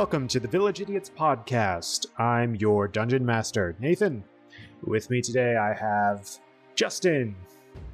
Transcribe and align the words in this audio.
Welcome 0.00 0.28
to 0.28 0.40
the 0.40 0.48
Village 0.48 0.80
Idiots 0.80 1.10
podcast. 1.10 2.06
I'm 2.18 2.54
your 2.54 2.88
dungeon 2.88 3.22
master, 3.22 3.76
Nathan. 3.78 4.24
With 4.82 5.10
me 5.10 5.20
today, 5.20 5.58
I 5.58 5.74
have 5.74 6.26
Justin, 6.74 7.36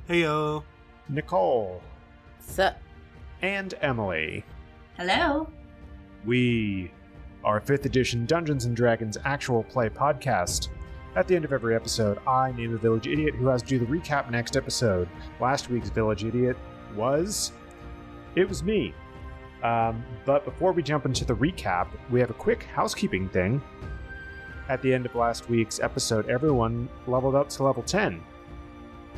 Heyo. 0.08 0.62
Nicole, 1.08 1.82
Sup? 2.38 2.80
and 3.42 3.74
Emily. 3.80 4.45
Hello. 4.96 5.48
We 6.24 6.92
are 7.42 7.60
5th 7.60 7.86
edition 7.86 8.24
Dungeons 8.24 8.66
and 8.66 8.76
Dragons 8.76 9.18
actual 9.24 9.64
play 9.64 9.88
podcast. 9.88 10.68
At 11.16 11.26
the 11.26 11.34
end 11.34 11.45
of 11.45 11.52
every 11.52 11.74
episode, 11.74 12.20
I 12.24 12.52
name 12.52 12.73
a 12.73 12.78
village 12.78 13.09
idiot 13.09 13.34
who 13.34 13.48
has 13.48 13.62
to 13.62 13.68
do 13.68 13.78
the 13.80 13.86
recap 13.86 14.30
next 14.30 14.56
episode. 14.56 15.09
Last 15.40 15.70
week's 15.70 15.90
village 15.90 16.23
idiot 16.23 16.56
was. 16.95 17.50
It 18.36 18.48
was 18.48 18.62
me. 18.62 18.95
Um, 19.62 20.05
but 20.24 20.45
before 20.45 20.73
we 20.73 20.83
jump 20.83 21.06
into 21.06 21.24
the 21.24 21.34
recap, 21.34 21.88
we 22.10 22.20
have 22.20 22.30
a 22.30 22.34
quick 22.34 22.65
housekeeping 22.65 23.28
thing. 23.28 23.62
At 24.69 24.82
the 24.82 24.92
end 24.92 25.06
of 25.06 25.15
last 25.15 25.48
week's 25.48 25.80
episode, 25.80 26.29
everyone 26.29 26.88
leveled 27.06 27.34
up 27.34 27.48
to 27.51 27.62
level 27.62 27.82
10. 27.82 28.23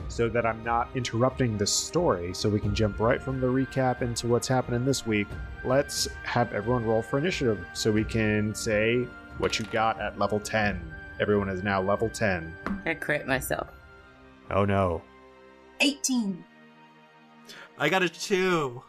So 0.09 0.28
that 0.28 0.47
I'm 0.47 0.62
not 0.62 0.88
interrupting 0.95 1.58
the 1.58 1.67
story, 1.67 2.33
so 2.33 2.48
we 2.48 2.61
can 2.61 2.75
jump 2.75 3.00
right 3.00 3.20
from 3.20 3.41
the 3.41 3.47
recap 3.47 4.00
into 4.00 4.27
what's 4.28 4.47
happening 4.47 4.84
this 4.84 5.06
week. 5.06 5.27
Let's 5.64 6.06
have 6.22 6.52
everyone 6.52 6.86
roll 6.86 7.02
for 7.02 7.19
initiative 7.19 7.67
so 7.75 7.91
we 7.91 8.05
can 8.05 8.55
say 8.55 9.06
what 9.39 9.58
you 9.58 9.64
got 9.67 10.00
at 10.00 10.19
level 10.19 10.39
10. 10.39 10.80
Everyone 11.20 11.48
is 11.48 11.62
now 11.62 11.83
level 11.83 12.08
10. 12.08 12.55
I 12.86 12.95
crit 12.95 13.27
myself. 13.27 13.69
Oh 14.50 14.64
no. 14.64 15.02
18. 15.80 16.45
I 17.78 17.89
got 17.89 18.02
a 18.02 18.08
two. 18.08 18.83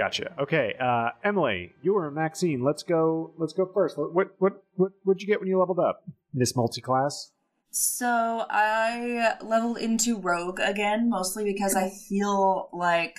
Gotcha. 0.00 0.32
Okay, 0.40 0.74
uh, 0.80 1.10
Emily, 1.22 1.74
you 1.82 1.92
were 1.92 2.10
Maxine. 2.10 2.64
Let's 2.64 2.82
go. 2.82 3.34
Let's 3.36 3.52
go 3.52 3.66
first. 3.66 3.98
What 3.98 4.14
what 4.14 4.28
what 4.38 4.52
what 4.76 4.92
what'd 5.04 5.20
you 5.20 5.28
get 5.28 5.40
when 5.40 5.48
you 5.50 5.58
leveled 5.58 5.78
up? 5.78 6.04
This 6.32 6.56
multi-class. 6.56 7.32
So 7.70 8.46
I 8.48 9.34
leveled 9.42 9.76
into 9.76 10.18
Rogue 10.18 10.58
again, 10.58 11.10
mostly 11.10 11.44
because 11.44 11.76
I 11.76 11.90
feel 11.90 12.70
like 12.72 13.18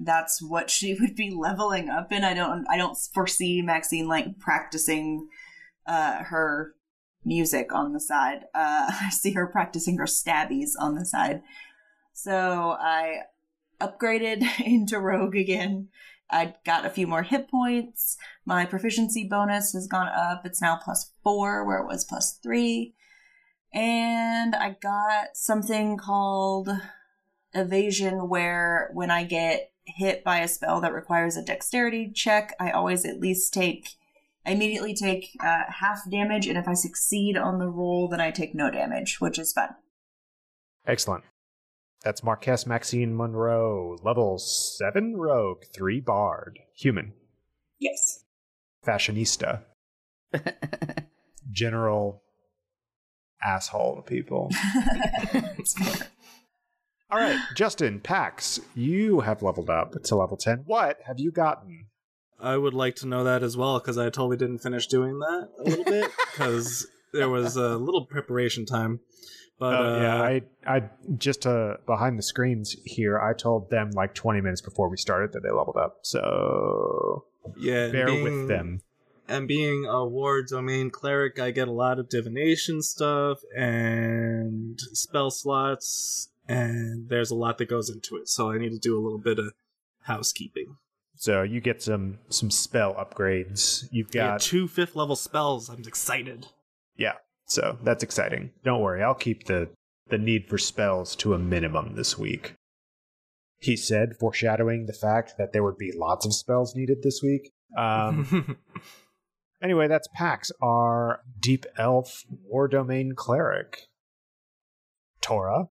that's 0.00 0.40
what 0.40 0.70
she 0.70 0.94
would 0.98 1.14
be 1.14 1.30
leveling 1.30 1.90
up 1.90 2.10
in. 2.10 2.24
I 2.24 2.32
don't 2.32 2.64
I 2.70 2.78
don't 2.78 2.96
foresee 3.12 3.60
Maxine 3.60 4.08
like 4.08 4.38
practicing 4.38 5.28
uh 5.86 6.22
her 6.22 6.72
music 7.22 7.74
on 7.74 7.92
the 7.92 8.00
side. 8.00 8.44
Uh 8.54 8.90
I 9.02 9.10
see 9.10 9.32
her 9.32 9.46
practicing 9.46 9.98
her 9.98 10.06
stabbies 10.06 10.70
on 10.80 10.94
the 10.94 11.04
side. 11.04 11.42
So 12.14 12.78
I 12.80 13.24
upgraded 13.78 14.42
into 14.64 14.98
Rogue 14.98 15.36
again. 15.36 15.88
I 16.30 16.54
got 16.64 16.86
a 16.86 16.90
few 16.90 17.06
more 17.06 17.22
hit 17.22 17.48
points. 17.50 18.16
My 18.44 18.64
proficiency 18.64 19.28
bonus 19.28 19.72
has 19.72 19.86
gone 19.86 20.08
up. 20.08 20.44
It's 20.44 20.62
now 20.62 20.78
plus 20.82 21.12
four, 21.22 21.64
where 21.64 21.78
it 21.78 21.86
was 21.86 22.04
plus 22.04 22.38
three. 22.42 22.94
And 23.72 24.54
I 24.54 24.76
got 24.80 25.28
something 25.34 25.96
called 25.98 26.70
evasion, 27.52 28.28
where 28.28 28.90
when 28.94 29.10
I 29.10 29.24
get 29.24 29.70
hit 29.84 30.24
by 30.24 30.38
a 30.40 30.48
spell 30.48 30.80
that 30.80 30.94
requires 30.94 31.36
a 31.36 31.44
dexterity 31.44 32.10
check, 32.12 32.54
I 32.58 32.70
always 32.70 33.04
at 33.04 33.20
least 33.20 33.52
take, 33.52 33.90
I 34.46 34.52
immediately 34.52 34.94
take 34.94 35.36
uh, 35.40 35.64
half 35.68 36.08
damage. 36.10 36.46
And 36.46 36.56
if 36.56 36.66
I 36.66 36.74
succeed 36.74 37.36
on 37.36 37.58
the 37.58 37.68
roll, 37.68 38.08
then 38.08 38.20
I 38.20 38.30
take 38.30 38.54
no 38.54 38.70
damage, 38.70 39.20
which 39.20 39.38
is 39.38 39.52
fun. 39.52 39.70
Excellent. 40.86 41.24
That's 42.04 42.22
Marquess 42.22 42.66
Maxine 42.66 43.16
Monroe, 43.16 43.96
level 44.02 44.38
seven 44.38 45.16
rogue, 45.16 45.62
three 45.74 46.00
bard, 46.00 46.58
human, 46.74 47.14
Yes. 47.78 48.24
fashionista, 48.86 49.62
general 51.50 52.22
asshole 53.42 53.96
to 53.96 54.02
people. 54.02 54.50
All 57.10 57.18
right, 57.20 57.38
Justin 57.54 58.00
Pax, 58.00 58.60
you 58.74 59.20
have 59.20 59.42
leveled 59.42 59.70
up 59.70 59.94
to 60.02 60.16
level 60.16 60.36
ten. 60.36 60.64
What 60.66 60.98
have 61.06 61.18
you 61.20 61.30
gotten? 61.30 61.86
I 62.40 62.56
would 62.56 62.74
like 62.74 62.96
to 62.96 63.06
know 63.06 63.24
that 63.24 63.42
as 63.42 63.56
well 63.56 63.78
because 63.78 63.96
I 63.96 64.04
totally 64.06 64.36
didn't 64.36 64.58
finish 64.58 64.86
doing 64.88 65.18
that 65.20 65.48
a 65.58 65.62
little 65.62 65.84
bit 65.84 66.10
because 66.32 66.86
there 67.14 67.28
was 67.30 67.56
a 67.56 67.76
little 67.78 68.04
preparation 68.04 68.66
time. 68.66 69.00
But 69.58 69.74
Uh, 69.74 70.00
yeah, 70.02 70.20
uh, 70.20 70.22
I, 70.24 70.42
I 70.66 70.82
just 71.16 71.46
uh, 71.46 71.76
behind 71.86 72.18
the 72.18 72.22
screens 72.22 72.76
here. 72.84 73.18
I 73.20 73.32
told 73.34 73.70
them 73.70 73.90
like 73.94 74.14
20 74.14 74.40
minutes 74.40 74.60
before 74.60 74.88
we 74.88 74.96
started 74.96 75.32
that 75.32 75.42
they 75.42 75.50
leveled 75.50 75.76
up. 75.76 75.98
So 76.02 77.24
yeah, 77.56 77.88
bear 77.88 78.06
being- 78.06 78.24
with 78.24 78.48
them. 78.48 78.80
And 79.26 79.48
being 79.48 79.86
a 79.86 80.04
war 80.04 80.42
domain 80.42 80.90
cleric, 80.90 81.38
I 81.38 81.50
get 81.50 81.66
a 81.66 81.72
lot 81.72 81.98
of 81.98 82.10
divination 82.10 82.82
stuff 82.82 83.38
and 83.56 84.78
spell 84.92 85.30
slots, 85.30 86.28
and 86.46 87.08
there's 87.08 87.30
a 87.30 87.34
lot 87.34 87.56
that 87.56 87.70
goes 87.70 87.88
into 87.88 88.16
it. 88.16 88.28
So 88.28 88.50
I 88.50 88.58
need 88.58 88.72
to 88.72 88.78
do 88.78 88.98
a 88.98 89.02
little 89.02 89.18
bit 89.18 89.38
of 89.38 89.54
housekeeping. 90.02 90.76
So 91.16 91.42
you 91.42 91.62
get 91.62 91.80
some 91.80 92.18
some 92.28 92.50
spell 92.50 92.92
upgrades. 92.96 93.88
You've 93.90 94.10
got 94.10 94.32
got 94.32 94.40
two 94.42 94.68
fifth 94.68 94.94
level 94.94 95.16
spells. 95.16 95.70
I'm 95.70 95.80
excited. 95.86 96.48
Yeah. 96.96 97.14
So 97.46 97.78
that's 97.82 98.02
exciting. 98.02 98.50
Don't 98.64 98.80
worry, 98.80 99.02
I'll 99.02 99.14
keep 99.14 99.44
the 99.44 99.68
the 100.08 100.18
need 100.18 100.48
for 100.48 100.58
spells 100.58 101.14
to 101.16 101.34
a 101.34 101.38
minimum 101.38 101.94
this 101.96 102.18
week. 102.18 102.54
He 103.58 103.76
said, 103.76 104.16
foreshadowing 104.20 104.84
the 104.86 104.92
fact 104.92 105.34
that 105.38 105.52
there 105.52 105.62
would 105.62 105.78
be 105.78 105.92
lots 105.96 106.26
of 106.26 106.34
spells 106.34 106.74
needed 106.76 106.98
this 107.02 107.20
week. 107.22 107.52
Um, 107.76 108.58
Anyway, 109.62 109.88
that's 109.88 110.08
Pax, 110.14 110.52
our 110.60 111.20
deep 111.40 111.64
elf 111.78 112.24
war 112.42 112.68
domain 112.68 113.14
cleric. 113.16 113.78
Tora, 115.22 115.68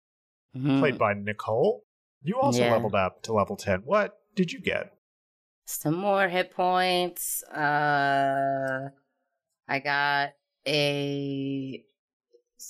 played 0.53 0.97
by 0.97 1.13
Nicole. 1.15 1.83
You 2.23 2.39
also 2.39 2.61
Yeah. 2.61 2.71
leveled 2.73 2.95
up 2.95 3.23
to 3.23 3.33
level 3.33 3.57
10. 3.57 3.81
What 3.81 4.17
did 4.37 4.53
you 4.53 4.61
get? 4.61 4.93
Some 5.67 5.97
more 5.97 6.29
hit 6.29 6.53
points. 6.53 7.43
Uh, 7.45 8.91
I 9.67 9.79
got 9.81 10.31
a 10.67 11.85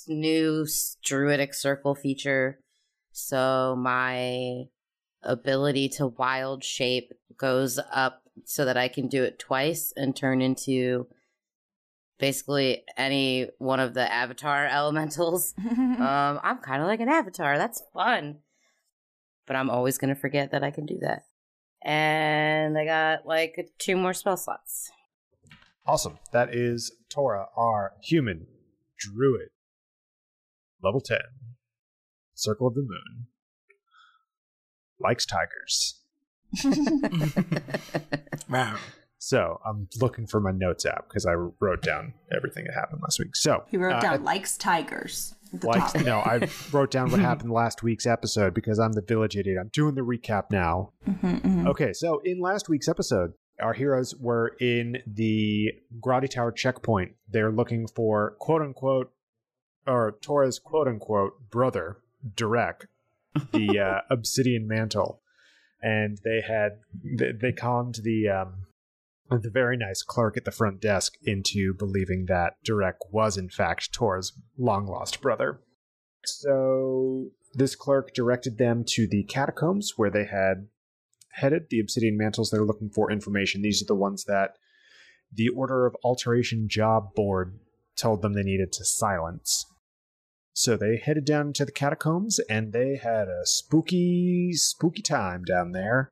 new 0.07 0.65
druidic 1.03 1.53
circle 1.53 1.95
feature, 1.95 2.59
so 3.11 3.75
my 3.77 4.63
ability 5.23 5.89
to 5.89 6.07
wild 6.07 6.63
shape 6.63 7.11
goes 7.37 7.79
up 7.91 8.23
so 8.45 8.65
that 8.65 8.77
I 8.77 8.87
can 8.87 9.07
do 9.07 9.23
it 9.23 9.39
twice 9.39 9.93
and 9.95 10.15
turn 10.15 10.41
into 10.41 11.07
basically 12.19 12.83
any 12.97 13.49
one 13.57 13.79
of 13.79 13.93
the 13.93 14.11
avatar 14.11 14.65
elementals. 14.71 15.53
um, 15.59 16.39
I'm 16.43 16.59
kind 16.59 16.81
of 16.81 16.87
like 16.87 17.01
an 17.01 17.09
avatar. 17.09 17.57
That's 17.57 17.83
fun. 17.93 18.37
But 19.47 19.55
I'm 19.55 19.69
always 19.69 19.97
going 19.97 20.13
to 20.13 20.19
forget 20.19 20.51
that 20.51 20.63
I 20.63 20.71
can 20.71 20.85
do 20.85 20.99
that. 21.01 21.23
And 21.83 22.77
I 22.77 22.85
got 22.85 23.25
like 23.25 23.71
two 23.79 23.97
more 23.97 24.13
spell 24.13 24.37
slots. 24.37 24.91
Awesome. 25.85 26.19
That 26.31 26.53
is 26.53 26.91
Tora, 27.09 27.47
our 27.57 27.93
human 28.03 28.47
druid. 28.99 29.49
Level 30.83 31.01
10. 31.01 31.17
Circle 32.33 32.67
of 32.67 32.75
the 32.75 32.81
Moon. 32.81 33.27
Likes 34.99 35.25
tigers. 35.25 35.99
Wow. 38.49 38.75
So 39.17 39.59
I'm 39.65 39.87
looking 40.01 40.27
for 40.27 40.41
my 40.41 40.51
notes 40.51 40.85
app 40.85 41.07
because 41.07 41.25
I 41.25 41.33
wrote 41.33 41.81
down 41.81 42.13
everything 42.35 42.65
that 42.65 42.73
happened 42.73 43.01
last 43.01 43.17
week. 43.19 43.35
So 43.35 43.63
he 43.69 43.77
wrote 43.77 43.93
uh, 43.95 43.99
down 44.01 44.23
likes 44.25 44.57
tigers. 44.57 45.35
likes 45.63 45.93
no 45.95 46.19
i 46.19 46.47
wrote 46.71 46.91
down 46.91 47.11
what 47.11 47.19
happened 47.19 47.51
last 47.51 47.83
week's 47.83 48.05
episode 48.05 48.53
because 48.53 48.79
i'm 48.79 48.93
the 48.93 49.01
village 49.01 49.35
idiot 49.35 49.57
i'm 49.59 49.69
doing 49.73 49.95
the 49.95 50.01
recap 50.01 50.45
now 50.49 50.93
Mhm, 51.07 51.41
mhm. 51.41 51.67
okay 51.67 51.91
so 51.91 52.21
in 52.23 52.39
last 52.39 52.69
week's 52.69 52.87
episode 52.87 53.33
our 53.61 53.73
heroes 53.73 54.15
were 54.15 54.55
in 54.59 54.97
the 55.05 55.73
Grotti 55.99 56.29
Tower 56.29 56.51
checkpoint. 56.51 57.13
They're 57.29 57.51
looking 57.51 57.87
for 57.87 58.35
quote 58.39 58.61
unquote, 58.61 59.11
or 59.87 60.17
Tora's 60.21 60.59
quote 60.59 60.87
unquote 60.87 61.49
brother, 61.49 61.97
Durek, 62.35 62.85
the 63.51 63.79
uh, 63.87 64.01
obsidian 64.09 64.67
mantle. 64.67 65.21
And 65.81 66.19
they 66.23 66.41
had, 66.47 66.79
they, 67.03 67.31
they 67.31 67.51
calmed 67.51 67.99
the, 68.03 68.29
um, 68.29 68.67
the 69.29 69.49
very 69.49 69.77
nice 69.77 70.03
clerk 70.03 70.37
at 70.37 70.45
the 70.45 70.51
front 70.51 70.81
desk 70.81 71.13
into 71.23 71.73
believing 71.73 72.25
that 72.27 72.55
Durek 72.67 72.95
was 73.09 73.37
in 73.37 73.49
fact 73.49 73.93
Tor's 73.93 74.33
long 74.57 74.85
lost 74.85 75.21
brother. 75.21 75.61
So 76.25 77.31
this 77.53 77.75
clerk 77.75 78.13
directed 78.13 78.57
them 78.57 78.83
to 78.89 79.07
the 79.07 79.23
catacombs 79.23 79.93
where 79.95 80.11
they 80.11 80.25
had 80.25 80.67
headed 81.33 81.67
the 81.69 81.79
obsidian 81.79 82.17
mantles 82.17 82.49
they're 82.49 82.65
looking 82.65 82.89
for 82.89 83.11
information. 83.11 83.61
These 83.61 83.81
are 83.81 83.85
the 83.85 83.95
ones 83.95 84.25
that 84.25 84.57
the 85.33 85.49
order 85.49 85.85
of 85.85 85.95
alteration 86.03 86.67
job 86.67 87.13
board 87.15 87.59
told 87.95 88.21
them 88.21 88.33
they 88.33 88.43
needed 88.43 88.71
to 88.73 88.85
silence. 88.85 89.65
So 90.53 90.75
they 90.75 90.97
headed 90.97 91.25
down 91.25 91.53
to 91.53 91.65
the 91.65 91.71
catacombs 91.71 92.39
and 92.49 92.73
they 92.73 92.97
had 92.97 93.27
a 93.27 93.45
spooky 93.45 94.51
spooky 94.53 95.01
time 95.01 95.43
down 95.43 95.71
there. 95.71 96.11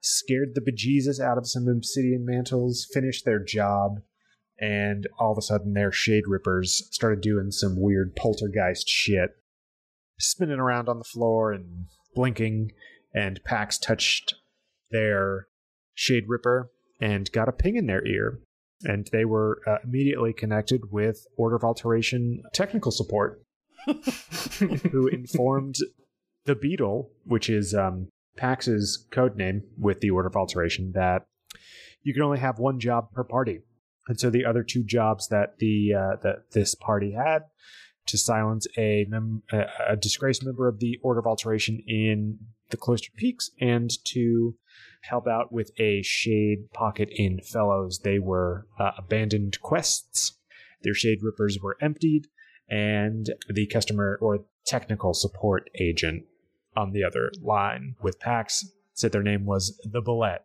Scared 0.00 0.54
the 0.54 0.60
bejesus 0.60 1.20
out 1.20 1.36
of 1.36 1.48
some 1.48 1.68
obsidian 1.68 2.24
mantles, 2.24 2.86
finished 2.92 3.24
their 3.24 3.42
job, 3.42 4.00
and 4.58 5.06
all 5.18 5.32
of 5.32 5.38
a 5.38 5.42
sudden 5.42 5.74
their 5.74 5.92
shade 5.92 6.24
rippers 6.26 6.88
started 6.90 7.20
doing 7.20 7.50
some 7.50 7.80
weird 7.80 8.14
poltergeist 8.14 8.88
shit, 8.88 9.30
spinning 10.18 10.60
around 10.60 10.88
on 10.88 10.98
the 10.98 11.04
floor 11.04 11.52
and 11.52 11.86
blinking, 12.14 12.72
and 13.12 13.42
Pax 13.44 13.78
touched 13.78 14.34
their 14.90 15.48
shade 15.94 16.24
ripper 16.28 16.70
and 17.00 17.30
got 17.32 17.48
a 17.48 17.52
ping 17.52 17.76
in 17.76 17.86
their 17.86 18.06
ear. 18.06 18.40
And 18.84 19.08
they 19.10 19.24
were 19.24 19.60
uh, 19.66 19.78
immediately 19.84 20.32
connected 20.32 20.90
with 20.90 21.26
Order 21.36 21.56
of 21.56 21.64
Alteration 21.64 22.42
technical 22.52 22.92
support, 22.92 23.42
who 24.90 25.06
informed 25.08 25.76
the 26.44 26.54
Beetle, 26.54 27.10
which 27.24 27.48
is 27.48 27.74
um, 27.74 28.08
Pax's 28.36 29.06
code 29.10 29.36
name 29.36 29.62
with 29.78 30.00
the 30.00 30.10
Order 30.10 30.28
of 30.28 30.36
Alteration, 30.36 30.92
that 30.94 31.24
you 32.02 32.12
can 32.12 32.22
only 32.22 32.38
have 32.38 32.58
one 32.58 32.78
job 32.78 33.12
per 33.12 33.24
party. 33.24 33.60
And 34.08 34.20
so 34.20 34.30
the 34.30 34.44
other 34.44 34.62
two 34.62 34.84
jobs 34.84 35.28
that 35.28 35.58
the 35.58 35.94
uh, 35.94 36.16
that 36.22 36.50
this 36.52 36.74
party 36.74 37.12
had 37.12 37.44
to 38.06 38.18
silence 38.18 38.66
a, 38.78 39.06
mem- 39.08 39.42
a 39.50 39.64
a 39.88 39.96
disgraced 39.96 40.44
member 40.44 40.68
of 40.68 40.78
the 40.78 40.98
Order 41.02 41.20
of 41.20 41.26
Alteration 41.26 41.82
in 41.86 42.38
the 42.70 42.76
Cloister 42.76 43.10
Peaks 43.16 43.50
and 43.60 43.90
to 44.06 44.56
help 45.02 45.26
out 45.26 45.52
with 45.52 45.70
a 45.78 46.02
shade 46.02 46.70
pocket 46.72 47.08
in 47.12 47.40
Fellows. 47.40 48.00
They 48.00 48.18
were 48.18 48.66
uh, 48.78 48.92
abandoned 48.98 49.60
quests. 49.60 50.38
Their 50.82 50.94
shade 50.94 51.18
rippers 51.22 51.58
were 51.62 51.76
emptied, 51.80 52.28
and 52.68 53.30
the 53.48 53.66
customer 53.66 54.18
or 54.20 54.44
technical 54.66 55.14
support 55.14 55.70
agent 55.78 56.24
on 56.76 56.92
the 56.92 57.04
other 57.04 57.30
line 57.40 57.96
with 58.02 58.20
Pax 58.20 58.72
said 58.92 59.12
their 59.12 59.22
name 59.22 59.46
was 59.46 59.80
the 59.84 60.00
Bullet, 60.00 60.42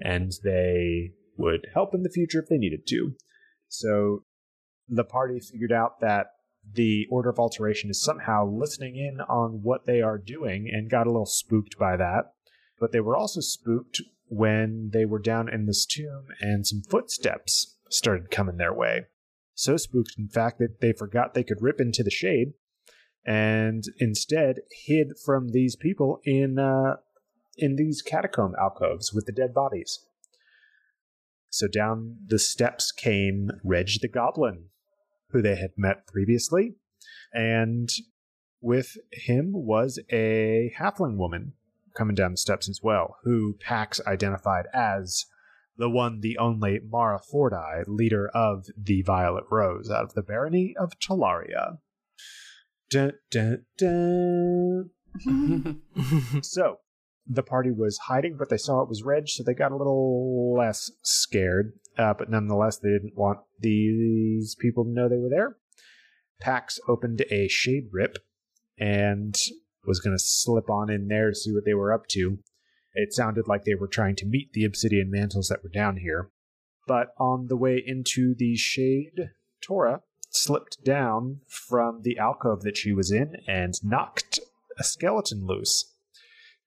and 0.00 0.32
they 0.44 1.12
would 1.36 1.66
help 1.74 1.94
in 1.94 2.02
the 2.02 2.10
future 2.10 2.40
if 2.40 2.48
they 2.48 2.58
needed 2.58 2.86
to. 2.88 3.14
So 3.68 4.24
the 4.88 5.04
party 5.04 5.40
figured 5.40 5.72
out 5.72 6.00
that 6.00 6.28
the 6.72 7.06
Order 7.10 7.30
of 7.30 7.38
Alteration 7.38 7.90
is 7.90 8.02
somehow 8.02 8.46
listening 8.46 8.96
in 8.96 9.20
on 9.20 9.62
what 9.62 9.86
they 9.86 10.02
are 10.02 10.18
doing 10.18 10.68
and 10.72 10.90
got 10.90 11.06
a 11.06 11.10
little 11.10 11.26
spooked 11.26 11.78
by 11.78 11.96
that. 11.96 12.32
But 12.78 12.92
they 12.92 13.00
were 13.00 13.16
also 13.16 13.40
spooked 13.40 14.02
when 14.28 14.90
they 14.92 15.04
were 15.04 15.18
down 15.18 15.48
in 15.48 15.66
this 15.66 15.86
tomb 15.86 16.26
and 16.40 16.66
some 16.66 16.82
footsteps 16.82 17.76
started 17.88 18.30
coming 18.30 18.56
their 18.56 18.74
way. 18.74 19.06
So 19.54 19.76
spooked, 19.76 20.14
in 20.18 20.28
fact, 20.28 20.58
that 20.58 20.80
they 20.80 20.92
forgot 20.92 21.32
they 21.32 21.44
could 21.44 21.62
rip 21.62 21.80
into 21.80 22.02
the 22.02 22.10
shade 22.10 22.52
and 23.24 23.84
instead 23.98 24.60
hid 24.84 25.12
from 25.24 25.48
these 25.48 25.76
people 25.76 26.20
in 26.24 26.58
uh, 26.58 26.96
in 27.56 27.76
these 27.76 28.02
catacomb 28.02 28.54
alcoves 28.60 29.12
with 29.12 29.24
the 29.24 29.32
dead 29.32 29.54
bodies. 29.54 30.04
So 31.48 31.66
down 31.66 32.18
the 32.26 32.38
steps 32.38 32.92
came 32.92 33.50
Reg 33.64 33.88
the 34.02 34.08
Goblin, 34.08 34.66
who 35.36 35.42
they 35.42 35.56
had 35.56 35.72
met 35.76 36.06
previously, 36.06 36.74
and 37.32 37.90
with 38.60 38.96
him 39.12 39.52
was 39.52 40.00
a 40.10 40.72
halfling 40.78 41.16
woman 41.16 41.52
coming 41.96 42.14
down 42.14 42.32
the 42.32 42.36
steps 42.36 42.68
as 42.68 42.80
well, 42.82 43.16
who 43.24 43.54
Pax 43.60 44.00
identified 44.06 44.66
as 44.72 45.26
the 45.76 45.90
one, 45.90 46.20
the 46.20 46.38
only 46.38 46.80
Mara 46.82 47.20
Fordi, 47.20 47.84
leader 47.86 48.28
of 48.28 48.66
the 48.76 49.02
Violet 49.02 49.44
Rose 49.50 49.90
out 49.90 50.04
of 50.04 50.14
the 50.14 50.22
barony 50.22 50.74
of 50.78 50.98
Talaria. 50.98 51.78
Dun, 52.88 53.12
dun, 53.30 53.66
dun. 53.76 54.90
so 56.42 56.78
the 57.26 57.42
party 57.42 57.70
was 57.70 57.98
hiding, 57.98 58.36
but 58.38 58.48
they 58.48 58.56
saw 58.56 58.80
it 58.80 58.88
was 58.88 59.02
Reg, 59.02 59.28
so 59.28 59.42
they 59.42 59.54
got 59.54 59.72
a 59.72 59.76
little 59.76 60.54
less 60.56 60.90
scared. 61.02 61.72
Uh, 61.98 62.14
but 62.14 62.30
nonetheless, 62.30 62.78
they 62.78 62.90
didn't 62.90 63.16
want 63.16 63.38
these 63.60 64.54
people 64.54 64.84
to 64.84 64.90
know 64.90 65.08
they 65.08 65.16
were 65.16 65.30
there. 65.30 65.56
Pax 66.40 66.78
opened 66.88 67.24
a 67.30 67.48
shade 67.48 67.88
rip 67.90 68.18
and 68.78 69.36
was 69.86 70.00
going 70.00 70.14
to 70.14 70.22
slip 70.22 70.68
on 70.68 70.90
in 70.90 71.08
there 71.08 71.30
to 71.30 71.34
see 71.34 71.52
what 71.52 71.64
they 71.64 71.74
were 71.74 71.92
up 71.92 72.06
to. 72.08 72.38
It 72.94 73.12
sounded 73.12 73.46
like 73.46 73.64
they 73.64 73.74
were 73.74 73.88
trying 73.88 74.16
to 74.16 74.26
meet 74.26 74.52
the 74.52 74.64
obsidian 74.64 75.10
mantles 75.10 75.48
that 75.48 75.62
were 75.62 75.70
down 75.70 75.98
here. 75.98 76.30
But 76.86 77.08
on 77.18 77.46
the 77.48 77.56
way 77.56 77.82
into 77.84 78.34
the 78.34 78.56
shade, 78.56 79.30
Tora 79.60 80.02
slipped 80.30 80.84
down 80.84 81.40
from 81.46 82.02
the 82.02 82.18
alcove 82.18 82.62
that 82.62 82.76
she 82.76 82.92
was 82.92 83.10
in 83.10 83.36
and 83.46 83.74
knocked 83.82 84.38
a 84.78 84.84
skeleton 84.84 85.46
loose 85.46 85.92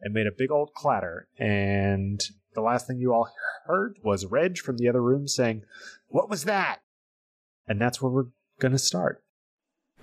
and 0.02 0.14
made 0.14 0.28
a 0.28 0.36
big 0.36 0.52
old 0.52 0.74
clatter. 0.76 1.28
And 1.38 2.22
the 2.54 2.62
last 2.62 2.88
thing 2.88 3.00
you 3.00 3.14
all 3.14 3.30
heard 3.66 3.98
was 4.04 4.26
Reg 4.26 4.58
from 4.58 4.78
the 4.78 4.88
other 4.90 5.02
room 5.02 5.28
saying, 5.28 5.64
What 6.08 6.30
was 6.30 6.46
that? 6.46 6.80
And 7.68 7.80
that's 7.80 8.02
where 8.02 8.12
we're 8.12 8.28
going 8.60 8.72
to 8.72 8.78
start. 8.80 9.24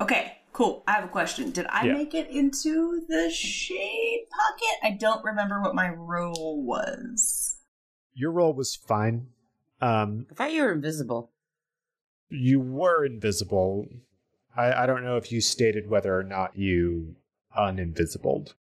Okay, 0.01 0.39
cool. 0.53 0.85
I 0.87 0.93
have 0.93 1.05
a 1.05 1.09
question. 1.09 1.51
Did 1.51 1.67
I 1.69 1.87
Yeah. 1.87 1.93
make 1.95 2.15
it 2.15 2.29
into 2.31 3.05
the 3.09 3.31
shade 3.31 4.27
pocket? 4.31 4.79
I 4.83 4.91
don't 4.99 5.25
remember 5.25 5.61
what 5.61 5.75
my 5.75 5.89
role 5.91 6.63
was. 6.63 7.57
Your 8.15 8.31
role 8.31 8.55
was 8.55 8.77
fine. 8.77 9.29
Um, 9.81 10.27
I 10.31 10.35
thought 10.35 10.53
you 10.53 10.63
were 10.63 10.73
invisible. 10.73 11.31
you 12.29 12.59
were 12.61 13.05
invisible. 13.05 13.87
I, 14.57 14.73
I 14.83 14.87
don't 14.87 15.05
know 15.05 15.17
if 15.17 15.31
you 15.31 15.41
stated 15.41 15.89
whether 15.91 16.17
or 16.19 16.23
not 16.25 16.57
you 16.57 17.17
uninvisibled. 17.57 18.55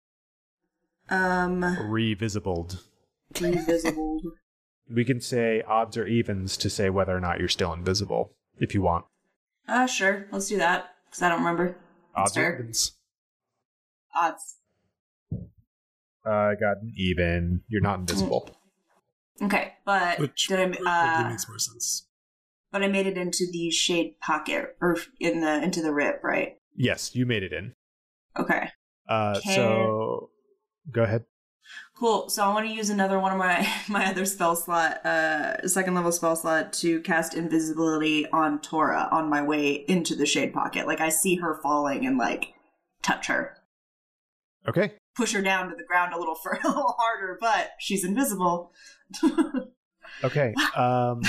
Um, 1.09 1.61
Revisibled. 1.63 2.83
Invisible. 3.41 4.21
We 4.95 5.05
can 5.05 5.21
say 5.21 5.63
odds 5.67 5.97
or 5.97 6.07
evens 6.07 6.57
to 6.59 6.69
say 6.71 6.91
whether 6.91 7.17
or 7.17 7.21
not 7.21 7.39
you're 7.39 7.49
still 7.49 7.73
invisible, 7.73 8.33
if 8.59 8.75
you 8.75 8.83
want. 8.83 9.07
uh, 9.69 9.87
sure. 9.87 10.27
Let's 10.31 10.49
do 10.49 10.59
that 10.59 10.95
because 11.07 11.23
I 11.23 11.29
don't 11.31 11.39
remember. 11.39 11.77
That's 12.17 12.31
Odds 12.33 12.37
or 12.37 12.55
evens. 12.55 12.93
Odds. 14.15 14.57
Uh, 16.27 16.31
I 16.31 16.55
got 16.55 16.79
an 16.83 16.93
even. 16.97 17.63
You're 17.69 17.83
not 17.83 17.99
invisible. 17.99 18.51
Okay, 19.43 19.73
but 19.85 20.19
Which 20.21 20.47
did 20.49 20.61
I? 20.87 21.25
Uh, 21.25 21.29
makes 21.29 21.49
more 21.49 21.59
sense. 21.59 22.07
but 22.71 22.83
I 22.83 22.89
made 22.89 23.07
it 23.07 23.17
into 23.19 23.47
the 23.51 23.71
shade 23.71 24.15
pocket 24.21 24.77
or 24.81 24.97
in 25.19 25.41
the 25.41 25.63
into 25.63 25.83
the 25.83 25.93
rip, 25.93 26.23
right? 26.23 26.57
Yes, 26.77 27.15
you 27.15 27.27
made 27.27 27.43
it 27.43 27.53
in. 27.53 27.75
Okay. 28.39 28.69
Uh, 29.09 29.41
Can- 29.41 29.55
so 29.55 30.31
go 30.93 31.03
ahead. 31.03 31.25
Cool. 31.97 32.29
So 32.29 32.43
I 32.45 32.53
want 32.53 32.67
to 32.67 32.73
use 32.75 32.91
another 32.91 33.21
one 33.21 33.33
of 33.33 33.39
my 33.39 33.67
my 33.89 34.07
other 34.07 34.25
spell 34.25 34.57
slot, 34.57 35.05
uh, 35.07 35.67
second 35.69 35.95
level 35.95 36.13
spell 36.13 36.35
slot 36.37 36.73
to 36.75 37.01
cast 37.03 37.35
invisibility 37.35 38.27
on 38.31 38.61
Tora 38.61 39.09
on 39.13 39.31
my 39.31 39.43
way 39.43 39.73
into 39.89 40.15
the 40.17 40.27
shade 40.27 40.53
pocket. 40.53 40.87
Like 40.87 41.01
I 41.01 41.09
see 41.09 41.37
her 41.37 41.61
falling 41.63 42.05
and 42.07 42.19
like 42.19 42.55
touch 43.03 43.27
her, 43.29 43.57
Okay. 44.67 44.95
push 45.15 45.33
her 45.35 45.43
down 45.43 45.69
to 45.71 45.77
the 45.77 45.85
ground 45.85 46.13
a 46.15 46.19
little 46.19 46.35
for 46.43 46.53
a 46.53 46.67
little 46.69 46.97
harder, 46.99 47.39
but 47.41 47.71
she's 47.79 48.05
invisible. 48.05 48.73
Okay. 50.23 50.55
Um, 50.77 51.23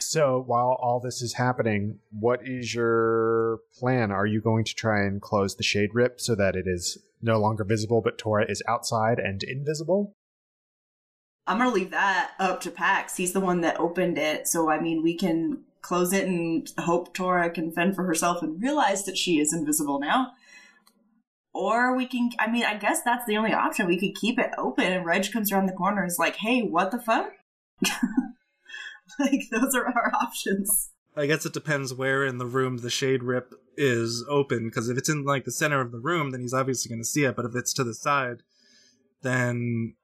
so 0.00 0.42
while 0.46 0.76
all 0.80 1.00
this 1.00 1.22
is 1.22 1.34
happening, 1.34 2.00
what 2.10 2.40
is 2.44 2.74
your 2.74 3.60
plan? 3.78 4.10
Are 4.10 4.26
you 4.26 4.40
going 4.40 4.64
to 4.64 4.74
try 4.74 5.02
and 5.02 5.22
close 5.22 5.54
the 5.54 5.62
shade 5.62 5.90
rip 5.94 6.20
so 6.20 6.34
that 6.34 6.56
it 6.56 6.66
is 6.66 6.98
no 7.22 7.38
longer 7.38 7.64
visible, 7.64 8.00
but 8.02 8.18
Tora 8.18 8.44
is 8.48 8.62
outside 8.68 9.18
and 9.18 9.42
invisible? 9.42 10.12
I'm 11.46 11.58
gonna 11.58 11.70
leave 11.70 11.90
that 11.90 12.32
up 12.38 12.60
to 12.62 12.70
Pax. 12.70 13.16
He's 13.16 13.32
the 13.32 13.40
one 13.40 13.62
that 13.62 13.80
opened 13.80 14.18
it, 14.18 14.46
so 14.46 14.70
I 14.70 14.80
mean 14.80 15.02
we 15.02 15.14
can 15.14 15.64
close 15.80 16.12
it 16.12 16.26
and 16.26 16.70
hope 16.78 17.12
Tora 17.12 17.50
can 17.50 17.72
fend 17.72 17.96
for 17.96 18.04
herself 18.04 18.42
and 18.42 18.62
realize 18.62 19.04
that 19.04 19.18
she 19.18 19.40
is 19.40 19.52
invisible 19.52 19.98
now. 19.98 20.32
Or 21.52 21.96
we 21.96 22.06
can 22.06 22.30
I 22.38 22.50
mean, 22.50 22.64
I 22.64 22.76
guess 22.76 23.02
that's 23.02 23.26
the 23.26 23.36
only 23.36 23.52
option. 23.52 23.86
We 23.86 23.98
could 23.98 24.14
keep 24.14 24.38
it 24.38 24.52
open 24.56 24.92
and 24.92 25.04
Reg 25.04 25.30
comes 25.32 25.50
around 25.50 25.66
the 25.66 25.72
corner 25.72 26.02
and 26.02 26.10
is 26.10 26.18
like, 26.18 26.36
hey, 26.36 26.62
what 26.62 26.92
the 26.92 27.00
fuck? 27.00 27.32
like 29.18 29.42
those 29.50 29.74
are 29.74 29.86
our 29.86 30.12
options. 30.14 30.91
I 31.16 31.26
guess 31.26 31.44
it 31.44 31.52
depends 31.52 31.92
where 31.92 32.24
in 32.24 32.38
the 32.38 32.46
room 32.46 32.78
the 32.78 32.90
shade 32.90 33.22
rip 33.22 33.54
is 33.76 34.24
open, 34.28 34.68
because 34.68 34.88
if 34.88 34.96
it's 34.96 35.08
in 35.08 35.24
like 35.24 35.44
the 35.44 35.52
center 35.52 35.80
of 35.80 35.92
the 35.92 36.00
room, 36.00 36.30
then 36.30 36.40
he's 36.40 36.54
obviously 36.54 36.88
going 36.88 37.02
to 37.02 37.08
see 37.08 37.24
it. 37.24 37.36
But 37.36 37.44
if 37.44 37.54
it's 37.54 37.72
to 37.74 37.84
the 37.84 37.94
side, 37.94 38.38
then 39.22 39.94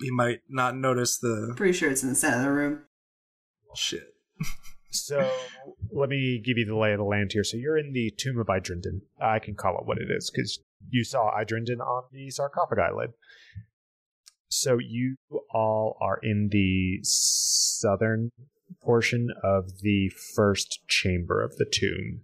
he 0.00 0.10
might 0.10 0.40
not 0.48 0.76
notice 0.76 1.18
the 1.18 1.54
Pretty 1.56 1.72
sure 1.72 1.90
it's 1.90 2.02
in 2.02 2.10
the 2.10 2.14
center 2.14 2.38
of 2.38 2.44
the 2.44 2.50
room. 2.50 2.82
shit. 3.74 4.14
So 4.92 5.30
let 5.92 6.08
me 6.08 6.42
give 6.44 6.58
you 6.58 6.64
the 6.66 6.76
lay 6.76 6.92
of 6.92 6.98
the 6.98 7.04
land 7.04 7.30
here. 7.32 7.44
So 7.44 7.56
you're 7.56 7.78
in 7.78 7.92
the 7.92 8.12
Tomb 8.18 8.40
of 8.40 8.48
Idrindon. 8.48 9.02
I 9.22 9.38
can 9.38 9.54
call 9.54 9.78
it 9.78 9.86
what 9.86 9.98
it 9.98 10.08
is 10.10 10.30
because 10.34 10.58
you 10.88 11.04
saw 11.04 11.30
Idrindon 11.30 11.78
on 11.78 12.04
the 12.10 12.28
sarcophagi 12.30 12.92
lid. 12.96 13.10
So 14.48 14.78
you 14.80 15.16
all 15.54 15.96
are 16.00 16.18
in 16.22 16.48
the 16.50 16.98
southern 17.02 18.32
portion 18.82 19.28
of 19.42 19.80
the 19.82 20.10
first 20.34 20.80
chamber 20.88 21.42
of 21.42 21.56
the 21.56 21.66
tomb. 21.70 22.22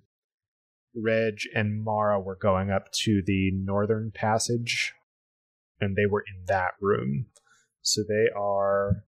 Reg 0.95 1.41
and 1.55 1.85
Mara 1.85 2.19
were 2.19 2.37
going 2.37 2.71
up 2.71 2.91
to 3.05 3.23
the 3.23 3.51
northern 3.53 4.11
passage, 4.15 4.95
and 5.81 5.95
they 5.95 6.07
were 6.07 6.25
in 6.27 6.45
that 6.47 6.73
room. 6.81 7.27
So 7.83 8.03
they 8.03 8.29
are 8.35 9.05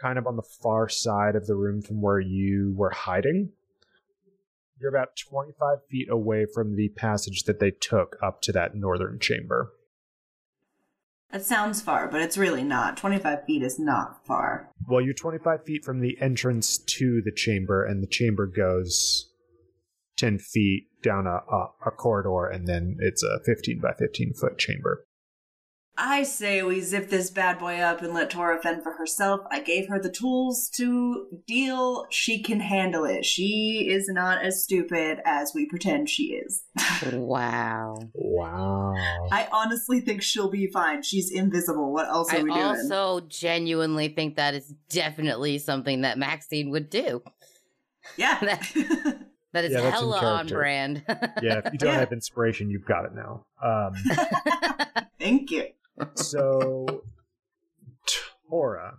kind 0.00 0.18
of 0.18 0.26
on 0.26 0.36
the 0.36 0.42
far 0.62 0.88
side 0.88 1.34
of 1.34 1.46
the 1.46 1.56
room 1.56 1.82
from 1.82 2.00
where 2.00 2.20
you 2.20 2.74
were 2.76 2.90
hiding. 2.90 3.50
You're 4.80 4.94
about 4.94 5.16
25 5.16 5.78
feet 5.90 6.08
away 6.08 6.46
from 6.52 6.76
the 6.76 6.90
passage 6.90 7.44
that 7.44 7.58
they 7.58 7.72
took 7.72 8.16
up 8.22 8.40
to 8.42 8.52
that 8.52 8.76
northern 8.76 9.18
chamber. 9.18 9.72
That 11.30 11.44
sounds 11.44 11.82
far, 11.82 12.08
but 12.08 12.22
it's 12.22 12.38
really 12.38 12.64
not. 12.64 12.96
25 12.96 13.44
feet 13.44 13.62
is 13.62 13.78
not 13.78 14.24
far. 14.26 14.70
Well, 14.86 15.02
you're 15.02 15.12
25 15.12 15.64
feet 15.64 15.84
from 15.84 16.00
the 16.00 16.16
entrance 16.20 16.78
to 16.78 17.20
the 17.22 17.32
chamber, 17.32 17.84
and 17.84 18.02
the 18.02 18.06
chamber 18.06 18.46
goes 18.46 19.30
10 20.16 20.38
feet 20.38 20.88
down 21.02 21.26
a, 21.26 21.40
a, 21.50 21.70
a 21.86 21.90
corridor, 21.90 22.46
and 22.46 22.66
then 22.66 22.96
it's 23.00 23.22
a 23.22 23.40
15 23.44 23.78
by 23.80 23.92
15 23.98 24.32
foot 24.34 24.58
chamber. 24.58 25.04
I 26.00 26.22
say 26.22 26.62
we 26.62 26.80
zip 26.80 27.10
this 27.10 27.28
bad 27.28 27.58
boy 27.58 27.80
up 27.80 28.02
and 28.02 28.14
let 28.14 28.30
Tora 28.30 28.62
fend 28.62 28.84
for 28.84 28.92
herself. 28.92 29.40
I 29.50 29.58
gave 29.60 29.88
her 29.88 29.98
the 29.98 30.10
tools 30.10 30.68
to 30.76 31.26
deal. 31.46 32.06
She 32.10 32.40
can 32.40 32.60
handle 32.60 33.04
it. 33.04 33.24
She 33.24 33.88
is 33.90 34.08
not 34.08 34.44
as 34.44 34.62
stupid 34.62 35.18
as 35.26 35.52
we 35.56 35.66
pretend 35.66 36.08
she 36.08 36.34
is. 36.34 36.62
wow. 37.12 37.96
Wow. 38.14 38.94
I 39.32 39.48
honestly 39.50 40.00
think 40.00 40.22
she'll 40.22 40.50
be 40.50 40.68
fine. 40.68 41.02
She's 41.02 41.32
invisible. 41.32 41.92
What 41.92 42.06
else 42.06 42.32
are 42.32 42.36
I 42.38 42.42
we 42.44 42.50
doing? 42.50 42.62
I 42.62 42.68
also 42.68 43.26
genuinely 43.26 44.06
think 44.08 44.36
that 44.36 44.54
is 44.54 44.72
definitely 44.90 45.58
something 45.58 46.02
that 46.02 46.16
Maxine 46.16 46.70
would 46.70 46.90
do. 46.90 47.22
yeah. 48.16 48.38
That 49.54 49.64
is 49.64 49.72
Yeah, 49.72 49.80
that's 49.80 49.94
hella 49.98 50.18
on 50.18 50.46
brand. 50.46 51.02
Yeah, 51.08 51.62
if 51.64 51.72
you 51.72 51.78
don't 51.78 51.94
Yeah. 51.94 52.00
have 52.00 52.12
inspiration, 52.12 52.68
you've 52.68 52.84
got 52.84 53.06
it 53.06 53.12
now. 53.14 53.46
Um, 53.64 53.94
Thank 55.18 55.50
you. 55.50 55.68
So, 56.14 57.04
Tora, 58.48 58.98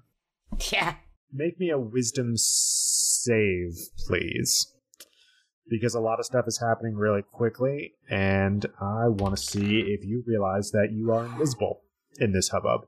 yeah. 0.72 0.96
make 1.32 1.60
me 1.60 1.70
a 1.70 1.80
wisdom 1.80 2.34
save, 2.36 3.78
please. 4.08 4.74
Because 5.70 5.94
a 5.94 6.00
lot 6.00 6.20
of 6.20 6.26
stuff 6.26 6.46
is 6.48 6.60
happening 6.60 6.96
really 6.96 7.22
quickly, 7.22 7.94
and 8.10 8.66
I 8.82 9.08
want 9.08 9.38
to 9.38 9.42
see 9.42 9.82
if 9.82 10.04
you 10.04 10.24
realize 10.26 10.72
that 10.72 10.90
you 10.92 11.12
are 11.12 11.26
invisible 11.26 11.82
in 12.18 12.32
this 12.32 12.50
hubbub. 12.50 12.88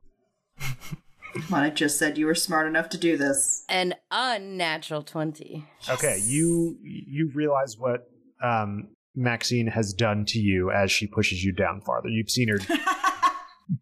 Come 0.58 1.54
I 1.54 1.70
just 1.70 1.98
said 1.98 2.18
you 2.18 2.26
were 2.26 2.34
smart 2.34 2.66
enough 2.66 2.88
to 2.90 2.98
do 2.98 3.16
this. 3.16 3.64
An 3.68 3.94
unnatural 4.10 5.02
20. 5.02 5.64
Okay, 5.88 6.20
you 6.24 6.76
you 6.82 7.30
realize 7.34 7.78
what 7.78 8.08
um, 8.42 8.88
Maxine 9.14 9.68
has 9.68 9.92
done 9.92 10.24
to 10.26 10.38
you 10.38 10.70
as 10.70 10.90
she 10.90 11.06
pushes 11.06 11.44
you 11.44 11.52
down 11.52 11.80
farther. 11.80 12.08
You've 12.08 12.30
seen 12.30 12.48
her 12.48 12.58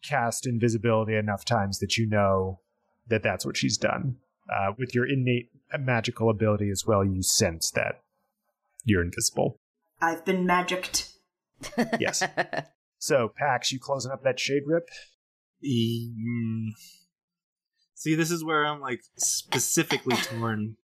cast 0.03 0.47
invisibility 0.47 1.15
enough 1.15 1.45
times 1.45 1.79
that 1.79 1.97
you 1.97 2.07
know 2.07 2.61
that 3.09 3.23
that's 3.23 3.45
what 3.45 3.57
she's 3.57 3.77
done. 3.77 4.17
Uh, 4.53 4.73
with 4.79 4.95
your 4.95 5.07
innate 5.07 5.51
magical 5.79 6.29
ability 6.29 6.71
as 6.71 6.85
well, 6.87 7.05
you 7.05 7.23
sense 7.23 7.71
that 7.71 8.03
you're 8.85 9.03
invisible. 9.03 9.61
I've 10.01 10.25
been 10.25 10.47
magicked. 10.47 11.09
Yes. 12.01 12.23
So, 12.99 13.31
Pax, 13.37 13.71
you 13.71 13.79
closing 13.79 14.11
up 14.11 14.23
that 14.25 14.41
shade 14.41 14.63
rip? 14.67 14.89
Mm. 15.65 16.69
See, 17.95 18.15
this 18.15 18.31
is 18.31 18.43
where 18.43 18.65
I'm 18.65 18.81
like 18.81 19.03
specifically 19.17 20.17
torn. 20.23 20.77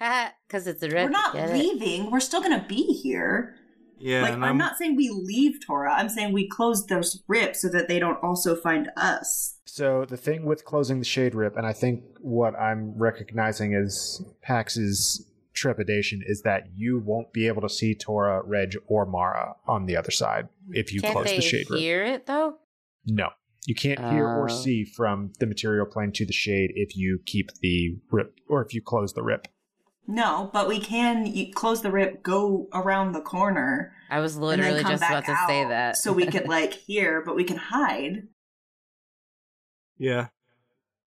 Because 0.46 0.66
it's 0.66 0.82
a 0.82 0.88
rip. 0.88 1.04
We're 1.04 1.08
not 1.10 1.32
get 1.32 1.48
it? 1.48 1.54
leaving. 1.54 2.10
We're 2.10 2.20
still 2.20 2.42
gonna 2.42 2.64
be 2.68 2.82
here. 2.82 3.56
Yeah, 3.98 4.22
like 4.22 4.32
I'm, 4.34 4.44
I'm, 4.44 4.58
not 4.58 4.76
saying 4.76 4.96
we 4.96 5.10
leave 5.10 5.64
Tora. 5.64 5.92
I'm 5.94 6.08
saying 6.08 6.32
we 6.32 6.48
close 6.48 6.86
those 6.86 7.22
rips 7.28 7.62
so 7.62 7.68
that 7.68 7.88
they 7.88 7.98
don't 7.98 8.18
also 8.22 8.54
find 8.56 8.90
us. 8.96 9.58
So, 9.64 10.04
the 10.04 10.16
thing 10.16 10.44
with 10.44 10.64
closing 10.64 10.98
the 10.98 11.04
shade 11.04 11.34
rip, 11.34 11.56
and 11.56 11.66
I 11.66 11.72
think 11.72 12.02
what 12.20 12.54
I'm 12.58 12.94
recognizing 12.96 13.72
is 13.72 14.22
Pax's 14.42 15.26
trepidation, 15.52 16.22
is 16.26 16.42
that 16.42 16.68
you 16.74 16.98
won't 16.98 17.32
be 17.32 17.46
able 17.46 17.62
to 17.62 17.68
see 17.68 17.94
Tora, 17.94 18.42
Reg, 18.44 18.76
or 18.86 19.06
Mara 19.06 19.56
on 19.66 19.86
the 19.86 19.96
other 19.96 20.10
side 20.10 20.48
if 20.70 20.92
you 20.92 21.00
Can't 21.00 21.12
close 21.12 21.26
they 21.26 21.36
the 21.36 21.42
shade 21.42 21.70
rip. 21.70 21.80
hear 21.80 22.04
it 22.04 22.26
though? 22.26 22.58
No. 23.06 23.30
You 23.66 23.74
can't 23.74 23.98
hear 23.98 24.26
or 24.26 24.50
Oh. 24.50 24.54
see 24.54 24.84
from 24.84 25.32
the 25.40 25.46
material 25.46 25.86
plane 25.86 26.12
to 26.12 26.26
the 26.26 26.32
shade 26.34 26.72
if 26.74 26.96
you 26.96 27.18
keep 27.24 27.50
the 27.62 27.96
rip 28.10 28.34
or 28.48 28.62
if 28.64 28.74
you 28.74 28.82
close 28.82 29.14
the 29.14 29.22
rip. 29.22 29.48
No, 30.06 30.50
but 30.52 30.68
we 30.68 30.80
can 30.80 31.26
you 31.26 31.52
close 31.52 31.80
the 31.82 31.90
rip, 31.90 32.22
go 32.22 32.68
around 32.74 33.12
the 33.12 33.20
corner, 33.22 33.92
I 34.10 34.20
was 34.20 34.36
literally 34.36 34.82
just 34.82 35.02
about 35.02 35.24
to 35.24 35.32
out, 35.32 35.48
say 35.48 35.64
that. 35.64 35.96
so 35.96 36.12
we 36.12 36.26
could 36.26 36.46
like 36.48 36.74
hear, 36.74 37.22
but 37.24 37.34
we 37.36 37.44
can 37.44 37.56
hide. 37.56 38.24
yeah, 39.98 40.28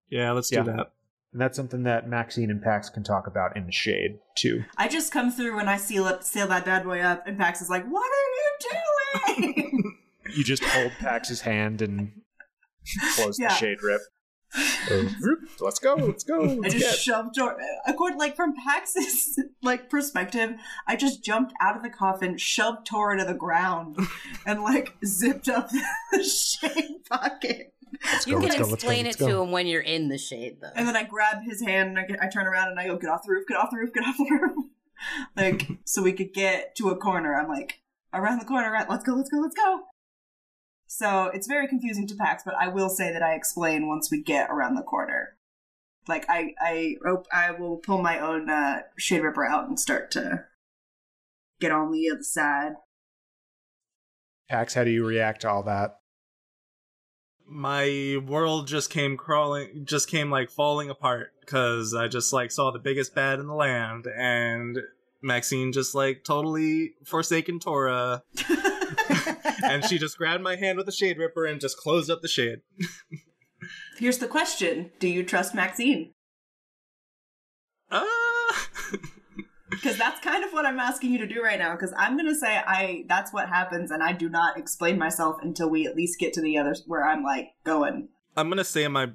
yeah. 0.09 0.31
Let's 0.31 0.51
Yeah. 0.51 0.63
do 0.63 0.71
that. 0.73 0.91
And 1.33 1.39
that's 1.39 1.55
something 1.55 1.83
that 1.83 2.09
Maxine 2.09 2.51
and 2.51 2.61
Pax 2.61 2.89
can 2.89 3.03
talk 3.03 3.25
about 3.25 3.55
in 3.55 3.65
the 3.65 3.71
shade 3.71 4.19
too. 4.37 4.65
I 4.75 4.89
just 4.89 5.13
come 5.13 5.31
through 5.31 5.59
and 5.59 5.69
I 5.69 5.77
seal 5.77 6.03
up, 6.03 6.23
seal 6.23 6.47
that 6.47 6.65
bad 6.65 6.83
boy 6.83 6.99
up, 6.99 7.25
and 7.25 7.37
Pax 7.37 7.61
is 7.61 7.69
like, 7.69 7.85
"What 7.87 8.09
are 8.11 9.37
you 9.37 9.43
doing?" 9.53 9.97
You 10.35 10.43
just 10.45 10.63
hold 10.63 10.91
Pax's 10.99 11.41
hand 11.41 11.81
and 11.81 12.11
close 13.15 13.37
Yeah. 13.39 13.49
the 13.49 13.53
shade 13.55 13.81
rip. 13.83 13.99
Uh, 14.53 15.03
whoop, 15.21 15.49
let's 15.61 15.79
go, 15.79 15.95
let's 15.95 16.23
go. 16.23 16.43
I 16.43 16.55
Let's 16.55 16.73
just 16.73 16.85
get. 16.85 16.95
shoved 16.99 17.35
Tora. 17.35 17.55
According, 17.85 18.19
like 18.19 18.35
from 18.35 18.53
Pax's 18.53 19.39
like 19.61 19.89
perspective, 19.89 20.55
I 20.87 20.95
just 20.95 21.23
jumped 21.23 21.53
out 21.61 21.77
of 21.77 21.83
the 21.83 21.89
coffin, 21.89 22.37
shoved 22.37 22.85
Tora 22.85 23.17
to 23.19 23.25
the 23.25 23.33
ground, 23.33 23.97
and 24.45 24.61
like 24.61 24.95
zipped 25.05 25.47
up 25.47 25.69
the 26.11 26.23
shade 26.23 27.05
pocket. 27.09 27.73
Let's 28.03 28.27
you 28.27 28.33
go, 28.35 28.39
can 28.39 28.49
let's 28.49 28.55
go, 28.55 28.61
let's 28.61 28.69
go, 28.69 28.73
explain 28.75 29.05
it 29.05 29.17
to 29.19 29.41
him 29.41 29.51
when 29.51 29.67
you're 29.67 29.81
in 29.81 30.09
the 30.09 30.17
shade 30.17 30.57
though. 30.61 30.71
And 30.75 30.87
then 30.87 30.95
I 30.95 31.03
grab 31.03 31.43
his 31.43 31.61
hand 31.61 31.89
and 31.89 31.99
I, 31.99 32.05
get, 32.05 32.21
I 32.21 32.27
turn 32.27 32.47
around 32.47 32.69
and 32.69 32.79
I 32.79 32.87
go, 32.87 32.97
"Get 32.97 33.09
off 33.09 33.21
the 33.25 33.31
roof! 33.31 33.45
Get 33.47 33.57
off 33.57 33.69
the 33.71 33.77
roof! 33.77 33.93
Get 33.93 34.03
off 34.05 34.17
the 34.17 34.29
roof!" 34.31 34.65
like 35.35 35.67
so 35.85 36.01
we 36.01 36.13
could 36.13 36.33
get 36.33 36.75
to 36.77 36.89
a 36.89 36.97
corner. 36.97 37.35
I'm 37.35 37.47
like, 37.47 37.81
around 38.13 38.39
the 38.39 38.45
corner, 38.45 38.71
right? 38.71 38.89
Let's 38.89 39.03
go! 39.03 39.13
Let's 39.13 39.29
go! 39.29 39.39
Let's 39.39 39.55
go! 39.55 39.81
So 40.93 41.27
it's 41.33 41.47
very 41.47 41.69
confusing 41.69 42.05
to 42.07 42.15
Pax, 42.15 42.43
but 42.43 42.53
I 42.59 42.67
will 42.67 42.89
say 42.89 43.13
that 43.13 43.23
I 43.23 43.33
explain 43.33 43.87
once 43.87 44.11
we 44.11 44.21
get 44.21 44.49
around 44.49 44.75
the 44.75 44.81
corner. 44.81 45.37
Like 46.05 46.25
I, 46.27 46.53
I, 46.59 46.97
op- 47.07 47.29
I 47.31 47.51
will 47.51 47.77
pull 47.77 48.01
my 48.01 48.19
own 48.19 48.49
uh, 48.49 48.81
shade 48.97 49.21
ripper 49.21 49.45
out 49.45 49.69
and 49.69 49.79
start 49.79 50.11
to 50.11 50.43
get 51.61 51.71
on 51.71 51.93
the 51.93 52.09
other 52.11 52.23
side. 52.23 52.73
Pax, 54.49 54.73
how 54.73 54.83
do 54.83 54.91
you 54.91 55.05
react 55.05 55.41
to 55.41 55.49
all 55.49 55.63
that? 55.63 55.99
My 57.47 58.17
world 58.27 58.67
just 58.67 58.89
came 58.89 59.15
crawling, 59.15 59.85
just 59.85 60.09
came 60.09 60.29
like 60.29 60.51
falling 60.51 60.89
apart 60.89 61.31
because 61.39 61.93
I 61.93 62.09
just 62.09 62.33
like 62.33 62.51
saw 62.51 62.69
the 62.69 62.79
biggest 62.79 63.15
bad 63.15 63.39
in 63.39 63.47
the 63.47 63.55
land, 63.55 64.07
and 64.07 64.77
Maxine 65.21 65.71
just 65.71 65.95
like 65.95 66.25
totally 66.25 66.95
forsaken 67.05 67.59
Tora, 67.59 68.23
and 69.63 69.85
she 69.85 69.97
just 69.97 70.17
grabbed 70.17 70.43
my 70.43 70.55
hand 70.55 70.77
with 70.77 70.87
a 70.87 70.91
shade 70.91 71.17
ripper 71.17 71.45
and 71.45 71.61
just 71.61 71.77
closed 71.77 72.09
up 72.09 72.21
the 72.21 72.27
shade. 72.27 72.61
Here's 73.97 74.17
the 74.17 74.27
question: 74.27 74.91
Do 74.99 75.07
you 75.07 75.23
trust 75.23 75.55
Maxine? 75.55 76.13
Ah. 77.91 78.67
Because 79.71 79.97
that's 79.97 80.19
kind 80.19 80.43
of 80.43 80.51
what 80.51 80.65
I'm 80.65 80.79
asking 80.79 81.13
you 81.13 81.17
to 81.19 81.25
do 81.25 81.41
right 81.41 81.57
now. 81.57 81.71
Because 81.71 81.93
I'm 81.97 82.17
gonna 82.17 82.35
say 82.35 82.57
I 82.57 83.05
that's 83.07 83.31
what 83.31 83.47
happens, 83.47 83.89
and 83.89 84.03
I 84.03 84.11
do 84.11 84.27
not 84.27 84.57
explain 84.57 84.99
myself 84.99 85.37
until 85.41 85.69
we 85.69 85.87
at 85.87 85.95
least 85.95 86.19
get 86.19 86.33
to 86.33 86.41
the 86.41 86.57
others 86.57 86.83
where 86.85 87.07
I'm 87.07 87.23
like 87.23 87.51
going. 87.63 88.09
I'm 88.35 88.49
gonna 88.49 88.65
say 88.65 88.85
my 88.89 89.11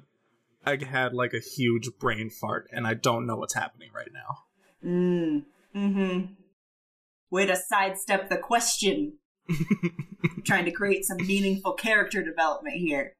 I 0.65 0.77
had 0.83 1.13
like 1.13 1.33
a 1.33 1.39
huge 1.39 1.89
brain 1.97 2.29
fart 2.29 2.67
and 2.73 2.85
I 2.85 2.93
don't 2.93 3.25
know 3.25 3.37
what's 3.37 3.53
happening 3.53 3.89
right 3.95 4.09
now. 4.13 4.39
Mm. 4.83 5.45
Mm-hmm. 5.73 6.33
Way 7.29 7.45
to 7.45 7.55
sidestep 7.55 8.29
the 8.29 8.37
question. 8.37 9.13
Trying 10.45 10.65
to 10.65 10.71
create 10.71 11.05
some 11.05 11.17
meaningful 11.17 11.73
character 11.73 12.23
development 12.23 12.75
here. 12.77 13.13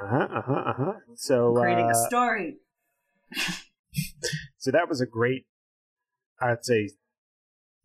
Uh 0.00 0.06
huh. 0.08 0.28
Uh 0.32 0.42
huh. 0.42 0.52
Uh 0.66 0.72
huh. 0.76 0.92
So, 1.16 1.54
Creating 1.54 1.86
a 1.86 1.96
uh, 1.96 2.06
story. 2.08 2.56
so 4.58 4.70
that 4.70 4.88
was 4.88 5.00
a 5.00 5.06
great, 5.06 5.46
I'd 6.40 6.64
say, 6.64 6.90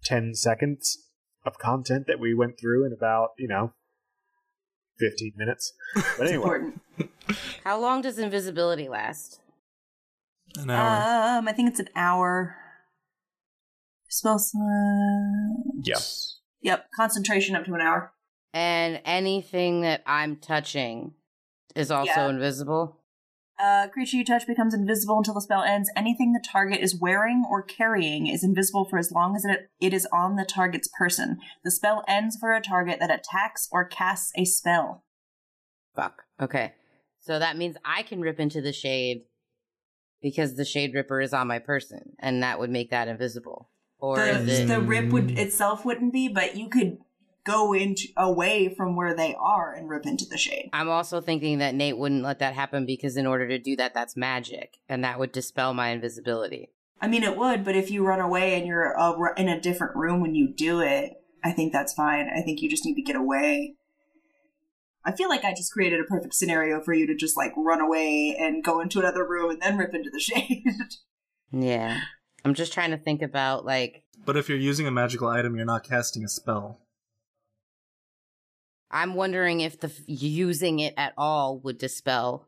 ten 0.03 0.33
seconds 0.35 0.97
of 1.45 1.57
content 1.57 2.05
that 2.07 2.19
we 2.19 2.33
went 2.33 2.59
through 2.59 2.85
in 2.85 2.93
about 2.93 3.29
you 3.37 3.47
know, 3.47 3.73
fifteen 4.99 5.33
minutes. 5.35 5.73
But 6.17 6.27
anyway, 6.27 6.35
Important. 6.35 6.81
How 7.63 7.79
long 7.79 8.01
does 8.01 8.19
invisibility 8.19 8.89
last? 8.89 9.39
An 10.57 10.69
hour. 10.69 11.39
Um, 11.39 11.47
I 11.47 11.51
think 11.51 11.69
it's 11.69 11.79
an 11.79 11.89
hour. 11.95 12.55
Spell 14.09 14.37
slot. 14.37 14.63
yeah. 15.83 15.97
Yep, 16.63 16.87
concentration 16.95 17.55
up 17.55 17.65
to 17.65 17.73
an 17.73 17.81
hour. 17.81 18.11
And 18.53 19.01
anything 19.05 19.81
that 19.81 20.03
I'm 20.05 20.37
touching 20.37 21.13
is 21.75 21.91
also 21.91 22.11
Yeah. 22.11 22.29
invisible. 22.29 22.99
Uh, 23.59 23.87
creature 23.87 24.17
you 24.17 24.25
touch 24.25 24.47
becomes 24.47 24.73
invisible 24.73 25.17
until 25.17 25.35
the 25.35 25.41
spell 25.41 25.61
ends. 25.61 25.89
Anything 25.95 26.33
the 26.33 26.43
target 26.45 26.79
is 26.79 26.99
wearing 26.99 27.45
or 27.49 27.61
carrying 27.61 28.27
is 28.27 28.43
invisible 28.43 28.85
for 28.85 28.97
as 28.97 29.11
long 29.11 29.35
as 29.35 29.45
it, 29.45 29.69
it 29.79 29.93
is 29.93 30.07
on 30.11 30.35
the 30.35 30.45
target's 30.45 30.89
person. 30.97 31.39
The 31.63 31.71
spell 31.71 32.03
ends 32.07 32.35
for 32.35 32.51
a 32.51 32.61
target 32.61 32.99
that 32.99 33.11
attacks 33.11 33.69
or 33.71 33.85
casts 33.85 34.31
a 34.35 34.45
spell. 34.45 35.03
Fuck. 35.95 36.23
Okay. 36.41 36.73
So 37.19 37.39
that 37.39 37.55
means 37.57 37.77
I 37.85 38.03
can 38.03 38.21
rip 38.21 38.39
into 38.39 38.59
the 38.59 38.73
shade 38.73 39.25
because 40.21 40.55
the 40.55 40.65
Shade 40.65 40.93
Ripper 40.93 41.21
is 41.21 41.33
on 41.33 41.47
my 41.47 41.59
person, 41.59 42.15
and 42.19 42.41
that 42.43 42.57
would 42.57 42.69
make 42.69 42.89
that 42.89 43.07
invisible. 43.07 43.69
Or 44.03 44.17
the, 44.17 44.65
the 44.67 44.81
rip 44.81 45.13
would 45.13 45.31
itself 45.39 45.85
wouldn't 45.85 46.11
be, 46.11 46.27
but 46.27 46.57
you 46.57 46.67
could 46.67 46.97
go 47.45 47.71
into 47.71 48.09
away 48.17 48.67
from 48.67 48.97
where 48.97 49.15
they 49.15 49.33
are 49.39 49.73
and 49.73 49.89
rip 49.89 50.05
into 50.05 50.25
the 50.25 50.37
shade. 50.37 50.69
I'm 50.73 50.89
also 50.89 51.21
thinking 51.21 51.59
that 51.59 51.73
Nate 51.73 51.97
wouldn't 51.97 52.21
let 52.21 52.39
that 52.39 52.53
happen 52.53 52.85
because 52.85 53.15
in 53.15 53.25
order 53.25 53.47
to 53.47 53.57
do 53.57 53.77
that, 53.77 53.93
that's 53.93 54.17
magic, 54.17 54.73
and 54.89 55.05
that 55.05 55.19
would 55.19 55.31
dispel 55.31 55.73
my 55.73 55.91
invisibility. 55.91 56.69
I 56.99 57.07
mean, 57.07 57.23
it 57.23 57.37
would, 57.37 57.63
but 57.63 57.77
if 57.77 57.89
you 57.89 58.05
run 58.05 58.19
away 58.19 58.55
and 58.55 58.67
you're 58.67 58.99
uh, 58.99 59.33
in 59.37 59.47
a 59.47 59.61
different 59.61 59.95
room 59.95 60.19
when 60.19 60.35
you 60.35 60.49
do 60.53 60.81
it, 60.81 61.13
I 61.41 61.53
think 61.53 61.71
that's 61.71 61.93
fine. 61.93 62.27
I 62.27 62.41
think 62.41 62.61
you 62.61 62.69
just 62.69 62.83
need 62.83 62.95
to 62.95 63.01
get 63.01 63.15
away. 63.15 63.75
I 65.05 65.13
feel 65.13 65.29
like 65.29 65.45
I 65.45 65.53
just 65.53 65.71
created 65.71 66.01
a 66.01 66.03
perfect 66.03 66.33
scenario 66.33 66.81
for 66.81 66.93
you 66.93 67.07
to 67.07 67.15
just 67.15 67.37
like 67.37 67.53
run 67.55 67.79
away 67.79 68.35
and 68.37 68.65
go 68.65 68.81
into 68.81 68.99
another 68.99 69.25
room 69.25 69.51
and 69.51 69.61
then 69.61 69.77
rip 69.77 69.95
into 69.95 70.09
the 70.09 70.19
shade. 70.19 70.65
Yeah. 71.53 72.01
I'm 72.45 72.53
just 72.53 72.73
trying 72.73 72.91
to 72.91 72.97
think 72.97 73.21
about 73.21 73.65
like 73.65 74.03
But 74.25 74.37
if 74.37 74.49
you're 74.49 74.57
using 74.57 74.87
a 74.87 74.91
magical 74.91 75.27
item, 75.27 75.55
you're 75.55 75.65
not 75.65 75.83
casting 75.83 76.23
a 76.23 76.27
spell. 76.27 76.79
I'm 78.91 79.15
wondering 79.15 79.61
if 79.61 79.79
the 79.79 79.87
f- 79.87 80.01
using 80.05 80.79
it 80.79 80.93
at 80.97 81.13
all 81.17 81.59
would 81.59 81.77
dispel 81.77 82.47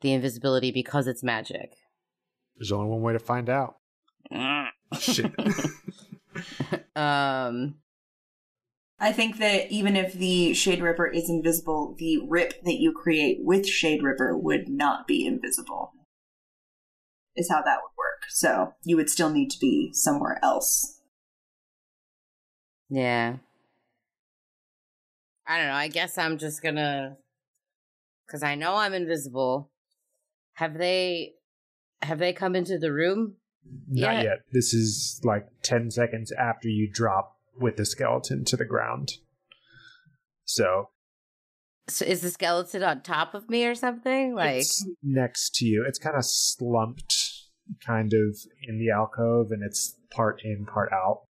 the 0.00 0.12
invisibility 0.12 0.72
because 0.72 1.06
it's 1.06 1.22
magic. 1.22 1.74
There's 2.56 2.72
only 2.72 2.88
one 2.88 3.02
way 3.02 3.12
to 3.12 3.18
find 3.18 3.48
out. 3.48 3.76
Shit. 4.98 5.32
um 6.96 7.76
I 9.00 9.12
think 9.12 9.38
that 9.38 9.70
even 9.70 9.94
if 9.94 10.12
the 10.12 10.54
Shade 10.54 10.82
Ripper 10.82 11.06
is 11.06 11.30
invisible, 11.30 11.94
the 11.98 12.18
rip 12.26 12.64
that 12.64 12.80
you 12.80 12.92
create 12.92 13.38
with 13.42 13.64
Shade 13.66 14.02
Ripper 14.02 14.36
would 14.36 14.68
not 14.68 15.06
be 15.06 15.24
invisible. 15.24 15.92
Is 17.38 17.48
how 17.50 17.62
that 17.62 17.78
would 17.82 17.96
work. 17.96 18.24
So 18.28 18.74
you 18.84 18.96
would 18.96 19.08
still 19.08 19.30
need 19.30 19.50
to 19.50 19.58
be 19.60 19.90
somewhere 19.94 20.38
else. 20.42 21.00
yeah. 22.90 23.36
I 25.46 25.56
don't 25.58 25.68
know. 25.68 25.74
I 25.74 25.88
guess 25.88 26.18
I'm 26.18 26.36
just 26.36 26.62
going 26.62 26.74
to 26.74 27.16
cuz 28.30 28.42
I 28.42 28.54
know 28.54 28.74
I'm 28.74 28.92
invisible. 28.92 29.70
Have 30.54 30.76
they 30.76 31.34
have 32.02 32.18
they 32.18 32.32
come 32.34 32.54
into 32.54 32.78
the 32.78 32.92
room? 32.92 33.36
Not 33.88 34.16
Yeah. 34.16 34.22
yet. 34.22 34.38
This 34.52 34.74
is 34.74 35.20
like 35.24 35.46
10 35.62 35.90
seconds 35.90 36.32
after 36.32 36.68
you 36.68 36.90
drop 36.90 37.36
with 37.58 37.76
the 37.76 37.86
skeleton 37.86 38.44
to 38.46 38.56
the 38.56 38.64
ground. 38.66 39.12
So 40.44 40.90
So 41.88 42.04
is 42.04 42.20
the 42.20 42.30
skeleton 42.30 42.82
on 42.82 43.00
top 43.02 43.32
of 43.34 43.48
me 43.48 43.64
or 43.66 43.74
something? 43.74 44.34
Like 44.34 44.60
it's 44.60 44.86
next 45.02 45.54
to 45.56 45.64
you. 45.66 45.84
It's 45.88 45.98
kind 45.98 46.16
of 46.16 46.24
slumped, 46.26 47.14
kind 47.84 48.12
of 48.12 48.36
in 48.62 48.78
the 48.78 48.90
alcove, 48.90 49.50
and 49.50 49.62
it's 49.62 49.96
part 50.10 50.40
in, 50.44 50.66
part 50.66 50.92
out. 50.92 51.22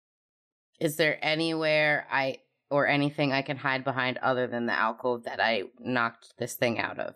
is 0.81 0.97
there 0.97 1.19
anywhere 1.23 2.07
I 2.11 2.39
or 2.71 2.87
anything 2.87 3.33
I 3.33 3.43
can 3.43 3.57
hide 3.57 3.85
behind 3.85 4.19
other 4.19 4.47
than 4.47 4.67
the 4.67 4.73
alcove 4.73 5.25
that 5.25 5.41
I 5.41 5.65
knocked 5.79 6.35
this 6.39 6.55
thing 6.55 6.79
out 6.79 6.99
of? 6.99 7.15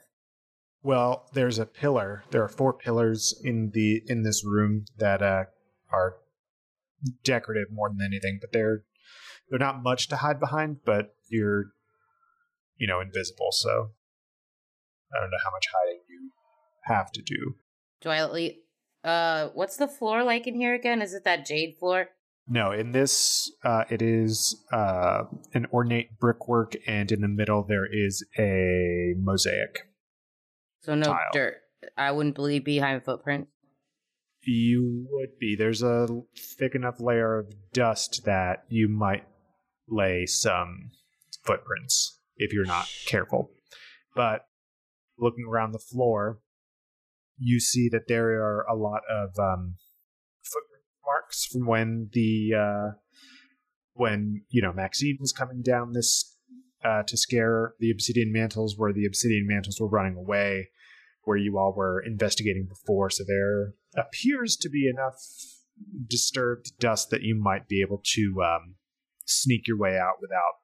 Well, 0.82 1.28
there's 1.34 1.58
a 1.58 1.66
pillar. 1.66 2.24
There 2.30 2.42
are 2.42 2.48
four 2.48 2.72
pillars 2.72 3.38
in 3.44 3.70
the 3.74 4.02
in 4.06 4.22
this 4.22 4.44
room 4.44 4.84
that 4.98 5.20
uh, 5.22 5.44
are 5.92 6.16
decorative 7.24 7.68
more 7.70 7.88
than 7.90 8.00
anything, 8.04 8.38
but 8.40 8.52
they're 8.52 8.84
they're 9.48 9.58
not 9.58 9.82
much 9.82 10.08
to 10.08 10.16
hide 10.16 10.40
behind. 10.40 10.78
But 10.84 11.14
you're, 11.28 11.66
you 12.78 12.86
know, 12.86 13.00
invisible. 13.00 13.50
So 13.50 13.90
I 15.12 15.20
don't 15.20 15.30
know 15.30 15.38
how 15.44 15.50
much 15.50 15.66
hiding 15.72 16.00
you 16.08 16.30
have 16.84 17.12
to 17.12 17.22
do. 17.22 17.56
Do 18.00 18.08
I 18.08 18.18
at 18.18 18.32
least, 18.32 18.56
uh 19.04 19.48
what's 19.54 19.76
the 19.76 19.88
floor 19.88 20.22
like 20.22 20.46
in 20.46 20.54
here 20.54 20.74
again? 20.74 21.02
Is 21.02 21.14
it 21.14 21.24
that 21.24 21.46
jade 21.46 21.76
floor? 21.78 22.08
No, 22.52 22.72
in 22.72 22.90
this, 22.90 23.48
uh, 23.62 23.84
it 23.90 24.02
is 24.02 24.64
uh, 24.72 25.22
an 25.54 25.66
ornate 25.72 26.18
brickwork, 26.18 26.74
and 26.84 27.12
in 27.12 27.20
the 27.20 27.28
middle 27.28 27.62
there 27.62 27.86
is 27.86 28.26
a 28.36 29.14
mosaic. 29.16 29.86
So 30.82 30.96
no 30.96 31.04
Tile. 31.04 31.28
dirt. 31.32 31.54
I 31.96 32.10
wouldn't 32.10 32.34
believe 32.34 32.64
behind 32.64 33.04
footprints. 33.04 33.52
You 34.42 35.06
would 35.10 35.38
be. 35.38 35.54
There's 35.54 35.82
a 35.82 36.08
thick 36.58 36.74
enough 36.74 37.00
layer 37.00 37.38
of 37.38 37.54
dust 37.72 38.22
that 38.24 38.64
you 38.68 38.88
might 38.88 39.24
lay 39.88 40.26
some 40.26 40.90
footprints 41.44 42.18
if 42.36 42.52
you're 42.52 42.64
not 42.64 42.88
careful. 43.06 43.52
But 44.16 44.46
looking 45.18 45.44
around 45.48 45.72
the 45.72 45.78
floor, 45.78 46.40
you 47.40 47.58
see 47.58 47.88
that 47.88 48.06
there 48.06 48.28
are 48.42 48.64
a 48.70 48.76
lot 48.76 49.00
of 49.10 49.30
um, 49.38 49.76
from 51.50 51.66
when 51.66 52.10
the 52.12 52.50
uh, 52.56 52.90
when 53.94 54.42
you 54.50 54.62
know 54.62 54.72
Maxine 54.72 55.16
was 55.20 55.32
coming 55.32 55.62
down 55.62 55.92
this 55.92 56.36
uh, 56.84 57.02
to 57.06 57.16
scare 57.16 57.74
the 57.80 57.90
Obsidian 57.90 58.32
Mantles, 58.32 58.74
where 58.76 58.92
the 58.92 59.06
Obsidian 59.06 59.46
Mantles 59.46 59.80
were 59.80 59.88
running 59.88 60.16
away, 60.16 60.68
where 61.24 61.36
you 61.36 61.58
all 61.58 61.74
were 61.76 62.00
investigating 62.00 62.66
before. 62.68 63.10
So 63.10 63.24
there 63.26 63.74
appears 63.96 64.56
to 64.56 64.68
be 64.68 64.88
enough 64.88 65.16
disturbed 66.06 66.72
dust 66.78 67.10
that 67.10 67.22
you 67.22 67.34
might 67.34 67.68
be 67.68 67.80
able 67.80 68.02
to 68.04 68.42
um, 68.42 68.74
sneak 69.26 69.66
your 69.66 69.78
way 69.78 69.96
out 69.96 70.20
without 70.20 70.60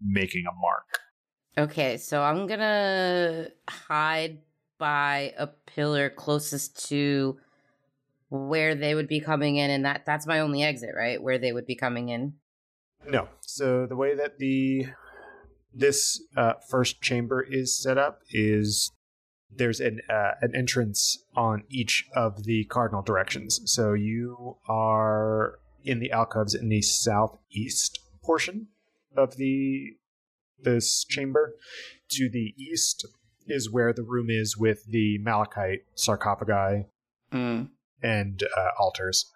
making 0.00 0.44
a 0.46 0.54
mark. 0.60 1.70
Okay, 1.70 1.98
so 1.98 2.20
I'm 2.20 2.48
gonna 2.48 3.48
hide 3.68 4.38
by 4.78 5.34
a 5.38 5.46
pillar 5.46 6.10
closest 6.10 6.88
to 6.88 7.38
where 8.30 8.74
they 8.74 8.94
would 8.94 9.08
be 9.08 9.20
coming 9.20 9.56
in, 9.56 9.70
and 9.70 9.84
that 9.84 10.04
that's 10.06 10.26
my 10.26 10.40
only 10.40 10.62
exit, 10.62 10.90
right? 10.96 11.22
Where 11.22 11.38
they 11.38 11.52
would 11.52 11.66
be 11.66 11.76
coming 11.76 12.08
in. 12.08 12.34
No. 13.06 13.28
So 13.40 13.86
the 13.86 13.96
way 13.96 14.14
that 14.14 14.38
the 14.38 14.86
this 15.72 16.22
uh, 16.36 16.54
first 16.68 17.00
chamber 17.00 17.44
is 17.48 17.80
set 17.80 17.98
up 17.98 18.22
is 18.30 18.90
there's 19.50 19.80
an 19.80 20.00
uh, 20.08 20.32
an 20.40 20.54
entrance 20.54 21.24
on 21.36 21.64
each 21.68 22.06
of 22.14 22.44
the 22.44 22.64
cardinal 22.64 23.02
directions. 23.02 23.60
So 23.66 23.92
you 23.92 24.56
are 24.68 25.58
in 25.84 26.00
the 26.00 26.10
alcoves 26.10 26.54
in 26.54 26.68
the 26.68 26.82
southeast 26.82 28.00
portion 28.22 28.68
of 29.16 29.36
the 29.36 29.96
this 30.60 31.04
chamber. 31.04 31.54
To 32.10 32.28
the 32.28 32.54
east 32.56 33.06
is 33.46 33.70
where 33.70 33.92
the 33.92 34.02
room 34.02 34.30
is 34.30 34.56
with 34.56 34.84
the 34.88 35.18
malachite 35.18 35.80
sarcophagi 35.94 36.86
Mm. 37.32 37.70
and 38.02 38.42
uh, 38.56 38.70
altars. 38.78 39.30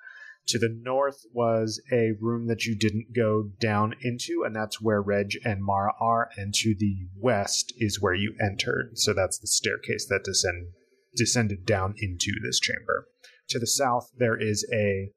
To 0.49 0.59
the 0.59 0.69
north 0.83 1.27
was 1.33 1.83
a 1.93 2.13
room 2.21 2.47
that 2.47 2.65
you 2.65 2.75
didn't 2.77 3.15
go 3.15 3.51
down 3.61 3.95
into, 4.03 4.45
and 4.47 4.55
that's 4.57 4.81
where 4.81 5.03
Reg 5.03 5.33
and 5.45 5.63
Mara 5.63 5.93
are. 6.01 6.31
And 6.37 6.55
to 6.55 6.75
the 6.79 7.07
west 7.19 7.73
is 7.77 8.01
where 8.01 8.15
you 8.15 8.35
entered. 8.41 8.93
So 8.95 9.13
that's 9.13 9.39
the 9.39 9.47
staircase 9.47 10.07
that 10.09 10.25
descend, 10.25 10.69
descended 11.15 11.67
down 11.67 11.95
into 11.99 12.33
this 12.43 12.61
chamber. 12.61 13.09
To 13.49 13.59
the 13.59 13.67
south, 13.67 14.11
there 14.17 14.41
is 14.41 14.67
a 14.73 15.13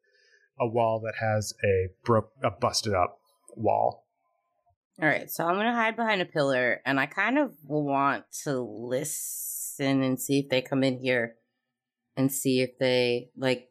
a 0.60 0.68
wall 0.68 1.00
that 1.06 1.16
has 1.20 1.54
a 1.64 1.90
broke, 2.04 2.32
a 2.44 2.52
busted 2.52 2.94
up 2.94 3.18
wall. 3.56 4.06
All 5.02 5.08
right, 5.08 5.32
so 5.32 5.46
I'm 5.46 5.56
gonna 5.56 5.74
hide 5.74 5.96
behind 5.96 6.22
a 6.22 6.26
pillar, 6.26 6.80
and 6.86 7.00
I 7.00 7.08
kind 7.08 7.40
of 7.40 7.54
want 7.64 8.26
to 8.44 8.62
listen 8.62 10.04
and 10.04 10.20
see 10.20 10.40
if 10.40 10.50
they 10.50 10.62
come 10.62 10.84
in 10.84 11.00
here, 11.00 11.38
and 12.16 12.32
see 12.32 12.62
if 12.62 12.78
they 12.78 13.30
like 13.36 13.70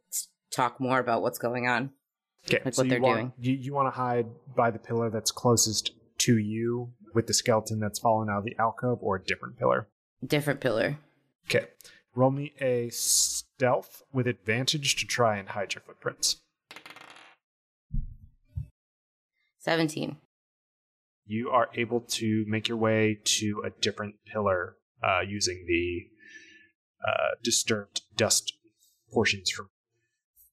talk 0.51 0.81
more 0.81 0.99
about 0.99 1.23
what's 1.23 1.39
going 1.39 1.69
on. 1.69 1.91
Okay, 2.47 2.61
Like 2.65 2.75
so 2.75 2.83
what 2.83 2.89
they're 2.89 3.01
want, 3.01 3.17
doing. 3.17 3.33
You, 3.39 3.53
you 3.55 3.75
want 3.75 3.87
to 3.87 3.97
hide 3.97 4.27
by 4.57 4.73
the 4.73 4.81
pillar 4.81 5.09
that's 5.09 5.31
closest 5.31 5.93
to 6.19 6.37
you, 6.37 6.93
with 7.15 7.29
the 7.29 7.35
skeleton 7.35 7.79
that's 7.79 8.01
fallen 8.01 8.29
out 8.29 8.39
of 8.39 8.45
the 8.45 8.57
alcove, 8.59 8.99
or 9.01 9.17
a 9.17 9.23
different 9.23 9.57
pillar. 9.57 9.87
Different 10.27 10.61
pillar. 10.61 10.99
Okay. 11.47 11.67
Roll 12.15 12.33
me 12.33 12.55
a 12.61 12.89
stealth 12.91 14.03
with 14.13 14.27
advantage 14.27 14.97
to 14.97 15.07
try 15.07 15.37
and 15.37 15.51
hide 15.51 15.75
your 15.75 15.83
footprints. 15.83 16.41
Seventeen. 19.59 20.17
You 21.31 21.51
are 21.51 21.69
able 21.77 22.01
to 22.01 22.45
make 22.49 22.67
your 22.67 22.77
way 22.77 23.21
to 23.25 23.63
a 23.65 23.71
different 23.71 24.17
pillar 24.27 24.75
uh, 25.01 25.21
using 25.21 25.65
the 25.65 26.09
uh, 27.09 27.37
disturbed 27.41 28.03
dust 28.17 28.53
portions 29.13 29.49
from 29.49 29.69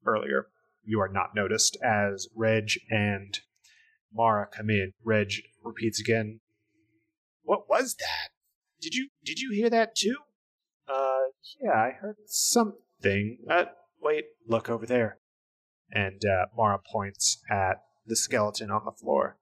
earlier. 0.05 0.49
You 0.83 0.99
are 1.01 1.09
not 1.09 1.33
noticed 1.33 1.79
as 1.83 2.27
Reg 2.35 2.69
and 2.91 3.39
Mara 4.13 4.45
come 4.55 4.69
in. 4.69 4.91
Reg 5.03 5.31
repeats 5.63 5.99
again. 5.99 6.41
What 7.41 7.67
was 7.67 7.95
that? 7.95 8.29
Did 8.79 8.93
you 8.93 9.09
did 9.25 9.39
you 9.39 9.49
hear 9.51 9.71
that 9.71 9.95
too? 9.95 10.17
Uh, 10.87 11.31
yeah, 11.59 11.71
I 11.71 11.89
heard 11.99 12.17
something. 12.27 13.39
Uh, 13.49 13.65
wait, 13.99 14.25
look 14.47 14.69
over 14.69 14.85
there. 14.85 15.17
And 15.91 16.21
uh, 16.23 16.45
Mara 16.55 16.77
points 16.77 17.41
at 17.49 17.81
the 18.05 18.15
skeleton 18.15 18.69
on 18.69 18.85
the 18.85 18.91
floor. 18.91 19.39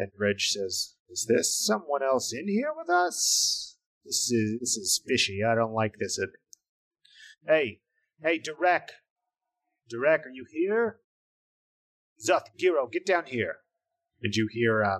And 0.00 0.12
Reg 0.18 0.40
says, 0.40 0.94
"Is 1.08 1.26
there 1.28 1.42
someone 1.42 2.02
else 2.02 2.32
in 2.32 2.48
here 2.48 2.72
with 2.74 2.88
us? 2.88 3.76
This 4.04 4.30
is 4.30 4.60
this 4.60 4.76
is 4.76 5.02
fishy. 5.06 5.42
I 5.44 5.54
don't 5.54 5.74
like 5.74 5.96
this." 5.98 6.18
Hey, 7.46 7.80
Hey, 8.22 8.38
Derek. 8.38 8.90
Derek, 9.88 10.26
are 10.26 10.30
you 10.30 10.44
here? 10.50 10.98
Zuth, 12.22 12.44
Giro, 12.58 12.86
get 12.86 13.06
down 13.06 13.24
here. 13.24 13.56
And 14.22 14.34
you 14.34 14.46
hear 14.52 14.84
uh, 14.84 14.98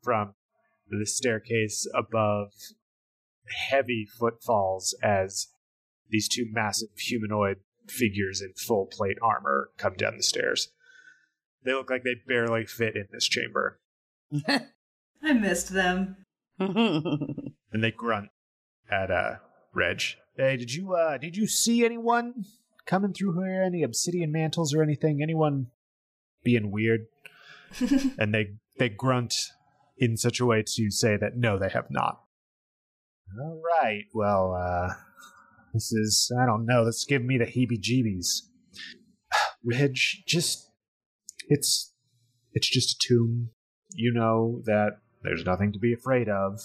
from 0.00 0.34
the 0.88 1.04
staircase 1.04 1.88
above 1.92 2.52
heavy 3.68 4.06
footfalls 4.06 4.96
as 5.02 5.48
these 6.08 6.28
two 6.28 6.46
massive 6.52 6.90
humanoid 6.96 7.56
figures 7.88 8.40
in 8.40 8.52
full 8.54 8.86
plate 8.86 9.18
armor 9.20 9.70
come 9.76 9.94
down 9.94 10.16
the 10.16 10.22
stairs. 10.22 10.68
They 11.64 11.72
look 11.72 11.90
like 11.90 12.04
they 12.04 12.14
barely 12.28 12.64
fit 12.64 12.94
in 12.94 13.08
this 13.10 13.26
chamber. 13.26 13.80
I 15.22 15.32
missed 15.32 15.72
them. 15.72 16.16
And 16.58 17.82
they 17.82 17.90
grunt 17.90 18.28
at 18.90 19.10
uh 19.10 19.36
Reg. 19.74 20.02
Hey, 20.36 20.58
did 20.58 20.74
you 20.74 20.94
uh 20.94 21.16
did 21.16 21.36
you 21.36 21.46
see 21.46 21.84
anyone 21.84 22.44
coming 22.84 23.14
through 23.14 23.42
here? 23.42 23.62
Any 23.62 23.82
obsidian 23.82 24.30
mantles 24.30 24.74
or 24.74 24.82
anything? 24.82 25.20
Anyone 25.22 25.68
being 26.44 26.70
weird? 26.70 27.06
and 28.18 28.34
they 28.34 28.56
they 28.78 28.90
grunt 28.90 29.34
in 29.96 30.18
such 30.18 30.38
a 30.38 30.44
way 30.44 30.62
to 30.74 30.90
say 30.90 31.16
that 31.16 31.36
no, 31.36 31.58
they 31.58 31.70
have 31.70 31.90
not. 31.90 32.20
All 33.40 33.62
right. 33.80 34.04
Well, 34.12 34.54
uh 34.54 34.94
this 35.72 35.92
is 35.92 36.30
I 36.38 36.44
don't 36.44 36.66
know. 36.66 36.84
This 36.84 36.96
is 36.96 37.06
giving 37.08 37.26
me 37.26 37.38
the 37.38 37.46
heebie-jeebies. 37.46 38.42
Reg, 39.64 39.96
just 40.26 40.70
it's 41.48 41.94
it's 42.52 42.68
just 42.68 43.02
a 43.02 43.08
tomb. 43.08 43.50
You 43.94 44.12
know 44.12 44.62
that 44.64 44.98
there's 45.22 45.44
nothing 45.44 45.72
to 45.72 45.78
be 45.78 45.92
afraid 45.92 46.28
of. 46.28 46.60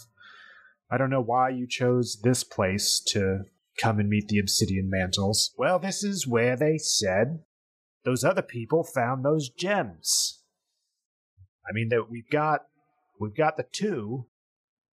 I 0.89 0.97
don't 0.97 1.09
know 1.09 1.21
why 1.21 1.49
you 1.49 1.67
chose 1.67 2.19
this 2.23 2.43
place 2.43 3.01
to 3.07 3.43
come 3.77 3.99
and 3.99 4.09
meet 4.09 4.27
the 4.27 4.39
obsidian 4.39 4.89
mantles. 4.89 5.53
Well, 5.57 5.79
this 5.79 6.03
is 6.03 6.27
where 6.27 6.55
they 6.55 6.77
said 6.77 7.39
those 8.05 8.23
other 8.23 8.41
people 8.41 8.83
found 8.83 9.23
those 9.23 9.49
gems. 9.49 10.41
I 11.69 11.73
mean 11.73 11.89
that 11.89 12.09
we've 12.09 12.29
got 12.29 12.61
we've 13.19 13.35
got 13.35 13.57
the 13.57 13.65
two, 13.71 14.27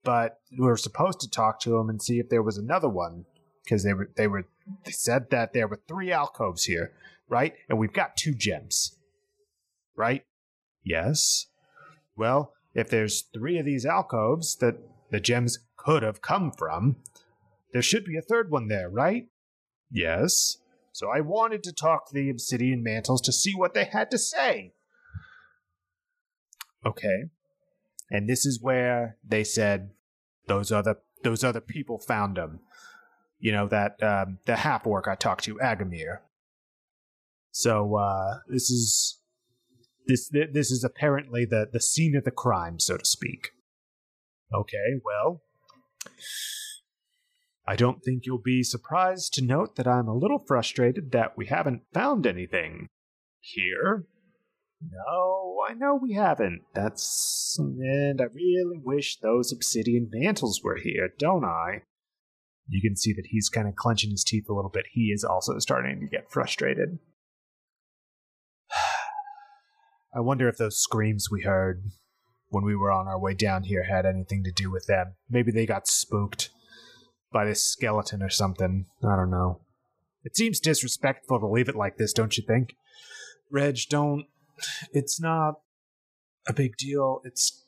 but 0.04 0.40
we 0.52 0.66
were 0.66 0.78
supposed 0.78 1.22
to 1.22 1.30
talk 1.30 1.60
to 1.62 1.72
them 1.72 1.90
and 1.90 2.02
see 2.02 2.20
if 2.20 2.30
there 2.30 2.44
was 2.44 2.58
another 2.58 2.90
one 2.90 3.26
because 3.63 3.84
they 3.84 3.94
were 3.94 4.12
they 4.18 4.28
were 4.28 4.46
they 4.86 4.92
said 4.92 5.30
that 5.32 5.54
there 5.54 5.68
were 5.68 5.82
three 5.88 6.12
alcoves 6.12 6.66
here, 6.66 6.92
right? 7.30 7.54
And 7.70 7.80
we've 7.80 7.94
got 7.94 8.18
two 8.18 8.34
gems. 8.34 8.96
Right? 9.96 10.24
Yes. 10.84 11.48
Well, 12.17 12.53
if 12.73 12.89
there's 12.89 13.21
three 13.34 13.58
of 13.60 13.65
these 13.65 13.86
alcoves 13.86 14.56
that 14.58 14.75
the 15.12 15.19
gems 15.19 15.60
could 15.77 16.03
have 16.03 16.21
come 16.21 16.51
from, 16.51 16.97
there 17.71 17.82
should 17.82 18.06
be 18.06 18.17
a 18.17 18.21
third 18.21 18.49
one 18.51 18.67
there, 18.67 18.89
right? 18.89 19.27
Yes. 19.91 20.58
So 20.91 21.10
I 21.10 21.21
wanted 21.21 21.63
to 21.63 21.71
talk 21.71 22.08
to 22.08 22.13
the 22.13 22.30
obsidian 22.30 22.84
mantles 22.84 23.21
to 23.21 23.32
see 23.32 23.53
what 23.56 23.73
they 23.73 23.86
had 23.86 24.10
to 24.12 24.17
say. 24.17 24.73
Okay. 26.86 27.25
And 28.10 28.27
this 28.27 28.45
is 28.45 28.62
where 28.62 29.17
they 29.23 29.43
said 29.43 29.91
those 30.47 30.71
other 30.71 30.97
those 31.23 31.43
other 31.43 31.62
people 31.62 31.99
found 31.99 32.38
them. 32.38 32.62
You 33.39 33.51
know 33.51 33.67
that 33.67 34.01
um, 34.01 34.39
the 34.45 34.56
half 34.56 34.88
orc 34.88 35.08
I 35.08 35.15
talked 35.15 35.43
to, 35.43 35.56
Agamir. 35.56 36.19
So 37.51 37.95
uh, 37.95 38.39
this 38.47 38.69
is 38.69 39.16
this 40.08 40.30
this 40.30 40.72
is 40.72 40.84
apparently 40.84 41.46
the 41.46 41.67
the 41.72 41.82
scene 41.82 42.15
of 42.15 42.24
the 42.24 42.32
crime, 42.32 42.80
so 42.80 42.98
to 42.98 43.06
speak. 43.06 43.52
Okay, 44.54 45.02
well, 45.04 45.41
I 47.67 47.76
don't 47.76 48.02
think 48.04 48.26
you'll 48.26 48.41
be 48.41 48.63
surprised 48.63 49.34
to 49.34 49.46
note 49.46 49.76
that 49.76 49.88
I'm 49.88 50.08
a 50.08 50.15
little 50.15 50.43
frustrated 50.48 51.12
that 51.12 51.38
we 51.38 51.48
haven't 51.48 51.82
found 51.93 52.26
anything 52.26 52.88
here. 53.41 54.06
No, 54.82 55.58
I 55.67 55.74
know 55.74 56.00
we 56.02 56.13
haven't. 56.13 56.62
That's. 56.74 57.58
And 57.60 58.22
I 58.22 58.26
really 58.26 58.80
wish 58.84 59.20
those 59.20 59.52
obsidian 59.52 60.10
mantles 60.12 60.62
were 60.63 60.78
here, 60.78 61.10
don't 61.20 61.43
I? 61.43 61.82
You 62.70 62.82
can 62.82 62.96
see 62.96 63.13
that 63.13 63.28
he's 63.30 63.50
kind 63.50 63.67
of 63.67 63.76
clenching 63.76 64.12
his 64.12 64.24
teeth 64.24 64.46
a 64.50 64.54
little 64.54 64.72
bit. 64.72 64.86
He 64.91 65.12
is 65.13 65.24
also 65.24 65.58
starting 65.60 66.00
to 66.00 66.08
get 66.08 66.32
frustrated. 66.32 67.00
I 70.15 70.20
wonder 70.20 70.48
if 70.48 70.58
those 70.58 70.80
screams 70.80 71.30
we 71.32 71.41
heard 71.43 71.84
when 72.50 72.63
we 72.63 72.76
were 72.76 72.91
on 72.91 73.08
our 73.08 73.20
way 73.20 73.34
down 73.34 73.63
here 73.63 73.84
had 73.84 74.06
anything 74.06 74.43
to 74.43 74.52
do 74.52 74.72
with 74.72 74.86
them. 74.88 75.15
Maybe 75.30 75.52
they 75.52 75.65
got 75.65 75.88
spooked 75.88 76.50
by 77.32 77.46
this 77.46 77.63
skeleton 77.63 78.24
or 78.24 78.30
something. 78.30 78.86
I 79.04 79.15
don't 79.15 79.32
know. 79.32 79.62
It 80.24 80.36
seems 80.36 80.60
disrespectful 80.60 81.39
to 81.39 81.48
leave 81.48 81.70
it 81.70 81.76
like 81.76 81.98
this, 81.98 82.13
don't 82.13 82.38
you 82.38 82.43
think? 82.46 82.76
Reg, 83.52 83.80
don't. 83.89 84.26
It's 84.91 85.22
not 85.22 85.56
a 86.48 86.54
big 86.54 86.78
deal. 86.78 87.22
It's. 87.24 87.63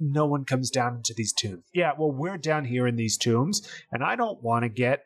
No 0.00 0.26
one 0.26 0.44
comes 0.44 0.70
down 0.70 0.96
into 0.96 1.14
these 1.14 1.32
tombs. 1.32 1.62
Yeah, 1.72 1.92
well, 1.96 2.10
we're 2.10 2.36
down 2.36 2.64
here 2.64 2.88
in 2.88 2.96
these 2.96 3.16
tombs, 3.16 3.66
and 3.92 4.02
I 4.02 4.16
don't 4.16 4.42
want 4.42 4.64
to 4.64 4.68
get, 4.68 5.04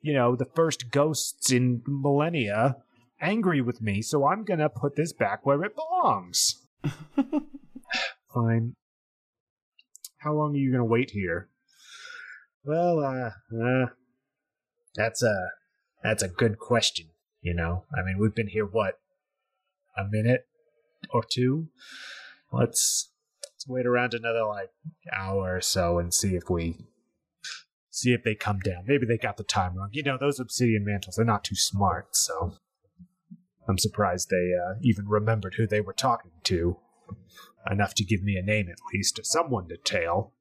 you 0.00 0.14
know, 0.14 0.36
the 0.36 0.48
first 0.54 0.90
ghosts 0.90 1.52
in 1.52 1.82
millennia 1.86 2.76
angry 3.22 3.62
with 3.62 3.80
me, 3.80 4.02
so 4.02 4.26
I'm 4.26 4.44
gonna 4.44 4.68
put 4.68 4.96
this 4.96 5.12
back 5.12 5.46
where 5.46 5.62
it 5.62 5.74
belongs. 5.74 6.66
Fine. 8.34 8.74
How 10.18 10.34
long 10.34 10.54
are 10.54 10.58
you 10.58 10.72
gonna 10.72 10.84
wait 10.84 11.12
here? 11.12 11.48
Well, 12.64 13.00
uh, 13.00 13.30
uh, 13.56 13.86
that's 14.94 15.22
a 15.22 15.50
that's 16.02 16.22
a 16.22 16.28
good 16.28 16.58
question. 16.58 17.06
You 17.40 17.54
know, 17.54 17.84
I 17.96 18.04
mean, 18.04 18.18
we've 18.18 18.34
been 18.34 18.48
here 18.48 18.66
what 18.66 18.98
a 19.96 20.04
minute 20.04 20.46
or 21.10 21.22
two. 21.28 21.68
Let's 22.52 23.10
let's 23.44 23.66
wait 23.66 23.86
around 23.86 24.14
another 24.14 24.44
like 24.44 24.70
hour 25.12 25.56
or 25.56 25.60
so 25.60 25.98
and 25.98 26.12
see 26.12 26.34
if 26.34 26.50
we 26.50 26.86
see 27.90 28.12
if 28.12 28.22
they 28.24 28.34
come 28.34 28.60
down. 28.60 28.84
Maybe 28.86 29.06
they 29.06 29.18
got 29.18 29.36
the 29.36 29.44
time 29.44 29.76
wrong. 29.76 29.90
You 29.92 30.02
know, 30.02 30.18
those 30.18 30.40
obsidian 30.40 30.84
mantles 30.84 31.16
they're 31.16 31.24
not 31.24 31.44
too 31.44 31.56
smart, 31.56 32.16
so 32.16 32.54
I'm 33.68 33.78
surprised 33.78 34.28
they 34.28 34.52
uh, 34.54 34.74
even 34.82 35.06
remembered 35.08 35.54
who 35.54 35.66
they 35.66 35.80
were 35.80 35.92
talking 35.92 36.32
to. 36.44 36.78
Enough 37.70 37.94
to 37.94 38.04
give 38.04 38.22
me 38.22 38.36
a 38.36 38.42
name 38.42 38.68
at 38.68 38.78
least, 38.92 39.20
someone 39.24 39.68
to 39.68 39.76
tell. 39.76 40.32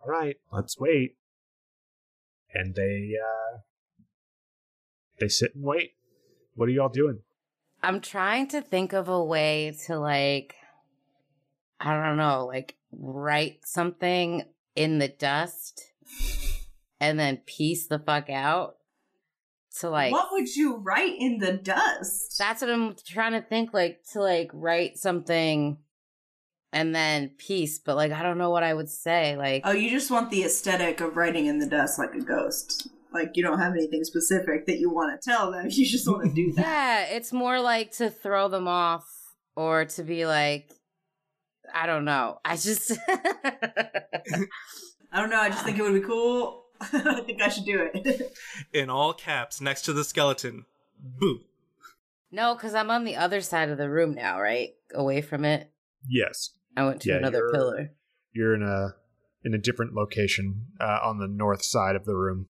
All 0.00 0.10
right, 0.10 0.36
let's 0.52 0.78
wait. 0.78 1.16
And 2.52 2.74
they 2.76 3.14
uh 3.20 3.58
they 5.18 5.28
sit 5.28 5.56
and 5.56 5.64
wait. 5.64 5.92
What 6.54 6.68
are 6.68 6.72
y'all 6.72 6.88
doing? 6.88 7.20
I'm 7.82 8.00
trying 8.00 8.46
to 8.48 8.60
think 8.60 8.92
of 8.92 9.08
a 9.08 9.22
way 9.22 9.76
to 9.86 9.98
like 9.98 10.54
I 11.80 12.00
don't 12.00 12.16
know, 12.16 12.46
like 12.46 12.76
write 12.92 13.60
something 13.64 14.44
in 14.76 14.98
the 14.98 15.08
dust 15.08 15.82
and 17.00 17.18
then 17.18 17.38
piece 17.38 17.86
the 17.86 17.98
fuck 17.98 18.30
out 18.30 18.76
to 19.80 19.90
like 19.90 20.12
what 20.12 20.28
would 20.32 20.54
you 20.54 20.76
write 20.76 21.14
in 21.18 21.38
the 21.38 21.52
dust? 21.52 22.36
That's 22.38 22.62
what 22.62 22.70
I'm 22.70 22.94
trying 23.06 23.32
to 23.32 23.42
think 23.42 23.74
like 23.74 24.00
to 24.12 24.20
like 24.20 24.50
write 24.52 24.98
something 24.98 25.78
and 26.72 26.94
then 26.94 27.30
peace 27.38 27.78
but 27.78 27.96
like 27.96 28.12
I 28.12 28.22
don't 28.22 28.38
know 28.38 28.50
what 28.50 28.62
I 28.62 28.74
would 28.74 28.88
say. 28.88 29.36
Like 29.36 29.62
Oh, 29.64 29.72
you 29.72 29.90
just 29.90 30.10
want 30.10 30.30
the 30.30 30.44
aesthetic 30.44 31.00
of 31.00 31.16
writing 31.16 31.46
in 31.46 31.58
the 31.58 31.66
dust 31.66 31.98
like 31.98 32.14
a 32.14 32.20
ghost. 32.20 32.88
Like 33.12 33.36
you 33.36 33.42
don't 33.42 33.58
have 33.58 33.72
anything 33.72 34.04
specific 34.04 34.66
that 34.66 34.78
you 34.78 34.90
want 34.90 35.20
to 35.20 35.30
tell 35.30 35.50
them. 35.50 35.66
You 35.70 35.86
just 35.86 36.08
want 36.08 36.24
to 36.24 36.32
do 36.32 36.52
that. 36.52 36.62
Yeah, 36.62 37.16
it's 37.16 37.32
more 37.32 37.60
like 37.60 37.92
to 37.92 38.10
throw 38.10 38.48
them 38.48 38.68
off 38.68 39.06
or 39.56 39.84
to 39.86 40.02
be 40.02 40.26
like 40.26 40.70
I 41.72 41.86
don't 41.86 42.04
know. 42.04 42.38
I 42.44 42.56
just 42.56 42.92
I 45.12 45.20
don't 45.20 45.30
know. 45.30 45.40
I 45.40 45.48
just 45.48 45.64
think 45.64 45.78
it 45.78 45.82
would 45.82 45.94
be 45.94 46.00
cool. 46.00 46.63
I 46.92 47.20
think 47.24 47.40
I 47.42 47.48
should 47.48 47.64
do 47.64 47.88
it. 47.92 48.32
In 48.72 48.90
all 48.90 49.12
caps, 49.12 49.60
next 49.60 49.82
to 49.82 49.92
the 49.92 50.04
skeleton. 50.04 50.64
Boo. 51.00 51.40
No, 52.30 52.54
cuz 52.56 52.74
I'm 52.74 52.90
on 52.90 53.04
the 53.04 53.16
other 53.16 53.40
side 53.40 53.68
of 53.68 53.78
the 53.78 53.88
room 53.88 54.14
now, 54.14 54.40
right? 54.40 54.70
Away 54.94 55.20
from 55.22 55.44
it. 55.44 55.70
Yes. 56.08 56.50
I 56.76 56.84
went 56.84 57.00
to 57.02 57.10
Yeah, 57.10 57.16
another 57.18 57.38
you're- 57.38 57.52
pillar. 57.52 57.90
You're 58.32 58.54
in 58.54 58.62
a 58.62 58.94
in 59.44 59.54
a 59.54 59.58
different 59.58 59.94
location 59.94 60.66
uh, 60.80 60.98
on 61.02 61.18
the 61.18 61.28
north 61.28 61.62
side 61.64 61.94
of 61.96 62.04
the 62.06 62.16
room. 62.16 62.48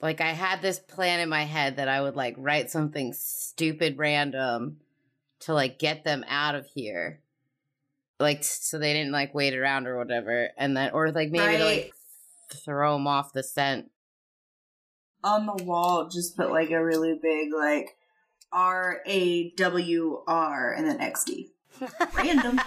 Like 0.00 0.20
I 0.20 0.30
had 0.32 0.62
this 0.62 0.78
plan 0.78 1.20
in 1.20 1.28
my 1.28 1.42
head 1.42 1.76
that 1.76 1.88
I 1.88 2.00
would 2.00 2.14
like 2.16 2.34
write 2.38 2.70
something 2.70 3.12
stupid 3.12 3.98
random 3.98 4.78
to 5.40 5.52
like 5.52 5.78
get 5.78 6.04
them 6.04 6.24
out 6.28 6.54
of 6.54 6.66
here. 6.74 7.20
Like 8.20 8.44
so 8.44 8.78
they 8.78 8.92
didn't 8.94 9.12
like 9.12 9.34
wait 9.34 9.54
around 9.54 9.86
or 9.86 9.98
whatever 9.98 10.50
and 10.56 10.76
then 10.76 10.92
or 10.92 11.10
like 11.10 11.30
maybe 11.30 11.58
to, 11.58 11.64
like 11.64 11.94
throw 12.50 12.94
them 12.94 13.06
off 13.06 13.32
the 13.32 13.42
scent. 13.42 13.90
On 15.22 15.46
the 15.46 15.64
wall, 15.64 16.08
just 16.08 16.36
put 16.36 16.50
like 16.50 16.70
a 16.70 16.84
really 16.84 17.18
big 17.20 17.48
like 17.52 17.96
R 18.52 19.00
A 19.06 19.50
W 19.52 20.22
R 20.26 20.72
and 20.72 20.86
then 20.86 21.00
X 21.00 21.24
D. 21.24 21.50
Random. 22.16 22.60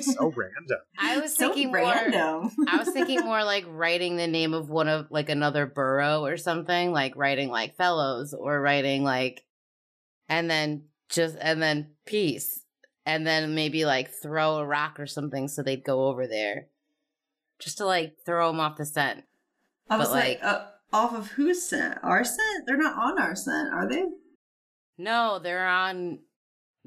so 0.00 0.32
random. 0.34 0.78
I 0.98 1.18
was 1.18 1.34
so 1.36 1.46
thinking 1.46 1.68
more. 1.68 1.76
random. 1.76 2.50
I 2.68 2.76
was 2.76 2.90
thinking 2.90 3.20
more 3.20 3.44
like 3.44 3.64
writing 3.68 4.16
the 4.16 4.26
name 4.26 4.52
of 4.52 4.68
one 4.68 4.88
of 4.88 5.06
like 5.10 5.28
another 5.28 5.66
borough 5.66 6.24
or 6.24 6.36
something, 6.36 6.92
like 6.92 7.14
writing 7.16 7.48
like 7.48 7.76
Fellows 7.76 8.34
or 8.34 8.60
writing 8.60 9.04
like, 9.04 9.44
and 10.28 10.50
then 10.50 10.84
just 11.08 11.36
and 11.40 11.62
then 11.62 11.92
peace, 12.04 12.60
and 13.04 13.26
then 13.26 13.54
maybe 13.54 13.84
like 13.84 14.10
throw 14.10 14.56
a 14.56 14.66
rock 14.66 14.98
or 14.98 15.06
something 15.06 15.46
so 15.48 15.62
they'd 15.62 15.84
go 15.84 16.06
over 16.08 16.26
there, 16.26 16.66
just 17.58 17.78
to 17.78 17.86
like 17.86 18.14
throw 18.24 18.48
them 18.50 18.60
off 18.60 18.76
the 18.76 18.84
scent. 18.86 19.24
I 19.88 19.96
was 19.96 20.08
But, 20.08 20.14
like, 20.14 20.42
like- 20.42 20.44
uh, 20.54 20.66
off 20.92 21.14
of 21.14 21.28
whose 21.32 21.62
scent? 21.68 21.98
Our 22.02 22.24
scent? 22.24 22.64
They're 22.66 22.76
not 22.76 22.96
on 22.96 23.20
our 23.20 23.34
scent, 23.36 23.72
are 23.72 23.88
they? 23.88 24.04
No, 24.98 25.38
they're 25.38 25.66
on, 25.66 26.20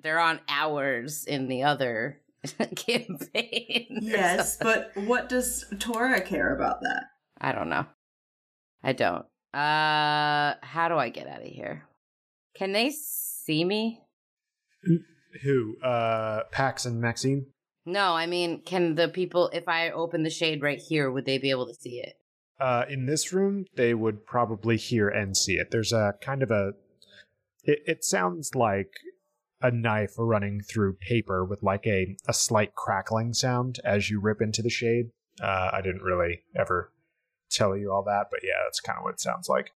they're 0.02 0.20
on 0.20 0.40
ours 0.48 1.26
in 1.26 1.48
the 1.48 1.64
other 1.64 2.22
campaign. 2.76 4.00
Yes, 4.02 4.58
but 4.60 4.92
what 4.96 5.30
does 5.30 5.66
Tora 5.80 6.22
care 6.22 6.56
about 6.56 6.82
that? 6.82 7.04
I 7.40 7.52
don't 7.52 7.70
know. 7.70 7.86
I 8.84 8.94
don't. 8.94 9.26
Uh, 9.54 10.56
how 10.62 10.88
do 10.90 10.96
I 10.96 11.10
get 11.10 11.28
out 11.28 11.42
of 11.42 11.48
here? 11.48 11.86
Can 12.56 12.72
they 12.72 12.90
see 12.92 13.64
me? 13.66 14.02
Who? 15.44 15.78
Uh, 15.82 16.44
Pax 16.52 16.86
and 16.86 17.00
Maxine. 17.02 17.48
No, 17.90 18.14
I 18.14 18.28
mean, 18.28 18.62
can 18.62 18.94
the 18.94 19.08
people, 19.08 19.50
if 19.52 19.68
I 19.68 19.90
open 19.90 20.22
the 20.22 20.30
shade 20.30 20.62
right 20.62 20.78
here, 20.78 21.10
would 21.10 21.26
they 21.26 21.40
be 21.40 21.50
able 21.50 21.66
to 21.66 21.74
see 21.74 22.00
it? 22.00 22.18
Uh, 22.60 22.86
in 22.88 23.08
this 23.08 23.34
room, 23.34 23.66
they 23.76 23.96
would 23.96 24.28
probably 24.28 24.78
hear 24.78 25.10
and 25.10 25.36
see 25.36 25.54
it. 25.54 25.72
There's 25.72 25.92
a 25.92 26.14
kind 26.22 26.44
of 26.44 26.52
a. 26.52 26.74
It, 27.64 27.80
it 27.88 28.04
sounds 28.04 28.54
like 28.54 28.92
a 29.62 29.72
knife 29.72 30.14
running 30.20 30.62
through 30.62 30.98
paper 31.02 31.44
with 31.44 31.64
like 31.64 31.88
a, 31.88 32.16
a 32.28 32.34
slight 32.34 32.76
crackling 32.76 33.34
sound 33.34 33.80
as 33.84 34.12
you 34.12 34.20
rip 34.20 34.40
into 34.40 34.62
the 34.62 34.70
shade. 34.70 35.10
Uh, 35.42 35.72
I 35.74 35.82
didn't 35.82 36.04
really 36.04 36.44
ever 36.56 36.92
tell 37.50 37.76
you 37.76 37.92
all 37.92 38.04
that, 38.04 38.28
but 38.30 38.42
yeah, 38.44 38.62
that's 38.66 38.80
kind 38.80 39.00
of 39.00 39.04
what 39.04 39.16
it 39.16 39.20
sounds 39.20 39.50
like. 39.50 39.72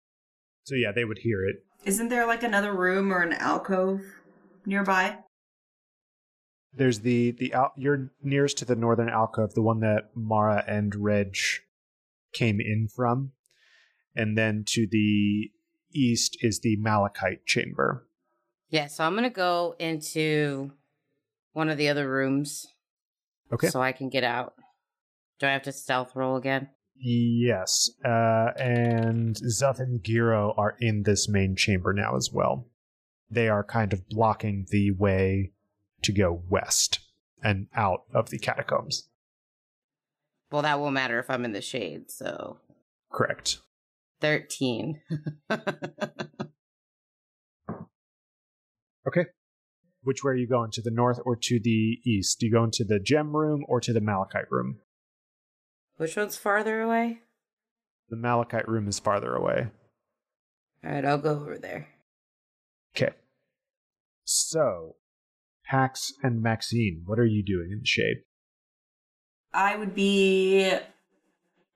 So 0.64 0.74
yeah, 0.74 0.90
they 0.90 1.04
would 1.04 1.18
hear 1.18 1.46
it. 1.46 1.64
Isn't 1.84 2.08
there 2.08 2.26
like 2.26 2.42
another 2.42 2.74
room 2.74 3.12
or 3.12 3.22
an 3.22 3.34
alcove 3.34 4.02
nearby? 4.66 5.18
There's 6.72 7.00
the 7.00 7.32
the 7.32 7.52
al- 7.52 7.72
you're 7.76 8.10
nearest 8.22 8.58
to 8.58 8.64
the 8.64 8.76
northern 8.76 9.08
alcove, 9.08 9.54
the 9.54 9.62
one 9.62 9.80
that 9.80 10.10
Mara 10.14 10.62
and 10.66 10.94
Reg 10.94 11.36
came 12.32 12.60
in 12.60 12.88
from, 12.94 13.32
and 14.14 14.38
then 14.38 14.64
to 14.68 14.86
the 14.88 15.50
east 15.92 16.36
is 16.40 16.60
the 16.60 16.76
Malachite 16.76 17.44
chamber. 17.46 18.06
Yeah, 18.68 18.86
so 18.86 19.02
I'm 19.04 19.14
going 19.14 19.24
to 19.24 19.30
go 19.30 19.74
into 19.80 20.72
one 21.52 21.68
of 21.68 21.76
the 21.76 21.88
other 21.88 22.08
rooms 22.08 22.68
Okay. 23.52 23.66
so 23.68 23.82
I 23.82 23.90
can 23.90 24.08
get 24.08 24.22
out. 24.22 24.54
Do 25.40 25.46
I 25.48 25.50
have 25.50 25.62
to 25.64 25.72
stealth 25.72 26.14
roll 26.14 26.36
again? 26.36 26.68
Yes, 27.02 27.90
uh, 28.04 28.50
and 28.58 29.34
Zuth 29.34 29.80
and 29.80 30.00
Giro 30.02 30.54
are 30.56 30.76
in 30.80 31.02
this 31.02 31.28
main 31.28 31.56
chamber 31.56 31.92
now 31.92 32.14
as 32.14 32.30
well. 32.32 32.68
They 33.28 33.48
are 33.48 33.64
kind 33.64 33.92
of 33.92 34.08
blocking 34.08 34.66
the 34.70 34.92
way 34.92 35.52
to 36.02 36.12
go 36.12 36.42
west 36.48 37.00
and 37.42 37.68
out 37.74 38.02
of 38.14 38.30
the 38.30 38.38
catacombs. 38.38 39.08
Well, 40.50 40.62
that 40.62 40.80
won't 40.80 40.94
matter 40.94 41.18
if 41.18 41.30
I'm 41.30 41.44
in 41.44 41.52
the 41.52 41.60
shade, 41.60 42.10
so 42.10 42.58
Correct. 43.10 43.58
13. 44.20 45.00
Okay. 49.06 49.26
Which 50.02 50.24
way 50.24 50.32
are 50.32 50.36
you 50.36 50.48
going? 50.48 50.70
To 50.72 50.82
the 50.82 50.90
north 50.90 51.20
or 51.24 51.36
to 51.36 51.60
the 51.60 51.98
east? 52.04 52.40
Do 52.40 52.46
you 52.46 52.52
go 52.52 52.64
into 52.64 52.84
the 52.84 52.98
gem 52.98 53.36
room 53.36 53.64
or 53.68 53.80
to 53.80 53.92
the 53.92 54.00
malachite 54.00 54.50
room? 54.50 54.78
Which 55.96 56.16
one's 56.16 56.36
farther 56.36 56.80
away? 56.80 57.20
The 58.08 58.16
malachite 58.16 58.68
room 58.68 58.88
is 58.88 58.98
farther 58.98 59.34
away. 59.34 59.68
All 60.84 60.90
right, 60.90 61.04
I'll 61.04 61.18
go 61.18 61.30
over 61.30 61.58
there. 61.58 61.88
Okay. 62.96 63.12
So, 64.24 64.96
Pax 65.70 66.12
and 66.20 66.42
Maxine, 66.42 67.02
what 67.06 67.20
are 67.20 67.26
you 67.26 67.44
doing 67.44 67.70
in 67.70 67.78
the 67.78 67.86
shade? 67.86 68.24
I 69.54 69.76
would 69.76 69.94
be. 69.94 70.72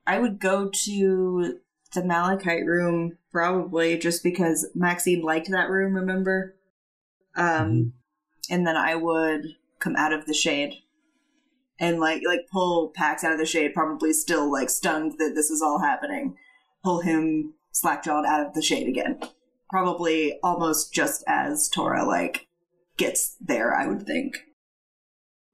I 0.06 0.18
would 0.18 0.40
go 0.40 0.68
to 0.84 1.60
the 1.94 2.04
Malachite 2.04 2.66
room 2.66 3.18
probably 3.30 3.96
just 3.96 4.24
because 4.24 4.68
Maxine 4.74 5.22
liked 5.22 5.48
that 5.50 5.70
room, 5.70 5.94
remember? 5.94 6.56
Um, 7.36 7.92
and 8.50 8.66
then 8.66 8.76
I 8.76 8.96
would 8.96 9.56
come 9.78 9.94
out 9.96 10.12
of 10.12 10.26
the 10.26 10.34
shade 10.34 10.74
and 11.78 12.00
like 12.00 12.22
like 12.26 12.48
pull 12.52 12.88
Pax 12.94 13.22
out 13.22 13.32
of 13.32 13.38
the 13.38 13.46
shade, 13.46 13.74
probably 13.74 14.12
still 14.12 14.50
like 14.50 14.70
stunned 14.70 15.12
that 15.18 15.32
this 15.36 15.50
is 15.50 15.62
all 15.62 15.80
happening. 15.80 16.36
Pull 16.82 17.00
him 17.00 17.54
slack-jawed 17.70 18.26
out 18.26 18.44
of 18.44 18.54
the 18.54 18.62
shade 18.62 18.88
again. 18.88 19.20
Probably 19.70 20.38
almost 20.42 20.92
just 20.92 21.22
as 21.28 21.68
Tora 21.68 22.04
like 22.04 22.48
gets 22.96 23.36
there, 23.40 23.74
I 23.74 23.86
would 23.86 24.06
think. 24.06 24.38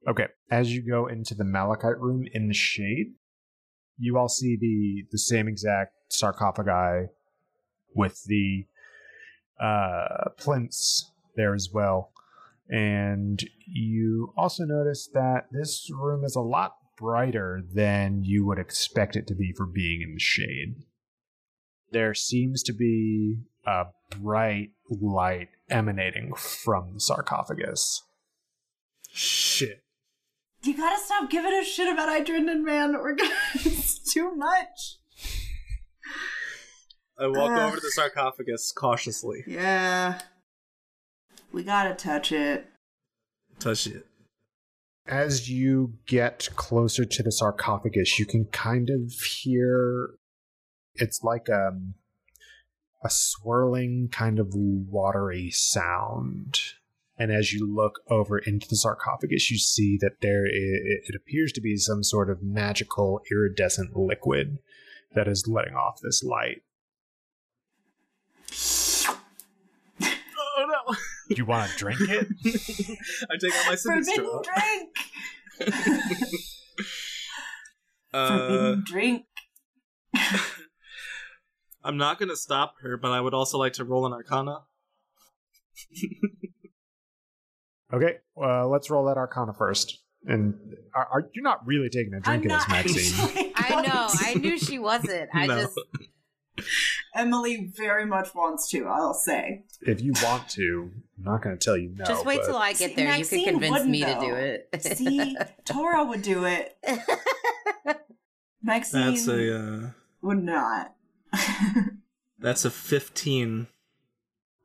Okay. 0.09 0.27
As 0.51 0.75
you 0.75 0.83
go 0.83 1.07
into 1.07 1.35
the 1.35 1.45
malachite 1.45 1.99
room 1.99 2.27
in 2.33 2.49
the 2.49 2.55
shade, 2.55 3.15
you 3.99 4.17
all 4.17 4.29
see 4.29 4.57
the 4.57 5.07
the 5.13 5.19
same 5.19 5.47
exact 5.47 5.93
sarcophagi 6.09 7.09
with 7.95 8.25
the 8.25 8.65
uh 9.61 10.31
plinths 10.39 11.05
there 11.37 11.55
as 11.55 11.69
well. 11.73 12.13
And 12.69 13.43
you 13.67 14.33
also 14.37 14.65
notice 14.65 15.09
that 15.13 15.49
this 15.51 15.91
room 15.93 16.25
is 16.25 16.37
a 16.37 16.41
lot 16.41 16.77
brighter 16.97 17.63
than 17.75 18.23
you 18.23 18.47
would 18.47 18.59
expect 18.59 19.17
it 19.17 19.27
to 19.27 19.35
be 19.35 19.53
for 19.57 19.67
being 19.67 20.03
in 20.03 20.15
the 20.15 20.21
shade. 20.21 20.77
There 21.91 22.15
seems 22.15 22.63
to 22.65 22.73
be 22.73 23.39
a 23.67 23.87
bright 24.19 24.71
light 24.89 25.49
emanating 25.69 26.35
from 26.35 26.95
the 26.95 27.01
sarcophagus. 27.01 28.03
Shit. 29.13 29.83
You 30.63 30.77
gotta 30.77 31.03
stop 31.03 31.31
giving 31.31 31.53
a 31.55 31.65
shit 31.65 31.93
about 31.93 32.09
Idrindon, 32.09 32.63
man. 32.65 32.93
We're 32.93 33.15
gonna. 33.15 33.31
it's 33.55 34.13
too 34.13 34.35
much. 34.35 34.99
I 37.19 37.27
walk 37.27 37.53
Ugh. 37.53 37.59
over 37.59 37.77
to 37.77 37.83
the 37.83 37.91
sarcophagus 37.91 38.73
cautiously. 38.77 39.45
Yeah. 39.47 40.21
We 41.53 41.65
gotta 41.65 41.95
touch 41.95 42.33
it. 42.33 42.67
Touch 43.59 43.87
it. 43.87 44.07
as 45.07 45.51
you 45.51 45.95
get 46.07 46.49
closer 46.57 47.05
to 47.05 47.23
the 47.23 47.33
sarcophagus, 47.33 48.19
you 48.19 48.25
can 48.25 48.47
kind 48.47 48.89
of 48.91 49.13
hear 49.43 50.11
it's 50.95 51.23
like 51.23 51.49
um, 51.51 51.95
a 53.03 53.11
swirling 53.11 54.09
kind 54.09 54.39
of 54.39 54.55
watery 54.55 55.51
sound. 55.51 56.61
And 57.19 57.31
as 57.31 57.53
you 57.53 57.67
look 57.67 58.01
over 58.09 58.39
into 58.39 58.67
the 58.69 58.77
sarcophagus, 58.77 59.51
you 59.51 59.59
see 59.59 59.99
that 60.01 60.21
there 60.23 60.47
it 60.47 61.15
appears 61.15 61.53
to 61.53 61.61
be 61.61 61.77
some 61.77 62.03
sort 62.03 62.31
of 62.31 62.43
magical 62.43 63.21
iridescent 63.31 63.95
liquid 63.97 64.59
that 65.15 65.29
is 65.29 65.47
letting 65.47 65.75
off 65.75 66.01
this 66.03 66.23
light. 66.23 66.63
Oh 70.03 70.67
no! 70.67 70.95
Do 71.29 71.35
you 71.37 71.45
want 71.45 71.71
to 71.71 71.77
drink 71.77 72.01
it? 72.01 72.27
I 73.31 73.37
take 73.39 73.55
out 73.55 73.67
my 73.67 73.75
sipping 73.75 74.05
Forbidden 74.05 74.43
drink! 74.43 75.75
Uh, 78.13 78.29
Forbidden 78.29 78.85
drink. 78.85 79.25
I'm 81.83 81.97
not 81.97 82.19
gonna 82.19 82.37
stop 82.37 82.75
her, 82.83 82.97
but 82.97 83.11
I 83.11 83.21
would 83.21 83.35
also 83.35 83.59
like 83.59 83.73
to 83.75 83.85
roll 83.85 84.07
an 84.07 84.13
Arcana. 84.13 84.61
Okay, 87.93 88.19
uh, 88.41 88.69
let's 88.69 88.89
roll 88.89 89.07
that 89.07 89.17
Arcana 89.17 89.53
first. 89.53 89.99
And 90.27 90.55
are, 90.95 91.09
are 91.13 91.31
you're 91.35 91.43
not 91.43 91.67
really 91.67 91.89
taking 91.89 92.15
a 92.15 92.21
drink 92.21 92.45
I'm 92.45 92.51
of 92.53 92.61
this, 92.61 92.69
Maxine? 92.69 93.53
I 93.57 93.83
know. 93.83 94.07
I 94.21 94.35
knew 94.35 94.59
she 94.59 94.79
wasn't. 94.79 95.31
I 95.35 95.47
No. 95.47 95.63
just 95.63 95.79
Emily 97.17 97.73
very 97.77 98.05
much 98.07 98.35
wants 98.35 98.69
to, 98.71 98.87
I'll 98.87 99.15
say. 99.15 99.65
if 99.81 100.01
you 100.03 100.13
want 100.23 100.49
to, 100.51 100.91
I'm 101.19 101.25
not 101.25 101.43
going 101.43 101.59
to 101.59 101.65
tell 101.65 101.77
you 101.77 101.93
no. 101.97 102.05
just 102.05 102.25
wait 102.25 102.41
but- 102.43 102.47
till 102.47 102.57
I 102.59 102.75
get 102.75 102.91
See, 102.91 102.95
there. 102.97 103.07
you 103.07 103.19
Maxine 103.19 103.45
can 103.45 103.53
convince 103.55 103.73
wouldn't, 103.73 103.91
me 103.91 104.05
to 104.05 104.21
do 104.21 104.35
it. 104.35 104.83
See, 104.97 105.37
Tora 105.65 106.05
would 106.05 106.23
do 106.23 106.45
it. 106.45 106.77
Maxine 108.63 109.15
That's 109.15 109.27
a 109.27 109.59
uh, 109.59 109.91
would 110.23 110.43
not. 110.45 110.95
that's 112.39 112.65
a 112.65 112.71
15. 112.71 113.69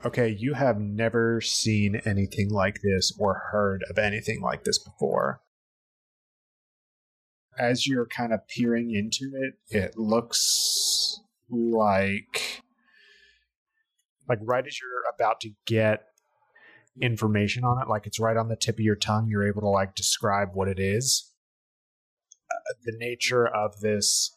Okay, 0.04 0.30
you 0.30 0.54
have 0.54 0.80
never 0.80 1.42
seen 1.42 2.02
anything 2.06 2.50
like 2.50 2.82
this 2.82 3.14
or 3.18 3.46
heard 3.52 3.84
of 3.90 3.98
anything 3.98 4.42
like 4.42 4.64
this 4.64 4.78
before. 4.78 5.42
As 7.58 7.88
you're 7.88 8.06
kind 8.06 8.34
of 8.34 8.48
peering 8.48 8.94
into 8.94 9.32
it, 9.36 9.54
it 9.70 9.98
looks 9.98 11.20
like 11.50 12.62
like 14.28 14.40
right 14.42 14.66
as 14.66 14.80
you're 14.82 15.04
about 15.14 15.40
to 15.42 15.52
get 15.66 16.06
information 17.02 17.64
on 17.64 17.82
it. 17.82 17.88
Like 17.88 18.06
it's 18.06 18.20
right 18.20 18.38
on 18.38 18.50
the 18.50 18.56
tip 18.56 18.76
of 18.76 18.82
your 18.82 18.96
tongue. 18.96 19.28
You're 19.30 19.48
able 19.48 19.62
to 19.62 19.70
like 19.70 19.96
describe 19.96 20.50
what 20.54 20.68
it 20.68 20.80
is. 20.80 21.32
Uh, 22.52 22.74
the 22.84 22.98
nature 22.98 23.48
of 23.48 23.80
this 23.80 24.36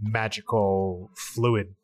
magical 0.00 1.10
fluid, 1.16 1.74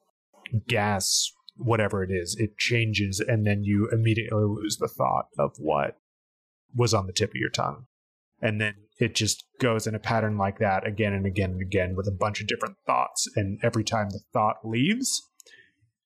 gas, 0.67 1.33
whatever 1.57 2.03
it 2.03 2.11
is, 2.11 2.37
it 2.39 2.59
changes, 2.59 3.21
and 3.21 3.47
then 3.47 3.65
you 3.65 3.89
immediately 3.91 4.45
lose 4.45 4.77
the 4.77 4.89
thought 4.89 5.27
of 5.39 5.53
what 5.59 5.99
was 6.75 6.93
on 6.95 7.07
the 7.07 7.13
tip 7.13 7.31
of 7.31 7.37
your 7.37 7.51
tongue. 7.51 7.87
And 8.41 8.61
then 8.61 8.75
it 8.99 9.15
just 9.15 9.45
goes 9.61 9.87
in 9.87 9.95
a 9.95 9.99
pattern 9.99 10.37
like 10.37 10.59
that 10.59 10.87
again 10.87 11.13
and 11.13 11.27
again 11.27 11.53
and 11.53 11.63
again 11.63 11.95
with 11.97 12.07
a 12.07 12.13
bunch 12.13 12.41
of 12.41 12.47
different 12.47 12.77
thoughts. 12.87 13.29
And 13.35 13.59
every 13.63 13.85
time 13.85 14.11
the 14.11 14.21
thought 14.33 14.57
leaves, 14.65 15.23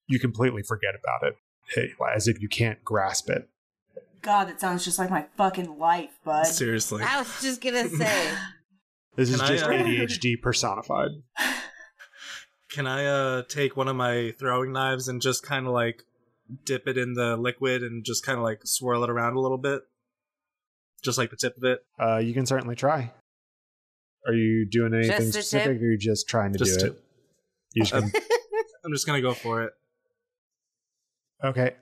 you 0.07 0.19
completely 0.19 0.63
forget 0.63 0.93
about 0.95 1.27
it, 1.27 1.35
eh, 1.77 2.15
as 2.15 2.27
if 2.27 2.41
you 2.41 2.47
can't 2.47 2.83
grasp 2.83 3.29
it. 3.29 3.49
God, 4.21 4.47
that 4.47 4.61
sounds 4.61 4.85
just 4.85 4.99
like 4.99 5.09
my 5.09 5.25
fucking 5.35 5.77
life, 5.77 6.11
bud. 6.23 6.45
Seriously. 6.45 7.03
I 7.03 7.19
was 7.19 7.41
just 7.41 7.61
gonna 7.61 7.89
say. 7.89 8.31
This 9.17 9.29
is 9.29 9.41
Can 9.41 9.45
I, 9.45 9.49
just 9.49 9.65
uh, 9.65 9.69
ADHD 9.71 10.41
personified. 10.41 11.09
Can 12.71 12.87
I 12.87 13.05
uh 13.05 13.43
take 13.49 13.75
one 13.75 13.87
of 13.87 13.95
my 13.95 14.33
throwing 14.39 14.71
knives 14.71 15.07
and 15.07 15.21
just 15.21 15.43
kind 15.43 15.67
of 15.67 15.73
like 15.73 16.03
dip 16.65 16.87
it 16.87 16.97
in 16.97 17.13
the 17.13 17.35
liquid 17.37 17.83
and 17.83 18.03
just 18.03 18.25
kind 18.25 18.37
of 18.37 18.43
like 18.43 18.61
swirl 18.63 19.03
it 19.03 19.09
around 19.09 19.35
a 19.35 19.39
little 19.41 19.57
bit? 19.57 19.81
Just 21.03 21.17
like 21.17 21.29
the 21.31 21.35
tip 21.35 21.57
of 21.57 21.63
it. 21.63 21.83
Uh, 21.99 22.17
you 22.17 22.33
can 22.33 22.45
certainly 22.45 22.75
try. 22.75 23.11
Are 24.27 24.33
you 24.33 24.65
doing 24.69 24.93
anything 24.93 25.17
Just 25.17 25.27
the 25.27 25.41
specific, 25.41 25.65
tip? 25.73 25.81
or 25.81 25.85
are 25.85 25.91
you 25.91 25.97
just 25.97 26.29
trying 26.29 26.53
to 26.53 26.59
Just 26.59 26.79
do 26.79 26.85
tip. 26.87 26.95
it? 26.97 27.03
You 27.73 27.81
just 27.83 27.91
gonna- 27.93 28.11
I'm 28.85 28.91
just 28.93 29.05
gonna 29.05 29.21
go 29.21 29.33
for 29.33 29.63
it. 29.63 29.73
okay. 31.43 31.75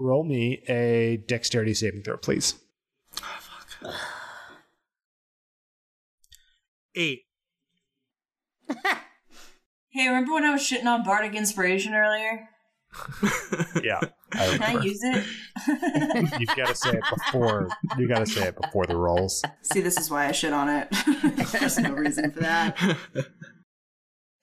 Roll 0.00 0.24
me 0.24 0.62
a 0.68 1.16
dexterity 1.26 1.74
saving 1.74 2.02
throw, 2.02 2.16
please. 2.16 2.54
Eight. 6.94 7.22
Hey, 9.90 10.06
remember 10.08 10.34
when 10.34 10.44
I 10.44 10.52
was 10.52 10.62
shitting 10.62 10.86
on 10.86 11.02
Bardic 11.04 11.34
Inspiration 11.34 11.94
earlier? 11.94 12.48
Yeah, 13.82 14.00
I 14.32 14.46
Can 14.56 14.62
I 14.62 14.82
use 14.82 15.00
it? 15.02 15.24
You've 16.40 16.56
got 16.56 16.68
to 16.68 16.74
say 16.74 16.90
it 16.90 17.04
before. 17.14 17.68
You 17.96 18.08
got 18.08 18.20
to 18.20 18.26
say 18.26 18.48
it 18.48 18.56
before 18.60 18.86
the 18.86 18.96
rolls. 18.96 19.42
See, 19.62 19.80
this 19.80 19.98
is 19.98 20.10
why 20.10 20.26
I 20.26 20.32
shit 20.32 20.52
on 20.52 20.68
it. 20.68 20.88
There's 21.52 21.78
no 21.78 21.92
reason 21.92 22.30
for 22.32 22.40
that. 22.40 22.76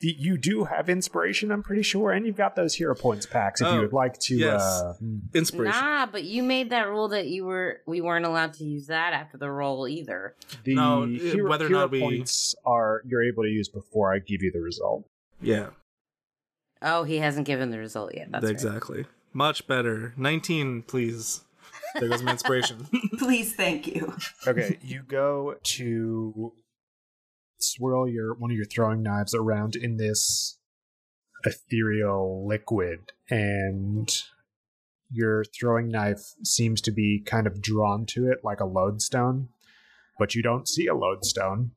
You 0.01 0.37
do 0.37 0.65
have 0.65 0.87
inspiration, 0.89 1.51
I'm 1.51 1.63
pretty 1.63 1.81
sure, 1.81 2.11
and 2.11 2.27
you've 2.27 2.35
got 2.35 2.55
those 2.55 2.75
hero 2.75 2.93
points 2.93 3.25
packs. 3.25 3.59
If 3.61 3.67
Oh, 3.67 3.75
you 3.75 3.79
would 3.81 3.93
like 3.93 4.19
to, 4.19 4.35
yes. 4.35 4.61
uh, 4.61 4.93
Inspiration. 5.33 5.81
Nah, 5.81 6.05
but 6.05 6.23
you 6.25 6.43
made 6.43 6.69
that 6.71 6.89
rule 6.89 7.07
that 7.07 7.27
you 7.27 7.45
were 7.45 7.77
we 7.87 8.01
weren't 8.01 8.25
allowed 8.25 8.53
to 8.55 8.65
use 8.65 8.85
that 8.87 9.13
after 9.13 9.37
the 9.39 9.49
roll 9.49 9.87
either. 9.87 10.35
the 10.63 10.75
No, 10.75 11.03
uh, 11.03 11.07
hero, 11.07 11.49
whether 11.49 11.65
or 11.65 11.69
hero 11.69 11.79
not 11.79 11.91
we- 11.91 12.01
points 12.01 12.53
are 12.67 13.01
you're 13.07 13.23
able 13.23 13.43
to 13.43 13.49
use 13.49 13.67
before 13.69 14.13
I 14.13 14.19
give 14.19 14.43
you 14.43 14.51
the 14.51 14.59
result. 14.61 15.05
Yeah, 15.41 15.69
Oh, 16.81 17.03
he 17.03 17.17
hasn't 17.17 17.47
given 17.47 17.71
the 17.71 17.79
result 17.79 18.13
yet. 18.13 18.31
That's 18.31 18.43
right. 18.43 18.51
exactly. 18.51 19.05
Much 19.33 19.67
better. 19.67 20.13
19, 20.17 20.83
please. 20.83 21.41
There 21.99 22.09
goes 22.09 22.21
my 22.21 22.31
inspiration. 22.31 22.87
Please, 23.17 23.55
thank 23.55 23.87
you. 23.87 24.13
Okay, 24.45 24.77
you 24.81 25.01
go 25.01 25.55
to 25.63 26.53
swirl 27.57 28.07
your 28.07 28.33
one 28.33 28.51
of 28.51 28.57
your 28.57 28.65
throwing 28.65 29.01
knives 29.01 29.33
around 29.33 29.77
in 29.77 29.95
this 29.95 30.57
ethereal 31.45 32.45
liquid, 32.45 33.13
and 33.29 34.09
your 35.09 35.45
throwing 35.57 35.87
knife 35.87 36.33
seems 36.43 36.81
to 36.81 36.91
be 36.91 37.23
kind 37.25 37.47
of 37.47 37.61
drawn 37.61 38.05
to 38.07 38.29
it 38.29 38.39
like 38.43 38.59
a 38.59 38.65
lodestone, 38.65 39.47
but 40.19 40.35
you 40.35 40.43
don't 40.43 40.67
see 40.67 40.87
a 40.87 40.95
lodestone. 40.95 41.71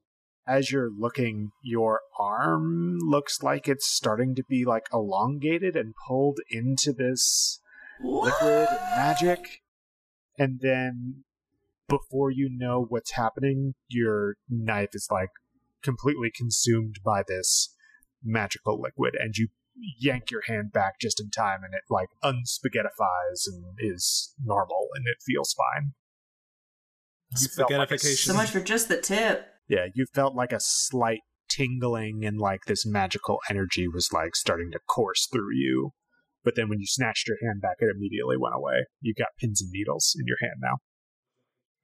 As 0.49 0.73
you're 0.73 0.91
looking, 0.91 1.51
your 1.63 2.01
arm 2.19 2.99
looks 3.03 3.43
like 3.43 3.69
it's 3.69 3.87
starting 3.87 4.35
to 4.37 4.43
be 4.49 4.65
like 4.65 4.87
elongated 4.93 5.77
and 5.77 5.93
pulled 6.07 6.39
into 6.51 6.93
this 6.93 7.61
liquid 8.03 8.69
and 8.71 8.97
magic. 8.97 9.61
And 10.39 10.61
then 10.63 11.25
before 11.87 12.31
you 12.31 12.49
know 12.51 12.87
what's 12.89 13.13
happening, 13.13 13.75
your 13.89 14.37
knife 14.49 14.91
is 14.95 15.09
like 15.11 15.31
completely 15.83 16.31
consumed 16.35 16.97
by 17.05 17.23
this 17.27 17.75
magical 18.25 18.81
liquid, 18.81 19.15
and 19.19 19.37
you 19.37 19.49
yank 20.01 20.31
your 20.31 20.43
hand 20.47 20.73
back 20.73 20.95
just 21.01 21.21
in 21.21 21.31
time, 21.31 21.61
and 21.63 21.75
it 21.75 21.83
like 21.91 22.09
unspaghettifies 22.23 23.47
and 23.47 23.65
is 23.79 24.35
normal, 24.43 24.89
and 24.95 25.05
it 25.07 25.19
feels 25.25 25.55
fine. 25.55 25.93
You 27.39 27.49
felt 27.49 27.71
like 27.71 27.91
a 27.91 27.99
So 27.99 28.35
much 28.35 28.51
for 28.51 28.61
just 28.61 28.89
the 28.89 29.01
tip. 29.01 29.47
Yeah, 29.69 29.87
you 29.95 30.07
felt 30.15 30.35
like 30.35 30.53
a 30.53 30.61
slight 30.61 31.21
tingling 31.49 32.25
and 32.25 32.39
like 32.39 32.65
this 32.67 32.85
magical 32.87 33.39
energy 33.49 33.89
was 33.89 34.13
like 34.13 34.37
starting 34.37 34.71
to 34.73 34.79
course 34.87 35.27
through 35.33 35.55
you. 35.55 35.93
But 36.45 36.55
then 36.57 36.69
when 36.69 36.79
you 36.79 36.87
snatched 36.87 37.27
your 37.29 37.37
hand 37.43 37.61
back, 37.61 37.77
it 37.81 37.91
immediately 37.95 38.37
went 38.39 38.55
away. 38.55 38.87
You've 39.01 39.17
got 39.17 39.29
pins 39.41 39.61
and 39.61 39.71
needles 39.73 40.15
in 40.19 40.25
your 40.27 40.37
hand 40.41 40.61
now. 40.63 40.79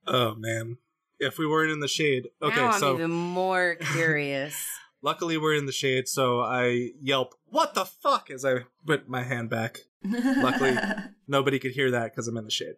Oh, 0.07 0.35
man. 0.37 0.79
If 1.18 1.38
we 1.38 1.47
weren't 1.47 1.70
in 1.73 1.81
the 1.81 1.88
shade. 1.88 2.29
Okay, 2.42 2.57
now 2.57 2.70
I'm 2.70 2.81
so 2.81 2.94
even 2.94 3.11
more 3.11 3.75
curious. 3.92 4.66
luckily 5.03 5.37
we're 5.38 5.55
in 5.55 5.66
the 5.66 5.73
shade, 5.73 6.09
so 6.09 6.40
I 6.40 6.90
yelp, 7.01 7.35
What 7.47 7.75
the 7.75 7.85
fuck? 7.85 8.31
as 8.31 8.44
I 8.44 8.61
put 8.87 9.09
my 9.09 9.23
hand 9.23 9.51
back. 9.51 9.81
Luckily. 10.05 10.77
Nobody 11.29 11.59
could 11.59 11.73
hear 11.73 11.90
that 11.90 12.12
because 12.12 12.29
I'm 12.29 12.37
in 12.37 12.44
the 12.44 12.51
shade. 12.51 12.75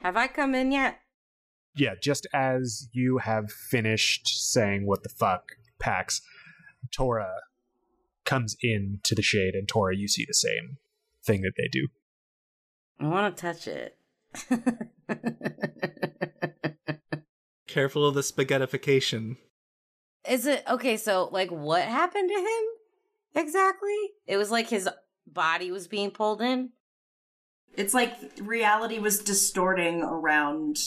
Have 0.00 0.16
I 0.16 0.26
come 0.28 0.54
in 0.54 0.70
yet? 0.72 0.98
Yeah, 1.76 1.94
just 2.00 2.26
as 2.32 2.88
you 2.92 3.18
have 3.18 3.50
finished 3.50 4.28
saying 4.28 4.86
what 4.86 5.02
the 5.02 5.08
fuck, 5.08 5.56
Pax, 5.80 6.22
Tora 6.92 7.40
comes 8.24 8.56
in 8.62 9.00
to 9.04 9.14
the 9.14 9.22
shade, 9.22 9.54
and 9.54 9.68
Tora, 9.68 9.96
you 9.96 10.08
see 10.08 10.24
the 10.26 10.34
same 10.34 10.78
thing 11.24 11.42
that 11.42 11.54
they 11.56 11.68
do. 11.70 11.88
I 13.00 13.08
want 13.08 13.36
to 13.36 13.40
touch 13.40 13.66
it. 13.66 13.96
Careful 17.66 18.06
of 18.06 18.14
the 18.14 18.20
spaghettification. 18.20 19.36
Is 20.28 20.46
it 20.46 20.62
okay? 20.68 20.96
So, 20.96 21.28
like, 21.32 21.50
what 21.50 21.82
happened 21.82 22.30
to 22.30 22.38
him 22.38 22.64
exactly? 23.34 23.96
It 24.26 24.36
was 24.36 24.50
like 24.50 24.68
his 24.68 24.88
body 25.26 25.70
was 25.70 25.88
being 25.88 26.10
pulled 26.10 26.40
in. 26.40 26.70
It's 27.76 27.92
like 27.92 28.16
reality 28.40 28.98
was 28.98 29.18
distorting 29.18 30.02
around 30.02 30.78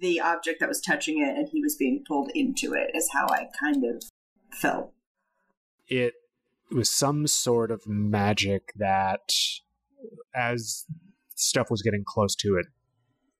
the 0.00 0.20
object 0.20 0.60
that 0.60 0.68
was 0.68 0.80
touching 0.80 1.18
it, 1.18 1.36
and 1.36 1.48
he 1.48 1.60
was 1.60 1.76
being 1.76 2.04
pulled 2.06 2.30
into 2.34 2.74
it, 2.74 2.90
is 2.94 3.10
how 3.12 3.26
I 3.28 3.46
kind 3.58 3.84
of 3.84 4.02
felt. 4.52 4.92
It 5.88 6.14
was 6.70 6.90
some 6.90 7.26
sort 7.26 7.70
of 7.70 7.86
magic 7.86 8.72
that, 8.76 9.32
as 10.34 10.84
stuff 11.34 11.70
was 11.70 11.82
getting 11.82 12.04
close 12.06 12.34
to 12.36 12.56
it, 12.56 12.66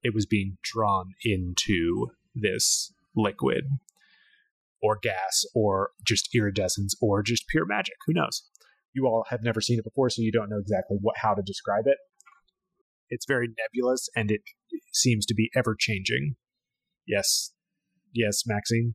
it 0.02 0.14
was 0.14 0.26
being 0.26 0.59
drawn 0.62 1.14
into 1.24 2.09
this 2.35 2.92
liquid 3.14 3.64
or 4.83 4.98
gas 5.00 5.44
or 5.55 5.90
just 6.05 6.35
iridescence 6.35 6.94
or 7.00 7.22
just 7.22 7.46
pure 7.46 7.64
magic. 7.64 7.94
Who 8.07 8.12
knows? 8.12 8.42
You 8.92 9.07
all 9.07 9.24
have 9.31 9.42
never 9.42 9.61
seen 9.61 9.78
it 9.78 9.85
before, 9.85 10.11
so 10.11 10.22
you 10.22 10.33
don't 10.33 10.50
know 10.50 10.59
exactly 10.59 10.98
what 11.00 11.16
how 11.18 11.35
to 11.35 11.43
describe 11.43 11.86
it. 11.86 11.99
It's 13.12 13.26
very 13.26 13.48
nebulous 13.48 14.08
and 14.16 14.30
it 14.30 14.40
seems 14.92 15.24
to 15.26 15.34
be 15.34 15.50
ever 15.54 15.76
changing. 15.78 16.34
Yes. 17.06 17.52
Yes, 18.12 18.42
Maxine. 18.46 18.94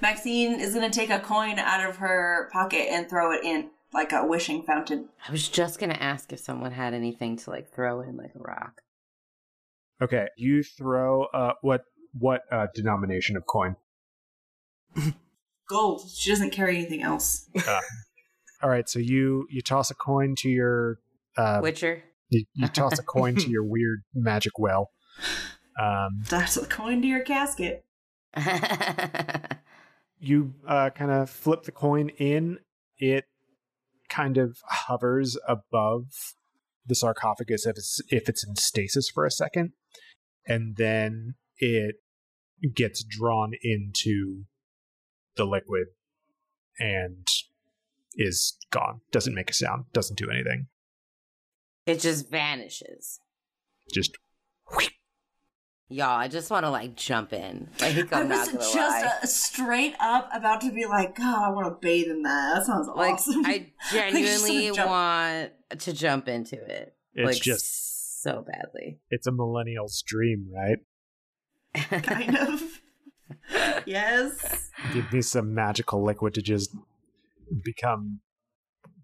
Maxine 0.00 0.60
is 0.60 0.74
going 0.74 0.88
to 0.90 0.96
take 0.96 1.10
a 1.10 1.18
coin 1.18 1.58
out 1.58 1.88
of 1.88 1.96
her 1.96 2.48
pocket 2.52 2.86
and 2.90 3.08
throw 3.08 3.32
it 3.32 3.44
in 3.44 3.70
like 3.92 4.12
a 4.12 4.26
wishing 4.26 4.62
fountain. 4.62 5.08
I 5.26 5.32
was 5.32 5.48
just 5.48 5.78
gonna 5.78 5.94
ask 5.94 6.32
if 6.32 6.40
someone 6.40 6.72
had 6.72 6.94
anything 6.94 7.36
to 7.38 7.50
like 7.50 7.72
throw 7.72 8.00
in, 8.00 8.16
like 8.16 8.34
a 8.34 8.38
rock. 8.38 8.82
Okay, 10.02 10.26
you 10.36 10.62
throw 10.62 11.24
uh 11.26 11.54
what 11.62 11.82
what 12.12 12.42
uh 12.52 12.66
denomination 12.74 13.36
of 13.36 13.46
coin? 13.46 13.76
Gold. 15.68 16.02
She 16.14 16.30
doesn't 16.30 16.50
carry 16.50 16.76
anything 16.78 17.02
else. 17.02 17.48
All 18.62 18.70
right, 18.70 18.88
so 18.88 18.98
you 18.98 19.46
you 19.50 19.62
toss 19.62 19.90
a 19.90 19.94
coin 19.94 20.34
to 20.38 20.48
your 20.48 20.98
uh 21.36 21.60
Witcher. 21.62 22.02
You, 22.28 22.44
you 22.54 22.68
toss 22.72 22.98
a 22.98 23.02
coin 23.02 23.36
to 23.36 23.50
your 23.50 23.64
weird 23.64 24.02
magic 24.14 24.58
well. 24.58 24.90
Um 25.80 26.22
That's 26.28 26.56
a 26.56 26.66
coin 26.66 27.02
to 27.02 27.08
your 27.08 27.20
casket. 27.20 27.84
you 30.18 30.54
uh 30.66 30.90
kind 30.90 31.10
of 31.10 31.30
flip 31.30 31.64
the 31.64 31.72
coin 31.72 32.10
in, 32.10 32.58
it 32.98 33.24
kind 34.08 34.38
of 34.38 34.58
hovers 34.66 35.36
above 35.46 36.34
the 36.86 36.94
sarcophagus 36.94 37.66
if 37.66 37.76
it's 37.76 38.00
if 38.08 38.28
it's 38.28 38.46
in 38.46 38.56
stasis 38.56 39.10
for 39.10 39.24
a 39.24 39.30
second, 39.30 39.72
and 40.46 40.76
then 40.76 41.34
it 41.58 41.96
gets 42.74 43.04
drawn 43.04 43.52
into 43.62 44.44
the 45.36 45.44
liquid 45.44 45.88
and 46.78 47.26
is 48.14 48.56
gone. 48.70 49.00
Doesn't 49.12 49.34
make 49.34 49.50
a 49.50 49.54
sound. 49.54 49.84
Doesn't 49.92 50.18
do 50.18 50.30
anything. 50.30 50.66
It 51.88 52.00
just 52.00 52.30
vanishes. 52.30 53.20
just 53.92 54.16
Y'all, 55.90 56.18
I 56.18 56.28
just 56.28 56.50
want 56.50 56.66
to 56.66 56.70
like 56.70 56.96
jump 56.96 57.32
in. 57.32 57.70
Like 57.80 58.12
I 58.12 58.20
I'm 58.20 58.28
was 58.28 58.52
not 58.52 58.60
just 58.60 58.76
lie. 58.76 59.10
uh, 59.22 59.26
straight 59.26 59.94
up 60.00 60.28
about 60.34 60.60
to 60.60 60.70
be 60.70 60.84
like, 60.84 61.16
God, 61.16 61.48
I 61.48 61.50
want 61.50 61.66
to 61.66 61.78
bathe 61.80 62.08
in 62.08 62.22
that. 62.24 62.56
That 62.56 62.66
sounds 62.66 62.88
like 62.94 63.14
awesome. 63.14 63.46
I 63.46 63.70
just 63.90 63.94
wanna 63.94 64.10
genuinely 64.12 64.70
jump. 64.76 64.90
want 64.90 65.52
to 65.78 65.92
jump 65.94 66.28
into 66.28 66.56
it. 66.56 66.94
it's 67.14 67.26
like 67.26 67.42
just 67.42 68.22
so 68.22 68.44
badly. 68.46 68.98
it's 69.10 69.26
a 69.26 69.32
millennial's 69.32 70.02
dream, 70.06 70.50
right? 70.54 70.78
kind 72.02 72.36
of. 72.36 72.62
yes. 73.86 74.70
Give 74.92 75.10
me 75.10 75.22
some 75.22 75.54
magical 75.54 76.04
liquid 76.04 76.34
to 76.34 76.42
just 76.42 76.74
become 77.64 78.20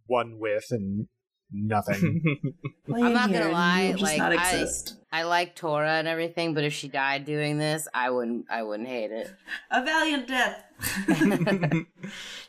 one 0.07 0.39
with 0.39 0.67
and 0.71 1.09
nothing. 1.53 2.33
I'm 2.95 3.13
not 3.13 3.33
gonna 3.33 3.51
lie, 3.51 3.95
like, 3.99 4.21
I- 4.21 4.67
I 5.13 5.23
like 5.23 5.55
Tora 5.55 5.93
and 5.93 6.09
everything, 6.09 6.55
but 6.55 6.65
if 6.65 6.73
she 6.73 6.89
died 6.89 7.25
doing 7.25 7.57
this, 7.59 7.87
I 7.95 8.11
wouldn't. 8.11 8.47
I 8.51 8.63
wouldn't 8.65 8.89
hate 8.89 9.13
it. 9.13 9.31
A 9.71 9.85
valiant 9.85 10.27
death. 10.27 10.65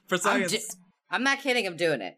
For 0.08 0.16
I'm, 0.16 0.20
science. 0.20 0.52
ju- 0.52 0.78
I'm 1.12 1.24
not 1.24 1.40
kidding. 1.42 1.68
I'm 1.68 1.78
doing 1.78 2.02
it. 2.02 2.18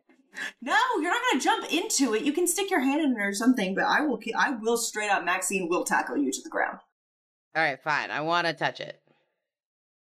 No, 0.62 0.78
you're 1.02 1.12
not 1.12 1.22
gonna 1.32 1.42
jump 1.44 1.72
into 1.72 2.14
it. 2.14 2.24
You 2.24 2.32
can 2.32 2.48
stick 2.48 2.70
your 2.70 2.80
hand 2.80 3.02
in 3.02 3.12
it 3.12 3.20
or 3.20 3.34
something, 3.34 3.76
but 3.76 3.84
I 3.86 4.02
will. 4.02 4.18
ki- 4.18 4.34
I 4.34 4.52
will 4.52 4.78
straight 4.78 5.10
up. 5.10 5.26
Maxine 5.26 5.68
will 5.70 5.84
tackle 5.84 6.16
you 6.18 6.32
to 6.32 6.42
the 6.42 6.50
ground. 6.50 6.78
All 7.56 7.64
right, 7.64 7.82
fine. 7.84 8.12
I 8.12 8.22
want 8.22 8.48
to 8.48 8.54
touch 8.54 8.80
it, 8.80 9.02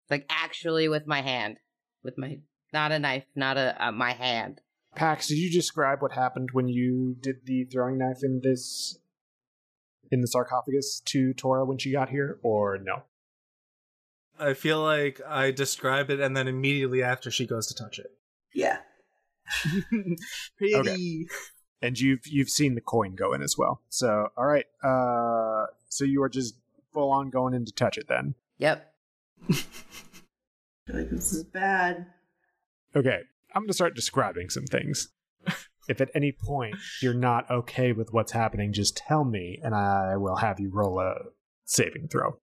like 0.10 0.26
actually 0.30 0.88
with 0.90 1.08
my 1.08 1.22
hand, 1.22 1.58
with 2.04 2.18
my 2.18 2.40
not 2.74 2.92
a 2.92 3.00
knife, 3.00 3.26
not 3.36 3.58
a 3.58 3.88
uh, 3.88 3.92
my 3.92 4.12
hand. 4.14 4.62
Pax, 4.98 5.28
did 5.28 5.38
you 5.38 5.52
describe 5.52 6.02
what 6.02 6.14
happened 6.14 6.50
when 6.54 6.68
you 6.68 7.16
did 7.20 7.46
the 7.46 7.66
throwing 7.66 8.00
knife 8.00 8.24
in 8.24 8.42
this 8.42 8.98
in 10.10 10.22
the 10.22 10.28
sarcophagus 10.28 11.02
to 11.06 11.36
Tora 11.36 11.66
when 11.66 11.78
she 11.78 11.92
got 11.92 12.10
here, 12.10 12.40
or 12.42 12.80
no? 12.80 13.04
I 14.40 14.56
feel 14.56 14.82
like 14.82 15.22
I 15.28 15.52
describe 15.52 16.10
it 16.10 16.20
and 16.20 16.36
then 16.36 16.48
immediately 16.48 17.04
after 17.04 17.30
she 17.30 17.46
goes 17.46 17.68
to 17.68 17.76
touch 17.76 18.00
it. 18.00 18.10
Yeah. 18.56 18.80
Pretty. 20.58 21.28
And 21.80 22.00
you've 22.00 22.26
you've 22.26 22.50
seen 22.50 22.74
the 22.74 22.82
coin 22.82 23.14
go 23.14 23.34
in 23.34 23.44
as 23.44 23.56
well. 23.56 23.82
So 23.90 24.30
all 24.36 24.48
right, 24.48 24.66
uh, 24.84 25.68
so 25.90 26.06
you 26.06 26.24
are 26.24 26.30
just 26.30 26.56
full 26.92 27.12
on 27.12 27.30
going 27.30 27.54
in 27.54 27.66
to 27.66 27.72
touch 27.72 28.00
it 28.00 28.08
then. 28.08 28.34
Yep. 28.58 28.92
I 29.52 29.54
feel 30.88 30.96
like 30.96 31.10
this 31.12 31.34
is 31.34 31.44
bad. 31.44 32.08
Okay, 32.96 33.22
I'm 33.54 33.62
going 33.64 33.68
to 33.70 33.74
start 33.74 33.96
describing 33.96 34.50
some 34.50 34.66
things. 34.66 35.10
if 35.88 36.02
at 36.02 36.10
any 36.14 36.32
point 36.32 36.76
you're 37.02 37.14
not 37.14 37.50
okay 37.50 37.92
with 37.92 38.14
what's 38.14 38.32
happening, 38.34 38.74
just 38.74 38.98
tell 38.98 39.24
me 39.24 39.60
and 39.64 39.74
I 39.74 40.18
will 40.18 40.38
have 40.38 40.60
you 40.60 40.70
roll 40.72 41.00
a 41.00 41.16
saving 41.66 42.08
throw. 42.10 42.40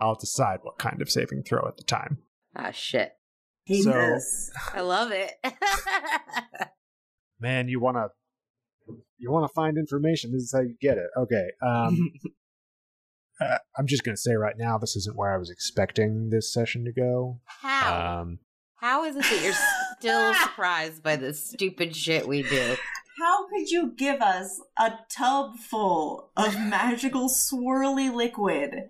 I'll 0.00 0.14
decide 0.16 0.60
what 0.62 0.78
kind 0.78 1.00
of 1.02 1.10
saving 1.10 1.42
throw 1.44 1.66
at 1.68 1.76
the 1.76 1.84
time. 1.84 2.18
Ah, 2.56 2.70
shit. 2.72 3.12
Hate 3.64 3.84
So- 3.84 4.18
I 4.74 4.80
love 4.80 5.12
it. 5.12 5.32
Man, 7.40 7.68
you 7.68 7.80
want 7.80 7.96
to 7.96 8.08
you 9.18 9.30
want 9.30 9.48
to 9.48 9.54
find 9.54 9.78
information. 9.78 10.32
This 10.32 10.42
is 10.42 10.52
how 10.52 10.60
you 10.60 10.74
get 10.80 10.98
it. 10.98 11.08
Okay. 11.16 11.50
Um 11.62 12.12
uh, 13.40 13.58
I'm 13.78 13.86
just 13.86 14.04
going 14.04 14.16
to 14.16 14.20
say 14.20 14.34
right 14.34 14.56
now 14.58 14.78
this 14.78 14.96
isn't 14.96 15.16
where 15.16 15.32
I 15.32 15.38
was 15.38 15.50
expecting 15.50 16.30
this 16.30 16.52
session 16.52 16.84
to 16.86 16.92
go. 16.92 17.40
How? 17.44 18.20
Um 18.22 18.38
How 18.80 19.04
is 19.04 19.16
it 19.16 19.22
that 19.22 19.42
you're 19.42 19.96
still 19.98 20.34
surprised 20.42 21.02
by 21.02 21.16
the 21.16 21.34
stupid 21.34 21.94
shit 21.94 22.26
we 22.26 22.42
do? 22.42 22.76
How 23.20 23.48
could 23.48 23.70
you 23.70 23.92
give 23.96 24.22
us 24.22 24.60
a 24.78 24.92
tub 25.14 25.56
full 25.58 26.30
of 26.36 26.54
magical 26.58 27.28
swirly 27.28 28.12
liquid 28.12 28.88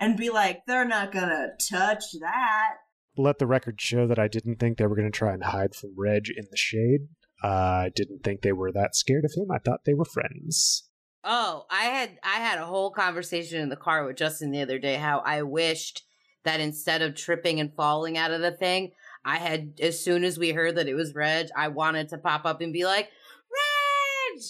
and 0.00 0.16
be 0.16 0.30
like, 0.30 0.64
they're 0.66 0.86
not 0.86 1.12
gonna 1.12 1.48
touch 1.58 2.04
that? 2.20 2.76
let 3.18 3.38
the 3.38 3.46
record 3.46 3.80
show 3.80 4.06
that 4.06 4.18
I 4.18 4.28
didn't 4.28 4.56
think 4.56 4.76
they 4.76 4.86
were 4.86 4.96
going 4.96 5.10
to 5.10 5.16
try 5.16 5.32
and 5.32 5.42
hide 5.42 5.74
from 5.74 5.94
Reg 5.96 6.28
in 6.28 6.46
the 6.50 6.56
shade. 6.56 7.08
Uh, 7.42 7.48
I 7.48 7.90
didn't 7.94 8.22
think 8.22 8.42
they 8.42 8.52
were 8.52 8.72
that 8.72 8.94
scared 8.94 9.24
of 9.24 9.32
him. 9.34 9.50
I 9.50 9.58
thought 9.58 9.84
they 9.84 9.94
were 9.94 10.04
friends. 10.04 10.84
Oh, 11.24 11.64
I 11.70 11.84
had 11.84 12.18
I 12.22 12.36
had 12.36 12.58
a 12.58 12.66
whole 12.66 12.90
conversation 12.90 13.60
in 13.60 13.68
the 13.68 13.76
car 13.76 14.06
with 14.06 14.16
Justin 14.16 14.52
the 14.52 14.62
other 14.62 14.78
day 14.78 14.94
how 14.94 15.18
I 15.18 15.42
wished 15.42 16.02
that 16.44 16.60
instead 16.60 17.02
of 17.02 17.14
tripping 17.14 17.58
and 17.58 17.74
falling 17.74 18.16
out 18.16 18.30
of 18.30 18.40
the 18.40 18.52
thing, 18.52 18.92
I 19.26 19.36
had 19.38 19.72
as 19.82 20.02
soon 20.02 20.22
as 20.24 20.38
we 20.38 20.50
heard 20.52 20.76
that 20.76 20.86
it 20.88 20.94
was 20.94 21.14
Reg, 21.14 21.48
I 21.56 21.68
wanted 21.68 22.08
to 22.10 22.18
pop 22.18 22.46
up 22.46 22.60
and 22.60 22.72
be 22.72 22.84
like, 22.84 23.06
Reg, 23.06 24.42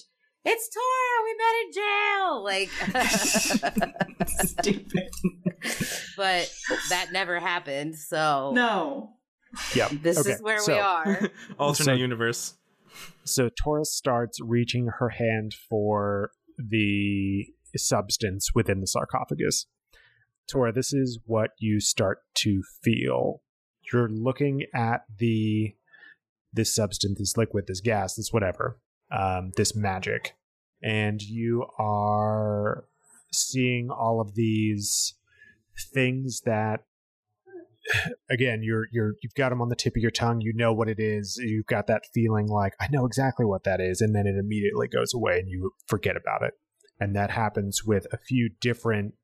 it's 0.44 0.68
Tora. 0.68 1.24
We 1.24 1.34
met 1.42 1.54
in 1.64 1.72
jail. 1.72 2.44
Like, 2.44 2.70
Stupid. 4.28 5.08
but 6.16 6.52
that 6.90 7.08
never 7.12 7.40
happened. 7.40 7.96
So 7.96 8.52
No. 8.54 9.10
Yep. 9.74 9.90
this 10.02 10.18
Okay, 10.18 10.32
is 10.32 10.42
where 10.42 10.58
so- 10.60 10.72
we 10.74 10.78
are. 10.78 11.30
Alternate 11.58 11.94
So- 11.96 12.00
universe. 12.00 12.54
So 13.24 13.48
Taurus 13.62 13.92
starts 13.94 14.38
reaching 14.42 14.88
her 14.98 15.10
hand 15.10 15.52
for 15.68 16.30
the 16.56 17.44
substance 17.76 18.50
within 18.54 18.80
the 18.80 18.86
sarcophagus. 18.86 19.66
Tora, 20.50 20.72
this 20.72 20.92
is 20.94 21.18
what 21.26 21.50
you 21.58 21.78
start 21.80 22.20
to 22.36 22.62
feel. 22.82 23.42
You're 23.92 24.08
looking 24.08 24.64
at 24.74 25.04
the 25.18 25.74
this 26.52 26.74
substance, 26.74 27.18
this 27.18 27.36
liquid, 27.36 27.66
this 27.66 27.80
gas, 27.80 28.14
this 28.14 28.32
whatever, 28.32 28.78
um, 29.10 29.52
this 29.56 29.76
magic, 29.76 30.34
and 30.82 31.20
you 31.20 31.66
are 31.78 32.84
seeing 33.32 33.90
all 33.90 34.20
of 34.20 34.34
these 34.34 35.14
things 35.92 36.42
that 36.46 36.84
again 38.30 38.62
you're 38.62 38.86
you're 38.90 39.14
you've 39.22 39.34
got 39.34 39.50
them 39.50 39.60
on 39.60 39.68
the 39.68 39.76
tip 39.76 39.94
of 39.94 40.00
your 40.00 40.10
tongue 40.10 40.40
you 40.40 40.52
know 40.54 40.72
what 40.72 40.88
it 40.88 40.98
is 40.98 41.36
you've 41.36 41.66
got 41.66 41.86
that 41.86 42.02
feeling 42.14 42.46
like 42.46 42.72
i 42.80 42.88
know 42.90 43.04
exactly 43.04 43.44
what 43.44 43.64
that 43.64 43.78
is 43.78 44.00
and 44.00 44.14
then 44.14 44.26
it 44.26 44.36
immediately 44.36 44.88
goes 44.88 45.12
away 45.12 45.38
and 45.38 45.50
you 45.50 45.72
forget 45.86 46.16
about 46.16 46.42
it. 46.42 46.54
And 46.98 47.14
that 47.14 47.30
happens 47.30 47.84
with 47.84 48.06
a 48.12 48.16
few 48.16 48.50
different 48.60 49.14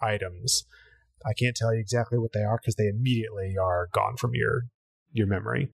items 0.00 0.64
i 1.26 1.32
can't 1.32 1.56
tell 1.56 1.74
you 1.74 1.80
exactly 1.80 2.18
what 2.18 2.32
they 2.32 2.42
are 2.42 2.58
because 2.60 2.76
they 2.76 2.88
immediately 2.88 3.54
are 3.60 3.88
gone 3.92 4.16
from 4.16 4.32
your 4.34 4.62
your 5.12 5.26
memory 5.26 5.70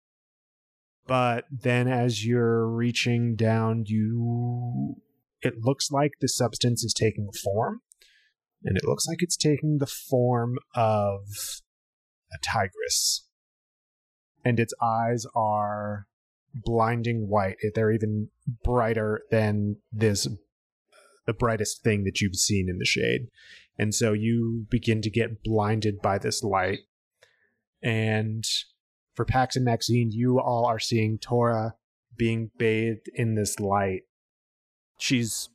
but 1.06 1.44
then 1.50 1.88
as 1.88 2.24
you're 2.24 2.66
reaching 2.66 3.34
down 3.34 3.84
you 3.86 4.96
it 5.40 5.54
looks 5.60 5.90
like 5.90 6.12
the 6.20 6.28
substance 6.28 6.82
is 6.82 6.92
taking 6.92 7.30
form 7.32 7.80
and 8.64 8.76
it 8.76 8.84
looks 8.84 9.06
like 9.06 9.22
it's 9.22 9.36
taking 9.36 9.78
the 9.78 9.86
form 9.86 10.58
of 10.74 11.20
a 12.32 12.38
tigress. 12.44 13.26
And 14.44 14.58
its 14.58 14.74
eyes 14.82 15.26
are 15.34 16.06
blinding 16.54 17.28
white. 17.28 17.56
They're 17.74 17.92
even 17.92 18.28
brighter 18.64 19.22
than 19.30 19.76
this, 19.92 20.26
the 21.26 21.32
brightest 21.32 21.82
thing 21.82 22.04
that 22.04 22.20
you've 22.20 22.36
seen 22.36 22.68
in 22.68 22.78
the 22.78 22.84
shade. 22.84 23.28
And 23.78 23.94
so 23.94 24.12
you 24.12 24.66
begin 24.70 25.02
to 25.02 25.10
get 25.10 25.42
blinded 25.44 26.02
by 26.02 26.18
this 26.18 26.42
light. 26.42 26.80
And 27.82 28.44
for 29.14 29.24
Pax 29.24 29.56
and 29.56 29.64
Maxine, 29.64 30.10
you 30.10 30.40
all 30.40 30.66
are 30.66 30.80
seeing 30.80 31.18
Tora 31.18 31.74
being 32.16 32.50
bathed 32.58 33.08
in 33.14 33.34
this 33.34 33.60
light. 33.60 34.02
She's 34.98 35.48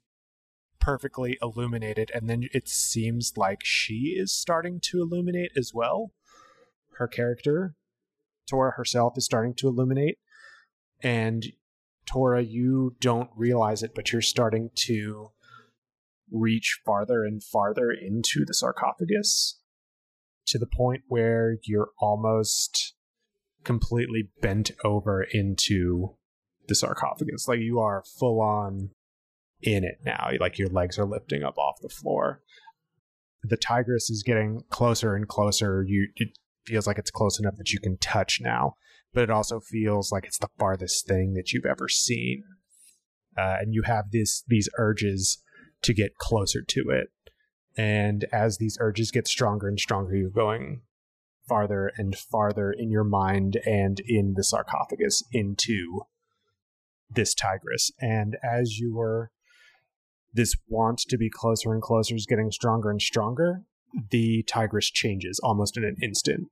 perfectly 0.79 1.37
illuminated, 1.41 2.11
and 2.13 2.29
then 2.29 2.47
it 2.53 2.67
seems 2.67 3.33
like 3.37 3.59
she 3.63 4.15
is 4.17 4.31
starting 4.31 4.79
to 4.81 5.01
illuminate 5.01 5.51
as 5.57 5.71
well 5.73 6.11
her 6.97 7.07
character, 7.07 7.75
Tora 8.49 8.71
herself, 8.71 9.17
is 9.17 9.25
starting 9.25 9.53
to 9.55 9.67
illuminate. 9.67 10.17
And 11.01 11.45
Tora, 12.05 12.41
you 12.41 12.95
don't 12.99 13.29
realize 13.35 13.83
it, 13.83 13.91
but 13.95 14.11
you're 14.11 14.21
starting 14.21 14.69
to 14.75 15.31
reach 16.33 16.79
farther 16.85 17.23
and 17.23 17.41
farther 17.43 17.91
into 17.91 18.43
the 18.45 18.53
sarcophagus 18.53 19.59
to 20.47 20.57
the 20.57 20.67
point 20.67 21.03
where 21.07 21.57
you're 21.63 21.91
almost 21.99 22.95
completely 23.63 24.29
bent 24.41 24.71
over 24.83 25.23
into 25.23 26.15
the 26.67 26.75
sarcophagus. 26.75 27.47
Like 27.47 27.59
you 27.59 27.79
are 27.79 28.03
full 28.19 28.41
on 28.41 28.89
in 29.61 29.83
it 29.83 29.99
now. 30.05 30.31
Like 30.39 30.57
your 30.57 30.69
legs 30.69 30.99
are 30.99 31.05
lifting 31.05 31.43
up 31.43 31.57
off 31.57 31.75
the 31.81 31.89
floor. 31.89 32.41
The 33.43 33.57
tigress 33.57 34.09
is 34.09 34.23
getting 34.23 34.61
closer 34.69 35.15
and 35.15 35.27
closer. 35.27 35.83
You 35.87 36.09
it 36.15 36.37
feels 36.65 36.87
like 36.87 36.97
it's 36.97 37.11
close 37.11 37.39
enough 37.39 37.55
that 37.57 37.71
you 37.71 37.79
can 37.79 37.97
touch 37.97 38.39
now, 38.41 38.75
but 39.13 39.23
it 39.23 39.29
also 39.29 39.59
feels 39.59 40.11
like 40.11 40.25
it's 40.25 40.37
the 40.37 40.49
farthest 40.57 41.07
thing 41.07 41.33
that 41.33 41.51
you've 41.51 41.65
ever 41.65 41.89
seen. 41.89 42.43
Uh, 43.37 43.57
and 43.59 43.73
you 43.73 43.81
have 43.83 44.11
this 44.11 44.43
these 44.47 44.69
urges 44.77 45.42
to 45.83 45.93
get 45.93 46.17
closer 46.17 46.61
to 46.61 46.89
it. 46.89 47.09
And 47.75 48.25
as 48.31 48.57
these 48.57 48.77
urges 48.79 49.11
get 49.11 49.27
stronger 49.27 49.67
and 49.67 49.79
stronger, 49.79 50.15
you're 50.15 50.29
going 50.29 50.81
farther 51.47 51.91
and 51.97 52.15
farther 52.15 52.71
in 52.71 52.89
your 52.89 53.03
mind 53.03 53.57
and 53.65 53.99
in 54.05 54.33
the 54.35 54.43
sarcophagus 54.43 55.23
into 55.31 56.01
this 57.09 57.33
tigress. 57.33 57.91
And 57.99 58.37
as 58.43 58.79
you 58.79 58.95
were 58.95 59.31
this 60.33 60.55
want 60.67 60.99
to 60.99 61.17
be 61.17 61.29
closer 61.29 61.71
and 61.71 61.81
closer 61.81 62.15
is 62.15 62.25
getting 62.25 62.51
stronger 62.51 62.89
and 62.89 63.01
stronger, 63.01 63.61
the 64.09 64.43
tigress 64.43 64.89
changes 64.89 65.39
almost 65.43 65.77
in 65.77 65.83
an 65.83 65.95
instant. 66.01 66.49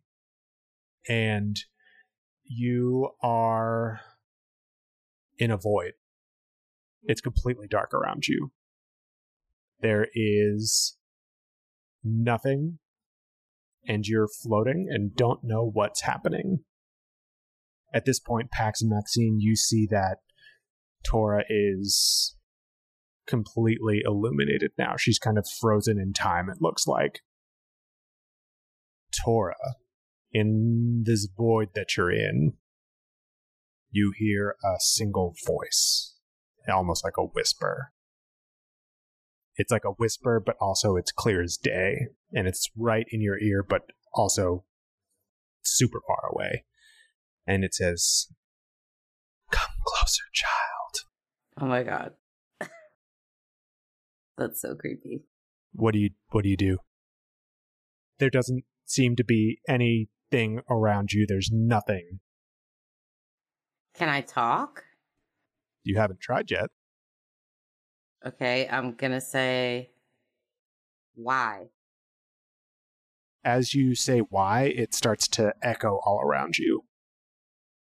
And 1.10 1.60
you 2.46 3.10
are 3.24 4.02
in 5.40 5.50
a 5.50 5.58
void. 5.58 5.94
It's 7.04 7.22
completely 7.22 7.68
dark 7.68 7.94
around 7.94 8.28
you. 8.28 8.52
There 9.82 10.08
is 10.14 10.96
nothing, 12.04 12.80
and 13.88 14.06
you're 14.06 14.28
floating 14.28 14.88
and 14.90 15.16
don't 15.16 15.40
know 15.44 15.70
what's 15.72 16.02
happening. 16.02 16.60
At 17.94 18.06
this 18.06 18.20
point, 18.20 18.52
Pax 18.52 18.82
and 18.82 18.90
Maxine, 18.90 19.40
you 19.40 19.56
see 19.56 19.88
that 19.90 20.18
Tora 21.04 21.44
is 21.50 22.36
completely 23.28 24.02
illuminated 24.06 24.72
now. 24.78 24.96
She's 24.98 25.20
kind 25.20 25.38
of 25.38 25.48
frozen 25.60 26.00
in 26.00 26.14
time, 26.14 26.50
it 26.50 26.62
looks 26.62 26.88
like. 26.88 27.22
Tora, 29.24 29.56
in 30.32 31.04
this 31.06 31.28
void 31.38 31.70
that 31.76 31.98
you're 31.98 32.12
in, 32.12 32.54
you 33.90 34.14
hear 34.16 34.56
a 34.64 34.76
single 34.80 35.36
voice, 35.46 36.16
almost 36.72 37.04
like 37.04 37.18
a 37.18 37.24
whisper. 37.24 37.92
It's 39.62 39.72
like 39.72 39.86
a 39.86 39.92
whisper, 39.92 40.42
but 40.44 40.56
also 40.60 40.96
it's 40.96 41.12
clear 41.12 41.40
as 41.40 41.56
day, 41.56 42.08
and 42.34 42.48
it's 42.48 42.72
right 42.76 43.06
in 43.12 43.22
your 43.22 43.38
ear, 43.38 43.62
but 43.62 43.84
also 44.12 44.66
super 45.62 46.02
far 46.08 46.32
away. 46.32 46.66
And 47.46 47.64
it 47.64 47.76
says, 47.76 48.26
Come 49.52 49.70
closer, 49.86 50.24
child. 50.34 51.62
Oh 51.62 51.68
my 51.68 51.84
god. 51.84 52.14
That's 54.40 54.60
so 54.60 54.74
creepy. 54.74 55.26
What 55.74 55.94
do 55.94 56.00
you 56.00 56.10
what 56.32 56.44
do 56.44 56.50
you 56.50 56.58
do? 56.58 56.80
There 58.18 58.32
doesn't 58.32 58.64
seem 58.86 59.16
to 59.16 59.24
be 59.24 59.60
anything 59.70 60.62
around 60.72 61.12
you. 61.14 61.28
There's 61.28 61.52
nothing. 61.54 62.20
Can 63.94 64.10
I 64.10 64.22
talk? 64.22 64.86
You 65.84 66.00
haven't 66.00 66.20
tried 66.20 66.50
yet. 66.50 66.72
Okay, 68.26 68.68
I'm 68.70 68.94
gonna 68.94 69.22
say 69.22 69.90
why. 71.16 71.70
As 73.44 73.74
you 73.74 73.96
say 73.96 74.20
why, 74.20 74.66
it 74.66 74.94
starts 74.94 75.28
to 75.30 75.54
echo 75.64 76.00
all 76.06 76.22
around 76.22 76.58
you. 76.60 76.84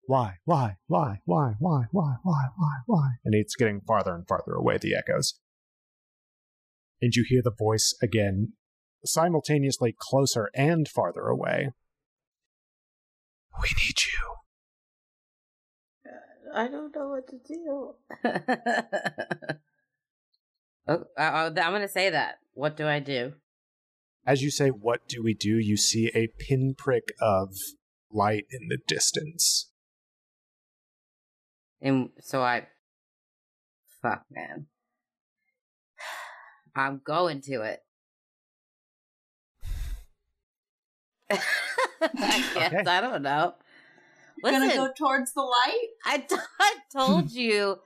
Why, 0.06 0.38
why, 0.44 0.76
why, 0.88 1.20
why, 1.24 1.54
why, 1.58 1.84
why, 1.92 2.16
why, 2.22 2.46
why, 2.56 2.74
why? 2.86 3.10
And 3.24 3.34
it's 3.34 3.54
getting 3.54 3.80
farther 3.80 4.14
and 4.14 4.26
farther 4.26 4.52
away, 4.52 4.78
the 4.78 4.94
echoes. 4.94 5.34
And 7.00 7.14
you 7.14 7.24
hear 7.26 7.40
the 7.42 7.54
voice 7.56 7.94
again, 8.02 8.54
simultaneously 9.04 9.94
closer 9.96 10.50
and 10.54 10.88
farther 10.88 11.28
away. 11.28 11.70
We 13.62 13.68
need 13.78 14.02
you. 14.02 14.34
I 16.54 16.68
don't 16.68 16.94
know 16.94 17.08
what 17.08 17.28
to 17.28 17.38
do. 17.38 17.94
oh, 20.88 21.04
uh, 21.18 21.20
I'm 21.20 21.52
gonna 21.54 21.88
say 21.88 22.10
that. 22.10 22.36
What 22.54 22.76
do 22.76 22.86
I 22.86 23.00
do? 23.00 23.32
As 24.26 24.42
you 24.42 24.50
say, 24.50 24.68
what 24.68 25.06
do 25.08 25.22
we 25.22 25.34
do? 25.34 25.58
You 25.58 25.76
see 25.76 26.10
a 26.14 26.28
pinprick 26.38 27.12
of 27.20 27.54
light 28.10 28.46
in 28.50 28.68
the 28.68 28.78
distance. 28.86 29.70
And 31.82 32.08
so 32.20 32.42
I, 32.42 32.68
fuck, 34.00 34.22
man. 34.30 34.66
I'm 36.76 37.02
going 37.04 37.42
to 37.42 37.62
it. 37.62 37.80
I 41.30 42.50
guess 42.54 42.72
Okay. 42.72 42.90
I 42.90 43.00
don't 43.00 43.22
know. 43.22 43.54
You're 44.42 44.52
gonna 44.52 44.74
go 44.74 44.90
towards 44.96 45.32
the 45.32 45.42
light? 45.42 45.88
I, 46.04 46.18
t- 46.18 46.36
I 46.60 46.74
told 46.92 47.30
you 47.30 47.78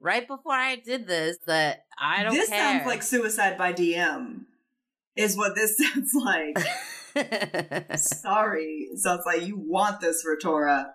right 0.00 0.26
before 0.26 0.52
I 0.52 0.76
did 0.76 1.06
this 1.06 1.38
that 1.46 1.84
I 2.00 2.22
don't 2.22 2.34
this 2.34 2.48
care. 2.48 2.58
sounds 2.78 2.86
like 2.86 3.02
suicide 3.02 3.56
by 3.58 3.72
DM. 3.72 4.42
Is 5.16 5.36
what 5.36 5.54
this 5.54 5.76
sounds 5.94 6.12
like. 6.14 6.58
Sorry. 7.98 8.88
It 8.92 8.98
sounds 8.98 9.22
like 9.26 9.42
you 9.46 9.56
want 9.58 10.00
this 10.00 10.22
for 10.22 10.36
Tora. 10.36 10.94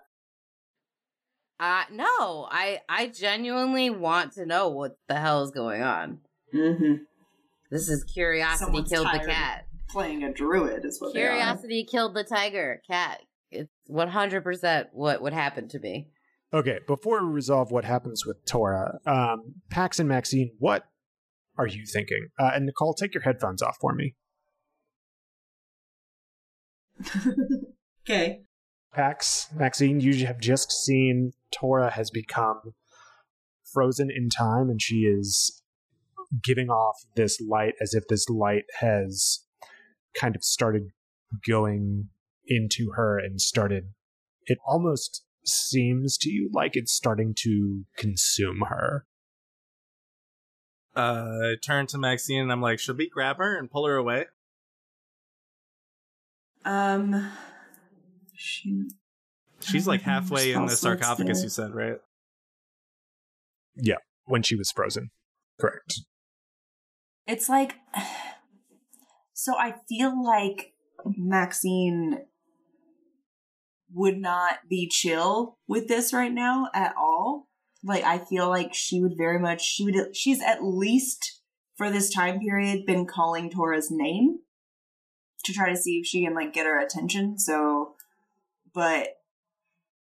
uh, 1.60 1.84
no, 1.92 2.48
I 2.50 2.80
I 2.88 3.08
genuinely 3.08 3.90
want 3.90 4.34
to 4.34 4.46
know 4.46 4.70
what 4.70 4.98
the 5.08 5.16
hell 5.20 5.44
is 5.44 5.52
going 5.52 5.82
on. 5.82 6.20
Mm-hmm. 6.54 7.04
This 7.72 7.90
is 7.90 8.04
curiosity 8.04 8.66
Someone's 8.66 8.90
killed 8.90 9.08
the 9.12 9.20
cat. 9.26 9.66
Playing 9.90 10.24
a 10.24 10.32
druid 10.34 10.86
is 10.86 11.00
what 11.02 11.14
Curiosity 11.14 11.86
killed 11.90 12.16
the 12.16 12.24
tiger. 12.24 12.82
Cat. 12.90 13.20
It's 13.52 13.70
one 13.88 14.08
hundred 14.08 14.44
percent 14.44 14.88
what 14.94 15.22
would 15.22 15.34
happen 15.34 15.68
to 15.70 15.80
me. 15.80 16.08
Okay, 16.54 16.80
before 16.86 17.26
we 17.26 17.34
resolve 17.34 17.72
what 17.72 17.84
happens 17.84 18.28
with 18.28 18.46
Tora, 18.46 19.00
um, 19.08 19.56
Pax 19.72 20.00
and 20.00 20.08
Maxine, 20.08 20.52
what 20.60 20.84
are 21.58 21.66
you 21.66 21.84
thinking? 21.92 22.28
Uh, 22.40 22.52
and 22.54 22.68
Nicole, 22.68 22.94
take 22.94 23.16
your 23.16 23.24
headphones 23.24 23.64
off 23.64 23.78
for 23.82 23.96
me. 23.96 24.16
okay. 28.08 28.42
Pax, 28.94 29.48
Maxine, 29.56 30.00
you 30.00 30.28
have 30.28 30.40
just 30.40 30.72
seen 30.72 31.32
Tora 31.52 31.90
has 31.90 32.12
become 32.12 32.62
frozen 33.74 34.12
in 34.16 34.30
time 34.30 34.70
and 34.70 34.80
she 34.80 34.98
is 34.98 35.64
giving 36.44 36.70
off 36.70 36.98
this 37.16 37.42
light 37.42 37.74
as 37.82 37.96
if 37.96 38.08
this 38.08 38.30
light 38.30 38.66
has 38.80 39.40
kind 40.16 40.36
of 40.36 40.44
started 40.44 40.84
going 41.48 42.10
into 42.46 42.92
her 42.96 43.18
and 43.18 43.42
started. 43.42 43.86
It 44.46 44.60
almost 44.68 45.24
seems 45.46 46.18
to 46.20 46.30
you 46.30 46.50
like 46.54 46.76
it's 46.76 46.94
starting 46.94 47.34
to 47.40 47.86
consume 47.98 48.64
her. 48.68 49.06
Uh, 50.96 51.00
I 51.00 51.56
turn 51.64 51.88
to 51.88 51.98
Maxine 51.98 52.42
and 52.42 52.52
I'm 52.52 52.62
like, 52.62 52.80
should 52.80 52.98
we 52.98 53.10
grab 53.10 53.38
her 53.38 53.58
and 53.58 53.70
pull 53.70 53.88
her 53.88 53.96
away? 53.96 54.26
Um. 56.66 57.32
Shoot. 58.36 58.94
She's 59.62 59.88
like 59.88 60.02
halfway 60.02 60.54
in 60.54 60.66
the 60.66 60.76
sarcophagus, 60.76 61.44
you 61.44 61.50
said, 61.50 61.74
right? 61.74 61.98
Yeah, 63.76 63.98
when 64.26 64.44
she 64.44 64.56
was 64.56 64.72
frozen. 64.72 65.12
Correct. 65.60 66.02
It's 67.28 67.50
like. 67.50 67.76
So 69.36 69.58
I 69.58 69.74
feel 69.90 70.24
like 70.24 70.74
Maxine 71.18 72.20
would 73.94 74.18
not 74.18 74.60
be 74.70 74.88
chill 74.90 75.58
with 75.68 75.88
this 75.88 76.14
right 76.14 76.32
now 76.32 76.70
at 76.74 76.94
all. 76.98 77.48
Like 77.84 78.04
I 78.04 78.18
feel 78.18 78.50
like 78.50 78.74
she 78.74 79.02
would 79.02 79.18
very 79.18 79.40
much 79.40 79.62
she 79.62 79.84
would 79.84 80.16
she's 80.16 80.42
at 80.42 80.64
least 80.64 81.42
for 81.76 81.90
this 81.90 82.14
time 82.14 82.40
period 82.40 82.86
been 82.86 83.06
calling 83.06 83.50
Tora's 83.50 83.90
name 83.92 84.40
to 85.46 85.54
try 85.54 85.70
to 85.70 85.76
see 85.76 86.00
if 86.00 86.06
she 86.06 86.24
can 86.24 86.34
like 86.34 86.54
get 86.54 86.66
her 86.66 86.80
attention. 86.80 87.38
So 87.38 87.96
but 88.74 89.10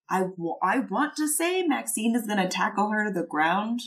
I 0.10 0.26
I 0.64 0.80
want 0.80 1.16
to 1.18 1.28
say 1.28 1.64
Maxine 1.64 2.16
is 2.16 2.28
going 2.28 2.40
to 2.40 2.48
tackle 2.48 2.92
her 2.92 3.06
to 3.06 3.12
the 3.12 3.28
ground 3.28 3.82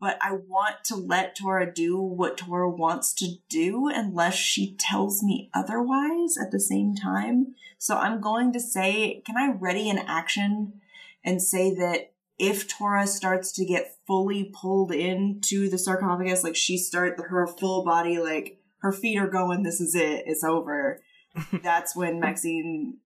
but 0.00 0.18
I 0.20 0.32
want 0.32 0.84
to 0.84 0.96
let 0.96 1.36
Tora 1.36 1.72
do 1.72 1.98
what 1.98 2.36
Tora 2.36 2.68
wants 2.68 3.14
to 3.14 3.36
do 3.48 3.88
unless 3.88 4.34
she 4.34 4.76
tells 4.76 5.22
me 5.22 5.50
otherwise 5.54 6.36
at 6.40 6.50
the 6.50 6.60
same 6.60 6.94
time. 6.94 7.54
So 7.78 7.96
I'm 7.96 8.20
going 8.20 8.52
to 8.52 8.60
say, 8.60 9.22
can 9.26 9.36
I 9.36 9.56
ready 9.58 9.88
an 9.88 9.98
action 9.98 10.80
and 11.24 11.40
say 11.40 11.74
that 11.74 12.12
if 12.38 12.68
Tora 12.68 13.06
starts 13.06 13.52
to 13.52 13.64
get 13.64 13.96
fully 14.06 14.52
pulled 14.52 14.92
into 14.92 15.68
the 15.68 15.78
sarcophagus, 15.78 16.42
like 16.42 16.56
she 16.56 16.76
start 16.76 17.20
her 17.28 17.46
full 17.46 17.84
body, 17.84 18.18
like 18.18 18.58
her 18.78 18.92
feet 18.92 19.18
are 19.18 19.28
going, 19.28 19.62
this 19.62 19.80
is 19.80 19.94
it, 19.94 20.24
it's 20.26 20.44
over. 20.44 21.00
that's 21.62 21.96
when 21.96 22.20
Maxine 22.20 22.98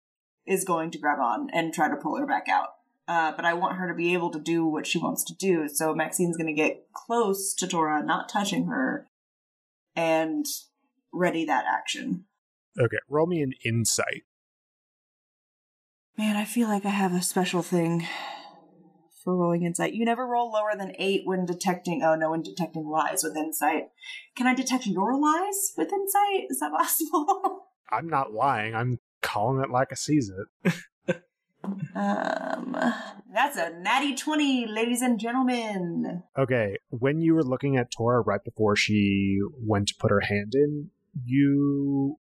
is 0.46 0.64
going 0.64 0.90
to 0.90 0.98
grab 0.98 1.20
on 1.20 1.48
and 1.52 1.72
try 1.72 1.88
to 1.88 1.96
pull 1.96 2.16
her 2.16 2.26
back 2.26 2.48
out. 2.48 2.70
Uh, 3.08 3.32
but 3.32 3.46
I 3.46 3.54
want 3.54 3.78
her 3.78 3.88
to 3.88 3.94
be 3.94 4.12
able 4.12 4.30
to 4.30 4.38
do 4.38 4.66
what 4.66 4.86
she 4.86 4.98
wants 4.98 5.24
to 5.24 5.34
do. 5.34 5.66
So 5.66 5.94
Maxine's 5.94 6.36
going 6.36 6.46
to 6.46 6.52
get 6.52 6.92
close 6.92 7.54
to 7.54 7.66
Tora, 7.66 8.04
not 8.04 8.28
touching 8.28 8.66
her, 8.66 9.08
and 9.96 10.44
ready 11.12 11.46
that 11.46 11.64
action. 11.66 12.26
Okay, 12.78 12.98
roll 13.08 13.26
me 13.26 13.40
an 13.40 13.54
insight. 13.64 14.24
Man, 16.18 16.36
I 16.36 16.44
feel 16.44 16.68
like 16.68 16.84
I 16.84 16.90
have 16.90 17.14
a 17.14 17.22
special 17.22 17.62
thing 17.62 18.06
for 19.24 19.36
rolling 19.36 19.62
insight. 19.62 19.94
You 19.94 20.04
never 20.04 20.26
roll 20.26 20.52
lower 20.52 20.74
than 20.76 20.92
eight 20.98 21.22
when 21.24 21.46
detecting. 21.46 22.02
Oh 22.02 22.14
no, 22.14 22.30
when 22.32 22.42
detecting 22.42 22.86
lies 22.86 23.22
with 23.22 23.36
insight. 23.36 23.84
Can 24.36 24.46
I 24.46 24.54
detect 24.54 24.86
your 24.86 25.18
lies 25.18 25.72
with 25.76 25.92
insight? 25.92 26.46
Is 26.50 26.60
that 26.60 26.72
possible? 26.72 27.66
I'm 27.90 28.08
not 28.08 28.32
lying. 28.32 28.74
I'm 28.74 28.98
calling 29.22 29.62
it 29.62 29.70
like 29.70 29.88
I 29.92 29.94
sees 29.94 30.30
it. 30.30 30.72
Um, 31.94 32.76
that's 33.32 33.56
a 33.56 33.70
natty 33.80 34.14
20, 34.14 34.66
ladies 34.66 35.02
and 35.02 35.18
gentlemen. 35.18 36.22
Okay, 36.38 36.76
when 36.90 37.20
you 37.20 37.34
were 37.34 37.44
looking 37.44 37.76
at 37.76 37.90
Tora 37.90 38.20
right 38.20 38.42
before 38.44 38.76
she 38.76 39.38
went 39.60 39.88
to 39.88 39.94
put 39.98 40.10
her 40.10 40.20
hand 40.20 40.52
in, 40.54 40.90
you 41.24 42.16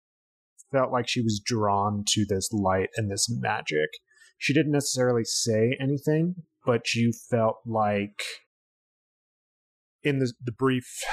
felt 0.71 0.91
like 0.91 1.07
she 1.07 1.21
was 1.21 1.41
drawn 1.43 2.03
to 2.09 2.25
this 2.27 2.51
light 2.51 2.89
and 2.95 3.09
this 3.09 3.27
magic. 3.29 3.89
She 4.37 4.53
didn't 4.53 4.71
necessarily 4.71 5.23
say 5.23 5.77
anything, 5.79 6.35
but 6.65 6.93
you 6.93 7.11
felt 7.29 7.57
like 7.65 8.21
in 10.03 10.19
the, 10.19 10.31
the 10.43 10.51
brief 10.51 11.03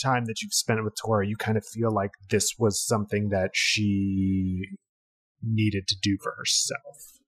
time 0.00 0.24
that 0.26 0.42
you've 0.42 0.52
spent 0.52 0.82
with 0.84 0.94
Tora, 0.96 1.26
you 1.26 1.36
kind 1.36 1.56
of 1.56 1.64
feel 1.64 1.92
like 1.92 2.10
this 2.30 2.54
was 2.58 2.84
something 2.84 3.28
that 3.28 3.50
she 3.54 4.64
needed 5.46 5.86
to 5.88 5.96
do 6.00 6.16
for 6.22 6.34
herself. 6.36 7.18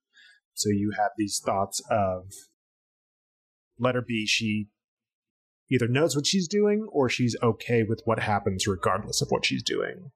So 0.54 0.70
you 0.70 0.92
have 0.98 1.10
these 1.16 1.40
thoughts 1.44 1.82
of 1.90 2.32
let 3.78 3.94
her 3.94 4.02
be. 4.02 4.26
She 4.26 4.68
either 5.70 5.88
knows 5.88 6.16
what 6.16 6.26
she's 6.26 6.48
doing 6.48 6.86
or 6.90 7.08
she's 7.08 7.36
okay 7.42 7.82
with 7.82 8.00
what 8.04 8.20
happens 8.20 8.66
regardless 8.66 9.20
of 9.20 9.28
what 9.28 9.44
she's 9.44 9.62
doing. 9.62 10.12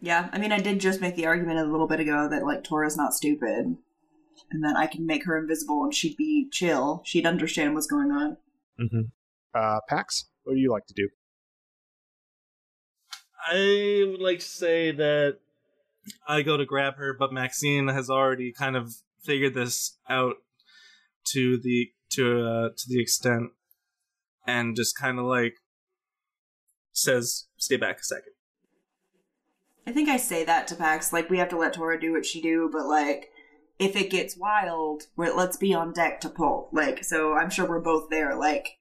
Yeah, 0.00 0.28
I 0.32 0.38
mean, 0.38 0.52
I 0.52 0.58
did 0.58 0.80
just 0.80 1.00
make 1.00 1.16
the 1.16 1.26
argument 1.26 1.58
a 1.58 1.64
little 1.64 1.88
bit 1.88 2.00
ago 2.00 2.28
that, 2.30 2.44
like, 2.44 2.62
Tora's 2.62 2.96
not 2.96 3.14
stupid. 3.14 3.76
And 4.50 4.62
that 4.62 4.76
I 4.76 4.86
can 4.86 5.04
make 5.04 5.24
her 5.24 5.36
invisible 5.36 5.82
and 5.82 5.92
she'd 5.92 6.16
be 6.16 6.48
chill. 6.52 7.02
She'd 7.04 7.26
understand 7.26 7.74
what's 7.74 7.88
going 7.88 8.12
on. 8.12 8.36
Mm-hmm. 8.80 9.00
Uh, 9.52 9.80
Pax, 9.88 10.26
what 10.44 10.54
do 10.54 10.60
you 10.60 10.70
like 10.70 10.86
to 10.86 10.94
do? 10.94 11.08
I 13.50 14.04
would 14.08 14.20
like 14.20 14.38
to 14.38 14.44
say 14.44 14.92
that 14.92 15.38
I 16.26 16.42
go 16.42 16.56
to 16.56 16.64
grab 16.64 16.96
her, 16.96 17.14
but 17.18 17.32
Maxine 17.32 17.88
has 17.88 18.08
already 18.10 18.52
kind 18.52 18.76
of 18.76 18.94
figured 19.22 19.54
this 19.54 19.98
out 20.08 20.36
to 21.32 21.58
the 21.58 21.90
to 22.10 22.46
uh, 22.46 22.68
to 22.76 22.88
the 22.88 23.00
extent, 23.00 23.50
and 24.46 24.76
just 24.76 24.96
kind 24.96 25.18
of 25.18 25.24
like 25.24 25.54
says, 26.92 27.46
"Stay 27.56 27.76
back 27.76 28.00
a 28.00 28.04
second. 28.04 28.32
I 29.86 29.92
think 29.92 30.10
I 30.10 30.18
say 30.18 30.44
that 30.44 30.68
to 30.68 30.74
Pax, 30.74 31.14
like, 31.14 31.30
we 31.30 31.38
have 31.38 31.48
to 31.48 31.56
let 31.56 31.72
Tora 31.72 31.98
do 31.98 32.12
what 32.12 32.26
she 32.26 32.42
do, 32.42 32.68
but, 32.70 32.86
like, 32.86 33.30
if 33.78 33.96
it 33.96 34.10
gets 34.10 34.36
wild, 34.36 35.04
we're, 35.16 35.34
let's 35.34 35.56
be 35.56 35.72
on 35.72 35.94
deck 35.94 36.20
to 36.20 36.28
pull. 36.28 36.68
Like, 36.72 37.02
so 37.04 37.32
I'm 37.32 37.48
sure 37.48 37.66
we're 37.66 37.80
both 37.80 38.10
there, 38.10 38.36
like, 38.36 38.80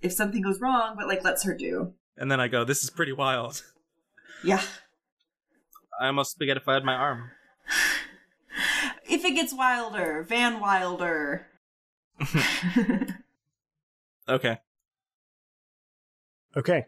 if 0.00 0.14
something 0.14 0.40
goes 0.40 0.58
wrong, 0.58 0.94
but, 0.96 1.06
like, 1.06 1.22
let's 1.22 1.44
her 1.44 1.54
do. 1.54 1.92
And 2.16 2.30
then 2.30 2.40
I 2.40 2.48
go, 2.48 2.64
"This 2.64 2.82
is 2.82 2.88
pretty 2.88 3.12
wild." 3.12 3.62
Yeah. 4.42 4.62
I 6.00 6.06
almost 6.06 6.38
spaghettified 6.38 6.82
my 6.82 6.94
arm. 6.94 7.30
if 9.08 9.24
it 9.24 9.34
gets 9.34 9.52
wilder, 9.52 10.24
Van 10.26 10.58
Wilder. 10.58 11.46
Okay. 14.30 14.58
Okay. 16.56 16.84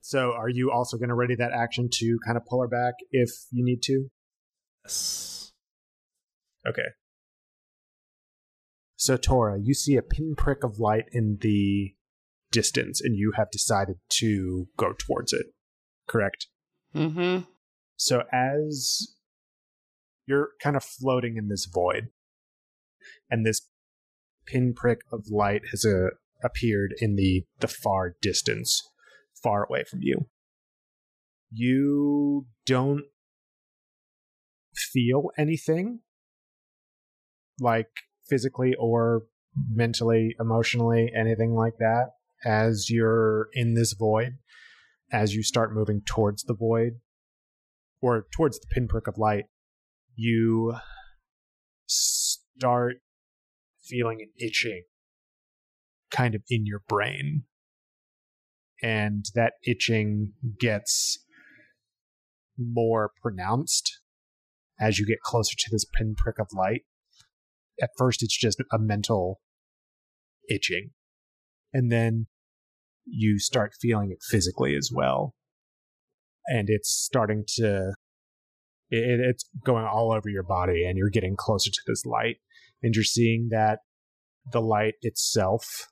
So 0.00 0.32
are 0.32 0.48
you 0.48 0.72
also 0.72 0.96
going 0.96 1.08
to 1.10 1.14
ready 1.14 1.36
that 1.36 1.52
action 1.52 1.88
to 1.92 2.18
kind 2.26 2.36
of 2.36 2.44
pull 2.46 2.60
her 2.62 2.68
back 2.68 2.94
if 3.10 3.30
you 3.52 3.64
need 3.64 3.82
to? 3.84 4.10
Yes. 4.84 5.52
Okay. 6.66 6.88
So 8.96 9.16
Tora, 9.16 9.58
you 9.60 9.72
see 9.72 9.96
a 9.96 10.02
pinprick 10.02 10.64
of 10.64 10.78
light 10.78 11.04
in 11.12 11.38
the 11.40 11.94
distance 12.50 13.00
and 13.00 13.16
you 13.16 13.32
have 13.36 13.50
decided 13.50 13.96
to 14.18 14.68
go 14.76 14.92
towards 14.98 15.32
it. 15.32 15.46
Correct? 16.08 16.48
Mm-hmm. 16.94 17.44
So 18.00 18.22
as 18.32 19.14
you're 20.26 20.52
kind 20.62 20.74
of 20.74 20.82
floating 20.82 21.36
in 21.36 21.48
this 21.48 21.66
void, 21.66 22.08
and 23.30 23.44
this 23.44 23.68
pinprick 24.46 25.00
of 25.12 25.26
light 25.30 25.60
has 25.70 25.84
uh, 25.84 26.08
appeared 26.42 26.94
in 26.98 27.16
the 27.16 27.44
the 27.60 27.68
far 27.68 28.16
distance, 28.22 28.82
far 29.42 29.66
away 29.66 29.84
from 29.84 29.98
you. 30.00 30.28
You 31.52 32.46
don't 32.64 33.04
feel 34.74 35.30
anything, 35.36 36.00
like 37.60 37.90
physically 38.26 38.74
or 38.78 39.24
mentally, 39.68 40.34
emotionally, 40.40 41.12
anything 41.14 41.54
like 41.54 41.76
that, 41.80 42.12
as 42.46 42.88
you're 42.88 43.48
in 43.52 43.74
this 43.74 43.92
void. 43.92 44.38
As 45.12 45.34
you 45.34 45.42
start 45.42 45.74
moving 45.74 46.00
towards 46.06 46.44
the 46.44 46.54
void, 46.54 47.00
or 48.02 48.26
towards 48.34 48.58
the 48.58 48.66
pinprick 48.72 49.06
of 49.06 49.18
light, 49.18 49.44
you 50.14 50.74
start 51.86 52.96
feeling 53.82 54.18
an 54.20 54.30
itching 54.38 54.84
kind 56.10 56.34
of 56.34 56.42
in 56.48 56.66
your 56.66 56.82
brain. 56.88 57.44
And 58.82 59.24
that 59.34 59.54
itching 59.66 60.32
gets 60.58 61.18
more 62.58 63.12
pronounced 63.20 64.00
as 64.80 64.98
you 64.98 65.06
get 65.06 65.20
closer 65.20 65.54
to 65.58 65.68
this 65.70 65.84
pinprick 65.84 66.38
of 66.38 66.48
light. 66.56 66.82
At 67.80 67.90
first, 67.96 68.22
it's 68.22 68.36
just 68.36 68.60
a 68.72 68.78
mental 68.78 69.40
itching. 70.48 70.90
And 71.72 71.92
then 71.92 72.26
you 73.04 73.38
start 73.38 73.72
feeling 73.80 74.10
it 74.10 74.18
physically 74.22 74.74
as 74.74 74.90
well 74.92 75.34
and 76.50 76.68
it's 76.68 76.90
starting 76.90 77.44
to 77.46 77.92
it, 78.90 79.20
it's 79.20 79.48
going 79.64 79.84
all 79.84 80.12
over 80.12 80.28
your 80.28 80.42
body 80.42 80.84
and 80.84 80.98
you're 80.98 81.08
getting 81.08 81.36
closer 81.36 81.70
to 81.70 81.80
this 81.86 82.04
light 82.04 82.36
and 82.82 82.94
you're 82.94 83.04
seeing 83.04 83.48
that 83.52 83.78
the 84.52 84.60
light 84.60 84.94
itself 85.02 85.86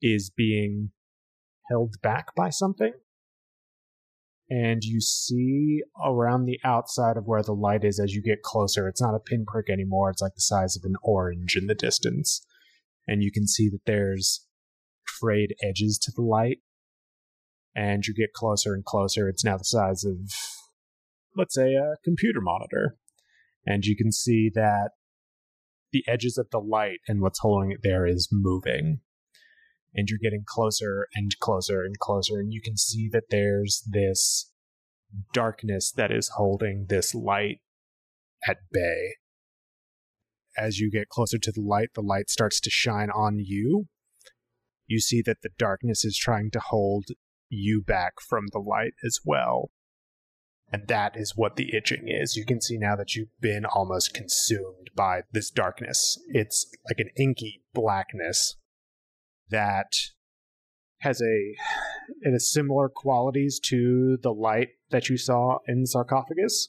is 0.00 0.30
being 0.34 0.90
held 1.70 1.96
back 2.02 2.34
by 2.34 2.48
something. 2.48 2.92
And 4.48 4.82
you 4.82 5.00
see 5.00 5.82
around 6.02 6.46
the 6.46 6.58
outside 6.64 7.16
of 7.16 7.26
where 7.26 7.42
the 7.42 7.52
light 7.52 7.84
is 7.84 8.00
as 8.00 8.14
you 8.14 8.22
get 8.22 8.42
closer 8.42 8.88
it's 8.88 9.02
not 9.02 9.14
a 9.14 9.20
pinprick 9.20 9.68
anymore 9.68 10.08
it's 10.08 10.22
like 10.22 10.36
the 10.36 10.40
size 10.40 10.76
of 10.76 10.84
an 10.84 10.94
orange 11.02 11.54
in 11.54 11.66
the 11.66 11.74
distance. 11.74 12.46
And 13.06 13.22
you 13.22 13.30
can 13.30 13.46
see 13.46 13.68
that 13.68 13.84
there's 13.84 14.46
frayed 15.20 15.54
edges 15.62 15.98
to 15.98 16.12
the 16.14 16.22
light 16.22 16.58
and 17.76 18.06
you 18.06 18.14
get 18.14 18.32
closer 18.32 18.72
and 18.72 18.84
closer. 18.84 19.28
It's 19.28 19.44
now 19.44 19.58
the 19.58 19.64
size 19.64 20.02
of, 20.02 20.16
let's 21.36 21.54
say, 21.54 21.74
a 21.74 21.96
computer 22.02 22.40
monitor. 22.40 22.96
And 23.66 23.84
you 23.84 23.94
can 23.94 24.10
see 24.10 24.50
that 24.54 24.92
the 25.92 26.02
edges 26.08 26.38
of 26.38 26.48
the 26.50 26.58
light 26.58 27.00
and 27.06 27.20
what's 27.20 27.40
holding 27.40 27.70
it 27.70 27.80
there 27.82 28.06
is 28.06 28.30
moving. 28.32 29.00
And 29.94 30.08
you're 30.08 30.18
getting 30.18 30.44
closer 30.46 31.06
and 31.14 31.30
closer 31.38 31.82
and 31.82 31.98
closer. 31.98 32.38
And 32.38 32.50
you 32.50 32.62
can 32.62 32.78
see 32.78 33.10
that 33.12 33.24
there's 33.30 33.82
this 33.86 34.50
darkness 35.34 35.92
that 35.92 36.10
is 36.10 36.30
holding 36.36 36.86
this 36.88 37.14
light 37.14 37.58
at 38.48 38.56
bay. 38.72 39.16
As 40.56 40.78
you 40.78 40.90
get 40.90 41.10
closer 41.10 41.38
to 41.38 41.52
the 41.52 41.60
light, 41.60 41.90
the 41.94 42.00
light 42.00 42.30
starts 42.30 42.58
to 42.60 42.70
shine 42.70 43.10
on 43.10 43.38
you. 43.38 43.88
You 44.86 45.00
see 45.00 45.20
that 45.26 45.42
the 45.42 45.50
darkness 45.58 46.06
is 46.06 46.16
trying 46.16 46.50
to 46.52 46.60
hold 46.60 47.08
you 47.48 47.82
back 47.82 48.14
from 48.20 48.46
the 48.52 48.58
light 48.58 48.94
as 49.04 49.20
well. 49.24 49.70
And 50.72 50.88
that 50.88 51.16
is 51.16 51.34
what 51.36 51.56
the 51.56 51.74
itching 51.74 52.06
is. 52.06 52.36
You 52.36 52.44
can 52.44 52.60
see 52.60 52.76
now 52.76 52.96
that 52.96 53.14
you've 53.14 53.28
been 53.40 53.64
almost 53.64 54.14
consumed 54.14 54.90
by 54.96 55.22
this 55.30 55.50
darkness. 55.50 56.18
It's 56.28 56.66
like 56.88 56.98
an 56.98 57.10
inky 57.16 57.62
blackness 57.72 58.56
that 59.48 59.92
has 60.98 61.20
a 61.20 61.54
it 62.22 62.32
has 62.32 62.50
similar 62.50 62.88
qualities 62.88 63.60
to 63.64 64.18
the 64.22 64.32
light 64.32 64.68
that 64.90 65.08
you 65.08 65.16
saw 65.16 65.58
in 65.68 65.82
the 65.82 65.86
sarcophagus. 65.86 66.68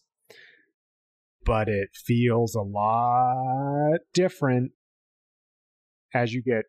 But 1.44 1.68
it 1.68 1.90
feels 1.94 2.54
a 2.54 2.62
lot 2.62 4.00
different 4.14 4.74
as 6.14 6.34
you 6.34 6.44
get 6.44 6.66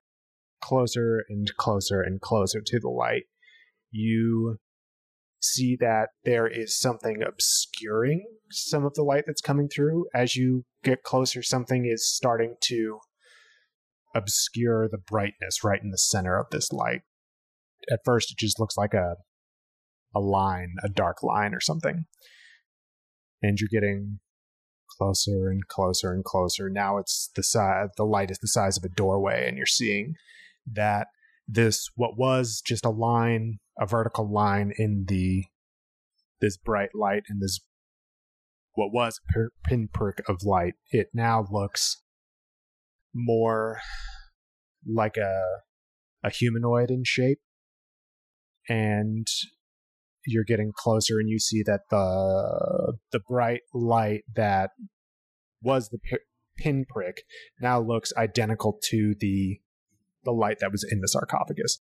closer 0.62 1.24
and 1.28 1.48
closer 1.56 2.00
and 2.00 2.20
closer 2.20 2.60
to 2.64 2.80
the 2.80 2.88
light 2.88 3.24
you 3.90 4.58
see 5.40 5.76
that 5.80 6.08
there 6.24 6.46
is 6.46 6.78
something 6.78 7.22
obscuring 7.22 8.26
some 8.50 8.84
of 8.84 8.94
the 8.94 9.02
light 9.02 9.24
that's 9.26 9.40
coming 9.40 9.68
through. 9.68 10.06
As 10.14 10.36
you 10.36 10.64
get 10.82 11.02
closer, 11.02 11.42
something 11.42 11.86
is 11.86 12.08
starting 12.08 12.56
to 12.62 12.98
obscure 14.14 14.88
the 14.88 14.98
brightness 14.98 15.62
right 15.62 15.80
in 15.82 15.90
the 15.90 15.98
center 15.98 16.38
of 16.38 16.46
this 16.50 16.72
light. 16.72 17.02
At 17.90 18.00
first, 18.04 18.32
it 18.32 18.38
just 18.38 18.58
looks 18.58 18.76
like 18.76 18.94
a 18.94 19.16
a 20.14 20.20
line, 20.20 20.74
a 20.82 20.88
dark 20.88 21.22
line 21.22 21.54
or 21.54 21.60
something. 21.60 22.06
And 23.42 23.58
you're 23.60 23.68
getting 23.70 24.20
closer 24.98 25.48
and 25.48 25.66
closer 25.68 26.12
and 26.12 26.24
closer. 26.24 26.68
Now 26.68 26.98
it's 26.98 27.30
the 27.36 27.42
size 27.42 27.88
the 27.96 28.04
light 28.04 28.30
is 28.30 28.38
the 28.38 28.48
size 28.48 28.76
of 28.76 28.84
a 28.84 28.88
doorway 28.88 29.46
and 29.46 29.56
you're 29.56 29.66
seeing 29.66 30.14
that 30.66 31.08
this 31.48 31.88
what 31.96 32.16
was 32.16 32.62
just 32.64 32.84
a 32.84 32.90
line 32.90 33.58
a 33.80 33.86
vertical 33.86 34.30
line 34.30 34.72
in 34.76 35.06
the 35.08 35.44
this 36.40 36.56
bright 36.56 36.90
light 36.94 37.22
and 37.28 37.40
this 37.42 37.58
what 38.78 38.92
was 38.92 39.20
a 39.34 39.40
pinprick 39.68 40.22
of 40.28 40.44
light, 40.44 40.74
it 40.92 41.08
now 41.12 41.44
looks 41.50 42.00
more 43.12 43.80
like 44.86 45.16
a 45.16 45.42
a 46.22 46.30
humanoid 46.30 46.88
in 46.88 47.02
shape, 47.04 47.40
and 48.68 49.26
you're 50.24 50.44
getting 50.44 50.70
closer, 50.72 51.18
and 51.18 51.28
you 51.28 51.40
see 51.40 51.64
that 51.64 51.80
the 51.90 52.94
the 53.10 53.20
bright 53.28 53.62
light 53.74 54.22
that 54.36 54.70
was 55.60 55.88
the 55.88 55.98
pi- 55.98 56.18
pinprick 56.56 57.22
now 57.60 57.80
looks 57.80 58.12
identical 58.16 58.78
to 58.90 59.16
the 59.18 59.58
the 60.28 60.32
light 60.38 60.58
that 60.60 60.70
was 60.70 60.86
in 60.88 61.00
the 61.00 61.08
sarcophagus. 61.08 61.80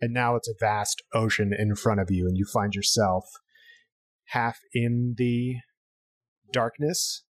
And 0.00 0.14
now 0.14 0.34
it's 0.34 0.48
a 0.48 0.54
vast 0.58 1.02
ocean 1.12 1.52
in 1.56 1.76
front 1.76 2.00
of 2.00 2.10
you, 2.10 2.26
and 2.26 2.38
you 2.38 2.46
find 2.50 2.74
yourself 2.74 3.26
half 4.28 4.58
in 4.72 5.14
the 5.18 5.56
darkness 6.52 7.24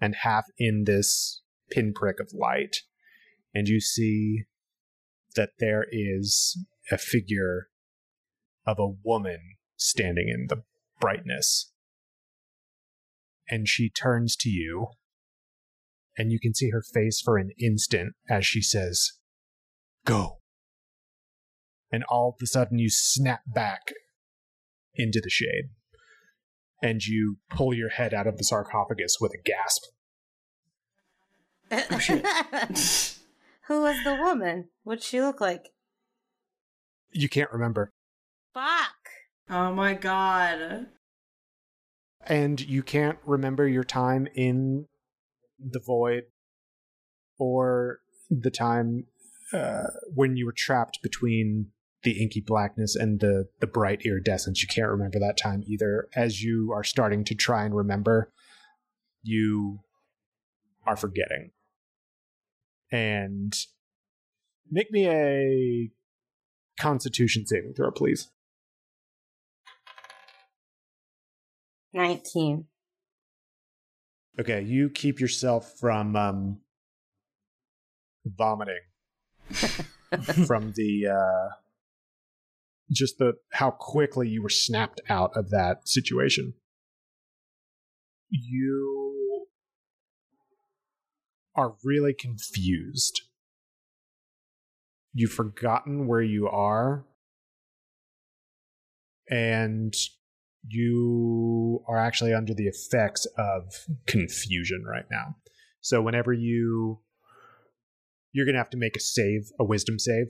and 0.00 0.16
half 0.22 0.44
in 0.58 0.84
this 0.86 1.42
pinprick 1.70 2.18
of 2.18 2.32
light. 2.34 2.78
And 3.54 3.68
you 3.68 3.80
see 3.80 4.42
that 5.36 5.50
there 5.60 5.86
is 5.90 6.58
a 6.90 6.98
figure 6.98 7.68
of 8.66 8.80
a 8.80 8.92
woman 9.04 9.38
standing 9.76 10.28
in 10.28 10.46
the 10.48 10.64
brightness. 11.00 11.70
And 13.48 13.68
she 13.68 13.88
turns 13.88 14.34
to 14.36 14.48
you, 14.48 14.88
and 16.18 16.32
you 16.32 16.40
can 16.40 16.54
see 16.54 16.70
her 16.70 16.82
face 16.82 17.20
for 17.20 17.38
an 17.38 17.50
instant 17.60 18.14
as 18.28 18.44
she 18.44 18.60
says, 18.60 19.12
Go. 20.04 20.38
And 21.90 22.04
all 22.08 22.30
of 22.30 22.42
a 22.42 22.46
sudden, 22.46 22.78
you 22.78 22.90
snap 22.90 23.42
back 23.46 23.92
into 24.94 25.20
the 25.22 25.30
shade, 25.30 25.70
and 26.82 27.04
you 27.04 27.38
pull 27.50 27.72
your 27.74 27.90
head 27.90 28.12
out 28.12 28.26
of 28.26 28.36
the 28.36 28.44
sarcophagus 28.44 29.16
with 29.20 29.32
a 29.32 29.42
gasp. 29.42 29.82
Oh, 31.90 31.98
shit. 31.98 32.24
Who 33.66 33.80
was 33.82 33.96
the 34.04 34.14
woman? 34.14 34.68
What'd 34.84 35.02
she 35.02 35.20
look 35.20 35.40
like? 35.40 35.70
You 37.10 37.28
can't 37.28 37.50
remember. 37.50 37.90
Fuck. 38.52 38.94
oh 39.50 39.72
my 39.72 39.94
god. 39.94 40.86
and 42.26 42.60
you 42.60 42.82
can't 42.82 43.18
remember 43.24 43.66
your 43.66 43.82
time 43.84 44.28
in 44.34 44.86
the 45.58 45.80
void 45.80 46.24
or 47.38 47.98
the 48.30 48.50
time 48.50 49.06
uh, 49.54 49.84
when 50.12 50.36
you 50.36 50.46
were 50.46 50.52
trapped 50.52 51.00
between 51.02 51.68
the 52.02 52.20
inky 52.20 52.40
blackness 52.40 52.96
and 52.96 53.20
the 53.20 53.48
the 53.60 53.66
bright 53.66 54.02
iridescence 54.04 54.60
you 54.60 54.68
can't 54.68 54.90
remember 54.90 55.18
that 55.18 55.38
time 55.38 55.62
either. 55.66 56.08
As 56.14 56.42
you 56.42 56.72
are 56.74 56.84
starting 56.84 57.24
to 57.24 57.34
try 57.34 57.64
and 57.64 57.74
remember 57.74 58.32
you 59.22 59.80
are 60.86 60.96
forgetting. 60.96 61.52
And 62.92 63.54
make 64.70 64.90
me 64.90 65.08
a 65.08 65.90
constitution 66.78 67.46
saving 67.46 67.74
throw 67.74 67.90
please. 67.90 68.28
19. 71.94 72.66
Okay, 74.40 74.62
you 74.62 74.90
keep 74.90 75.20
yourself 75.20 75.74
from 75.78 76.16
um, 76.16 76.58
vomiting 78.26 78.80
from 80.46 80.72
the 80.76 81.06
uh, 81.08 81.54
just 82.90 83.18
the 83.18 83.34
how 83.52 83.70
quickly 83.70 84.28
you 84.28 84.42
were 84.42 84.48
snapped 84.48 85.00
out 85.08 85.36
of 85.36 85.50
that 85.50 85.88
situation. 85.88 86.54
You 88.30 89.46
are 91.54 91.74
really 91.84 92.14
confused. 92.14 93.22
You've 95.12 95.32
forgotten 95.32 96.08
where 96.08 96.22
you 96.22 96.48
are, 96.48 97.04
and 99.30 99.94
you 100.66 101.84
are 101.86 101.98
actually 101.98 102.34
under 102.34 102.54
the 102.54 102.66
effects 102.66 103.26
of 103.38 103.86
confusion 104.06 104.84
right 104.84 105.04
now. 105.10 105.36
So 105.80 106.00
whenever 106.02 106.32
you 106.32 107.00
you're 108.34 108.44
going 108.44 108.54
to 108.54 108.60
have 108.60 108.70
to 108.70 108.76
make 108.76 108.96
a 108.96 109.00
save, 109.00 109.50
a 109.58 109.64
wisdom 109.64 109.98
save. 109.98 110.26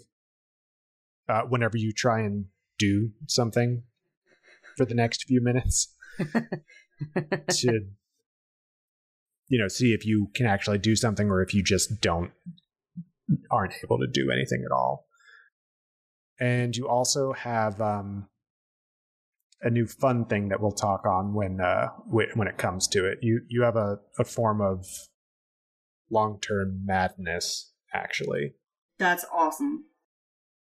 Uh, 1.28 1.42
whenever 1.48 1.76
you 1.76 1.90
try 1.90 2.20
and 2.20 2.44
do 2.78 3.10
something 3.26 3.82
for 4.76 4.84
the 4.84 4.94
next 4.94 5.24
few 5.24 5.40
minutes 5.42 5.92
to 7.50 7.80
you 9.48 9.58
know 9.58 9.68
see 9.68 9.94
if 9.94 10.04
you 10.04 10.30
can 10.34 10.44
actually 10.44 10.76
do 10.78 10.94
something 10.94 11.30
or 11.30 11.42
if 11.42 11.54
you 11.54 11.62
just 11.62 12.00
don't 12.00 12.30
aren't 13.50 13.72
able 13.82 13.98
to 13.98 14.06
do 14.06 14.30
anything 14.30 14.62
at 14.66 14.72
all 14.74 15.06
and 16.38 16.76
you 16.76 16.88
also 16.88 17.32
have 17.32 17.80
um 17.80 18.28
a 19.62 19.70
new 19.70 19.86
fun 19.86 20.26
thing 20.26 20.48
that 20.50 20.60
we'll 20.60 20.72
talk 20.72 21.06
on 21.06 21.32
when 21.32 21.60
uh 21.60 21.88
when 22.10 22.46
it 22.46 22.58
comes 22.58 22.86
to 22.88 23.06
it. 23.06 23.18
You 23.22 23.40
you 23.48 23.62
have 23.62 23.76
a, 23.76 23.98
a 24.18 24.24
form 24.24 24.60
of 24.60 24.86
long 26.10 26.38
term 26.40 26.82
madness 26.84 27.72
actually. 27.94 28.52
That's 28.98 29.24
awesome. 29.32 29.84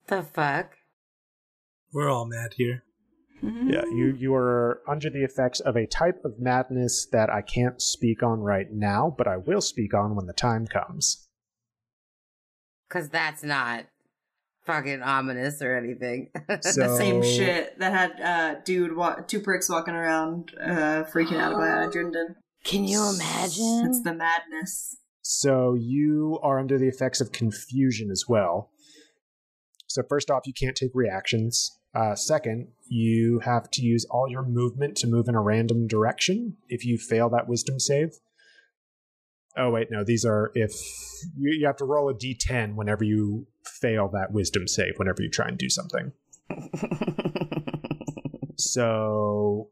the 0.07 0.21
fuck? 0.23 0.77
We're 1.93 2.09
all 2.09 2.25
mad 2.25 2.53
here. 2.55 2.83
Yeah, 3.43 3.85
you 3.85 4.15
you 4.19 4.35
are 4.35 4.81
under 4.87 5.09
the 5.09 5.23
effects 5.23 5.59
of 5.59 5.75
a 5.75 5.87
type 5.87 6.23
of 6.23 6.39
madness 6.39 7.07
that 7.11 7.31
I 7.31 7.41
can't 7.41 7.81
speak 7.81 8.21
on 8.21 8.41
right 8.41 8.71
now, 8.71 9.15
but 9.17 9.27
I 9.27 9.37
will 9.37 9.61
speak 9.61 9.95
on 9.95 10.15
when 10.15 10.27
the 10.27 10.33
time 10.33 10.67
comes. 10.67 11.27
Because 12.87 13.09
that's 13.09 13.43
not 13.43 13.85
fucking 14.65 15.01
ominous 15.01 15.59
or 15.61 15.75
anything. 15.75 16.29
So 16.61 16.95
Same 16.97 17.23
shit 17.23 17.79
that 17.79 17.91
had 17.91 18.21
uh 18.21 18.59
dude 18.63 18.95
wa- 18.95 19.15
two 19.15 19.39
pricks 19.39 19.69
walking 19.69 19.95
around 19.95 20.51
uh 20.61 21.05
freaking 21.11 21.39
out 21.39 21.53
about 21.53 21.91
adrenaline. 21.91 22.35
Can 22.63 22.83
you 22.83 23.01
imagine? 23.09 23.87
It's 23.87 24.03
the 24.03 24.13
madness. 24.13 24.97
So 25.21 25.75
you 25.75 26.39
are 26.41 26.59
under 26.59 26.77
the 26.77 26.87
effects 26.87 27.21
of 27.21 27.31
confusion 27.31 28.09
as 28.11 28.25
well. 28.27 28.71
So 29.87 30.03
first 30.07 30.31
off, 30.31 30.43
you 30.45 30.53
can't 30.53 30.75
take 30.75 30.91
reactions. 30.93 31.77
Uh, 31.93 32.15
second, 32.15 32.69
you 32.87 33.39
have 33.39 33.69
to 33.71 33.81
use 33.81 34.05
all 34.09 34.29
your 34.29 34.43
movement 34.43 34.95
to 34.97 35.07
move 35.07 35.27
in 35.27 35.35
a 35.35 35.41
random 35.41 35.87
direction. 35.87 36.57
If 36.69 36.85
you 36.85 36.97
fail 36.97 37.29
that 37.29 37.47
wisdom 37.47 37.79
save. 37.79 38.11
Oh 39.57 39.69
wait, 39.69 39.89
no. 39.91 40.03
These 40.05 40.23
are 40.23 40.51
if 40.55 40.71
you, 41.37 41.51
you 41.51 41.67
have 41.67 41.75
to 41.77 41.85
roll 41.85 42.09
a 42.09 42.13
d10 42.13 42.75
whenever 42.75 43.03
you 43.03 43.47
fail 43.65 44.07
that 44.13 44.31
wisdom 44.31 44.67
save. 44.67 44.93
Whenever 44.97 45.21
you 45.21 45.29
try 45.29 45.47
and 45.47 45.57
do 45.57 45.69
something. 45.69 46.13
So 48.61 49.69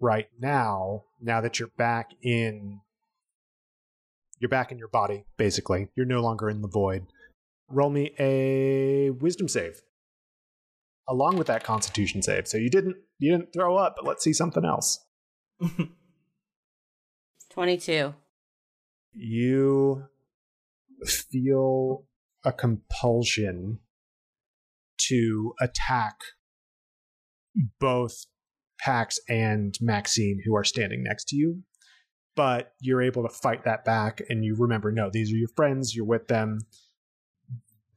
right 0.00 0.28
now, 0.40 1.04
now 1.20 1.40
that 1.40 1.58
you're 1.58 1.68
back 1.76 2.10
in 2.22 2.80
you're 4.44 4.50
back 4.50 4.70
in 4.70 4.76
your 4.76 4.88
body, 4.88 5.24
basically. 5.38 5.88
You're 5.96 6.04
no 6.04 6.20
longer 6.20 6.50
in 6.50 6.60
the 6.60 6.68
void. 6.68 7.06
Roll 7.70 7.88
me 7.88 8.14
a 8.18 9.08
wisdom 9.08 9.48
save. 9.48 9.80
Along 11.08 11.38
with 11.38 11.46
that 11.46 11.64
constitution 11.64 12.20
save. 12.20 12.46
So 12.46 12.58
you 12.58 12.68
didn't 12.68 12.96
you 13.18 13.32
didn't 13.32 13.54
throw 13.54 13.76
up, 13.76 13.94
but 13.96 14.04
let's 14.04 14.22
see 14.22 14.34
something 14.34 14.62
else. 14.62 15.02
22. 17.52 18.12
You 19.14 20.04
feel 21.06 22.04
a 22.44 22.52
compulsion 22.52 23.78
to 25.08 25.54
attack 25.58 26.16
both 27.80 28.26
Pax 28.78 29.18
and 29.26 29.74
Maxine, 29.80 30.42
who 30.44 30.54
are 30.54 30.64
standing 30.64 31.02
next 31.02 31.28
to 31.28 31.36
you. 31.36 31.62
But 32.36 32.72
you're 32.80 33.02
able 33.02 33.22
to 33.22 33.28
fight 33.28 33.64
that 33.64 33.84
back, 33.84 34.20
and 34.28 34.44
you 34.44 34.56
remember, 34.58 34.90
no, 34.90 35.08
these 35.12 35.32
are 35.32 35.36
your 35.36 35.48
friends. 35.54 35.94
You're 35.94 36.04
with 36.04 36.26
them. 36.28 36.58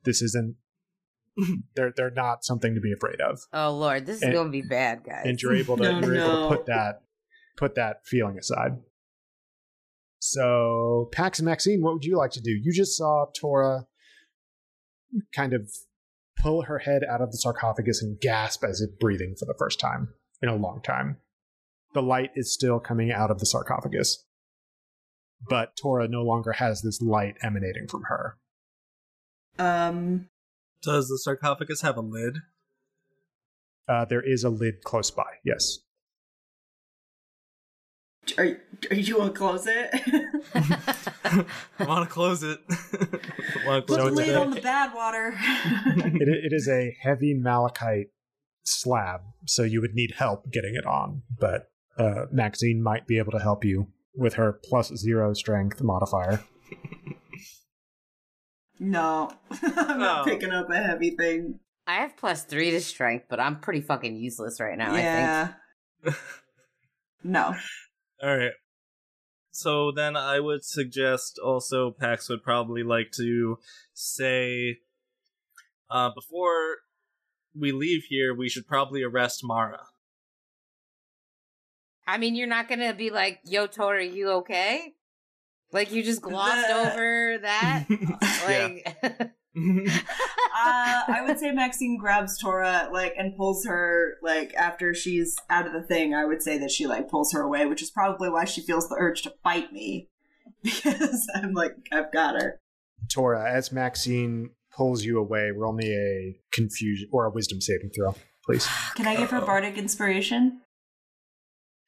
This 0.03 0.21
isn't. 0.21 0.55
they're 1.75 1.91
they're 1.95 2.09
not 2.11 2.43
something 2.43 2.73
to 2.75 2.81
be 2.81 2.91
afraid 2.91 3.21
of, 3.21 3.39
Oh 3.53 3.71
lord, 3.71 4.05
this 4.07 4.17
is 4.17 4.23
And- 4.23 4.33
gonna 4.33 4.49
be 4.49 4.61
bad, 4.63 5.03
guys. 5.03 5.23
and 5.25 5.39
you're 5.41 5.55
able 5.55 5.77
to 5.77 5.83
No, 5.83 5.99
you're 5.99 6.15
able 6.15 6.49
to 6.49 6.55
put 6.55 6.65
that 6.67 7.01
put 7.57 7.75
that 7.75 8.05
feeling 8.05 8.37
aside. 8.39 8.71
So, 10.19 11.09
Pax 11.13 11.39
and 11.39 11.45
Maxine, 11.45 11.81
what 11.81 11.93
would 11.93 12.05
you 12.05 12.17
like 12.17 12.31
to 12.31 12.41
do? 12.41 12.51
You 12.51 12.71
just 12.73 12.97
saw 12.97 13.25
Tora 13.39 13.85
kind 15.33 15.53
of 15.53 15.69
pull 16.41 16.63
her 16.63 16.79
head 16.79 17.03
out 17.07 17.21
of 17.21 17.31
the 17.31 17.37
sarcophagus 17.37 18.01
and 18.01 18.19
gasp 18.19 18.63
as 18.63 18.81
if 18.81 18.99
breathing 18.99 19.35
for 19.37 19.45
the 19.45 19.55
first 19.57 19.79
time 19.79 20.09
in 20.41 20.49
a 20.49 20.55
long 20.55 20.81
time. 20.83 21.17
The 21.93 22.01
light 22.01 22.31
is 22.35 22.53
still 22.53 22.79
coming 22.79 23.11
out 23.11 23.31
of 23.31 23.39
the 23.39 23.45
sarcophagus, 23.45 24.25
but 25.49 25.75
Tora 25.75 26.07
no 26.07 26.23
longer 26.23 26.53
has 26.53 26.81
this 26.81 27.01
light 27.01 27.35
emanating 27.41 27.87
from 27.87 28.03
her. 28.03 28.37
Um 29.59 30.29
Does 30.83 31.07
the 31.09 31.17
sarcophagus 31.17 31.81
have 31.81 31.97
a 31.97 32.01
lid? 32.01 32.37
Uh, 33.89 34.03
there 34.05 34.21
is 34.21 34.43
a 34.43 34.49
lid 34.49 34.83
close 34.83 35.09
by, 35.09 35.23
yes. 35.45 35.79
are, 38.37 38.57
are 38.91 38.95
you 38.95 39.15
gonna 39.17 39.29
close 39.43 39.65
it? 39.65 39.89
I 40.53 41.45
want 41.85 42.07
to 42.07 42.13
close 42.13 42.43
it. 42.43 42.59
want 43.65 43.87
Put 43.87 43.99
close 43.99 43.99
the 43.99 44.07
it's 44.07 44.15
lid 44.17 44.29
a- 44.35 44.41
on 44.41 44.51
the 44.51 44.61
bad 44.61 44.93
water. 44.93 45.33
It, 46.19 46.27
it 46.27 46.53
is 46.53 46.67
a 46.67 46.95
heavy 47.01 47.33
malachite 47.33 48.07
slab, 48.65 49.21
so 49.45 49.63
you 49.63 49.79
would 49.81 49.93
need 49.93 50.15
help 50.17 50.51
getting 50.51 50.75
it 50.75 50.85
on. 50.85 51.21
But 51.39 51.69
uh, 51.97 52.25
Maxine 52.31 52.83
might 52.83 53.07
be 53.07 53.17
able 53.17 53.31
to 53.31 53.39
help 53.39 53.63
you 53.63 53.87
with 54.17 54.33
her 54.33 54.59
plus 54.63 54.93
zero 54.95 55.33
strength 55.33 55.81
modifier. 55.81 56.41
no, 58.79 59.31
I'm 59.63 59.99
not 59.99 60.25
No. 60.25 60.31
picking 60.31 60.51
up 60.51 60.69
a 60.69 60.75
heavy 60.77 61.11
thing. 61.11 61.59
I 61.85 61.95
have 62.01 62.17
plus 62.17 62.43
three 62.43 62.71
to 62.71 62.81
strength, 62.81 63.25
but 63.29 63.39
I'm 63.39 63.59
pretty 63.59 63.81
fucking 63.81 64.15
useless 64.17 64.59
right 64.59 64.77
now. 64.77 64.91
I 64.93 65.01
think. 65.01 65.03
yeah. 65.05 66.13
no. 67.23 67.55
All 68.21 68.37
right. 68.37 68.51
So 69.51 69.91
then 69.95 70.15
I 70.15 70.39
would 70.39 70.63
suggest 70.63 71.39
also 71.43 71.91
Pax 71.91 72.29
would 72.29 72.43
probably 72.43 72.83
like 72.83 73.11
to 73.15 73.57
say 73.93 74.77
uh, 75.89 76.09
before 76.13 76.77
we 77.59 77.71
leave 77.71 78.03
here, 78.09 78.35
we 78.35 78.49
should 78.49 78.67
probably 78.67 79.01
arrest 79.01 79.39
Mara. 79.43 79.79
I 82.07 82.17
mean, 82.17 82.35
you're 82.35 82.47
not 82.47 82.67
gonna 82.69 82.93
be 82.93 83.09
like, 83.09 83.39
"Yo, 83.43 83.67
Tori, 83.67 84.09
you 84.09 84.29
okay?" 84.31 84.93
Like 85.73 85.91
you 85.91 86.01
just 86.01 86.21
glossed 86.21 86.67
The- 86.67 86.91
over 86.93 87.37
that. 87.41 87.85
Like, 88.47 89.31
Uh, 90.59 91.01
I 91.07 91.23
would 91.25 91.39
say 91.39 91.51
Maxine 91.51 91.97
grabs 91.97 92.37
Tora 92.37 92.89
like 92.93 93.13
and 93.17 93.35
pulls 93.35 93.65
her 93.65 94.17
like 94.21 94.53
after 94.55 94.93
she's 94.93 95.35
out 95.49 95.65
of 95.65 95.73
the 95.73 95.81
thing. 95.81 96.13
I 96.13 96.25
would 96.25 96.41
say 96.43 96.57
that 96.59 96.69
she 96.71 96.85
like 96.87 97.09
pulls 97.09 97.33
her 97.33 97.41
away, 97.41 97.65
which 97.65 97.81
is 97.81 97.89
probably 97.89 98.29
why 98.29 98.45
she 98.45 98.61
feels 98.61 98.87
the 98.87 98.95
urge 98.97 99.23
to 99.23 99.33
fight 99.43 99.73
me 99.73 100.09
because 100.63 101.27
I'm 101.35 101.53
like 101.53 101.75
I've 101.91 102.11
got 102.13 102.35
her. 102.41 102.59
Tora, 103.11 103.51
as 103.51 103.71
Maxine 103.71 104.51
pulls 104.75 105.03
you 105.03 105.17
away, 105.19 105.49
roll 105.51 105.73
me 105.73 105.91
a 105.91 106.39
confusion 106.51 107.09
or 107.11 107.25
a 107.25 107.31
wisdom 107.31 107.59
saving 107.61 107.89
throw, 107.95 108.15
please. 108.45 108.67
Can 108.95 109.07
I 109.07 109.15
give 109.15 109.31
her 109.31 109.41
bardic 109.41 109.77
inspiration? 109.77 110.61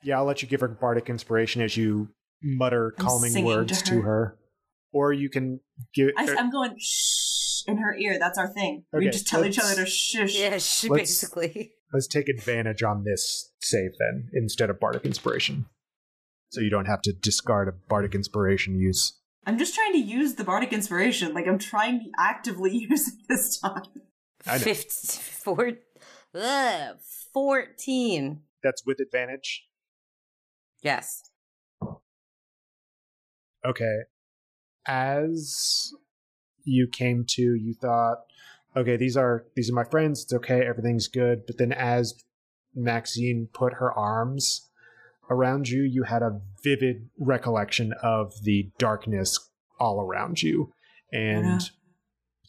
Yeah, 0.03 0.17
I'll 0.17 0.25
let 0.25 0.41
you 0.41 0.47
give 0.47 0.61
her 0.61 0.67
bardic 0.67 1.09
inspiration 1.09 1.61
as 1.61 1.75
you 1.75 2.09
mutter 2.41 2.93
I'm 2.97 3.05
calming 3.05 3.43
words 3.43 3.81
to 3.81 3.89
to 3.89 4.01
her. 4.01 4.01
her. 4.01 4.37
Or 4.91 5.13
you 5.13 5.29
can 5.29 5.59
give 5.93 6.09
I, 6.17 6.27
er 6.27 6.35
I'm 6.37 6.49
going 6.51 6.75
shh 6.79 7.63
in 7.67 7.77
her 7.77 7.95
ear. 7.95 8.17
That's 8.17 8.37
our 8.37 8.47
thing. 8.47 8.85
we 8.93 9.09
just 9.09 9.27
tell 9.27 9.45
each 9.45 9.59
other 9.59 9.75
to 9.75 9.85
shush. 9.85 10.35
yeah, 10.37 10.57
she 10.57 10.89
Let's- 10.89 11.01
basically. 11.01 11.73
let's 11.93 12.07
take 12.07 12.29
advantage 12.29 12.83
on 12.83 13.03
this 13.03 13.51
save 13.61 13.91
then 13.99 14.29
instead 14.33 14.69
of 14.69 14.79
bardic 14.79 15.05
inspiration. 15.05 15.65
So 16.51 16.61
you 16.61 16.69
don't 16.69 16.85
have 16.85 17.01
to 17.03 17.13
discard 17.13 17.67
a 17.67 17.71
bardic 17.71 18.15
inspiration 18.15 18.75
use. 18.75 19.13
I'm 19.45 19.57
just 19.57 19.75
trying 19.75 19.93
to 19.93 19.99
use 19.99 20.35
the 20.35 20.43
bardic 20.43 20.73
inspiration. 20.73 21.33
Like 21.33 21.47
I'm 21.47 21.59
trying 21.59 21.99
to 21.99 22.05
actively 22.17 22.71
use 22.89 23.07
it 23.07 23.13
this 23.27 23.59
time. 23.59 23.83
I 24.47 24.53
know. 24.53 24.63
Fifteen, 24.63 25.21
four, 25.21 25.71
ugh, 26.33 26.97
14. 27.33 28.41
That's 28.63 28.85
with 28.85 28.99
advantage. 28.99 29.65
Yes. 30.81 31.21
Okay. 33.65 33.99
As 34.87 35.91
you 36.63 36.87
came 36.87 37.25
to, 37.29 37.41
you 37.41 37.73
thought, 37.73 38.19
okay, 38.75 38.95
these 38.97 39.17
are 39.17 39.45
these 39.55 39.69
are 39.69 39.73
my 39.73 39.83
friends. 39.83 40.23
It's 40.23 40.33
okay, 40.33 40.65
everything's 40.65 41.07
good. 41.07 41.45
But 41.45 41.57
then, 41.57 41.71
as 41.71 42.13
Maxine 42.73 43.49
put 43.53 43.73
her 43.73 43.91
arms 43.91 44.69
around 45.29 45.67
you, 45.67 45.83
you 45.83 46.03
had 46.03 46.21
a 46.23 46.39
vivid 46.63 47.09
recollection 47.19 47.93
of 48.01 48.33
the 48.43 48.71
darkness 48.77 49.37
all 49.79 50.01
around 50.01 50.41
you, 50.41 50.73
and 51.11 51.61
Yeah. 51.61 51.67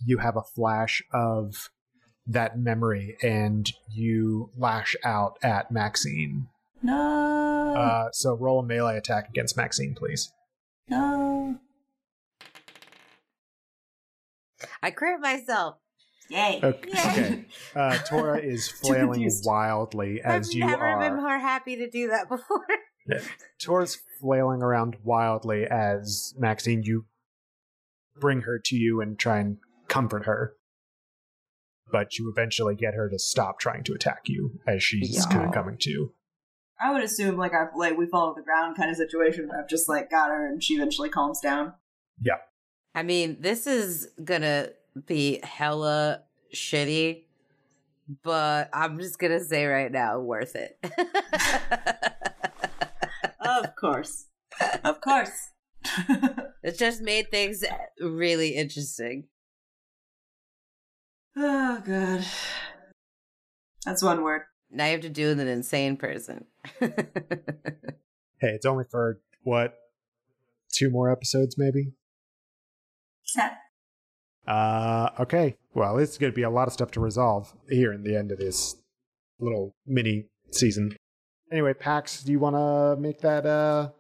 you 0.05 0.19
have 0.19 0.37
a 0.37 0.43
flash 0.43 1.03
of 1.13 1.71
that 2.27 2.59
memory, 2.59 3.17
and 3.23 3.71
you 3.91 4.51
lash 4.57 4.95
out 5.05 5.37
at 5.43 5.71
Maxine. 5.71 6.49
No. 6.83 7.75
Uh, 7.77 8.11
so 8.13 8.35
roll 8.35 8.61
a 8.61 8.67
melee 8.67 8.97
attack 8.97 9.29
against 9.29 9.57
Maxine, 9.57 9.95
please. 9.95 10.33
no. 10.89 11.59
I 14.83 14.91
crit 14.91 15.21
myself. 15.21 15.77
Yay. 16.29 16.61
Okay. 16.63 16.91
okay. 16.91 17.45
Uh, 17.75 17.97
Tora 17.99 18.39
is 18.39 18.69
flailing 18.83 19.29
wildly 19.45 20.21
as 20.23 20.55
you. 20.55 20.65
are. 20.65 20.71
I've 20.71 20.79
never 20.79 20.99
been 21.17 21.23
more 21.23 21.39
happy 21.39 21.77
to 21.77 21.89
do 21.91 22.09
that 22.09 22.29
before. 22.29 22.67
Tora's 23.61 23.99
flailing 24.21 24.63
around 24.63 24.97
wildly 25.03 25.65
as 25.67 26.35
Maxine, 26.39 26.83
you 26.83 27.07
bring 28.19 28.43
her 28.43 28.61
to 28.67 28.77
you 28.77 29.01
and 29.01 29.19
try 29.19 29.39
and 29.39 29.59
comfort 29.89 30.27
her. 30.27 30.55
But 31.91 32.19
you 32.19 32.31
eventually 32.31 32.75
get 32.77 32.95
her 32.95 33.09
to 33.09 33.19
stop 33.19 33.59
trying 33.59 33.83
to 33.85 33.95
attack 33.95 34.23
you 34.27 34.61
as 34.67 34.83
she's 34.83 35.15
Yeah. 35.17 35.33
kind 35.33 35.47
of 35.49 35.53
coming 35.55 35.77
to. 35.81 36.13
I 36.81 36.93
would 36.93 37.03
assume 37.03 37.37
like 37.37 37.53
I've 37.55 37.75
like 37.77 37.97
we 37.97 38.07
fall 38.07 38.35
to 38.35 38.41
the 38.41 38.45
ground 38.45 38.77
kind 38.77 38.91
of 38.91 38.97
situation 38.97 39.49
where 39.49 39.61
I've 39.61 39.69
just 39.69 39.89
like 39.89 40.11
got 40.11 40.31
her 40.31 40.47
and 40.47 40.63
she 40.63 40.75
eventually 40.75 41.09
calms 41.09 41.41
down. 41.41 41.75
Yeah. 42.21 42.39
I 42.95 43.03
mean, 43.03 43.39
this 43.41 43.67
is 43.67 44.09
gonna 44.23 44.71
be 45.07 45.41
hella 45.43 46.23
shitty, 46.55 47.25
but 48.23 48.71
I'm 48.73 48.99
just 48.99 49.19
gonna 49.19 49.45
say 49.45 49.67
right 49.67 49.93
now, 49.93 50.21
worth 50.21 50.57
it. 50.57 50.79
Of 53.41 53.75
course. 53.75 54.27
of 54.85 55.01
course. 55.01 55.51
it 56.63 56.79
just 56.79 57.01
made 57.03 57.31
things 57.31 57.65
really 58.01 58.51
interesting. 58.51 59.25
oh 61.37 61.83
god. 61.85 62.25
That's 63.85 64.03
one 64.03 64.23
word. 64.23 64.43
Now 64.71 64.87
you 64.87 64.93
have 64.93 65.01
to 65.01 65.09
do 65.09 65.29
with 65.29 65.41
an 65.41 65.49
insane 65.49 65.97
person. 65.97 66.47
Hey, 68.41 68.53
it's 68.53 68.65
only 68.65 68.85
for 68.91 69.21
what? 69.43 69.75
Two 70.73 70.89
more 70.89 71.13
episodes, 71.13 71.59
maybe? 71.59 71.93
Uh, 74.47 75.11
okay. 75.21 75.57
Well, 75.75 75.99
it's 75.99 76.17
going 76.17 76.33
to 76.33 76.35
be 76.35 76.43
a 76.43 76.51
lot 76.51 76.67
of 76.67 76.73
stuff 76.73 76.91
to 76.93 77.01
resolve 77.01 77.53
here 77.69 77.93
in 77.93 78.03
the 78.03 78.17
end 78.17 78.33
of 78.33 78.39
this 78.39 78.77
little 79.39 79.75
mini 79.87 80.29
season. 80.53 80.97
Anyway, 81.53 81.75
Pax, 81.75 82.23
do 82.23 82.33
you 82.33 82.39
want 82.39 82.57
to 82.57 82.97
make 83.01 83.21
that 83.21 83.45
uh 83.45 83.91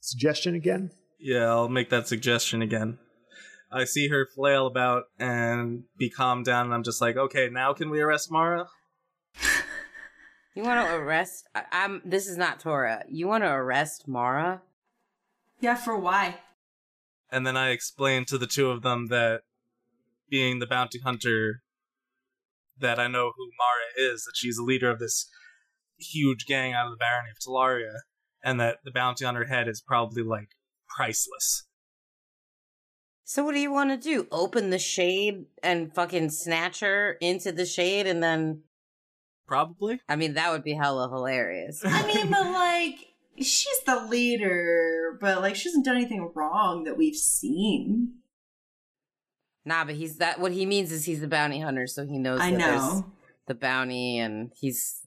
suggestion 0.00 0.54
again? 0.54 0.90
Yeah, 1.18 1.50
I'll 1.50 1.68
make 1.68 1.90
that 1.90 2.08
suggestion 2.08 2.62
again. 2.62 2.98
I 3.70 3.84
see 3.84 4.08
her 4.08 4.26
flail 4.26 4.66
about 4.66 5.04
and 5.18 5.84
be 5.98 6.08
calmed 6.08 6.46
down, 6.46 6.64
and 6.64 6.74
I'm 6.74 6.82
just 6.82 7.00
like, 7.00 7.16
okay, 7.16 7.48
now 7.50 7.74
can 7.74 7.90
we 7.90 8.00
arrest 8.00 8.32
Mara? 8.32 8.66
You 10.54 10.62
want 10.62 10.86
to 10.86 10.94
arrest? 10.94 11.48
I, 11.54 11.64
I'm. 11.72 12.02
This 12.04 12.26
is 12.26 12.36
not 12.36 12.60
Tora. 12.60 13.04
You 13.08 13.28
want 13.28 13.44
to 13.44 13.50
arrest 13.50 14.08
Mara? 14.08 14.62
Yeah, 15.60 15.74
for 15.74 15.96
why? 15.96 16.38
And 17.30 17.46
then 17.46 17.56
I 17.56 17.70
explain 17.70 18.24
to 18.26 18.38
the 18.38 18.46
two 18.46 18.70
of 18.70 18.82
them 18.82 19.06
that 19.08 19.42
being 20.28 20.58
the 20.58 20.66
bounty 20.66 21.00
hunter, 21.00 21.62
that 22.78 22.98
I 22.98 23.06
know 23.06 23.32
who 23.36 23.50
Mara 23.58 24.12
is, 24.12 24.24
that 24.24 24.36
she's 24.36 24.58
a 24.58 24.62
leader 24.62 24.90
of 24.90 24.98
this 24.98 25.28
huge 25.98 26.46
gang 26.46 26.72
out 26.72 26.86
of 26.86 26.92
the 26.92 26.96
barony 26.96 27.30
of 27.30 27.38
Talaria, 27.38 28.00
and 28.42 28.58
that 28.58 28.78
the 28.84 28.90
bounty 28.90 29.24
on 29.24 29.34
her 29.34 29.44
head 29.44 29.68
is 29.68 29.80
probably 29.80 30.22
like 30.22 30.50
priceless. 30.88 31.66
So 33.24 33.44
what 33.44 33.54
do 33.54 33.60
you 33.60 33.70
want 33.70 33.90
to 33.90 33.96
do? 33.96 34.26
Open 34.32 34.70
the 34.70 34.78
shade 34.78 35.44
and 35.62 35.94
fucking 35.94 36.30
snatch 36.30 36.80
her 36.80 37.12
into 37.20 37.52
the 37.52 37.66
shade, 37.66 38.06
and 38.06 38.22
then 38.22 38.62
Probably. 39.50 40.00
I 40.08 40.14
mean 40.14 40.34
that 40.34 40.52
would 40.52 40.62
be 40.62 40.74
hella 40.74 41.08
hilarious. 41.08 41.82
I 41.84 42.06
mean, 42.06 42.30
but 42.30 42.46
like 42.52 42.98
she's 43.36 43.80
the 43.84 44.06
leader, 44.06 45.18
but 45.20 45.40
like 45.40 45.56
she 45.56 45.68
hasn't 45.68 45.84
done 45.84 45.96
anything 45.96 46.30
wrong 46.36 46.84
that 46.84 46.96
we've 46.96 47.16
seen. 47.16 48.12
Nah, 49.64 49.84
but 49.84 49.96
he's 49.96 50.18
that. 50.18 50.38
What 50.38 50.52
he 50.52 50.66
means 50.66 50.92
is 50.92 51.04
he's 51.04 51.20
the 51.20 51.26
bounty 51.26 51.58
hunter, 51.58 51.88
so 51.88 52.06
he 52.06 52.16
knows. 52.16 52.38
I 52.40 52.52
that 52.52 52.58
know. 52.58 53.12
the 53.48 53.56
bounty, 53.56 54.18
and 54.18 54.52
he's. 54.56 55.00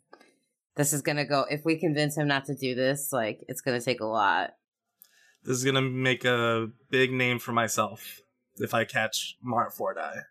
This 0.76 0.92
is 0.92 1.02
gonna 1.02 1.24
go. 1.24 1.46
If 1.50 1.64
we 1.64 1.80
convince 1.80 2.18
him 2.18 2.28
not 2.28 2.44
to 2.48 2.54
do 2.54 2.76
this, 2.76 3.14
like 3.14 3.46
it's 3.48 3.62
gonna 3.62 3.80
take 3.80 4.02
a 4.02 4.06
lot. 4.06 4.56
This 5.46 5.56
is 5.56 5.64
gonna 5.64 5.82
make 5.82 6.26
a 6.26 6.68
big 6.90 7.14
name 7.14 7.40
for 7.40 7.54
myself 7.54 8.20
if 8.58 8.74
I 8.74 8.84
catch 8.84 9.38
Mara 9.42 9.72
Fordeye. 9.72 10.24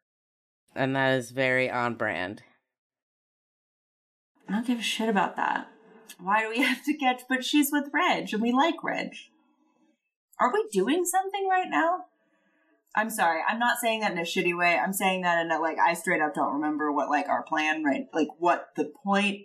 And 0.74 0.94
that 0.96 1.14
is 1.14 1.30
very 1.30 1.70
on 1.70 1.94
brand. 1.94 2.42
I 4.48 4.52
don't 4.52 4.66
give 4.66 4.78
a 4.78 4.82
shit 4.82 5.08
about 5.08 5.36
that. 5.36 5.68
Why 6.20 6.42
do 6.42 6.50
we 6.50 6.62
have 6.62 6.84
to 6.84 6.94
catch? 6.96 7.22
But 7.28 7.44
she's 7.44 7.70
with 7.72 7.88
Reg, 7.92 8.32
and 8.32 8.42
we 8.42 8.52
like 8.52 8.82
Reg. 8.82 9.10
Are 10.40 10.52
we 10.52 10.66
doing 10.72 11.04
something 11.04 11.46
right 11.48 11.68
now? 11.70 12.06
I'm 12.94 13.08
sorry. 13.10 13.40
I'm 13.48 13.58
not 13.58 13.78
saying 13.78 14.00
that 14.00 14.12
in 14.12 14.18
a 14.18 14.22
shitty 14.22 14.56
way. 14.56 14.76
I'm 14.78 14.92
saying 14.92 15.22
that 15.22 15.44
in 15.44 15.50
a 15.50 15.58
like 15.58 15.78
I 15.78 15.94
straight 15.94 16.20
up 16.20 16.34
don't 16.34 16.54
remember 16.54 16.92
what 16.92 17.08
like 17.08 17.28
our 17.28 17.42
plan 17.42 17.82
right 17.84 18.04
like 18.12 18.28
what 18.38 18.68
the 18.76 18.92
point 19.02 19.42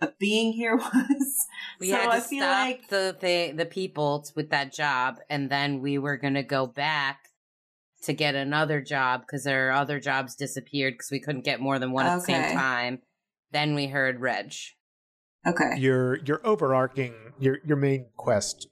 of 0.00 0.18
being 0.18 0.52
here 0.54 0.76
was. 0.94 1.46
We 1.78 1.90
So 1.90 1.96
had 1.96 2.04
to 2.06 2.10
I 2.12 2.20
feel 2.20 2.42
stop 2.42 2.66
like- 2.66 2.88
the, 2.88 3.16
the 3.20 3.52
the 3.54 3.66
people 3.66 4.24
with 4.34 4.48
that 4.50 4.72
job, 4.72 5.18
and 5.28 5.50
then 5.50 5.80
we 5.80 5.98
were 5.98 6.16
gonna 6.16 6.42
go 6.42 6.66
back 6.66 7.18
to 8.04 8.14
get 8.14 8.34
another 8.34 8.80
job 8.80 9.22
because 9.22 9.46
our 9.46 9.70
other 9.72 10.00
jobs 10.00 10.34
disappeared 10.34 10.94
because 10.94 11.10
we 11.10 11.20
couldn't 11.20 11.44
get 11.44 11.60
more 11.60 11.78
than 11.78 11.92
one 11.92 12.06
at 12.06 12.14
the 12.16 12.20
same 12.22 12.56
time. 12.56 13.00
Then 13.52 13.74
we 13.74 13.86
heard 13.86 14.20
Reg. 14.20 14.54
Okay. 15.46 15.78
Your 15.78 16.18
your 16.24 16.40
overarching 16.44 17.14
your 17.38 17.58
your 17.64 17.76
main 17.76 18.06
quest, 18.16 18.68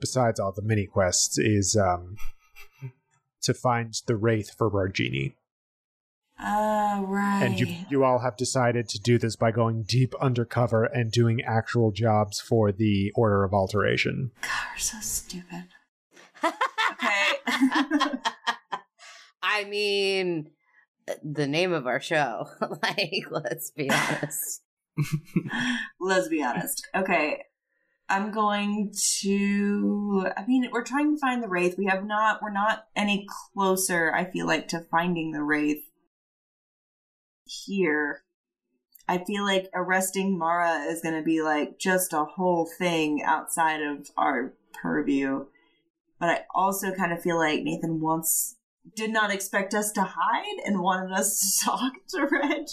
besides 0.00 0.40
all 0.40 0.52
the 0.52 0.62
mini 0.62 0.86
quests, 0.86 1.38
is 1.38 1.76
um 1.76 2.16
to 3.42 3.54
find 3.54 3.94
the 4.06 4.16
wraith 4.16 4.50
for 4.56 4.70
Rargini. 4.70 5.34
Uh, 6.38 7.02
right. 7.06 7.40
And 7.42 7.58
you 7.58 7.74
you 7.88 8.04
all 8.04 8.18
have 8.18 8.36
decided 8.36 8.88
to 8.90 8.98
do 8.98 9.18
this 9.18 9.36
by 9.36 9.50
going 9.50 9.84
deep 9.84 10.14
undercover 10.20 10.84
and 10.84 11.10
doing 11.10 11.42
actual 11.42 11.92
jobs 11.92 12.40
for 12.40 12.72
the 12.72 13.12
Order 13.14 13.44
of 13.44 13.54
Alteration. 13.54 14.32
God, 14.42 14.50
we're 14.74 14.78
so 14.78 14.98
stupid. 15.00 15.68
Okay. 16.92 17.32
I 19.42 19.64
mean, 19.64 20.50
the 21.22 21.46
name 21.46 21.72
of 21.72 21.86
our 21.86 22.00
show. 22.00 22.48
like, 22.82 23.24
let's 23.30 23.70
be 23.70 23.90
honest. 23.90 24.62
Let's 26.00 26.28
be 26.28 26.42
honest. 26.42 26.86
Okay. 26.94 27.42
I'm 28.08 28.30
going 28.30 28.92
to 29.20 30.28
I 30.36 30.46
mean, 30.46 30.68
we're 30.72 30.84
trying 30.84 31.14
to 31.14 31.20
find 31.20 31.42
the 31.42 31.48
Wraith. 31.48 31.76
We 31.76 31.86
have 31.86 32.04
not 32.04 32.40
we're 32.40 32.52
not 32.52 32.86
any 32.94 33.26
closer, 33.52 34.12
I 34.14 34.24
feel 34.30 34.46
like, 34.46 34.68
to 34.68 34.80
finding 34.80 35.32
the 35.32 35.42
Wraith 35.42 35.84
here. 37.44 38.22
I 39.08 39.22
feel 39.24 39.44
like 39.44 39.68
arresting 39.74 40.38
Mara 40.38 40.84
is 40.84 41.02
gonna 41.02 41.22
be 41.22 41.42
like 41.42 41.78
just 41.78 42.12
a 42.12 42.24
whole 42.24 42.68
thing 42.78 43.22
outside 43.24 43.82
of 43.82 44.10
our 44.16 44.54
purview. 44.72 45.46
But 46.18 46.28
I 46.28 46.40
also 46.54 46.92
kind 46.92 47.12
of 47.12 47.22
feel 47.22 47.36
like 47.36 47.62
Nathan 47.62 48.00
wants 48.00 48.55
did 48.94 49.10
not 49.10 49.30
expect 49.32 49.74
us 49.74 49.90
to 49.92 50.02
hide 50.02 50.58
and 50.64 50.80
wanted 50.80 51.12
us 51.12 51.38
to 51.40 51.64
talk 51.70 51.92
to 52.10 52.26
Reg. 52.30 52.66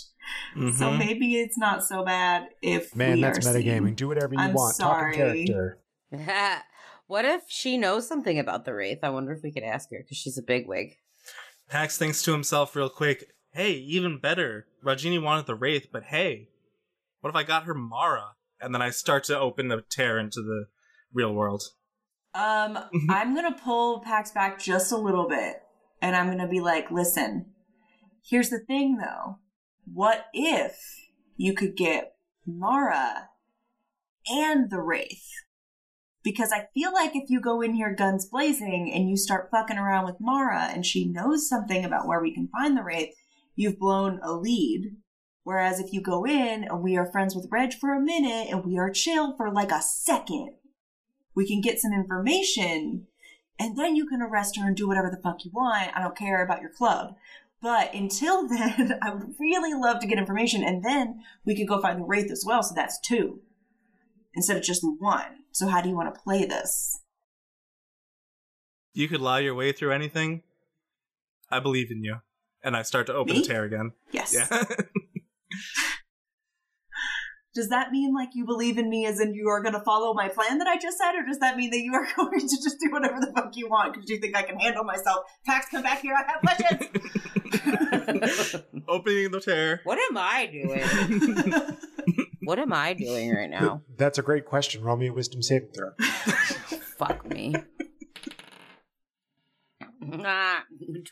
So 0.75 0.91
Mhm. 0.91 0.97
maybe 0.99 1.37
it's 1.37 1.57
not 1.57 1.83
so 1.83 2.03
bad 2.05 2.49
if 2.61 2.95
Man, 2.95 3.15
we 3.15 3.21
that's 3.21 3.45
are 3.45 3.53
metagaming. 3.53 3.85
seen. 3.87 3.95
Do 3.95 4.07
whatever 4.07 4.33
you 4.35 4.39
I'm 4.41 4.53
want. 4.53 4.77
Talk 4.77 4.97
in 5.01 5.13
sorry. 5.13 5.45
character. 5.45 5.79
what 7.07 7.25
if 7.25 7.43
she 7.47 7.77
knows 7.77 8.07
something 8.07 8.37
about 8.39 8.65
the 8.65 8.73
Wraith? 8.73 8.99
I 9.03 9.09
wonder 9.09 9.33
if 9.33 9.41
we 9.43 9.51
could 9.51 9.63
ask 9.63 9.89
her 9.91 9.97
because 10.01 10.17
she's 10.17 10.37
a 10.37 10.43
bigwig. 10.43 10.95
Pax 11.69 11.97
thinks 11.97 12.21
to 12.23 12.31
himself 12.31 12.75
real 12.75 12.89
quick, 12.89 13.25
hey, 13.53 13.71
even 13.73 14.19
better. 14.19 14.67
Rajini 14.83 15.21
wanted 15.21 15.45
the 15.47 15.55
Wraith, 15.55 15.87
but 15.91 16.03
hey, 16.03 16.49
what 17.21 17.29
if 17.29 17.35
I 17.35 17.43
got 17.43 17.63
her 17.63 17.73
Mara? 17.73 18.35
And 18.61 18.73
then 18.73 18.81
I 18.81 18.91
start 18.91 19.23
to 19.25 19.37
open 19.39 19.67
the 19.69 19.81
tear 19.89 20.19
into 20.19 20.41
the 20.41 20.65
real 21.13 21.33
world. 21.33 21.63
Um, 22.35 22.77
I'm 23.09 23.35
gonna 23.35 23.55
pull 23.63 23.99
Pax 24.01 24.31
back 24.31 24.59
just 24.59 24.91
a 24.91 24.97
little 24.97 25.27
bit, 25.27 25.62
and 26.03 26.17
I'm 26.17 26.27
gonna 26.27 26.49
be 26.49 26.59
like, 26.59 26.91
"Listen, 26.91 27.45
here's 28.21 28.49
the 28.49 28.59
thing, 28.59 28.97
though. 28.97 29.39
What 29.85 30.25
if 30.33 31.09
you 31.37 31.53
could 31.53 31.77
get 31.77 32.17
Mara 32.45 33.29
and 34.29 34.69
the 34.69 34.81
Wraith? 34.81 35.29
Because 36.21 36.51
I 36.51 36.67
feel 36.73 36.91
like 36.93 37.15
if 37.15 37.29
you 37.29 37.39
go 37.39 37.61
in 37.61 37.73
here 37.73 37.95
guns 37.95 38.25
blazing 38.25 38.91
and 38.93 39.09
you 39.09 39.15
start 39.15 39.49
fucking 39.49 39.77
around 39.77 40.05
with 40.05 40.19
Mara, 40.19 40.63
and 40.73 40.85
she 40.85 41.07
knows 41.07 41.47
something 41.47 41.85
about 41.85 42.05
where 42.05 42.21
we 42.21 42.33
can 42.33 42.49
find 42.49 42.75
the 42.75 42.83
Wraith, 42.83 43.15
you've 43.55 43.79
blown 43.79 44.19
a 44.21 44.33
lead." 44.33 44.97
Whereas 45.43 45.79
if 45.79 45.93
you 45.93 46.01
go 46.01 46.25
in 46.25 46.65
and 46.65 46.83
we 46.83 46.97
are 46.97 47.11
friends 47.11 47.33
with 47.33 47.49
Reg 47.49 47.73
for 47.73 47.93
a 47.93 48.01
minute 48.01 48.47
and 48.49 48.65
we 48.65 48.77
are 48.77 48.91
chill 48.91 49.37
for 49.37 49.51
like 49.51 49.71
a 49.71 49.81
second, 49.81 50.55
we 51.33 51.47
can 51.47 51.61
get 51.61 51.79
some 51.79 51.93
information 51.93 53.07
and 53.59 53.77
then 53.77 53.95
you 53.95 54.05
can 54.05 54.21
arrest 54.21 54.57
her 54.57 54.67
and 54.67 54.75
do 54.75 54.87
whatever 54.87 55.09
the 55.09 55.21
fuck 55.21 55.45
you 55.45 55.51
want. 55.53 55.95
I 55.95 56.01
don't 56.01 56.17
care 56.17 56.43
about 56.43 56.61
your 56.61 56.71
club. 56.71 57.15
But 57.61 57.93
until 57.93 58.47
then, 58.47 58.99
I 59.01 59.13
would 59.13 59.35
really 59.39 59.73
love 59.73 59.99
to 60.01 60.07
get 60.07 60.17
information 60.17 60.63
and 60.63 60.83
then 60.83 61.23
we 61.45 61.55
could 61.55 61.67
go 61.67 61.81
find 61.81 61.99
the 61.99 62.05
Wraith 62.05 62.31
as 62.31 62.43
well. 62.45 62.63
So 62.63 62.73
that's 62.75 62.99
two 62.99 63.41
instead 64.35 64.57
of 64.57 64.63
just 64.63 64.81
one. 64.83 65.43
So 65.51 65.67
how 65.67 65.81
do 65.81 65.89
you 65.89 65.95
want 65.95 66.13
to 66.13 66.21
play 66.21 66.45
this? 66.45 66.99
You 68.93 69.07
could 69.07 69.21
lie 69.21 69.39
your 69.39 69.55
way 69.55 69.71
through 69.71 69.91
anything. 69.91 70.43
I 71.49 71.59
believe 71.59 71.91
in 71.91 72.03
you. 72.03 72.17
And 72.63 72.75
I 72.75 72.81
start 72.83 73.07
to 73.07 73.13
open 73.13 73.33
Me? 73.33 73.41
the 73.41 73.47
tear 73.47 73.63
again. 73.63 73.93
Yes. 74.11 74.33
Yeah. 74.33 74.63
Does 77.53 77.69
that 77.69 77.91
mean 77.91 78.13
like 78.15 78.29
you 78.33 78.45
believe 78.45 78.79
in 78.79 78.89
me 78.89 79.05
as 79.05 79.19
in 79.19 79.35
you 79.35 79.47
are 79.47 79.61
going 79.61 79.73
to 79.73 79.79
follow 79.81 80.13
my 80.15 80.27
plan 80.27 80.57
that 80.57 80.67
I 80.67 80.77
just 80.77 80.97
said? 80.97 81.11
Or 81.11 81.23
does 81.23 81.37
that 81.39 81.55
mean 81.55 81.69
that 81.69 81.79
you 81.79 81.93
are 81.93 82.07
going 82.15 82.39
to 82.39 82.47
just 82.47 82.79
do 82.79 82.91
whatever 82.91 83.19
the 83.19 83.31
fuck 83.35 83.55
you 83.55 83.69
want 83.69 83.93
because 83.93 84.09
you 84.09 84.17
think 84.17 84.35
I 84.35 84.41
can 84.41 84.59
handle 84.59 84.83
myself? 84.83 85.25
Pax, 85.45 85.67
come 85.69 85.83
back 85.83 86.01
here. 86.01 86.15
I 86.15 86.23
have 86.31 86.41
questions. 86.41 86.89
Opening 88.87 89.29
the 89.31 89.39
tear. 89.39 89.81
What 89.83 89.99
am 89.99 90.17
I 90.17 90.47
doing? 90.47 91.77
what 92.43 92.57
am 92.57 92.73
I 92.73 92.93
doing 92.93 93.31
right 93.31 93.49
now? 93.49 93.83
That's 93.97 94.17
a 94.17 94.23
great 94.23 94.45
question. 94.45 94.81
Roll 94.83 94.97
me 94.97 95.07
a 95.07 95.13
wisdom 95.13 95.43
saving 95.43 95.69
throw. 95.75 95.91
Fuck 96.97 97.29
me. 97.29 97.55
Ah, 100.25 100.63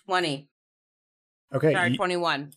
20. 0.05 0.49
Okay, 1.53 1.73
Sorry, 1.73 1.91
you, 1.91 1.97
21. 1.97 2.51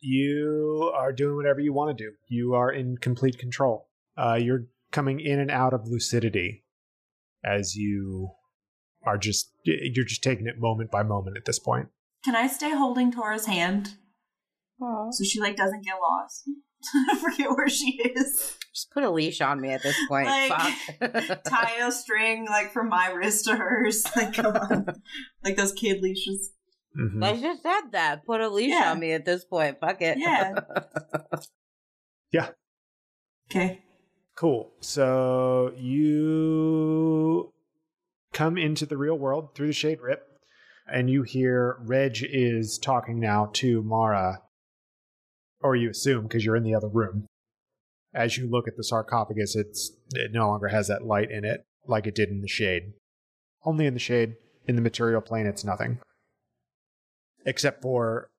You 0.00 0.92
are 0.94 1.12
doing 1.12 1.36
whatever 1.36 1.60
you 1.60 1.72
want 1.72 1.96
to 1.96 2.04
do. 2.04 2.12
You 2.28 2.54
are 2.54 2.70
in 2.70 2.98
complete 2.98 3.38
control. 3.38 3.88
Uh, 4.16 4.34
you're 4.34 4.66
coming 4.92 5.20
in 5.20 5.38
and 5.40 5.50
out 5.50 5.74
of 5.74 5.86
lucidity 5.86 6.64
as 7.44 7.76
you 7.76 8.30
are 9.04 9.18
just 9.18 9.52
you're 9.64 10.04
just 10.04 10.22
taking 10.22 10.46
it 10.46 10.58
moment 10.58 10.90
by 10.90 11.02
moment 11.02 11.36
at 11.36 11.44
this 11.44 11.58
point. 11.58 11.88
Can 12.24 12.34
I 12.34 12.48
stay 12.48 12.70
holding 12.70 13.12
Tora's 13.12 13.46
hand 13.46 13.94
Aw. 14.82 15.10
so 15.12 15.24
she 15.24 15.40
like 15.40 15.56
doesn't 15.56 15.84
get 15.84 15.94
lost? 16.00 16.50
I 17.10 17.16
forget 17.16 17.50
where 17.50 17.68
she 17.68 18.00
is. 18.14 18.56
Just 18.74 18.90
put 18.90 19.04
a 19.04 19.10
leash 19.10 19.40
on 19.40 19.60
me 19.60 19.70
at 19.70 19.82
this 19.82 19.96
point. 20.08 20.26
Like, 20.26 20.52
Fuck. 20.52 21.42
Tie 21.44 21.86
a 21.86 21.90
string 21.90 22.46
like 22.46 22.72
from 22.72 22.88
my 22.88 23.10
wrist 23.10 23.46
to 23.46 23.56
hers. 23.56 24.04
Like 24.16 24.34
come 24.34 24.56
on, 24.56 24.86
like 25.44 25.56
those 25.56 25.72
kid 25.72 26.02
leashes. 26.02 26.52
Mhm. 26.96 27.22
I 27.24 27.38
just 27.40 27.62
said 27.62 27.92
that. 27.92 28.24
Put 28.24 28.40
a 28.40 28.48
leash 28.48 28.70
Yeah. 28.70 28.90
on 28.92 29.00
me 29.00 29.12
at 29.12 29.24
this 29.24 29.44
point. 29.44 29.78
Fuck 29.80 30.00
it. 30.02 30.18
Yeah. 30.18 30.54
Yeah. 32.32 32.50
Okay. 33.50 33.82
Cool. 34.34 34.72
So 34.80 35.72
you 35.76 37.52
come 38.32 38.58
into 38.58 38.84
the 38.84 38.96
real 38.96 39.16
world 39.16 39.54
through 39.54 39.68
the 39.68 39.72
shade 39.72 40.00
rip, 40.00 40.26
and 40.86 41.08
you 41.08 41.22
hear 41.22 41.78
Reg 41.80 42.18
is 42.22 42.78
talking 42.78 43.20
now 43.20 43.50
to 43.54 43.80
Mara, 43.82 44.42
or 45.60 45.76
you 45.76 45.90
assume 45.90 46.24
because 46.24 46.44
you're 46.44 46.56
in 46.56 46.64
the 46.64 46.74
other 46.74 46.88
room. 46.88 47.26
As 48.12 48.36
you 48.36 48.48
look 48.50 48.66
at 48.66 48.76
the 48.76 48.84
sarcophagus, 48.84 49.54
it's 49.54 49.92
it 50.14 50.32
no 50.32 50.48
longer 50.48 50.68
has 50.68 50.88
that 50.88 51.04
light 51.04 51.30
in 51.30 51.44
it 51.44 51.64
like 51.86 52.06
it 52.06 52.14
did 52.16 52.28
in 52.28 52.40
the 52.42 52.48
shade. 52.48 52.92
Only 53.64 53.86
in 53.86 53.94
the 53.94 54.00
shade. 54.00 54.34
In 54.66 54.74
the 54.74 54.82
material 54.82 55.20
plane, 55.20 55.46
it's 55.46 55.64
nothing. 55.64 56.00
Except 57.46 57.80
for 57.80 58.30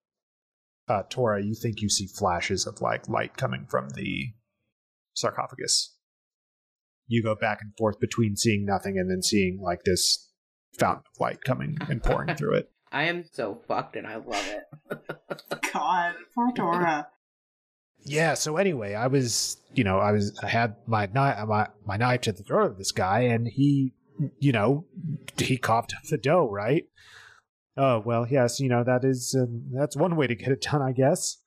uh, 0.87 1.03
Tora, 1.09 1.43
you 1.43 1.55
think 1.55 1.81
you 1.81 1.89
see 1.89 2.07
flashes 2.07 2.67
of 2.67 2.81
like 2.81 3.09
light 3.09 3.35
coming 3.35 3.65
from 3.69 3.89
the 3.89 4.33
sarcophagus. 5.13 5.95
You 7.07 7.23
go 7.23 7.35
back 7.35 7.59
and 7.61 7.71
forth 7.77 7.99
between 7.99 8.35
seeing 8.35 8.65
nothing 8.65 8.97
and 8.97 9.09
then 9.09 9.21
seeing 9.21 9.59
like 9.61 9.83
this 9.83 10.29
fountain 10.77 11.03
of 11.13 11.19
light 11.19 11.43
coming 11.43 11.77
and 11.89 12.03
pouring 12.03 12.35
through 12.35 12.55
it. 12.55 12.69
I 12.91 13.05
am 13.05 13.25
so 13.31 13.61
fucked 13.67 13.95
and 13.95 14.07
I 14.07 14.15
love 14.17 14.47
it. 14.47 14.63
God, 15.73 16.15
poor 16.33 16.51
Tora. 16.53 17.07
Yeah. 17.99 18.33
So 18.35 18.57
anyway, 18.57 18.93
I 18.93 19.07
was, 19.07 19.57
you 19.73 19.83
know, 19.83 19.99
I 19.99 20.11
was, 20.11 20.37
I 20.41 20.47
had 20.47 20.75
my 20.85 21.07
knife, 21.07 21.47
my 21.47 21.67
my 21.85 21.97
knife 21.97 22.21
to 22.21 22.31
the 22.31 22.43
throat 22.43 22.71
of 22.71 22.77
this 22.77 22.93
guy, 22.93 23.21
and 23.21 23.47
he, 23.47 23.93
you 24.39 24.53
know, 24.53 24.85
he 25.37 25.57
coughed 25.57 25.93
up 25.95 26.03
the 26.03 26.17
dough, 26.17 26.49
right? 26.49 26.85
Oh 27.77 27.99
well, 28.03 28.27
yes, 28.27 28.59
you 28.59 28.69
know 28.69 28.83
that 28.83 29.05
is 29.05 29.35
um, 29.39 29.63
that's 29.71 29.95
one 29.95 30.15
way 30.15 30.25
to 30.25 30.35
get 30.35 30.49
it 30.49 30.61
done, 30.61 30.81
I 30.81 30.91
guess. 30.91 31.37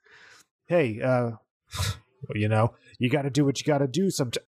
Hey, 0.67 1.01
uh, 1.01 1.33
you 2.35 2.49
know, 2.49 2.75
you 2.99 3.11
got 3.11 3.23
to 3.23 3.31
do 3.31 3.45
what 3.45 3.61
you 3.61 3.67
got 3.67 3.79
to 3.79 3.89
do. 3.89 4.11
Sometimes. 4.11 4.47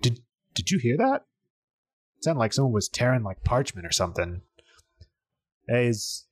Did 0.00 0.20
did 0.54 0.70
you 0.70 0.78
hear 0.78 0.96
that? 0.96 1.24
It 2.16 2.24
sounded 2.24 2.40
like 2.40 2.52
someone 2.52 2.72
was 2.72 2.88
tearing 2.88 3.22
like 3.22 3.44
parchment 3.44 3.86
or 3.86 3.92
something. 3.92 4.42
Hey, 5.68 5.86
is 5.86 6.26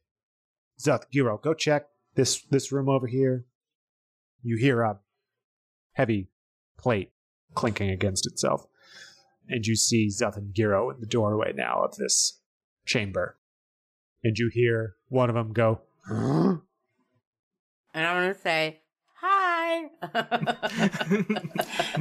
Zuth 0.81 1.11
Giro, 1.11 1.39
go 1.39 1.55
check 1.55 1.87
this 2.16 2.43
this 2.51 2.72
room 2.72 2.89
over 2.89 3.07
here. 3.07 3.45
You 4.43 4.57
hear 4.57 4.83
a 4.83 4.99
heavy 5.93 6.29
plate 6.77 7.12
clinking 7.55 7.91
against 7.91 8.27
itself, 8.27 8.66
and 9.49 9.64
you 9.66 9.77
see 9.77 10.09
Zuth 10.09 10.37
and 10.37 10.53
Giro 10.53 10.91
in 10.91 11.01
the 11.01 11.07
doorway 11.07 11.53
now 11.53 11.83
of 11.85 11.97
this 11.97 12.41
chamber. 12.85 13.39
And 14.25 14.37
you 14.39 14.51
hear 14.53 14.95
one 15.09 15.29
of 15.29 15.37
them 15.37 15.53
go, 15.53 15.83
"Huh?" 16.07 16.57
And 17.95 18.05
I'm 18.07 18.22
going 18.22 18.35
to 18.35 18.41
say, 18.41 18.81
hi. 19.14 19.45
Hi. 19.64 19.89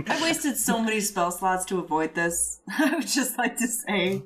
I 0.08 0.20
wasted 0.22 0.58
so 0.58 0.82
many 0.82 1.00
spell 1.02 1.32
slots 1.32 1.66
to 1.66 1.80
avoid 1.80 2.16
this. 2.16 2.62
I 2.70 2.96
would 2.96 3.08
just 3.08 3.38
like 3.38 3.58
to 3.58 3.68
say. 3.68 4.24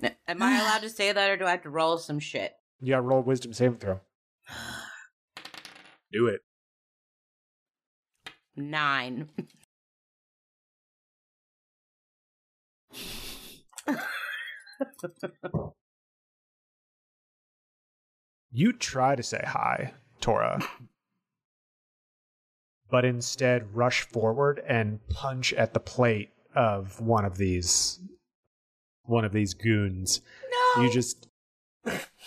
Am 0.28 0.42
I 0.42 0.60
allowed 0.60 0.82
to 0.82 0.90
say 0.90 1.10
that 1.12 1.30
or 1.30 1.36
do 1.36 1.46
I 1.46 1.52
have 1.52 1.62
to 1.62 1.70
roll 1.70 1.98
some 1.98 2.20
shit? 2.20 2.54
Yeah, 2.80 3.00
roll 3.02 3.22
wisdom 3.22 3.52
saving 3.52 3.78
throw. 3.78 4.00
Do 6.12 6.26
it. 6.28 6.42
Nine. 8.54 9.28
You 18.56 18.72
try 18.72 19.14
to 19.14 19.22
say 19.22 19.44
hi, 19.46 19.92
Tora, 20.22 20.66
but 22.90 23.04
instead 23.04 23.76
rush 23.76 24.00
forward 24.00 24.62
and 24.66 25.06
punch 25.10 25.52
at 25.52 25.74
the 25.74 25.78
plate 25.78 26.30
of 26.54 26.98
one 26.98 27.26
of 27.26 27.36
these 27.36 28.00
one 29.02 29.26
of 29.26 29.34
these 29.34 29.52
goons. 29.52 30.22
No. 30.74 30.84
You 30.84 30.90
just 30.90 31.28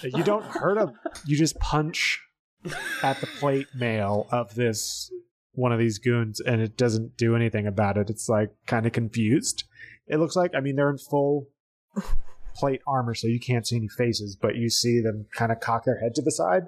you 0.04 0.22
don't 0.22 0.46
hurt 0.46 0.78
him. 0.78 0.92
You 1.26 1.36
just 1.36 1.58
punch 1.58 2.22
at 3.02 3.20
the 3.22 3.28
plate 3.40 3.66
mail 3.74 4.28
of 4.30 4.54
this 4.54 5.12
one 5.54 5.72
of 5.72 5.80
these 5.80 5.98
goons 5.98 6.40
and 6.40 6.62
it 6.62 6.78
doesn't 6.78 7.18
do 7.18 7.36
anything 7.36 7.66
about 7.66 7.98
it. 7.98 8.12
It's 8.12 8.30
like 8.30 8.52
kind 8.68 8.86
of 8.86 8.92
confused. 8.92 9.64
It 10.06 10.18
looks 10.18 10.36
like 10.36 10.54
I 10.54 10.60
mean 10.60 10.76
they're 10.76 10.92
in 10.92 11.00
full 11.00 11.48
plate 12.60 12.82
armor 12.86 13.16
so 13.16 13.28
you 13.28 13.40
can't 13.40 13.66
see 13.66 13.78
any 13.78 13.88
faces, 13.88 14.36
but 14.36 14.56
you 14.56 14.70
see 14.70 15.00
them 15.00 15.28
kind 15.34 15.52
of 15.52 15.60
cock 15.60 15.86
their 15.86 16.00
head 16.00 16.14
to 16.16 16.22
the 16.22 16.32
side 16.32 16.64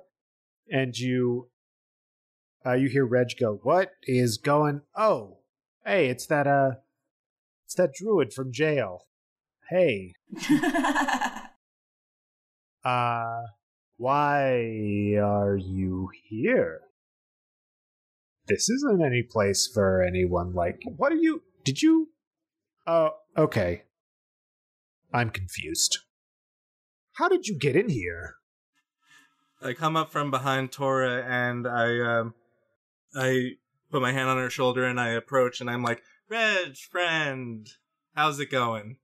and 0.71 0.97
you 0.97 1.49
uh, 2.65 2.73
you 2.73 2.87
hear 2.87 3.05
Reg 3.05 3.29
go, 3.39 3.59
"What 3.63 3.91
is 4.03 4.37
going? 4.37 4.81
Oh, 4.95 5.39
hey, 5.85 6.07
it's 6.07 6.25
that 6.27 6.47
uh 6.47 6.75
it's 7.65 7.75
that 7.75 7.93
druid 7.93 8.33
from 8.33 8.51
jail. 8.51 9.07
Hey, 9.69 10.13
uh, 12.83 13.41
why 13.97 15.15
are 15.17 15.57
you 15.57 16.09
here? 16.27 16.81
This 18.47 18.69
isn't 18.69 19.01
any 19.01 19.23
place 19.23 19.69
for 19.71 20.01
anyone 20.01 20.53
like. 20.53 20.81
What 20.97 21.11
are 21.11 21.15
you? 21.15 21.43
Did 21.63 21.81
you? 21.81 22.09
Oh, 22.85 23.11
okay. 23.37 23.83
I'm 25.14 25.30
confused. 25.30 25.99
How 27.14 27.28
did 27.28 27.47
you 27.47 27.57
get 27.57 27.76
in 27.76 27.89
here? 27.89 28.36
I 29.62 29.74
come 29.74 29.95
up 29.95 30.12
from 30.12 30.32
behind 30.32 30.72
Tora 30.72 31.24
and 31.24 31.68
I 31.68 31.99
um 31.99 32.34
I 33.16 33.51
put 33.91 34.01
my 34.01 34.14
hand 34.14 34.30
on 34.30 34.38
her 34.38 34.49
shoulder 34.49 34.86
and 34.86 34.99
I 34.99 35.09
approach 35.09 35.62
and 35.62 35.70
I'm 35.70 35.84
like, 35.84 36.01
Reg, 36.30 36.78
friend, 36.78 37.68
how's 38.16 38.39
it 38.39 38.49
going? 38.49 38.97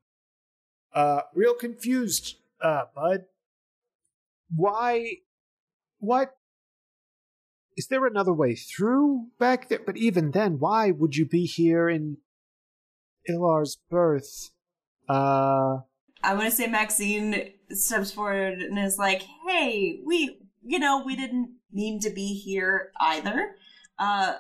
Uh, 0.94 1.22
real 1.36 1.54
confused, 1.54 2.38
uh, 2.62 2.84
bud. 2.96 3.26
Why? 4.56 5.18
What? 6.00 6.32
Is 7.76 7.88
there 7.88 8.08
another 8.08 8.34
way 8.34 8.56
through 8.56 9.28
back 9.38 9.70
there? 9.70 9.82
But 9.86 9.98
even 9.98 10.32
then, 10.32 10.58
why 10.58 10.90
would 10.90 11.16
you 11.16 11.28
be 11.28 11.46
here 11.46 11.90
in 11.90 12.18
Ilar's 13.28 13.78
birth? 13.90 14.50
Uh, 15.08 15.80
I'm 16.28 16.36
gonna 16.36 16.52
say 16.52 16.68
Maxine 16.68 17.54
steps 17.72 18.12
forward 18.12 18.62
and 18.62 18.78
is 18.78 18.98
like, 18.98 19.22
"Hey, 19.48 20.02
we, 20.06 20.42
you 20.62 20.78
know, 20.78 21.02
we 21.02 21.16
didn't 21.16 21.52
mean 21.72 22.02
to 22.02 22.10
be 22.10 22.34
here 22.34 22.92
either. 23.00 23.56
Uh, 23.98 24.34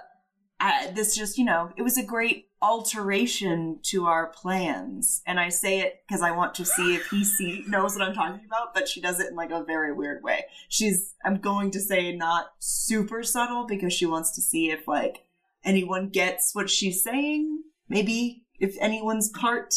I, 0.59 0.91
this 0.93 1.15
just, 1.15 1.37
you 1.37 1.45
know, 1.45 1.71
it 1.77 1.83
was 1.83 1.97
a 1.97 2.03
great 2.03 2.49
alteration 2.61 3.79
to 3.83 4.05
our 4.05 4.27
plans." 4.27 5.21
And 5.25 5.39
I 5.39 5.47
say 5.47 5.79
it 5.79 6.03
because 6.05 6.21
I 6.21 6.31
want 6.31 6.55
to 6.55 6.65
see 6.65 6.93
if 6.93 7.07
he 7.07 7.23
see 7.23 7.63
knows 7.69 7.95
what 7.95 8.05
I'm 8.05 8.13
talking 8.13 8.45
about, 8.45 8.73
but 8.73 8.89
she 8.89 8.99
does 8.99 9.21
it 9.21 9.29
in 9.29 9.37
like 9.37 9.51
a 9.51 9.63
very 9.63 9.93
weird 9.93 10.21
way. 10.23 10.43
She's, 10.67 11.13
I'm 11.23 11.37
going 11.37 11.71
to 11.71 11.79
say, 11.79 12.13
not 12.13 12.47
super 12.59 13.23
subtle 13.23 13.65
because 13.65 13.93
she 13.93 14.05
wants 14.05 14.31
to 14.31 14.41
see 14.41 14.71
if 14.71 14.89
like 14.89 15.23
anyone 15.63 16.09
gets 16.09 16.53
what 16.53 16.69
she's 16.69 17.01
saying. 17.01 17.63
Maybe 17.87 18.43
if 18.59 18.75
anyone's 18.81 19.29
part 19.29 19.73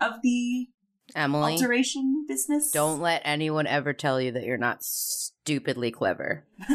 of 0.00 0.22
the 0.22 0.68
Emily, 1.14 1.52
alteration 1.52 2.26
business. 2.28 2.70
don't 2.70 3.00
let 3.00 3.22
anyone 3.24 3.66
ever 3.66 3.92
tell 3.92 4.20
you 4.20 4.32
that 4.32 4.44
you're 4.44 4.58
not 4.58 4.82
stupidly 4.82 5.90
clever. 5.90 6.44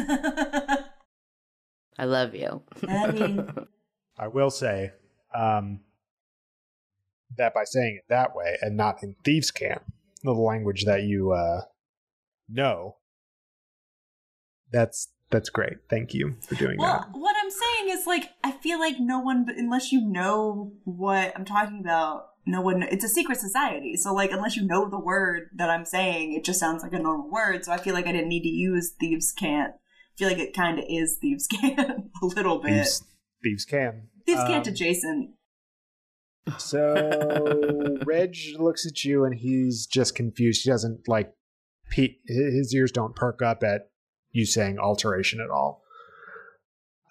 I 1.96 2.04
love 2.04 2.34
you. 2.34 2.62
I 2.88 3.10
mean, 3.12 3.48
I 4.18 4.28
will 4.28 4.50
say, 4.50 4.92
um, 5.34 5.80
that 7.36 7.54
by 7.54 7.64
saying 7.64 7.96
it 7.96 8.04
that 8.08 8.34
way 8.34 8.56
and 8.60 8.76
not 8.76 9.02
in 9.02 9.16
thieves' 9.24 9.50
cant, 9.50 9.82
the 10.22 10.32
language 10.32 10.84
that 10.84 11.02
you 11.02 11.32
uh 11.32 11.62
know, 12.48 12.96
that's 14.70 15.08
that's 15.30 15.48
great. 15.48 15.78
Thank 15.88 16.14
you 16.14 16.36
for 16.40 16.54
doing 16.54 16.78
well, 16.78 17.00
that. 17.00 17.18
what 17.18 17.34
I'm 17.42 17.50
saying 17.50 17.98
is 17.98 18.06
like 18.06 18.30
I 18.42 18.52
feel 18.52 18.78
like 18.78 19.00
no 19.00 19.18
one, 19.20 19.46
unless 19.56 19.92
you 19.92 20.00
know 20.00 20.72
what 20.84 21.32
I'm 21.36 21.44
talking 21.44 21.80
about, 21.80 22.28
no 22.46 22.60
one. 22.60 22.82
It's 22.82 23.04
a 23.04 23.08
secret 23.08 23.38
society, 23.38 23.96
so 23.96 24.12
like 24.14 24.30
unless 24.32 24.56
you 24.56 24.66
know 24.66 24.88
the 24.88 24.98
word 24.98 25.48
that 25.56 25.70
I'm 25.70 25.84
saying, 25.84 26.34
it 26.34 26.44
just 26.44 26.60
sounds 26.60 26.82
like 26.82 26.92
a 26.92 26.98
normal 26.98 27.30
word. 27.30 27.64
So 27.64 27.72
I 27.72 27.78
feel 27.78 27.94
like 27.94 28.06
I 28.06 28.12
didn't 28.12 28.28
need 28.28 28.42
to 28.42 28.48
use 28.48 28.92
thieves' 28.98 29.32
cant. 29.32 29.72
I 29.74 30.16
feel 30.18 30.28
like 30.28 30.38
it 30.38 30.54
kind 30.54 30.78
of 30.78 30.84
is 30.88 31.18
thieves 31.20 31.46
can't 31.60 31.80
a 32.22 32.26
little 32.26 32.58
bit. 32.58 32.74
Thieves, 32.74 33.02
thieves 33.42 33.64
can. 33.64 34.08
Thieves 34.26 34.42
can't 34.44 34.66
Um, 34.66 34.72
adjacent. 34.72 35.30
So 36.58 37.98
Reg 38.06 38.36
looks 38.58 38.86
at 38.86 39.04
you 39.04 39.24
and 39.24 39.34
he's 39.34 39.86
just 39.86 40.14
confused. 40.14 40.62
He 40.64 40.70
doesn't 40.70 41.08
like 41.08 41.32
pe- 41.90 42.16
his 42.26 42.74
ears 42.74 42.92
don't 42.92 43.16
perk 43.16 43.40
up 43.42 43.62
at 43.62 43.88
you 44.30 44.44
saying 44.44 44.78
alteration 44.78 45.40
at 45.40 45.50
all. 45.50 45.82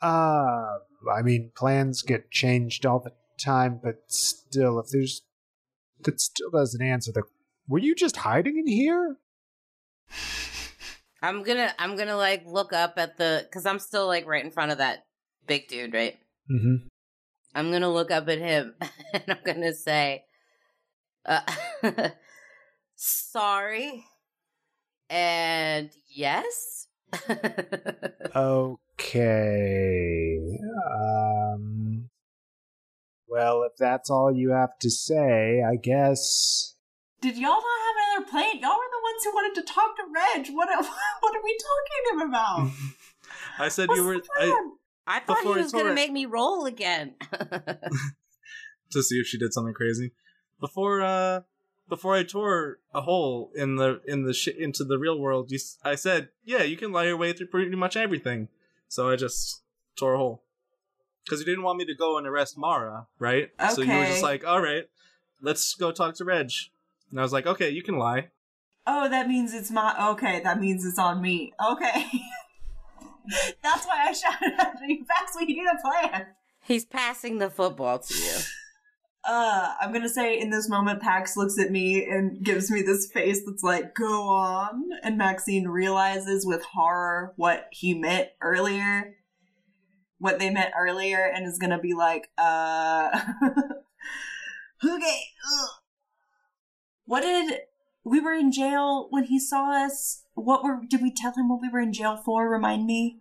Uh 0.01 0.77
I 1.11 1.21
mean 1.23 1.51
plans 1.55 2.01
get 2.01 2.31
changed 2.31 2.85
all 2.85 2.99
the 2.99 3.11
time, 3.37 3.79
but 3.81 4.03
still 4.07 4.79
if 4.79 4.87
there's 4.91 5.21
that 6.03 6.19
still 6.19 6.49
doesn't 6.51 6.81
answer 6.81 7.11
the 7.11 7.23
Were 7.67 7.79
you 7.79 7.95
just 7.95 8.17
hiding 8.17 8.57
in 8.57 8.67
here? 8.67 9.17
I'm 11.21 11.43
gonna 11.43 11.73
I'm 11.79 11.95
gonna 11.95 12.17
like 12.17 12.43
look 12.45 12.73
up 12.73 12.95
at 12.97 13.17
the 13.17 13.45
because 13.49 13.65
I'm 13.65 13.79
still 13.79 14.07
like 14.07 14.27
right 14.27 14.43
in 14.43 14.51
front 14.51 14.71
of 14.71 14.79
that 14.79 15.05
big 15.47 15.67
dude, 15.67 15.93
right? 15.93 16.17
Mm-hmm. 16.51 16.87
I'm 17.55 17.71
gonna 17.71 17.91
look 17.91 18.11
up 18.11 18.27
at 18.27 18.39
him 18.39 18.75
and 19.13 19.23
I'm 19.29 19.37
gonna 19.45 19.73
say, 19.73 20.25
uh, 21.25 21.41
"Sorry," 22.95 24.03
and 25.09 25.89
yes. 26.09 26.87
Okay. 28.95 30.39
Um 30.89 31.82
well, 33.33 33.63
if 33.63 33.75
that's 33.77 34.09
all 34.11 34.31
you 34.31 34.51
have 34.51 34.77
to 34.79 34.89
say, 34.91 35.63
I 35.63 35.75
guess 35.75 36.75
Did 37.21 37.35
y'all 37.35 37.51
not 37.51 37.61
have 37.61 38.19
another 38.19 38.29
plan? 38.29 38.59
Y'all 38.61 38.77
were 38.77 38.91
the 38.91 39.03
ones 39.03 39.23
who 39.23 39.33
wanted 39.33 39.55
to 39.61 39.73
talk 39.73 39.95
to 39.97 40.03
Reg. 40.13 40.47
What? 40.53 40.69
What 41.21 41.35
are 41.35 41.43
we 41.43 41.57
talking 41.57 42.03
to 42.05 42.13
him 42.13 42.29
about? 42.29 42.69
I 43.59 43.69
said 43.69 43.89
What's 43.89 43.99
you 43.99 44.05
were 44.05 44.21
I. 44.39 44.69
I 45.05 45.19
thought 45.19 45.43
he 45.43 45.49
was 45.49 45.71
gonna 45.71 45.93
make 45.93 46.11
me 46.11 46.25
roll 46.25 46.65
again. 46.65 47.15
to 48.91 49.03
see 49.03 49.19
if 49.19 49.27
she 49.27 49.37
did 49.37 49.53
something 49.53 49.73
crazy. 49.73 50.11
Before 50.59 51.01
uh 51.01 51.41
before 51.89 52.15
I 52.15 52.23
tore 52.23 52.79
a 52.93 53.01
hole 53.01 53.51
in 53.55 53.75
the 53.75 54.01
in 54.07 54.23
the 54.23 54.33
sh- 54.33 54.47
into 54.57 54.83
the 54.83 54.97
real 54.97 55.19
world, 55.19 55.51
you, 55.51 55.55
s- 55.55 55.77
I 55.83 55.95
said, 55.95 56.29
"Yeah, 56.43 56.63
you 56.63 56.77
can 56.77 56.91
lie 56.91 57.05
your 57.05 57.17
way 57.17 57.33
through 57.33 57.47
pretty 57.47 57.75
much 57.75 57.97
everything." 57.97 58.47
So 58.87 59.09
I 59.09 59.15
just 59.15 59.63
tore 59.97 60.13
a 60.13 60.17
hole 60.17 60.43
because 61.23 61.39
you 61.39 61.45
didn't 61.45 61.63
want 61.63 61.77
me 61.77 61.85
to 61.85 61.95
go 61.95 62.17
and 62.17 62.27
arrest 62.27 62.57
Mara, 62.57 63.07
right? 63.19 63.49
Okay. 63.59 63.73
So 63.73 63.81
you 63.81 63.91
were 63.91 64.05
just 64.05 64.23
like, 64.23 64.45
"All 64.45 64.61
right, 64.61 64.85
let's 65.41 65.73
go 65.75 65.91
talk 65.91 66.15
to 66.15 66.25
Reg," 66.25 66.51
and 67.11 67.19
I 67.19 67.23
was 67.23 67.33
like, 67.33 67.45
"Okay, 67.45 67.69
you 67.69 67.83
can 67.83 67.97
lie." 67.97 68.29
Oh, 68.85 69.07
that 69.09 69.27
means 69.27 69.53
it's 69.53 69.71
my. 69.71 69.95
Okay, 70.11 70.41
that 70.43 70.59
means 70.59 70.85
it's 70.85 70.99
on 70.99 71.21
me. 71.21 71.53
Okay. 71.71 72.05
That's 73.63 73.85
why 73.85 74.07
I 74.07 74.11
shouted 74.13 74.53
at 74.59 74.77
you. 74.87 75.05
Pax, 75.05 75.33
we 75.39 75.45
need 75.45 75.63
a 75.65 75.81
plan. 75.81 76.27
He's 76.61 76.85
passing 76.85 77.37
the 77.37 77.49
football 77.49 77.99
to 77.99 78.13
you. 78.13 78.37
Uh, 79.25 79.73
I'm 79.79 79.93
gonna 79.93 80.09
say 80.09 80.37
in 80.37 80.49
this 80.49 80.67
moment, 80.67 81.01
Pax 81.01 81.37
looks 81.37 81.57
at 81.57 81.71
me 81.71 82.03
and 82.03 82.43
gives 82.43 82.69
me 82.69 82.81
this 82.81 83.09
face 83.09 83.41
that's 83.45 83.63
like, 83.63 83.95
go 83.95 84.23
on. 84.23 84.83
And 85.01 85.17
Maxine 85.17 85.69
realizes 85.69 86.45
with 86.45 86.61
horror 86.65 87.31
what 87.37 87.69
he 87.71 87.93
meant 87.93 88.27
earlier, 88.41 89.15
what 90.23 90.39
they 90.39 90.49
meant 90.49 90.71
earlier, 90.79 91.25
and 91.25 91.45
is 91.45 91.59
gonna 91.59 91.77
be 91.77 91.93
like, 91.93 92.29
uh, 92.37 93.09
okay. 94.81 95.21
ugh. 95.45 95.69
What 97.03 97.21
did, 97.21 97.59
we 98.05 98.21
were 98.21 98.31
in 98.31 98.49
jail 98.49 99.07
when 99.09 99.25
he 99.25 99.37
saw 99.37 99.85
us. 99.85 100.23
What 100.35 100.63
were, 100.63 100.79
did 100.89 101.01
we 101.01 101.13
tell 101.13 101.33
him 101.33 101.49
what 101.49 101.59
we 101.61 101.67
were 101.67 101.81
in 101.81 101.91
jail 101.91 102.15
for? 102.15 102.49
Remind 102.49 102.85
me. 102.85 103.19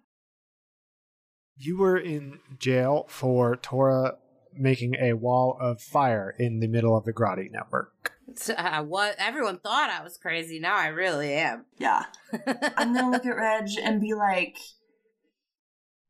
You 1.57 1.77
were 1.77 1.99
in 1.99 2.39
jail 2.57 3.07
for 3.09 3.57
Tora 3.57 4.19
making 4.57 4.95
a 4.95 5.15
wall 5.15 5.59
of 5.61 5.81
fire 5.81 6.33
in 6.39 6.61
the 6.61 6.69
middle 6.69 6.97
of 6.97 7.05
the 7.05 7.13
Grotti 7.13 7.51
network. 7.51 8.13
Uh, 8.57 8.85
what 8.85 9.17
everyone 9.19 9.59
thought 9.59 9.91
I 9.91 10.05
was 10.05 10.19
crazy. 10.19 10.61
Now 10.61 10.77
I 10.77 10.87
really 10.87 11.33
am. 11.33 11.65
Yeah. 11.79 12.05
I'm 12.77 12.95
gonna 12.95 13.11
look 13.11 13.27
at 13.27 13.37
Reg 13.37 13.71
and 13.83 14.01
be 14.01 14.15
like, 14.15 14.57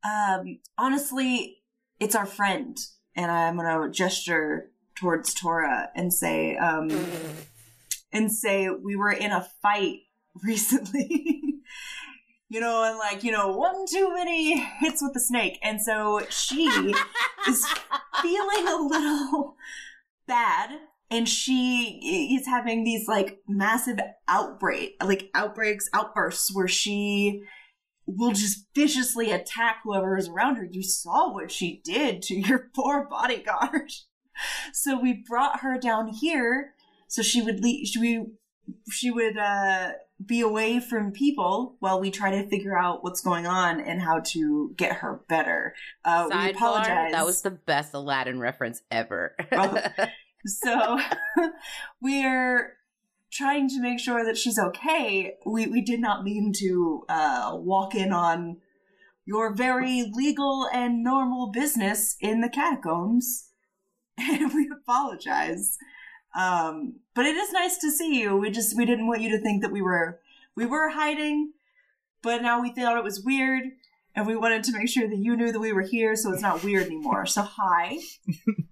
um, 0.03 0.59
honestly, 0.77 1.57
it's 1.99 2.15
our 2.15 2.25
friend. 2.25 2.77
And 3.15 3.31
I'm 3.31 3.57
gonna 3.57 3.91
gesture 3.91 4.71
towards 4.95 5.33
Tora 5.33 5.89
and 5.95 6.13
say, 6.13 6.57
um, 6.57 6.89
and 8.11 8.31
say, 8.31 8.69
we 8.69 8.95
were 8.95 9.11
in 9.11 9.31
a 9.31 9.47
fight 9.61 9.99
recently. 10.43 11.41
you 12.49 12.59
know, 12.59 12.83
and 12.83 12.97
like, 12.99 13.23
you 13.23 13.31
know, 13.31 13.55
one 13.55 13.85
too 13.87 14.13
many 14.13 14.59
hits 14.59 15.01
with 15.01 15.13
the 15.13 15.19
snake. 15.19 15.59
And 15.63 15.81
so 15.81 16.21
she 16.29 16.67
is 17.47 17.65
feeling 18.21 18.67
a 18.67 18.75
little 18.75 19.55
bad 20.27 20.69
and 21.09 21.29
she 21.29 22.31
is 22.35 22.47
having 22.47 22.83
these 22.83 23.07
like 23.07 23.39
massive 23.47 23.99
outbreak 24.27 24.95
like 25.03 25.29
outbreaks 25.35 25.89
outbursts 25.93 26.53
where 26.55 26.67
she 26.67 27.43
will 28.05 28.31
just 28.31 28.67
viciously 28.75 29.31
attack 29.31 29.77
whoever 29.83 30.17
is 30.17 30.27
around 30.27 30.55
her 30.55 30.65
you 30.65 30.83
saw 30.83 31.31
what 31.31 31.51
she 31.51 31.81
did 31.83 32.21
to 32.21 32.35
your 32.35 32.69
poor 32.75 33.07
bodyguard 33.09 33.91
so 34.73 34.99
we 34.99 35.23
brought 35.27 35.61
her 35.61 35.77
down 35.77 36.07
here 36.07 36.73
so 37.07 37.21
she 37.21 37.41
would 37.41 37.63
leave 37.63 37.87
she, 37.87 37.99
we, 37.99 38.25
she 38.91 39.11
would 39.11 39.37
uh 39.37 39.91
be 40.25 40.39
away 40.39 40.79
from 40.79 41.11
people 41.11 41.75
while 41.79 41.99
we 41.99 42.09
try 42.09 42.31
to 42.31 42.47
figure 42.47 42.77
out 42.77 43.03
what's 43.03 43.19
going 43.19 43.45
on 43.45 43.81
and 43.81 44.01
how 44.01 44.19
to 44.19 44.73
get 44.77 44.97
her 44.97 45.21
better 45.27 45.73
uh 46.05 46.27
we 46.31 46.51
apologize 46.51 47.11
That 47.11 47.25
was 47.25 47.41
the 47.41 47.51
best 47.51 47.93
Aladdin 47.93 48.39
reference 48.39 48.81
ever. 48.89 49.35
Oh. 49.51 49.77
so 50.45 50.99
we're 52.01 52.77
trying 53.33 53.67
to 53.67 53.81
make 53.81 53.99
sure 53.99 54.23
that 54.23 54.37
she's 54.37 54.59
okay. 54.59 55.35
We 55.45 55.67
we 55.67 55.81
did 55.81 55.99
not 55.99 56.23
mean 56.23 56.53
to 56.59 57.03
uh, 57.09 57.51
walk 57.55 57.95
in 57.95 58.13
on 58.13 58.57
your 59.25 59.55
very 59.55 60.03
legal 60.13 60.67
and 60.71 61.03
normal 61.03 61.51
business 61.51 62.15
in 62.19 62.41
the 62.41 62.49
catacombs, 62.49 63.49
and 64.17 64.53
we 64.53 64.69
apologize. 64.71 65.77
Um, 66.37 66.99
but 67.15 67.25
it 67.25 67.35
is 67.35 67.51
nice 67.51 67.77
to 67.77 67.91
see 67.91 68.19
you. 68.19 68.37
We 68.37 68.51
just 68.51 68.77
we 68.77 68.85
didn't 68.85 69.07
want 69.07 69.21
you 69.21 69.31
to 69.31 69.41
think 69.41 69.61
that 69.61 69.71
we 69.71 69.81
were 69.81 70.19
we 70.55 70.65
were 70.65 70.89
hiding, 70.89 71.53
but 72.21 72.41
now 72.41 72.61
we 72.61 72.71
thought 72.71 72.97
it 72.97 73.03
was 73.03 73.23
weird. 73.23 73.63
And 74.15 74.27
we 74.27 74.35
wanted 74.35 74.63
to 74.65 74.71
make 74.73 74.87
sure 74.89 75.07
that 75.07 75.17
you 75.17 75.35
knew 75.35 75.51
that 75.51 75.59
we 75.59 75.73
were 75.73 75.81
here, 75.81 76.15
so 76.15 76.31
it's 76.31 76.41
not 76.41 76.63
weird 76.63 76.85
anymore. 76.85 77.25
So, 77.25 77.41
hi, 77.41 77.97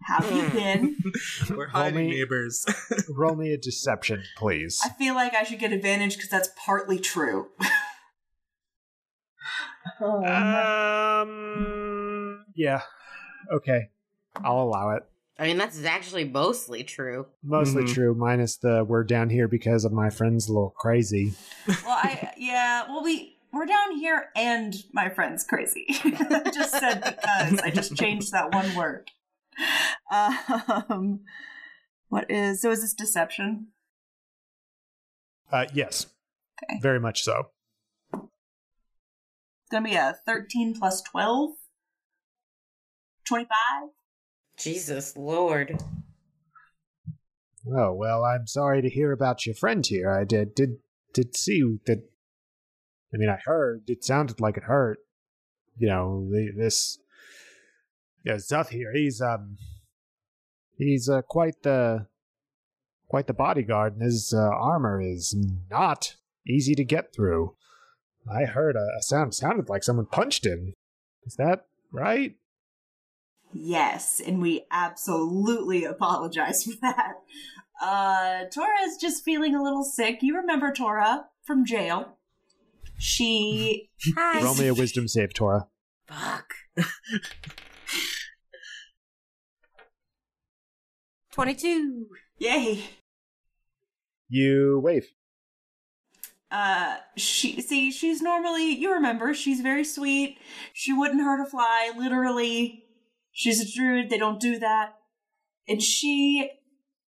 how 0.04 0.22
have 0.22 0.32
you 0.32 0.48
been? 0.52 0.96
We're 1.58 1.68
hiding 1.68 2.10
me- 2.10 2.16
neighbors. 2.18 2.64
Roll 3.10 3.36
me 3.36 3.52
a 3.52 3.58
deception, 3.58 4.22
please. 4.38 4.80
I 4.86 4.90
feel 4.90 5.16
like 5.16 5.34
I 5.34 5.42
should 5.44 5.58
get 5.60 5.74
advantage 5.74 6.16
because 6.16 6.30
that's 6.30 6.50
partly 6.64 7.00
true. 7.00 7.48
oh, 10.00 10.24
Um. 11.22 12.46
Yeah. 12.56 12.82
Okay. 13.52 13.90
I'll 14.44 14.62
allow 14.62 14.92
it. 14.92 15.04
I 15.40 15.46
mean, 15.48 15.58
that's 15.58 15.84
actually 15.84 16.26
mostly 16.26 16.84
true. 16.84 17.26
Mostly 17.44 17.84
Mhm. 17.84 17.94
true, 17.94 18.14
minus 18.14 18.58
the 18.58 18.84
we're 18.88 19.04
down 19.04 19.30
here 19.32 19.48
because 19.48 19.86
of 19.86 19.92
my 19.92 20.12
friend's 20.12 20.48
a 20.48 20.54
little 20.54 20.70
crazy. 20.78 21.34
well, 21.68 21.78
I 21.88 22.32
yeah. 22.38 22.86
Well, 22.88 23.04
we 23.04 23.38
we're 23.54 23.66
down 23.66 23.98
here, 23.98 24.30
and 24.36 24.76
my 24.94 25.10
friend's 25.10 25.44
crazy. 25.44 25.86
I 25.90 26.52
just 26.54 26.72
said 26.72 27.04
because 27.04 27.60
I 27.60 27.70
just 27.70 27.96
changed 27.96 28.32
that 28.32 28.54
one 28.54 28.76
word. 28.76 29.12
Um, 30.12 31.22
what 32.10 32.30
is 32.30 32.62
so? 32.62 32.72
Is 32.72 32.82
this 32.82 32.94
deception? 32.94 33.68
Uh, 35.52 35.66
yes. 35.74 36.08
Okay. 36.64 36.80
Very 36.82 37.00
much 37.00 37.24
so. 37.24 37.50
It's 38.14 39.70
gonna 39.72 39.88
be 39.88 39.96
a 39.96 40.16
thirteen 40.26 40.74
plus 40.78 41.02
12? 41.02 41.52
25? 43.28 43.48
Jesus 44.58 45.16
Lord. 45.16 45.82
Oh 47.68 47.94
well, 47.94 48.24
I'm 48.24 48.48
sorry 48.48 48.82
to 48.82 48.90
hear 48.90 49.12
about 49.12 49.46
your 49.46 49.56
friend 49.56 49.86
here. 49.86 50.12
I 50.12 50.24
did 50.24 50.56
did 50.56 50.78
did 51.14 51.36
see 51.36 51.62
that. 51.86 52.04
I 53.14 53.18
mean, 53.18 53.30
I 53.30 53.40
heard 53.44 53.90
it 53.90 54.04
sounded 54.04 54.40
like 54.40 54.58
it 54.58 54.64
hurt. 54.64 55.00
You 55.78 55.88
know, 55.88 56.30
this. 56.58 57.00
Yeah, 58.24 58.36
Zuth 58.36 58.70
here. 58.70 58.94
He's 58.94 59.22
um. 59.22 59.58
He's 60.78 61.10
uh, 61.10 61.22
quite 61.22 61.64
the. 61.64 62.08
Quite 63.08 63.28
the 63.28 63.34
bodyguard, 63.34 63.94
and 63.94 64.04
his 64.04 64.34
uh, 64.34 64.40
armor 64.40 65.02
is 65.02 65.36
not 65.70 66.16
easy 66.48 66.76
to 66.76 66.84
get 66.86 67.14
through. 67.14 67.56
I 68.32 68.46
heard 68.46 68.78
a, 68.78 68.88
a 68.98 69.02
sound 69.02 69.34
sounded 69.34 69.68
like 69.68 69.84
someone 69.84 70.06
punched 70.06 70.46
him. 70.46 70.74
Is 71.26 71.36
that 71.36 71.66
right? 71.92 72.36
Yes, 73.54 74.22
and 74.26 74.42
we 74.42 74.66
absolutely 74.72 75.84
apologize 75.84 76.64
for 76.66 76.74
that. 76.82 77.16
Uh, 77.82 78.46
Tora 78.46 78.82
is 78.84 78.98
just 78.98 79.24
feeling 79.24 79.56
a 79.56 79.64
little 79.64 79.84
sick. 79.84 80.20
You 80.22 80.38
remember 80.38 80.72
Tora 80.72 81.26
from 81.44 81.66
jail? 81.66 82.18
She 83.02 83.90
Hi. 84.16 84.44
Roll 84.44 84.54
me 84.56 84.68
a 84.68 84.76
wisdom 84.76 85.08
save, 85.08 85.34
Tora. 85.34 85.68
Fuck. 86.08 86.54
22. 91.32 92.08
yay. 92.38 92.84
You 94.30 94.80
wave. 94.84 95.08
Uh, 96.52 96.98
she 97.16 97.62
see 97.62 97.90
she's 97.92 98.22
normally 98.22 98.74
you 98.74 98.94
remember 98.94 99.34
she's 99.34 99.62
very 99.62 99.86
sweet. 99.86 100.38
She 100.74 100.94
wouldn't 100.94 101.22
hurt 101.22 101.42
a 101.42 101.50
fly. 101.50 101.92
Literally, 101.98 102.84
she's 103.32 103.62
a 103.62 103.76
druid. 103.76 104.10
They 104.10 104.18
don't 104.20 104.40
do 104.40 104.60
that, 104.60 104.96
and 105.68 105.82
she 105.82 106.52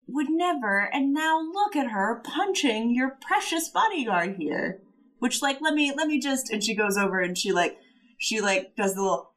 would 0.07 0.29
never. 0.29 0.91
And 0.93 1.15
now 1.15 1.41
look 1.41 1.77
at 1.77 1.93
her 1.93 2.21
punching 2.25 2.95
your 2.95 3.17
precious 3.21 3.69
bodyguard 3.69 4.37
here. 4.39 4.83
Which 5.19 5.43
like 5.43 5.61
let 5.61 5.75
me 5.75 5.93
let 5.97 6.07
me 6.09 6.21
just 6.21 6.51
and 6.51 6.63
she 6.63 6.75
goes 6.75 6.97
over 6.97 7.21
and 7.21 7.37
she 7.37 7.53
like 7.53 7.79
she 8.19 8.41
like 8.41 8.75
does 8.77 8.95
the 8.95 9.03
little 9.03 9.33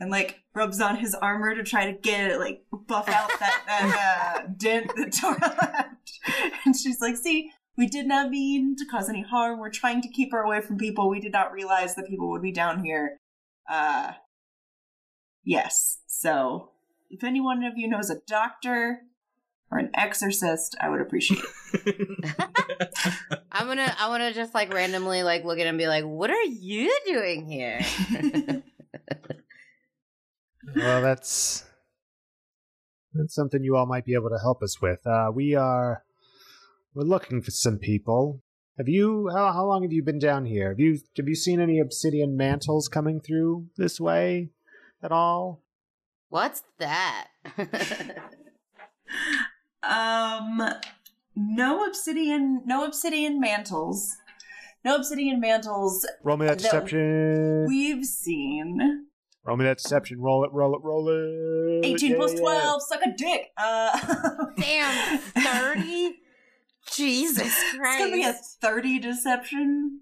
and 0.00 0.10
like 0.10 0.40
rubs 0.54 0.80
on 0.80 0.96
his 0.96 1.14
armor 1.14 1.54
to 1.54 1.62
try 1.62 1.90
to 1.90 1.98
get 1.98 2.30
it 2.30 2.38
like 2.38 2.62
buff 2.86 3.08
out 3.08 3.30
that 3.40 3.62
that 3.66 4.44
uh, 4.44 4.48
dent 4.56 4.90
that 4.96 5.12
Tora 5.12 5.38
left. 5.40 6.20
And 6.64 6.76
she's 6.76 7.00
like, 7.00 7.16
"See, 7.16 7.50
we 7.76 7.86
did 7.86 8.06
not 8.06 8.30
mean 8.30 8.76
to 8.76 8.84
cause 8.86 9.08
any 9.08 9.22
harm. 9.22 9.58
We're 9.58 9.70
trying 9.70 10.02
to 10.02 10.08
keep 10.08 10.32
her 10.32 10.40
away 10.42 10.60
from 10.60 10.78
people. 10.78 11.08
We 11.08 11.20
did 11.20 11.32
not 11.32 11.52
realize 11.52 11.94
that 11.94 12.08
people 12.08 12.30
would 12.30 12.42
be 12.42 12.52
down 12.52 12.84
here." 12.84 13.18
Uh, 13.70 14.12
yes. 15.44 15.98
So, 16.06 16.70
if 17.10 17.24
anyone 17.24 17.64
of 17.64 17.74
you 17.76 17.88
knows 17.88 18.10
a 18.10 18.20
doctor 18.26 19.00
or 19.70 19.78
an 19.78 19.90
exorcist, 19.94 20.76
I 20.80 20.88
would 20.88 21.00
appreciate 21.00 21.42
it. 21.74 22.34
I'm 23.52 23.66
gonna, 23.66 23.94
I 23.98 24.08
wanna 24.08 24.32
just 24.32 24.54
like 24.54 24.72
randomly 24.72 25.22
like 25.22 25.44
look 25.44 25.58
at 25.58 25.62
him 25.62 25.70
and 25.70 25.78
be 25.78 25.88
like, 25.88 26.04
what 26.04 26.30
are 26.30 26.42
you 26.42 26.96
doing 27.06 27.46
here? 27.46 27.80
Well, 30.74 31.00
that's 31.00 31.64
that's 33.14 33.34
something 33.34 33.62
you 33.62 33.76
all 33.76 33.86
might 33.86 34.04
be 34.04 34.14
able 34.14 34.30
to 34.30 34.38
help 34.38 34.62
us 34.62 34.80
with. 34.80 35.06
Uh, 35.06 35.30
we 35.32 35.54
are 35.54 36.02
we're 36.94 37.04
looking 37.04 37.40
for 37.40 37.50
some 37.50 37.78
people. 37.78 38.42
Have 38.76 38.88
you 38.88 39.30
how 39.32 39.52
how 39.52 39.64
long 39.64 39.82
have 39.82 39.92
you 39.92 40.02
been 40.02 40.18
down 40.18 40.44
here? 40.44 40.70
Have 40.70 40.80
you 40.80 40.98
have 41.16 41.28
you 41.28 41.34
seen 41.34 41.60
any 41.60 41.78
obsidian 41.78 42.36
mantles 42.36 42.88
coming 42.88 43.20
through 43.20 43.68
this 43.76 44.00
way 44.00 44.50
at 45.02 45.12
all? 45.12 45.62
What's 46.28 46.62
that? 46.78 47.28
Um, 49.88 50.62
no 51.34 51.86
obsidian, 51.86 52.62
no 52.64 52.84
obsidian 52.84 53.38
mantles, 53.40 54.16
no 54.84 54.96
obsidian 54.96 55.40
mantles. 55.40 56.06
Roll 56.24 56.36
me 56.36 56.46
that 56.46 56.58
No. 56.58 56.62
deception. 56.62 57.66
We've 57.68 58.04
seen 58.04 59.06
roll 59.44 59.56
me 59.56 59.64
that 59.64 59.78
deception. 59.78 60.20
Roll 60.20 60.44
it. 60.44 60.52
Roll 60.52 60.74
it. 60.74 60.82
Roll 60.82 61.08
it. 61.08 61.86
eighteen 61.86 62.12
Yeah, 62.12 62.16
plus 62.16 62.32
yeah. 62.34 62.40
twelve. 62.40 62.82
Suck 62.82 63.00
a 63.04 63.12
dick. 63.16 63.52
Uh, 63.56 64.46
Damn, 64.58 65.18
30? 65.18 66.16
Jesus 66.90 67.54
Christ. 67.76 67.76
It's 67.76 67.98
gonna 67.98 68.10
be 68.16 68.22
a 68.22 68.32
thirty 68.32 68.98
deception. 68.98 70.00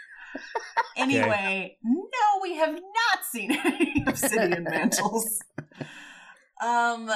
anyway, 0.96 1.78
no, 1.84 2.40
we 2.42 2.54
have 2.56 2.74
not 2.74 3.24
seen 3.30 3.52
any 3.52 4.04
obsidian 4.06 4.64
mantles. 4.64 5.40
Um, 6.64 7.10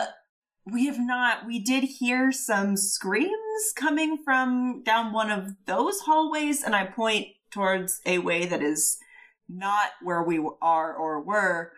we 0.72 0.86
have 0.86 0.98
not. 0.98 1.46
We 1.46 1.58
did 1.58 1.84
hear 1.84 2.32
some 2.32 2.76
screams 2.76 3.72
coming 3.74 4.18
from 4.24 4.82
down 4.84 5.12
one 5.12 5.30
of 5.30 5.54
those 5.66 6.00
hallways, 6.00 6.62
and 6.62 6.74
I 6.74 6.84
point 6.84 7.28
towards 7.50 8.00
a 8.06 8.18
way 8.18 8.46
that 8.46 8.62
is 8.62 8.98
not 9.48 9.90
where 10.02 10.22
we 10.22 10.38
are 10.62 10.94
or 10.94 11.20
were, 11.20 11.72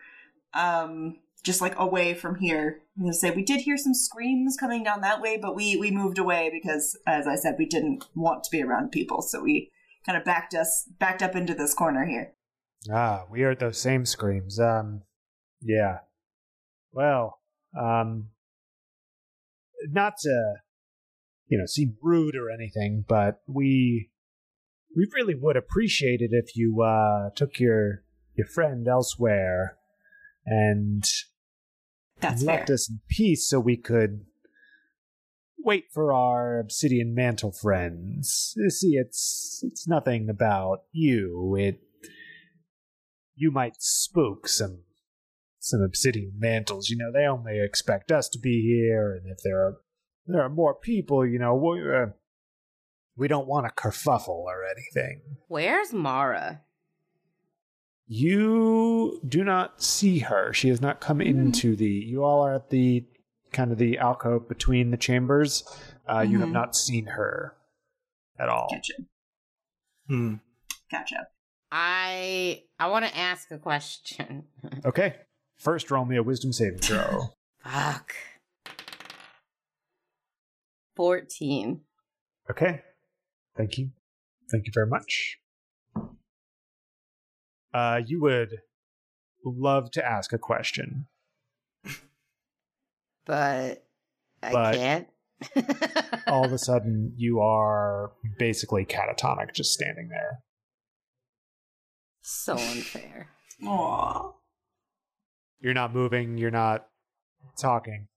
um, 0.53 1.17
just 1.43 1.61
like 1.61 1.77
away 1.77 2.13
from 2.13 2.35
here. 2.35 2.81
I'm 2.95 3.03
gonna 3.03 3.13
say 3.13 3.31
we 3.31 3.43
did 3.43 3.61
hear 3.61 3.77
some 3.77 3.93
screams 3.93 4.55
coming 4.57 4.83
down 4.83 5.01
that 5.01 5.21
way, 5.21 5.37
but 5.37 5.55
we 5.55 5.75
we 5.75 5.91
moved 5.91 6.19
away 6.19 6.49
because, 6.51 6.97
as 7.07 7.27
I 7.27 7.35
said, 7.35 7.55
we 7.57 7.65
didn't 7.65 8.05
want 8.15 8.43
to 8.43 8.51
be 8.51 8.61
around 8.61 8.91
people, 8.91 9.21
so 9.21 9.41
we 9.41 9.71
kind 10.05 10.17
of 10.17 10.23
backed 10.23 10.53
us 10.53 10.89
backed 10.99 11.21
up 11.21 11.35
into 11.35 11.53
this 11.53 11.73
corner 11.73 12.05
here. 12.05 12.33
Ah, 12.91 13.23
we 13.29 13.41
heard 13.41 13.59
those 13.59 13.79
same 13.79 14.05
screams. 14.05 14.59
Um, 14.59 15.03
yeah. 15.61 15.99
Well, 16.91 17.39
um, 17.79 18.29
not 19.91 20.17
to, 20.21 20.53
you 21.47 21.57
know, 21.57 21.65
seem 21.65 21.97
rude 22.01 22.35
or 22.35 22.49
anything, 22.49 23.05
but 23.07 23.41
we, 23.47 24.09
we 24.95 25.07
really 25.13 25.35
would 25.35 25.57
appreciate 25.57 26.21
it 26.21 26.31
if 26.31 26.55
you, 26.55 26.81
uh, 26.81 27.29
took 27.35 27.59
your, 27.59 28.03
your 28.35 28.47
friend 28.47 28.87
elsewhere 28.87 29.77
and 30.45 31.03
That's 32.19 32.43
left 32.43 32.67
fair. 32.67 32.73
us 32.73 32.89
in 32.89 32.99
peace 33.09 33.47
so 33.47 33.59
we 33.59 33.77
could 33.77 34.25
wait 35.63 35.85
for 35.93 36.13
our 36.13 36.59
obsidian 36.59 37.15
mantle 37.15 37.51
friends. 37.51 38.55
See, 38.67 38.95
it's 38.95 39.61
it's 39.63 39.87
nothing 39.87 40.29
about 40.29 40.83
you. 40.91 41.55
It 41.57 41.79
you 43.35 43.51
might 43.51 43.75
spook 43.79 44.47
some 44.47 44.79
some 45.63 45.81
obsidian 45.81 46.33
mantles. 46.37 46.89
You 46.89 46.97
know, 46.97 47.09
they 47.11 47.25
only 47.25 47.59
expect 47.59 48.11
us 48.11 48.27
to 48.29 48.37
be 48.39 48.61
here, 48.61 49.13
and 49.15 49.31
if 49.31 49.37
there 49.43 49.59
are 49.59 49.77
there 50.27 50.41
are 50.41 50.49
more 50.49 50.73
people, 50.75 51.25
you 51.25 51.39
know, 51.39 51.55
we, 51.55 51.81
uh, 51.81 52.07
we 53.17 53.27
don't 53.27 53.47
want 53.47 53.65
a 53.65 53.69
kerfuffle 53.69 54.27
or 54.29 54.63
anything. 54.65 55.21
Where's 55.47 55.91
Mara? 55.93 56.61
You 58.07 59.21
do 59.27 59.43
not 59.43 59.81
see 59.81 60.19
her. 60.19 60.53
She 60.53 60.69
has 60.69 60.81
not 60.81 60.99
come 60.99 61.21
into 61.21 61.75
the. 61.75 61.87
You 61.87 62.23
all 62.23 62.41
are 62.45 62.55
at 62.55 62.69
the 62.69 63.05
kind 63.51 63.71
of 63.71 63.77
the 63.77 63.97
alcove 63.97 64.47
between 64.49 64.91
the 64.91 64.97
chambers. 64.97 65.63
Uh, 66.09 66.19
You 66.21 66.39
have 66.39 66.49
Mhm. 66.49 66.53
not 66.53 66.75
seen 66.75 67.05
her 67.05 67.55
at 68.37 68.49
all. 68.49 68.67
Gotcha. 68.71 68.93
Hmm. 70.07 70.35
Gotcha. 70.91 71.27
I 71.71 72.63
I 72.79 72.87
want 72.87 73.05
to 73.05 73.17
ask 73.17 73.49
a 73.51 73.57
question. 73.57 74.47
Okay. 74.85 75.15
First, 75.57 75.89
roll 75.91 76.05
me 76.05 76.17
a 76.17 76.23
wisdom 76.23 76.51
saving 76.51 76.79
throw. 76.79 77.29
Fuck. 77.63 78.13
Fourteen. 80.95 81.81
okay. 82.49 82.81
Thank 83.55 83.77
you. 83.77 83.91
Thank 84.51 84.65
you 84.67 84.71
very 84.73 84.87
much. 84.87 85.37
Uh, 87.73 88.01
you 88.05 88.19
would 88.21 88.57
love 89.45 89.91
to 89.91 90.05
ask 90.05 90.33
a 90.33 90.37
question. 90.37 91.07
But 93.25 93.85
I 94.41 94.51
But- 94.51 94.75
can't. 94.75 95.07
All 96.27 96.43
of 96.45 96.51
a 96.53 96.57
sudden, 96.57 97.13
you 97.15 97.39
are 97.41 98.11
basically 98.37 98.85
catatonic, 98.85 99.53
just 99.53 99.71
standing 99.73 100.09
there. 100.09 100.39
so 102.21 102.53
unfair. 102.57 103.29
Aww. 103.61 104.33
You're 105.63 105.73
not 105.73 105.93
moving. 105.93 106.37
You're 106.37 106.51
not 106.51 106.85
talking. 107.57 108.07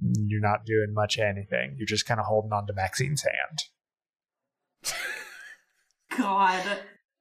You're 0.00 0.42
not 0.42 0.66
doing 0.66 0.92
much 0.92 1.18
anything. 1.18 1.76
You're 1.78 1.86
just 1.86 2.04
kind 2.04 2.20
of 2.20 2.26
holding 2.26 2.52
on 2.52 2.66
to 2.66 2.74
Maxine's 2.74 3.22
hand. 3.22 4.94
God. 6.18 6.80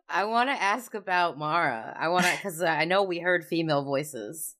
I 0.09 0.25
want 0.25 0.49
to 0.49 0.61
ask 0.61 0.93
about 0.93 1.37
Mara. 1.37 1.95
I 1.97 2.09
want 2.09 2.25
to 2.25 2.31
because 2.35 2.61
I 2.61 2.83
know 2.83 3.03
we 3.03 3.19
heard 3.19 3.45
female 3.45 3.83
voices 3.83 4.55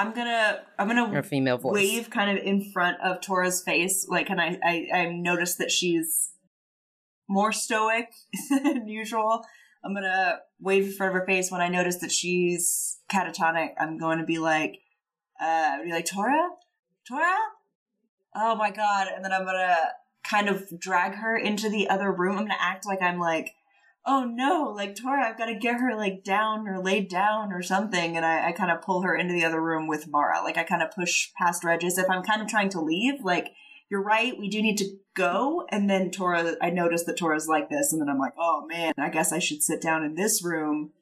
I'm 0.00 0.14
gonna 0.14 0.60
I'm 0.78 0.88
gonna 0.88 1.22
female 1.22 1.58
voice. 1.58 1.74
wave 1.74 2.08
kind 2.08 2.38
of 2.38 2.42
in 2.42 2.72
front 2.72 2.96
of 3.04 3.20
Tora's 3.20 3.62
face. 3.62 4.06
Like, 4.08 4.30
and 4.30 4.40
I 4.40 4.58
I, 4.64 4.88
I 4.94 5.04
noticed 5.12 5.58
that 5.58 5.70
she's 5.70 6.30
more 7.28 7.52
stoic 7.52 8.08
than 8.50 8.88
usual. 8.88 9.44
I'm 9.84 9.94
gonna 9.94 10.40
wave 10.60 10.86
in 10.86 10.92
front 10.92 11.14
of 11.14 11.20
her 11.20 11.26
face 11.26 11.50
when 11.50 11.60
I 11.60 11.68
notice 11.68 11.96
that 11.98 12.12
she's 12.12 12.98
catatonic. 13.10 13.70
I'm 13.78 13.98
going 13.98 14.18
to 14.18 14.24
be 14.24 14.38
like, 14.38 14.80
uh, 15.40 15.82
be 15.82 15.90
like 15.90 16.06
Tora, 16.06 16.50
Tora. 17.08 17.36
Oh 18.34 18.54
my 18.54 18.70
god! 18.70 19.08
And 19.14 19.24
then 19.24 19.32
I'm 19.32 19.44
gonna 19.44 19.76
kind 20.22 20.48
of 20.48 20.78
drag 20.78 21.14
her 21.14 21.36
into 21.36 21.68
the 21.68 21.88
other 21.88 22.12
room. 22.12 22.36
I'm 22.36 22.44
gonna 22.44 22.56
act 22.60 22.86
like 22.86 23.02
I'm 23.02 23.18
like, 23.18 23.54
oh 24.06 24.24
no, 24.24 24.72
like 24.74 24.94
Tora, 24.94 25.28
I've 25.28 25.38
got 25.38 25.46
to 25.46 25.54
get 25.54 25.80
her 25.80 25.96
like 25.96 26.24
down 26.24 26.66
or 26.68 26.82
laid 26.82 27.08
down 27.08 27.52
or 27.52 27.62
something. 27.62 28.16
And 28.16 28.24
I, 28.24 28.48
I 28.48 28.52
kind 28.52 28.70
of 28.70 28.82
pull 28.82 29.02
her 29.02 29.14
into 29.14 29.34
the 29.34 29.44
other 29.44 29.60
room 29.60 29.86
with 29.86 30.08
Mara. 30.08 30.42
Like 30.42 30.56
I 30.56 30.64
kind 30.64 30.82
of 30.82 30.90
push 30.90 31.30
past 31.38 31.64
Regis 31.64 31.98
if 31.98 32.08
I'm 32.08 32.22
kind 32.22 32.42
of 32.42 32.48
trying 32.48 32.70
to 32.70 32.80
leave. 32.80 33.22
Like 33.22 33.52
you're 33.90 34.02
right, 34.02 34.38
we 34.38 34.48
do 34.48 34.62
need 34.62 34.78
to 34.78 34.96
go. 35.14 35.66
And 35.70 35.90
then 35.90 36.10
Tora, 36.10 36.54
I 36.62 36.70
noticed 36.70 37.06
that 37.06 37.18
Tora's 37.18 37.48
like 37.48 37.68
this, 37.68 37.92
and 37.92 38.00
then 38.00 38.08
I'm 38.08 38.18
like, 38.18 38.34
oh 38.38 38.64
man, 38.66 38.94
I 38.98 39.10
guess 39.10 39.32
I 39.32 39.40
should 39.40 39.62
sit 39.62 39.82
down 39.82 40.04
in 40.04 40.14
this 40.14 40.44
room 40.44 40.92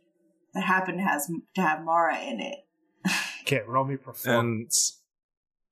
that 0.55 0.65
happened 0.65 1.01
has 1.01 1.31
to 1.55 1.61
have 1.61 1.85
Mara 1.85 2.19
in 2.21 2.41
it. 2.41 2.59
Okay, 3.43 3.63
roll 3.67 3.85
me 3.85 3.97
performance. 3.97 5.01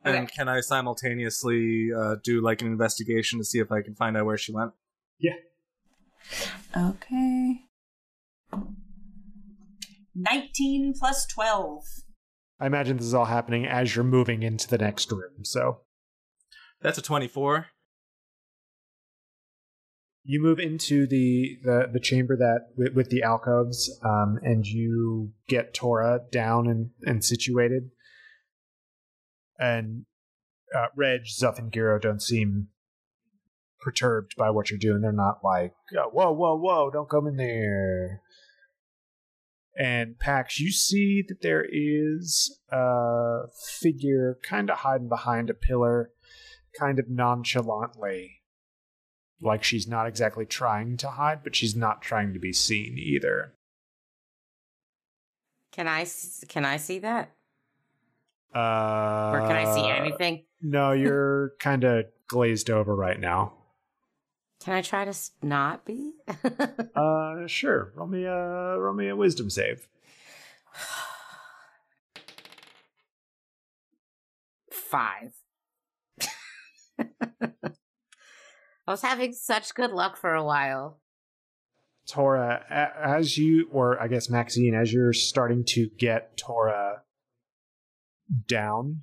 And 0.03 0.17
Okay. 0.17 0.27
can 0.35 0.49
I 0.49 0.61
simultaneously 0.61 1.91
uh, 1.95 2.17
do 2.25 2.41
like 2.41 2.63
an 2.63 2.69
investigation 2.69 3.39
to 3.39 3.45
see 3.45 3.59
if 3.59 3.71
I 3.71 3.83
can 3.83 3.95
find 3.95 4.17
out 4.17 4.25
where 4.25 4.39
she 4.39 4.51
went? 4.51 4.73
Yeah. 5.19 5.35
Okay. 6.75 7.67
19 10.15 10.95
plus 10.99 11.27
12. 11.27 11.83
I 12.59 12.67
imagine 12.67 12.97
this 12.97 13.05
is 13.05 13.13
all 13.13 13.27
happening 13.27 13.67
as 13.67 13.95
you're 13.95 14.07
moving 14.07 14.43
into 14.43 14.67
the 14.69 14.79
next 14.79 15.13
room. 15.13 15.45
So 15.45 15.81
That's 16.83 16.99
a 16.99 17.03
24. 17.03 17.67
you 20.27 20.43
move 20.43 20.59
into 20.59 21.07
the 21.07 21.57
the, 21.63 21.89
the 21.93 22.01
chamber 22.01 22.37
that 22.37 22.67
with, 22.77 22.95
with 22.95 23.11
the 23.11 23.23
alcoves, 23.23 23.89
um, 24.05 24.39
and 24.43 24.67
you 24.67 25.33
get 25.49 25.73
Tora 25.73 26.21
down 26.33 26.67
and, 26.67 26.91
and 27.03 27.25
situated. 27.25 27.91
And 29.59 30.05
uh, 30.75 30.87
Reg, 30.97 31.23
Zuth, 31.23 31.59
and 31.59 31.71
Giro 31.71 31.99
don't 31.99 32.21
seem 32.21 32.69
perturbed 33.81 34.35
by 34.37 34.51
what 34.51 34.69
you're 34.69 34.79
doing. 34.79 35.01
They're 35.01 35.13
not 35.13 35.45
like, 35.45 35.73
"Whoa, 35.93 36.33
whoa, 36.33 36.57
whoa! 36.57 36.91
Don't 36.91 37.09
come 37.09 37.29
in 37.29 37.37
there." 37.37 38.23
And 39.79 40.19
Pax, 40.19 40.59
you 40.59 40.73
see 40.73 41.23
that 41.29 41.43
there 41.43 41.65
is 41.71 42.59
a 42.73 43.43
figure 43.79 44.39
kind 44.43 44.71
of 44.71 44.79
hiding 44.79 45.09
behind 45.09 45.51
a 45.51 45.55
pillar, 45.55 46.11
kind 46.79 46.99
of 46.99 47.09
nonchalantly 47.09 48.43
like 49.41 49.63
she's 49.63 49.87
not 49.87 50.07
exactly 50.07 50.47
trying 50.47 50.97
to 50.97 51.11
hide, 51.11 51.43
but 51.45 51.55
she's 51.55 51.77
not 51.77 52.01
trying 52.03 52.33
to 52.33 52.39
be 52.39 52.53
seen 52.53 52.97
either. 52.99 53.53
Can 55.73 55.87
I 55.89 56.07
can 56.49 56.65
I 56.65 56.79
see 56.79 57.01
that 57.01 57.33
Uh, 58.55 59.31
or 59.35 59.41
can 59.47 59.53
I 59.57 59.75
see 59.75 59.89
anything? 59.91 60.45
No, 60.63 60.93
you're 60.93 61.53
kind 61.61 61.85
of 61.85 62.07
glazed 62.29 62.71
over 62.71 62.95
right 62.97 63.21
now. 63.21 63.53
Can 64.65 64.73
I 64.73 64.81
try 64.81 65.05
to 65.05 65.11
s- 65.11 65.33
not 65.43 65.85
be? 65.85 66.15
Uh, 66.97 67.47
sure. 67.47 67.93
Roll 67.95 68.07
me 68.09 68.25
a 68.25 68.79
roll 68.79 68.95
me 68.95 69.09
a 69.09 69.15
wisdom 69.17 69.51
save. 69.51 69.87
Five. 74.71 75.35
I 77.21 78.91
was 78.93 79.03
having 79.03 79.33
such 79.33 79.75
good 79.75 79.91
luck 79.91 80.17
for 80.17 80.35
a 80.35 80.45
while. 80.45 81.01
Tora, 82.07 82.65
as 82.71 83.37
you, 83.37 83.69
or 83.73 84.01
I 84.01 84.07
guess 84.07 84.31
Maxine, 84.31 84.75
as 84.75 84.93
you're 84.93 85.13
starting 85.13 85.65
to 85.69 85.89
get 85.99 86.37
Tora 86.37 87.03
down 88.47 89.03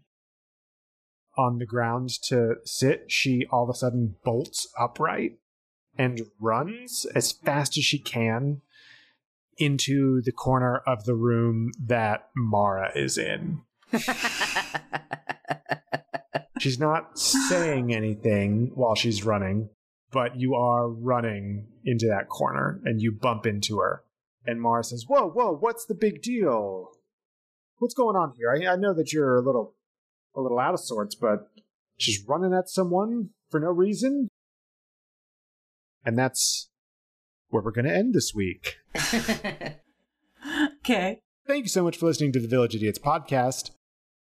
on 1.38 1.58
the 1.58 1.66
ground 1.66 2.10
to 2.24 2.56
sit, 2.64 3.06
she 3.12 3.46
all 3.52 3.64
of 3.64 3.70
a 3.70 3.78
sudden 3.78 4.16
bolts 4.24 4.68
upright 4.80 5.40
and 5.98 6.22
runs 6.40 7.06
as 7.14 7.32
fast 7.32 7.78
as 7.78 7.84
she 7.84 8.00
can 8.00 8.62
into 9.58 10.22
the 10.24 10.32
corner 10.32 10.78
of 10.88 11.04
the 11.06 11.16
room 11.16 11.72
that 11.80 12.30
Mara 12.36 12.92
is 12.96 13.18
in. 13.18 13.62
She's 16.64 16.80
not 16.80 17.20
saying 17.20 17.94
anything 17.94 18.72
while 18.74 18.96
she's 18.96 19.26
running, 19.26 19.68
but 20.14 20.40
you 20.40 20.56
are 20.56 20.88
running 20.88 21.68
into 21.84 22.08
that 22.08 22.30
corner 22.30 22.80
and 22.86 23.02
you 23.02 23.12
bump 23.12 23.46
into 23.46 23.80
her. 23.80 24.02
And 24.46 24.62
Mara 24.62 24.86
says, 24.86 25.04
Whoa, 25.06 25.30
whoa, 25.30 25.54
what's 25.54 25.86
the 25.86 25.94
big 25.94 26.22
deal? 26.22 26.88
What's 27.80 27.94
going 27.94 28.16
on 28.16 28.32
here? 28.38 28.50
I, 28.50 28.72
I 28.72 28.76
know 28.78 28.94
that 28.94 29.12
you're 29.12 29.36
a 29.36 29.42
little 29.42 29.76
a 30.38 30.40
little 30.40 30.58
out 30.58 30.74
of 30.74 30.80
sorts, 30.80 31.16
but 31.16 31.50
she's 31.98 32.24
running 32.26 32.54
at 32.54 32.70
someone 32.70 33.32
for 33.50 33.60
no 33.60 33.68
reason. 33.68 34.30
And 36.06 36.18
that's 36.18 36.70
where 37.50 37.62
we're 37.62 37.72
gonna 37.72 37.92
end 37.92 38.14
this 38.14 38.32
week. 38.34 38.78
Okay. 40.80 41.22
Thank 41.48 41.64
you 41.64 41.70
so 41.70 41.84
much 41.84 41.98
for 41.98 42.06
listening 42.06 42.34
to 42.34 42.40
the 42.42 42.48
Village 42.48 42.76
Idiots 42.76 43.00
podcast. 43.00 43.72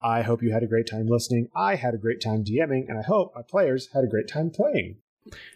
I 0.02 0.22
hope 0.22 0.44
you 0.44 0.52
had 0.52 0.64
a 0.64 0.68
great 0.68 0.88
time 0.90 1.08
listening. 1.08 1.50
I 1.56 1.76
had 1.76 1.94
a 1.94 1.98
great 1.98 2.22
time 2.22 2.44
DMing, 2.44 2.88
and 2.88 3.00
I 3.00 3.04
hope 3.04 3.34
my 3.36 3.42
players 3.48 3.90
had 3.94 4.04
a 4.04 4.08
great 4.08 4.28
time 4.28 4.52
playing. 4.52 4.98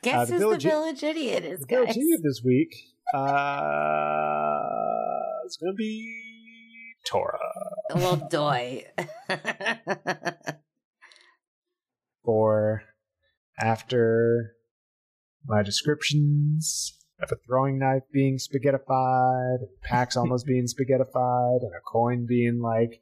Guess 0.01 0.27
the 0.27 0.34
who's 0.34 0.41
village- 0.41 0.63
the 0.63 0.69
village 0.69 1.03
idiot 1.03 1.45
is, 1.45 1.59
The 1.61 1.68
Village? 1.68 1.89
Idiot 1.91 2.22
this 2.23 2.41
week 2.43 2.76
uh, 3.13 3.19
going 5.61 5.73
to 5.73 5.77
be 5.77 6.95
Tora. 7.05 7.39
Well, 7.95 8.15
doy. 8.30 8.85
For 12.23 12.84
after 13.59 14.55
my 15.45 15.63
descriptions 15.63 16.97
of 17.22 17.31
a 17.31 17.35
throwing 17.45 17.80
knife 17.80 18.03
being 18.13 18.38
spaghettified, 18.38 19.57
Pax 19.84 20.15
almost 20.15 20.45
being 20.45 20.65
spaghettified, 20.68 21.61
and 21.63 21.72
a 21.76 21.81
coin 21.85 22.26
being 22.27 22.61
like, 22.61 23.01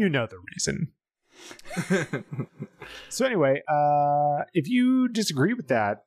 you 0.00 0.08
know 0.08 0.26
the 0.26 0.38
reason. 0.54 0.92
So 3.08 3.24
anyway, 3.24 3.62
uh, 3.68 4.44
if 4.52 4.68
you 4.68 5.06
disagree 5.08 5.54
with 5.54 5.68
that, 5.68 6.04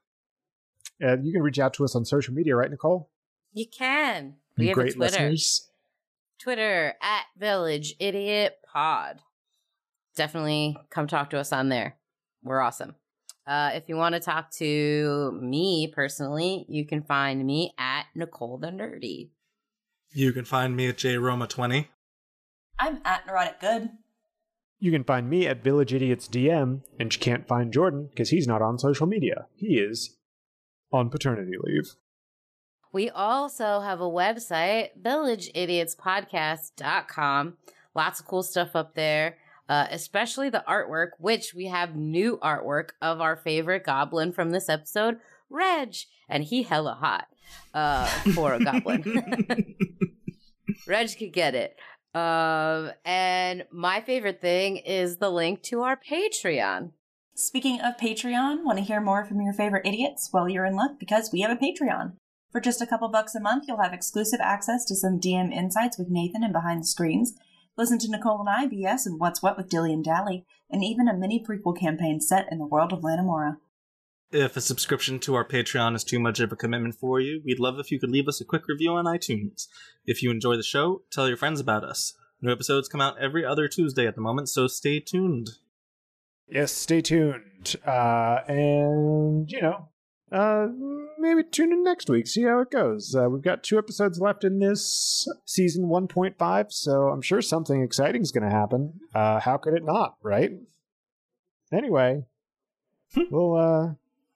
uh, 1.03 1.17
you 1.21 1.31
can 1.31 1.41
reach 1.41 1.59
out 1.59 1.73
to 1.75 1.83
us 1.85 1.95
on 1.95 2.03
social 2.05 2.33
media, 2.33 2.55
right, 2.55 2.69
Nicole? 2.69 3.09
you 3.53 3.65
can. 3.67 4.35
We 4.57 4.65
You 4.65 4.69
have 4.69 4.77
a 4.77 4.81
great 4.81 4.93
Twitter. 4.95 5.11
listeners. 5.11 5.69
Twitter 6.39 6.95
at 7.01 7.23
Village 7.37 7.95
Idiot 7.99 8.57
Pod. 8.71 9.19
Definitely 10.15 10.75
come 10.89 11.07
talk 11.07 11.29
to 11.31 11.39
us 11.39 11.53
on 11.53 11.69
there. 11.69 11.95
We're 12.43 12.61
awesome. 12.61 12.95
Uh, 13.47 13.71
if 13.75 13.87
you 13.87 13.95
want 13.95 14.13
to 14.15 14.19
talk 14.19 14.51
to 14.55 15.37
me 15.41 15.91
personally, 15.93 16.65
you 16.67 16.85
can 16.85 17.03
find 17.03 17.45
me 17.45 17.73
at 17.77 18.05
Nicole 18.15 18.57
the 18.57 18.67
Nerdy. 18.67 19.29
you 20.11 20.31
can 20.33 20.45
find 20.45 20.75
me 20.75 20.87
at 20.87 20.97
jroma20. 20.97 21.87
I'm 22.79 23.01
at 23.05 23.27
neurotic 23.27 23.59
good. 23.59 23.89
You 24.79 24.91
can 24.91 25.03
find 25.03 25.29
me 25.29 25.45
at 25.47 25.63
Village 25.63 25.93
Idiots 25.93 26.27
DM, 26.27 26.81
and 26.99 27.13
you 27.13 27.19
can't 27.19 27.47
find 27.47 27.71
Jordan 27.71 28.07
because 28.09 28.31
he's 28.31 28.47
not 28.47 28.61
on 28.61 28.77
social 28.77 29.07
media. 29.07 29.45
He 29.55 29.77
is 29.77 30.17
on 30.91 31.09
paternity 31.09 31.53
leave. 31.61 31.95
We 32.91 33.09
also 33.09 33.79
have 33.79 34.01
a 34.01 34.09
website, 34.09 34.89
villageidiotspodcast.com. 35.01 37.53
Lots 37.95 38.19
of 38.19 38.25
cool 38.25 38.43
stuff 38.43 38.75
up 38.75 38.93
there, 38.93 39.37
uh, 39.69 39.87
especially 39.89 40.49
the 40.49 40.65
artwork, 40.67 41.11
which 41.17 41.53
we 41.53 41.67
have 41.67 41.95
new 41.95 42.37
artwork 42.43 42.89
of 43.01 43.21
our 43.21 43.35
favorite 43.35 43.85
goblin 43.85 44.31
from 44.31 44.51
this 44.51 44.69
episode, 44.69 45.17
Reg. 45.49 45.95
And 46.29 46.43
he 46.43 46.63
hella 46.63 46.95
hot 46.95 47.27
uh, 47.73 48.05
for 48.35 48.53
a 48.53 48.59
goblin. 48.59 49.75
Reg 50.87 51.17
could 51.17 51.33
get 51.33 51.55
it. 51.55 51.77
Um, 52.13 52.91
and 53.03 53.65
my 53.71 54.01
favorite 54.01 54.39
thing 54.39 54.77
is 54.77 55.17
the 55.17 55.31
link 55.31 55.63
to 55.63 55.81
our 55.81 55.97
Patreon. 55.97 56.91
Speaking 57.35 57.81
of 57.81 57.97
Patreon, 57.97 58.63
want 58.63 58.77
to 58.77 58.83
hear 58.83 59.01
more 59.01 59.25
from 59.25 59.41
your 59.41 59.53
favorite 59.53 59.87
idiots? 59.87 60.29
Well, 60.31 60.47
you're 60.47 60.65
in 60.65 60.75
luck 60.75 60.99
because 60.99 61.31
we 61.33 61.41
have 61.41 61.49
a 61.49 61.55
Patreon. 61.55 62.13
For 62.51 62.61
just 62.61 62.81
a 62.83 62.85
couple 62.85 63.07
bucks 63.07 63.33
a 63.33 63.39
month, 63.39 63.65
you'll 63.67 63.81
have 63.81 63.93
exclusive 63.93 64.39
access 64.39 64.85
to 64.85 64.95
some 64.95 65.19
DM 65.19 65.51
insights 65.51 65.97
with 65.97 66.09
Nathan 66.09 66.43
and 66.43 66.53
behind 66.53 66.83
the 66.83 66.87
screens. 66.87 67.33
Listen 67.75 67.97
to 67.97 68.11
Nicole 68.11 68.39
and 68.39 68.49
I 68.49 68.67
BS 68.67 69.07
and 69.07 69.19
What's 69.19 69.41
What 69.41 69.57
with 69.57 69.69
Dilly 69.69 69.91
and 69.91 70.03
Dally, 70.03 70.45
and 70.69 70.83
even 70.83 71.07
a 71.07 71.17
mini 71.17 71.43
prequel 71.43 71.75
campaign 71.75 72.21
set 72.21 72.47
in 72.51 72.59
the 72.59 72.67
world 72.67 72.93
of 72.93 72.99
Lanamora. 72.99 73.57
If 74.33 74.57
a 74.57 74.61
subscription 74.61 75.19
to 75.19 75.35
our 75.35 75.47
Patreon 75.47 75.95
is 75.95 76.03
too 76.03 76.19
much 76.19 76.39
of 76.39 76.51
a 76.51 76.55
commitment 76.55 76.95
for 76.95 77.19
you, 77.19 77.43
we'd 77.45 77.59
love 77.59 77.77
if 77.77 77.91
you 77.91 77.99
could 77.99 78.09
leave 78.09 78.27
us 78.27 78.41
a 78.41 78.45
quick 78.45 78.67
review 78.67 78.89
on 78.93 79.05
iTunes. 79.05 79.67
If 80.07 80.23
you 80.23 80.31
enjoy 80.31 80.55
the 80.55 80.63
show, 80.63 81.03
tell 81.11 81.27
your 81.27 81.37
friends 81.37 81.59
about 81.59 81.83
us. 81.83 82.15
New 82.41 82.51
episodes 82.51 82.87
come 82.89 82.99
out 82.99 83.19
every 83.19 83.45
other 83.45 83.67
Tuesday 83.67 84.07
at 84.07 84.15
the 84.15 84.21
moment, 84.21 84.49
so 84.49 84.65
stay 84.65 84.99
tuned. 84.99 85.51
Yes, 86.47 86.71
stay 86.71 86.99
tuned. 86.99 87.75
Uh, 87.85 88.39
and, 88.47 89.51
you 89.51 89.61
know, 89.61 89.89
uh, 90.31 90.65
maybe 91.19 91.43
tune 91.43 91.71
in 91.71 91.83
next 91.83 92.09
week, 92.09 92.25
see 92.25 92.41
how 92.41 92.59
it 92.61 92.71
goes. 92.71 93.15
Uh, 93.15 93.29
we've 93.29 93.43
got 93.43 93.63
two 93.63 93.77
episodes 93.77 94.19
left 94.19 94.43
in 94.43 94.57
this 94.57 95.27
season 95.45 95.85
1.5, 95.85 96.71
so 96.71 97.09
I'm 97.09 97.21
sure 97.21 97.43
something 97.43 97.83
exciting 97.83 98.23
is 98.23 98.31
going 98.31 98.49
to 98.49 98.55
happen. 98.55 98.99
Uh, 99.13 99.39
how 99.39 99.57
could 99.57 99.75
it 99.75 99.85
not, 99.85 100.15
right? 100.23 100.49
Anyway, 101.71 102.23
we'll, 103.29 103.55
uh, 103.55 103.93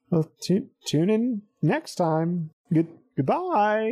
we'll 0.09 0.31
tune 0.41 0.69
in 1.09 1.41
next 1.61 1.95
time. 1.95 2.51
Good 2.73 2.87
goodbye. 3.15 3.91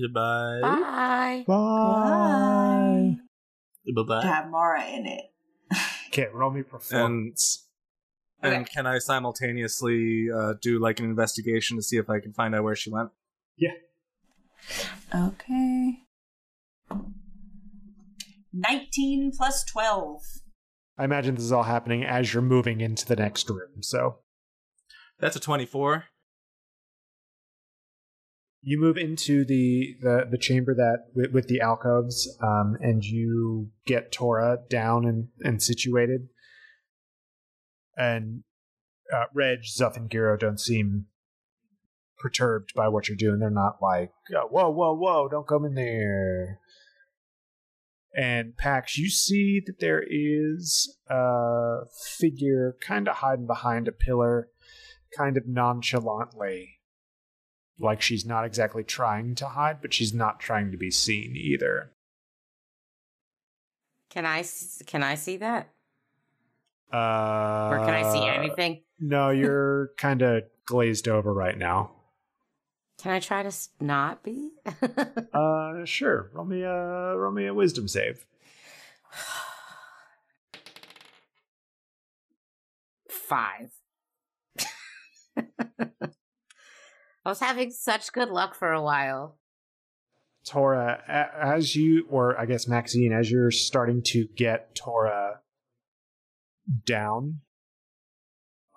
Goodbye. 0.00 0.60
Bye. 0.62 1.44
Bye. 1.46 3.16
Bye 3.94 4.02
bye. 4.06 4.22
Have 4.26 4.50
Mara 4.50 4.84
in 4.86 5.06
it. 5.06 5.24
Okay, 6.12 6.26
roll 6.34 6.50
me 6.50 6.62
performance. 6.64 7.68
And 8.42 8.52
Okay. 8.54 8.64
can 8.74 8.84
I 8.84 8.98
simultaneously 8.98 10.26
uh, 10.34 10.54
do 10.60 10.80
like 10.80 10.98
an 10.98 11.04
investigation 11.04 11.76
to 11.76 11.82
see 11.84 11.98
if 11.98 12.10
I 12.10 12.18
can 12.18 12.32
find 12.32 12.52
out 12.52 12.64
where 12.64 12.74
she 12.74 12.90
went? 12.90 13.10
Yeah. 13.56 13.74
Okay. 15.14 16.00
19 18.52 19.32
plus 19.36 19.62
12. 19.64 20.20
I 20.98 21.04
imagine 21.04 21.36
this 21.36 21.44
is 21.44 21.52
all 21.52 21.62
happening 21.62 22.04
as 22.04 22.34
you're 22.34 22.42
moving 22.42 22.80
into 22.80 23.06
the 23.06 23.14
next 23.16 23.48
room, 23.48 23.82
so. 23.82 24.16
That's 25.20 25.36
a 25.36 25.40
24. 25.40 26.06
you 28.62 28.78
move 28.78 28.96
into 28.96 29.44
the 29.44 29.96
the, 30.00 30.26
the 30.30 30.38
chamber 30.38 30.74
that 30.74 31.06
with, 31.14 31.32
with 31.32 31.48
the 31.48 31.60
alcoves 31.60 32.28
um, 32.42 32.76
and 32.80 33.04
you 33.04 33.70
get 33.86 34.12
tora 34.12 34.58
down 34.68 35.06
and, 35.06 35.28
and 35.40 35.62
situated. 35.62 36.28
And 37.96 38.42
uh, 39.14 39.24
reg 39.34 39.60
Zuth 39.60 39.96
and 39.96 40.08
giro 40.08 40.36
don't 40.36 40.60
seem 40.60 41.06
perturbed 42.18 42.72
by 42.74 42.88
what 42.88 43.08
you're 43.08 43.16
doing. 43.16 43.38
They're 43.38 43.50
not 43.50 43.78
like 43.80 44.12
uh, 44.34 44.46
whoa 44.48 44.70
whoa 44.70 44.94
whoa 44.94 45.28
don't 45.28 45.48
come 45.48 45.64
in 45.64 45.74
there. 45.74 46.60
And 48.14 48.56
pax 48.56 48.98
you 48.98 49.08
see 49.08 49.62
that 49.64 49.78
there 49.78 50.04
is 50.06 50.98
a 51.08 51.82
figure 52.18 52.76
kind 52.80 53.08
of 53.08 53.16
hiding 53.16 53.46
behind 53.46 53.86
a 53.86 53.92
pillar 53.92 54.48
kind 55.16 55.36
of 55.36 55.46
nonchalantly 55.46 56.78
like 57.78 58.02
she's 58.02 58.26
not 58.26 58.44
exactly 58.44 58.84
trying 58.84 59.34
to 59.36 59.46
hide, 59.48 59.80
but 59.80 59.94
she's 59.94 60.12
not 60.12 60.38
trying 60.40 60.70
to 60.70 60.76
be 60.76 60.90
seen 60.90 61.34
either. 61.36 61.92
Can 64.10 64.26
I 64.26 64.44
can 64.86 65.02
I 65.02 65.14
see 65.14 65.36
that? 65.38 65.70
Uh, 66.92 67.68
Or 67.70 67.78
can 67.84 67.94
I 67.94 68.12
see 68.12 68.26
anything? 68.26 68.82
No, 68.98 69.30
you're 69.30 69.92
kind 69.96 70.20
of 70.22 70.42
glazed 70.66 71.08
over 71.08 71.32
right 71.32 71.56
now. 71.56 71.92
Can 73.00 73.12
I 73.12 73.20
try 73.20 73.42
to 73.42 73.46
s- 73.48 73.70
not 73.80 74.22
be? 74.22 74.50
Uh, 75.32 75.84
sure. 75.84 76.28
Roll 76.34 76.44
me 76.44 76.62
a 76.62 77.16
roll 77.16 77.30
me 77.32 77.46
a 77.46 77.54
wisdom 77.54 77.86
save. 77.86 78.26
Five. 83.08 83.70
I 85.80 87.28
was 87.28 87.40
having 87.40 87.70
such 87.70 88.12
good 88.12 88.28
luck 88.28 88.54
for 88.54 88.72
a 88.72 88.82
while. 88.82 89.38
Tora, 90.46 91.02
as 91.06 91.76
you, 91.76 92.06
or 92.08 92.38
I 92.38 92.46
guess 92.46 92.66
Maxine, 92.66 93.12
as 93.12 93.30
you're 93.30 93.50
starting 93.50 94.02
to 94.06 94.26
get 94.36 94.74
Tora 94.74 95.40
down 96.86 97.40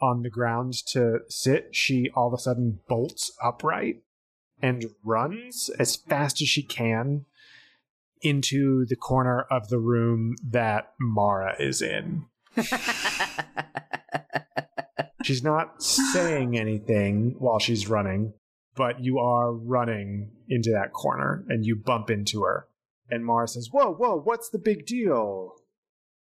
on 0.01 0.23
the 0.23 0.29
ground 0.29 0.73
to 0.87 1.19
sit, 1.29 1.69
she 1.71 2.09
all 2.13 2.27
of 2.27 2.33
a 2.33 2.37
sudden 2.37 2.79
bolts 2.89 3.31
upright 3.41 4.03
and 4.61 4.85
runs 5.03 5.69
as 5.79 5.95
fast 5.95 6.41
as 6.41 6.49
she 6.49 6.63
can 6.63 7.25
into 8.21 8.85
the 8.85 8.95
corner 8.95 9.45
of 9.49 9.69
the 9.69 9.79
room 9.79 10.35
that 10.43 10.93
Mara 10.99 11.55
is 11.59 11.81
in. 11.81 12.25
She's 15.23 15.43
not 15.43 15.81
saying 15.81 16.57
anything 16.57 17.35
while 17.39 17.59
she's 17.59 17.89
running, 17.89 18.33
but 18.75 19.03
you 19.03 19.19
are 19.19 19.51
running 19.51 20.31
into 20.49 20.71
that 20.71 20.93
corner 20.93 21.45
and 21.49 21.65
you 21.65 21.75
bump 21.75 22.09
into 22.09 22.43
her. 22.43 22.67
And 23.09 23.25
Mara 23.25 23.47
says, 23.47 23.69
Whoa, 23.71 23.93
whoa, 23.93 24.19
what's 24.19 24.49
the 24.49 24.59
big 24.59 24.85
deal? 24.85 25.55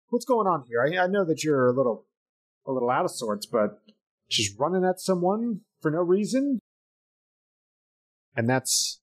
What's 0.09 0.25
going 0.25 0.47
on 0.47 0.65
here? 0.69 0.83
I, 0.83 1.05
I 1.05 1.07
know 1.07 1.25
that 1.25 1.45
you're 1.45 1.69
a 1.69 1.73
little 1.73 2.07
a 2.67 2.73
little 2.73 2.91
out 2.91 3.05
of 3.05 3.11
sorts, 3.11 3.47
but 3.47 3.81
just 4.29 4.59
running 4.59 4.85
at 4.85 5.01
someone 5.01 5.61
for 5.81 5.91
no 5.91 6.01
reason? 6.01 6.59
And 8.37 8.49
that's 8.49 9.01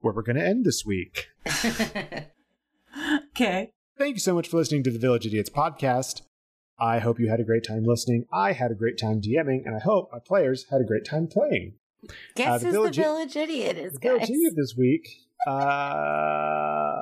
where 0.00 0.12
we're 0.14 0.22
gonna 0.22 0.44
end 0.44 0.64
this 0.64 0.84
week. 0.84 1.26
Okay. 3.30 3.72
Thank 3.96 4.16
you 4.16 4.20
so 4.20 4.34
much 4.34 4.48
for 4.48 4.56
listening 4.56 4.82
to 4.84 4.90
the 4.90 4.98
Village 4.98 5.26
Idiots 5.26 5.50
podcast. 5.50 6.22
I 6.80 6.98
hope 6.98 7.20
you 7.20 7.28
had 7.28 7.40
a 7.40 7.44
great 7.44 7.64
time 7.66 7.82
listening. 7.84 8.24
I 8.32 8.52
had 8.52 8.70
a 8.70 8.74
great 8.74 8.96
time 8.98 9.20
DMing, 9.20 9.66
and 9.66 9.76
I 9.76 9.80
hope 9.80 10.08
my 10.12 10.18
players 10.24 10.64
had 10.70 10.80
a 10.80 10.84
great 10.84 11.04
time 11.04 11.26
playing. 11.26 11.74
Guess 12.34 12.60
the 12.60 12.66
who's 12.68 12.74
village- 12.74 12.96
the 12.96 13.02
village 13.02 13.36
idiot 13.36 13.76
is, 13.76 13.92
The 13.94 13.98
Village 14.00 14.20
guys? 14.22 14.30
Idiot 14.30 14.54
this 14.56 14.74
week 14.76 15.06
Uh, 15.46 16.92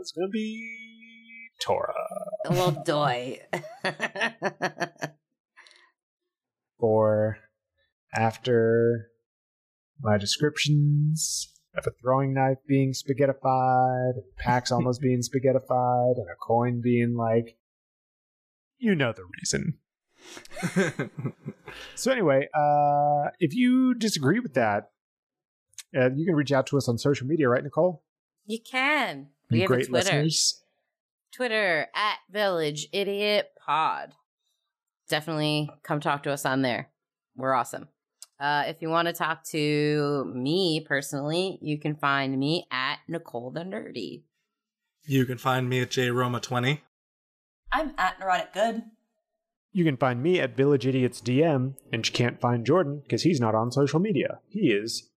it's 0.00 0.12
gonna 0.12 0.28
be 0.28 1.48
Tora 1.60 1.94
Well, 2.50 2.70
doy. 2.84 3.40
for 6.78 7.38
after 8.14 9.10
my 10.00 10.18
descriptions 10.18 11.52
of 11.76 11.84
a 11.86 11.90
throwing 12.02 12.34
knife 12.34 12.58
being 12.68 12.92
spaghettified, 12.92 14.22
Pax 14.36 14.70
almost 14.72 15.00
being 15.00 15.20
spaghettified, 15.20 16.16
and 16.18 16.28
a 16.30 16.36
coin 16.40 16.80
being 16.82 17.14
like, 17.16 17.56
you 18.82 18.94
know 18.94 19.12
the 19.12 19.24
reason. 19.40 19.78
So 21.94 22.12
anyway, 22.12 22.48
uh, 22.54 23.30
if 23.38 23.54
you 23.54 23.94
disagree 23.94 24.40
with 24.40 24.54
that, 24.54 24.90
uh, 25.96 26.10
you 26.14 26.26
can 26.26 26.34
reach 26.34 26.52
out 26.52 26.66
to 26.68 26.76
us 26.76 26.86
on 26.88 26.98
social 26.98 27.26
media, 27.26 27.48
right, 27.48 27.62
Nicole? 27.64 28.02
you 28.44 28.58
can. 28.60 29.28
We 29.50 29.58
You 29.58 29.62
have 29.62 29.70
a 29.70 29.74
great 29.74 29.88
Twitter. 29.88 30.04
listeners. 30.04 30.62
Twitter 31.32 31.86
at 31.94 32.16
Village 32.30 32.88
Idiot 32.92 33.50
Pod. 33.64 34.12
Definitely 35.08 35.70
come 35.82 36.00
talk 36.00 36.24
to 36.24 36.30
us 36.32 36.44
on 36.44 36.60
there. 36.62 36.90
We're 37.36 37.54
awesome. 37.54 37.88
Uh, 38.40 38.64
if 38.66 38.82
you 38.82 38.88
want 38.88 39.06
to 39.08 39.14
talk 39.14 39.44
to 39.44 40.30
me 40.34 40.84
personally, 40.86 41.58
you 41.62 41.78
can 41.78 41.94
find 41.96 42.38
me 42.38 42.66
at 42.70 42.98
Nicole 43.08 43.50
the 43.50 43.60
Nerdy. 43.60 44.24
you 45.06 45.24
can 45.24 45.38
find 45.38 45.68
me 45.68 45.80
at 45.80 45.90
jroma20. 45.90 46.80
I'm 47.72 47.94
at 47.98 48.20
neurotic 48.20 48.52
good. 48.52 48.82
You 49.72 49.84
can 49.84 49.96
find 49.96 50.22
me 50.22 50.38
at 50.38 50.56
Village 50.56 50.86
Idiots 50.86 51.22
DM, 51.22 51.74
and 51.90 52.06
you 52.06 52.12
can't 52.12 52.40
find 52.40 52.64
Jordan 52.66 53.00
because 53.02 53.22
he's 53.22 53.40
not 53.40 53.54
on 53.54 53.72
social 53.72 54.00
media. 54.00 54.40
He 54.48 54.70
is 54.70 55.08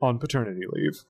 on 0.00 0.18
paternity 0.18 0.66
leave. 0.70 1.04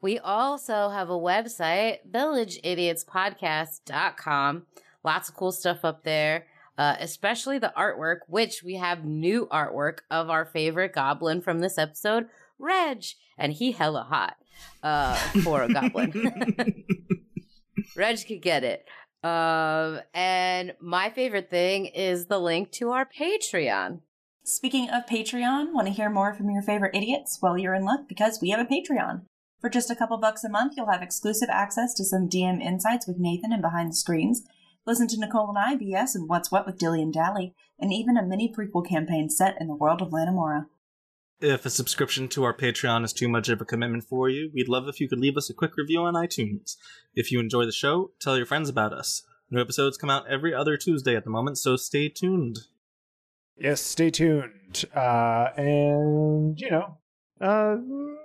We 0.00 0.18
also 0.18 0.90
have 0.90 1.10
a 1.10 1.14
website, 1.14 1.98
villageidiotspodcast.com. 2.10 4.66
Lots 5.02 5.28
of 5.28 5.34
cool 5.34 5.50
stuff 5.50 5.84
up 5.84 6.04
there, 6.04 6.46
uh, 6.76 6.94
especially 7.00 7.58
the 7.58 7.72
artwork, 7.76 8.18
which 8.28 8.62
we 8.62 8.74
have 8.74 9.04
new 9.04 9.48
artwork 9.50 10.02
of 10.10 10.30
our 10.30 10.44
favorite 10.44 10.92
goblin 10.92 11.40
from 11.40 11.58
this 11.60 11.78
episode, 11.78 12.28
Reg. 12.58 13.04
And 13.38 13.54
he 13.54 13.72
hella 13.72 14.02
hot 14.02 14.36
uh, 14.82 15.14
for 15.42 15.62
a 15.62 15.72
goblin. 15.72 16.12
Reg 17.96 18.18
could 18.26 18.42
get 18.42 18.62
it. 18.62 18.86
Um, 19.22 20.00
and 20.14 20.74
my 20.80 21.10
favorite 21.10 21.50
thing 21.50 21.86
is 21.86 22.26
the 22.26 22.38
link 22.38 22.70
to 22.72 22.90
our 22.90 23.06
Patreon. 23.06 24.00
Speaking 24.44 24.88
of 24.90 25.06
Patreon, 25.06 25.74
want 25.74 25.88
to 25.88 25.92
hear 25.92 26.08
more 26.08 26.32
from 26.32 26.50
your 26.50 26.62
favorite 26.62 26.94
idiots? 26.94 27.38
Well, 27.42 27.58
you're 27.58 27.74
in 27.74 27.84
luck 27.84 28.08
because 28.08 28.38
we 28.40 28.50
have 28.50 28.60
a 28.60 28.64
Patreon. 28.64 29.22
For 29.60 29.68
just 29.68 29.90
a 29.90 29.96
couple 29.96 30.16
bucks 30.18 30.44
a 30.44 30.48
month, 30.48 30.74
you'll 30.76 30.90
have 30.90 31.02
exclusive 31.02 31.48
access 31.50 31.92
to 31.94 32.04
some 32.04 32.28
DM 32.28 32.62
insights 32.62 33.06
with 33.06 33.18
Nathan 33.18 33.52
and 33.52 33.60
behind 33.60 33.90
the 33.90 33.96
screens. 33.96 34.44
Listen 34.86 35.08
to 35.08 35.20
Nicole 35.20 35.48
and 35.48 35.58
I 35.58 35.76
BS 35.76 36.14
and 36.14 36.28
What's 36.28 36.50
What 36.50 36.64
with 36.64 36.78
Dilly 36.78 37.02
and 37.02 37.12
Dally, 37.12 37.54
and 37.78 37.92
even 37.92 38.16
a 38.16 38.24
mini 38.24 38.50
prequel 38.50 38.88
campaign 38.88 39.28
set 39.28 39.56
in 39.60 39.66
the 39.66 39.74
world 39.74 40.00
of 40.00 40.10
Lanamora. 40.10 40.66
If 41.40 41.64
a 41.64 41.70
subscription 41.70 42.26
to 42.30 42.42
our 42.42 42.52
Patreon 42.52 43.04
is 43.04 43.12
too 43.12 43.28
much 43.28 43.48
of 43.48 43.60
a 43.60 43.64
commitment 43.64 44.02
for 44.02 44.28
you, 44.28 44.50
we'd 44.52 44.68
love 44.68 44.88
if 44.88 45.00
you 45.00 45.08
could 45.08 45.20
leave 45.20 45.36
us 45.36 45.48
a 45.48 45.54
quick 45.54 45.76
review 45.76 46.00
on 46.00 46.14
iTunes. 46.14 46.76
If 47.14 47.30
you 47.30 47.38
enjoy 47.38 47.64
the 47.64 47.70
show, 47.70 48.10
tell 48.18 48.36
your 48.36 48.46
friends 48.46 48.68
about 48.68 48.92
us. 48.92 49.22
New 49.48 49.60
episodes 49.60 49.96
come 49.96 50.10
out 50.10 50.26
every 50.28 50.52
other 50.52 50.76
Tuesday 50.76 51.14
at 51.14 51.22
the 51.22 51.30
moment, 51.30 51.56
so 51.56 51.76
stay 51.76 52.08
tuned. 52.08 52.58
Yes, 53.56 53.80
stay 53.80 54.10
tuned. 54.10 54.84
Uh, 54.92 55.50
and, 55.56 56.60
you 56.60 56.70
know, 56.70 56.98
uh, 57.40 57.76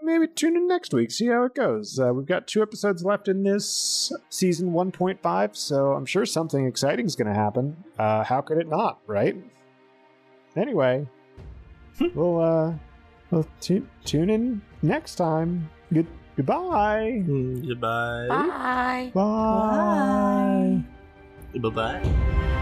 maybe 0.01 0.25
tune 0.25 0.57
in 0.57 0.67
next 0.67 0.91
week, 0.91 1.11
see 1.11 1.27
how 1.27 1.43
it 1.43 1.53
goes. 1.53 1.99
Uh, 1.99 2.11
we've 2.11 2.25
got 2.25 2.47
two 2.47 2.63
episodes 2.63 3.05
left 3.05 3.27
in 3.27 3.43
this 3.43 4.11
season 4.29 4.71
1.5, 4.71 5.55
so 5.55 5.93
I'm 5.93 6.07
sure 6.07 6.25
something 6.25 6.65
exciting 6.65 7.05
is 7.05 7.15
going 7.15 7.27
to 7.27 7.39
happen. 7.39 7.77
Uh, 7.99 8.23
how 8.23 8.41
could 8.41 8.57
it 8.57 8.67
not, 8.67 9.01
right? 9.05 9.35
Anyway, 10.55 11.07
we'll, 12.15 12.39
uh, 12.39 12.73
we'll 13.33 13.47
tu- 13.59 13.87
tune 14.05 14.29
in 14.29 14.61
next 14.81 15.15
time. 15.15 15.69
Good- 15.91 16.07
goodbye. 16.37 17.21
Hmm, 17.25 17.65
goodbye. 17.65 18.27
Bye. 18.29 19.11
Bye. 19.13 20.83
Bye 21.59 21.69
bye. 21.69 22.59